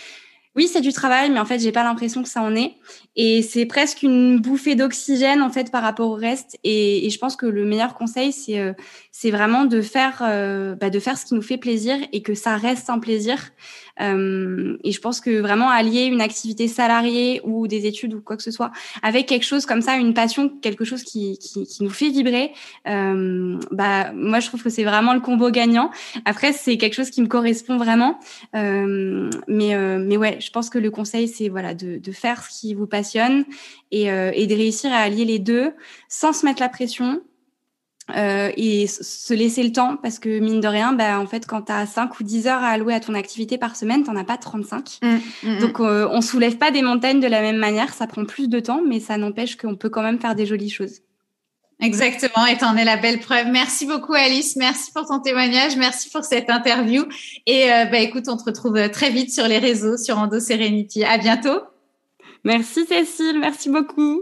oui, 0.56 0.70
c'est 0.70 0.80
du 0.80 0.94
travail, 0.94 1.30
mais 1.32 1.40
en 1.40 1.46
fait, 1.46 1.60
j'ai 1.60 1.74
pas 1.74 1.84
l'impression 1.84 2.24
que 2.24 2.30
ça 2.30 2.42
en 2.42 2.56
est. 2.56 2.76
Et 3.18 3.42
c'est 3.42 3.66
presque 3.66 4.04
une 4.04 4.40
bouffée 4.40 4.76
d'oxygène 4.76 5.42
en 5.42 5.50
fait 5.50 5.70
par 5.70 5.84
rapport 5.84 6.10
au 6.10 6.14
reste. 6.16 6.58
Et, 6.64 7.06
et 7.06 7.10
je 7.10 7.20
pense 7.20 7.36
que 7.36 7.46
le 7.46 7.66
meilleur 7.66 7.94
conseil, 7.96 8.32
c'est 8.32 8.60
euh, 8.60 8.72
c'est 9.18 9.32
vraiment 9.32 9.64
de 9.64 9.80
faire 9.80 10.22
euh, 10.24 10.76
bah, 10.76 10.90
de 10.90 11.00
faire 11.00 11.18
ce 11.18 11.26
qui 11.26 11.36
nous 11.36 11.42
fait 11.42 11.56
plaisir 11.56 11.96
et 12.12 12.22
que 12.22 12.34
ça 12.34 12.58
reste 12.58 12.90
un 12.90 13.00
plaisir. 13.00 13.38
Euh, 14.02 14.78
et 14.84 14.92
je 14.92 15.00
pense 15.00 15.22
que 15.22 15.40
vraiment 15.40 15.70
allier 15.70 16.04
une 16.04 16.20
activité 16.20 16.68
salariée 16.68 17.40
ou 17.46 17.66
des 17.70 17.86
études 17.86 18.14
ou 18.14 18.20
quoi 18.20 18.36
que 18.36 18.44
ce 18.44 18.52
soit 18.52 18.74
avec 19.04 19.26
quelque 19.26 19.46
chose 19.46 19.66
comme 19.66 19.82
ça, 19.82 19.96
une 19.96 20.14
passion, 20.14 20.50
quelque 20.50 20.84
chose 20.84 21.04
qui, 21.04 21.38
qui, 21.38 21.82
nous 21.82 21.90
fait 21.90 22.10
vibrer, 22.10 22.52
euh, 22.90 23.58
bah 23.72 24.12
moi 24.12 24.42
je 24.42 24.48
trouve 24.48 24.62
que 24.62 24.70
c'est 24.70 24.84
vraiment 24.84 25.14
le 25.14 25.22
combo 25.22 25.50
gagnant. 25.50 25.92
Après 26.26 26.52
c'est 26.52 26.78
quelque 26.78 26.96
chose 26.96 27.10
qui 27.10 27.22
me 27.22 27.28
correspond 27.28 27.78
vraiment, 27.78 28.20
euh, 28.54 29.30
mais 29.48 29.76
euh, 29.76 29.98
mais 29.98 30.18
ouais, 30.18 30.40
je 30.42 30.52
pense 30.52 30.70
que 30.70 30.78
le 30.78 30.92
conseil 30.92 31.30
c'est 31.30 31.48
voilà 31.48 31.74
de, 31.74 32.00
de 32.00 32.12
faire 32.12 32.44
ce 32.44 32.60
qui 32.60 32.74
vous 32.74 32.86
passionne 32.86 33.46
et, 33.92 34.08
et 34.08 34.46
de 34.46 34.56
réussir 34.56 34.92
à 34.92 34.98
allier 34.98 35.24
les 35.24 35.40
deux 35.40 35.72
sans 36.10 36.34
se 36.34 36.46
mettre 36.46 36.62
la 36.62 36.68
pression 36.68 37.22
euh, 38.16 38.52
et 38.56 38.86
se 38.86 39.34
laisser 39.34 39.64
le 39.64 39.72
temps 39.72 39.98
parce 39.98 40.20
que 40.20 40.40
mine 40.40 40.60
de 40.60 40.68
rien, 40.68 40.94
bah, 40.94 41.20
en 41.20 41.26
fait, 41.26 41.48
quand 41.48 41.64
tu 41.64 41.72
as 41.72 41.88
5 41.88 42.20
ou 42.20 42.24
10 42.24 42.48
heures 42.48 42.62
à 42.62 42.68
allouer 42.68 42.94
à 42.94 43.00
ton 43.00 43.16
activité 43.16 43.58
par 43.58 43.76
semaine, 43.76 44.04
tu 44.04 44.16
as 44.16 44.24
pas 44.24 44.38
35. 44.38 45.00
Mmh, 45.02 45.08
mmh, 45.08 45.20
mmh. 45.44 45.60
Donc, 45.60 45.80
euh, 45.80 46.08
on 46.12 46.22
soulève 46.22 46.58
pas 46.58 46.70
des 46.70 46.84
montagnes 46.84 47.20
de 47.20 47.28
la 47.28 47.42
même 47.42 47.58
manière. 47.58 47.94
Ça 47.94 48.06
prend 48.06 48.24
plus 48.26 48.48
de 48.48 48.60
temps, 48.60 48.82
mais 48.86 49.00
ça 49.00 49.18
n'empêche 49.18 49.56
qu'on 49.56 49.76
peut 49.76 49.90
quand 49.90 50.04
même 50.04 50.20
faire 50.20 50.36
des 50.36 50.46
jolies 50.46 50.70
choses. 50.70 51.02
Exactement, 51.82 52.46
et 52.46 52.64
en 52.64 52.78
es 52.78 52.86
la 52.86 52.96
belle 52.96 53.20
preuve. 53.20 53.48
Merci 53.48 53.86
beaucoup 53.86 54.14
Alice, 54.14 54.56
merci 54.56 54.94
pour 54.94 55.06
ton 55.06 55.20
témoignage, 55.20 55.76
merci 55.76 56.10
pour 56.10 56.24
cette 56.24 56.50
interview. 56.50 57.04
Et 57.48 57.70
euh, 57.72 57.86
bah, 57.86 58.00
écoute, 58.00 58.30
on 58.30 58.38
te 58.38 58.46
retrouve 58.46 58.90
très 58.92 59.10
vite 59.10 59.34
sur 59.34 59.46
les 59.48 59.58
réseaux, 59.58 59.98
sur 59.98 60.18
Endo 60.18 60.40
Serenity. 60.40 61.04
À 61.04 61.18
bientôt. 61.18 61.60
Merci 62.46 62.86
Cécile, 62.86 63.40
merci 63.40 63.70
beaucoup. 63.70 64.22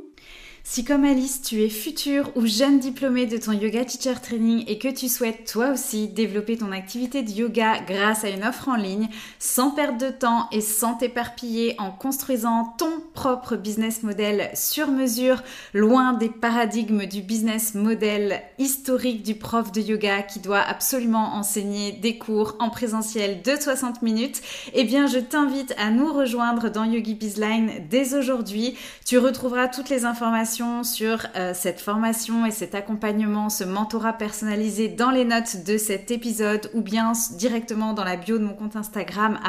Si 0.65 0.85
comme 0.85 1.03
Alice, 1.03 1.41
tu 1.41 1.61
es 1.61 1.67
futur 1.67 2.31
ou 2.35 2.45
jeune 2.45 2.79
diplômé 2.79 3.25
de 3.25 3.37
ton 3.37 3.51
yoga 3.51 3.83
teacher 3.83 4.15
training 4.21 4.63
et 4.65 4.79
que 4.79 4.87
tu 4.87 5.09
souhaites 5.09 5.51
toi 5.51 5.71
aussi 5.71 6.07
développer 6.07 6.57
ton 6.57 6.71
activité 6.71 7.21
de 7.21 7.29
yoga 7.29 7.81
grâce 7.85 8.23
à 8.23 8.29
une 8.29 8.45
offre 8.45 8.69
en 8.69 8.77
ligne, 8.77 9.09
sans 9.39 9.71
perdre 9.71 9.97
de 9.97 10.09
temps 10.09 10.47
et 10.53 10.61
sans 10.61 10.93
t'éparpiller 10.93 11.75
en 11.79 11.91
construisant 11.91 12.73
ton 12.77 12.89
propre 13.13 13.57
business 13.57 14.03
model 14.03 14.49
sur 14.53 14.87
mesure, 14.87 15.43
loin 15.73 16.13
des 16.13 16.29
paradigmes 16.29 17.05
du 17.07 17.21
business 17.21 17.75
model 17.75 18.41
historique 18.57 19.21
du 19.21 19.35
prof 19.35 19.73
de 19.73 19.81
yoga 19.81 20.21
qui 20.21 20.39
doit 20.39 20.61
absolument 20.61 21.35
enseigner 21.35 21.91
des 21.91 22.17
cours 22.17 22.55
en 22.59 22.69
présentiel 22.69 23.41
de 23.41 23.57
60 23.59 24.01
minutes, 24.01 24.41
eh 24.73 24.85
bien 24.85 25.07
je 25.07 25.19
t'invite 25.19 25.75
à 25.77 25.91
nous 25.91 26.11
rejoindre 26.11 26.69
dans 26.69 26.85
Yogi 26.85 27.15
Bizline 27.15 27.69
dès 27.89 28.15
aujourd'hui. 28.15 28.75
Tu 29.05 29.17
retrouveras 29.17 29.67
toutes 29.67 29.89
les 29.89 30.05
informations 30.05 30.52
sur 30.83 31.25
euh, 31.35 31.53
cette 31.55 31.81
formation 31.81 32.45
et 32.45 32.51
cet 32.51 32.75
accompagnement, 32.75 33.49
ce 33.49 33.63
mentorat 33.63 34.13
personnalisé 34.13 34.87
dans 34.87 35.09
les 35.09 35.25
notes 35.25 35.63
de 35.65 35.77
cet 35.77 36.11
épisode 36.11 36.69
ou 36.75 36.81
bien 36.81 37.13
directement 37.37 37.93
dans 37.93 38.03
la 38.03 38.17
bio 38.17 38.37
de 38.37 38.43
mon 38.43 38.53
compte 38.53 38.75
Instagram 38.75 39.39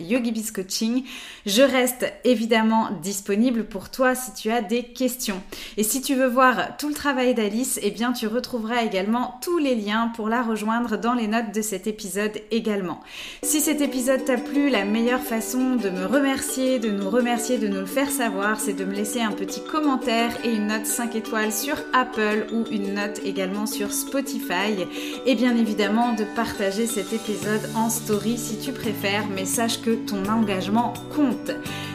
@yogibiscoaching. 0.00 1.04
Je 1.46 1.62
reste 1.62 2.12
évidemment 2.24 2.88
disponible 3.00 3.64
pour 3.64 3.90
toi 3.90 4.16
si 4.16 4.32
tu 4.32 4.50
as 4.50 4.60
des 4.60 4.82
questions. 4.82 5.40
Et 5.76 5.84
si 5.84 6.02
tu 6.02 6.16
veux 6.16 6.26
voir 6.26 6.76
tout 6.78 6.88
le 6.88 6.94
travail 6.94 7.34
d'Alice, 7.34 7.78
eh 7.82 7.92
bien 7.92 8.12
tu 8.12 8.26
retrouveras 8.26 8.82
également 8.82 9.38
tous 9.42 9.58
les 9.58 9.76
liens 9.76 10.10
pour 10.16 10.28
la 10.28 10.42
rejoindre 10.42 10.96
dans 10.96 11.14
les 11.14 11.28
notes 11.28 11.54
de 11.54 11.62
cet 11.62 11.86
épisode 11.86 12.32
également. 12.50 13.00
Si 13.44 13.60
cet 13.60 13.80
épisode 13.80 14.24
t'a 14.24 14.36
plu, 14.36 14.68
la 14.68 14.84
meilleure 14.84 15.22
façon 15.22 15.76
de 15.76 15.90
me 15.90 16.06
remercier, 16.06 16.80
de 16.80 16.90
nous 16.90 17.08
remercier, 17.08 17.58
de 17.58 17.68
nous 17.68 17.80
le 17.80 17.86
faire 17.86 18.10
savoir, 18.10 18.58
c'est 18.58 18.72
de 18.72 18.84
me 18.84 18.94
laisser 18.94 19.20
un 19.20 19.32
petit 19.32 19.62
commentaire 19.62 20.30
et 20.44 20.54
une 20.54 20.68
note 20.68 20.86
5 20.86 21.16
étoiles 21.16 21.52
sur 21.52 21.74
Apple 21.92 22.46
ou 22.52 22.64
une 22.70 22.94
note 22.94 23.20
également 23.24 23.66
sur 23.66 23.92
Spotify. 23.92 24.86
Et 25.26 25.34
bien 25.34 25.56
évidemment 25.56 26.12
de 26.12 26.24
partager 26.36 26.86
cet 26.86 27.12
épisode 27.12 27.68
en 27.74 27.90
story 27.90 28.38
si 28.38 28.58
tu 28.58 28.70
préfères, 28.72 29.26
mais 29.34 29.44
sache 29.44 29.80
que 29.80 29.94
ton 29.94 30.24
engagement 30.26 30.92
compte. 31.14 31.50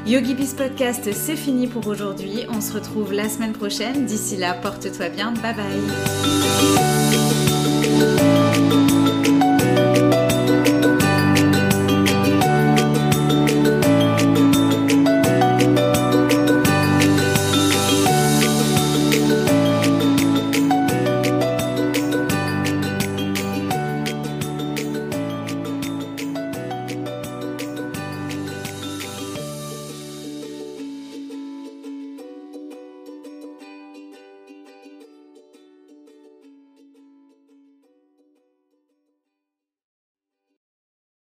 Yogi 0.05 0.35
Podcast, 0.55 1.09
c'est 1.13 1.35
fini 1.35 1.67
pour 1.67 1.87
aujourd'hui. 1.87 2.45
On 2.49 2.61
se 2.61 2.73
retrouve 2.73 3.13
la 3.13 3.29
semaine 3.29 3.53
prochaine. 3.53 4.05
D'ici 4.05 4.37
là, 4.37 4.53
porte-toi 4.53 5.09
bien. 5.09 5.33
Bye 5.33 5.55
bye. 5.55 5.65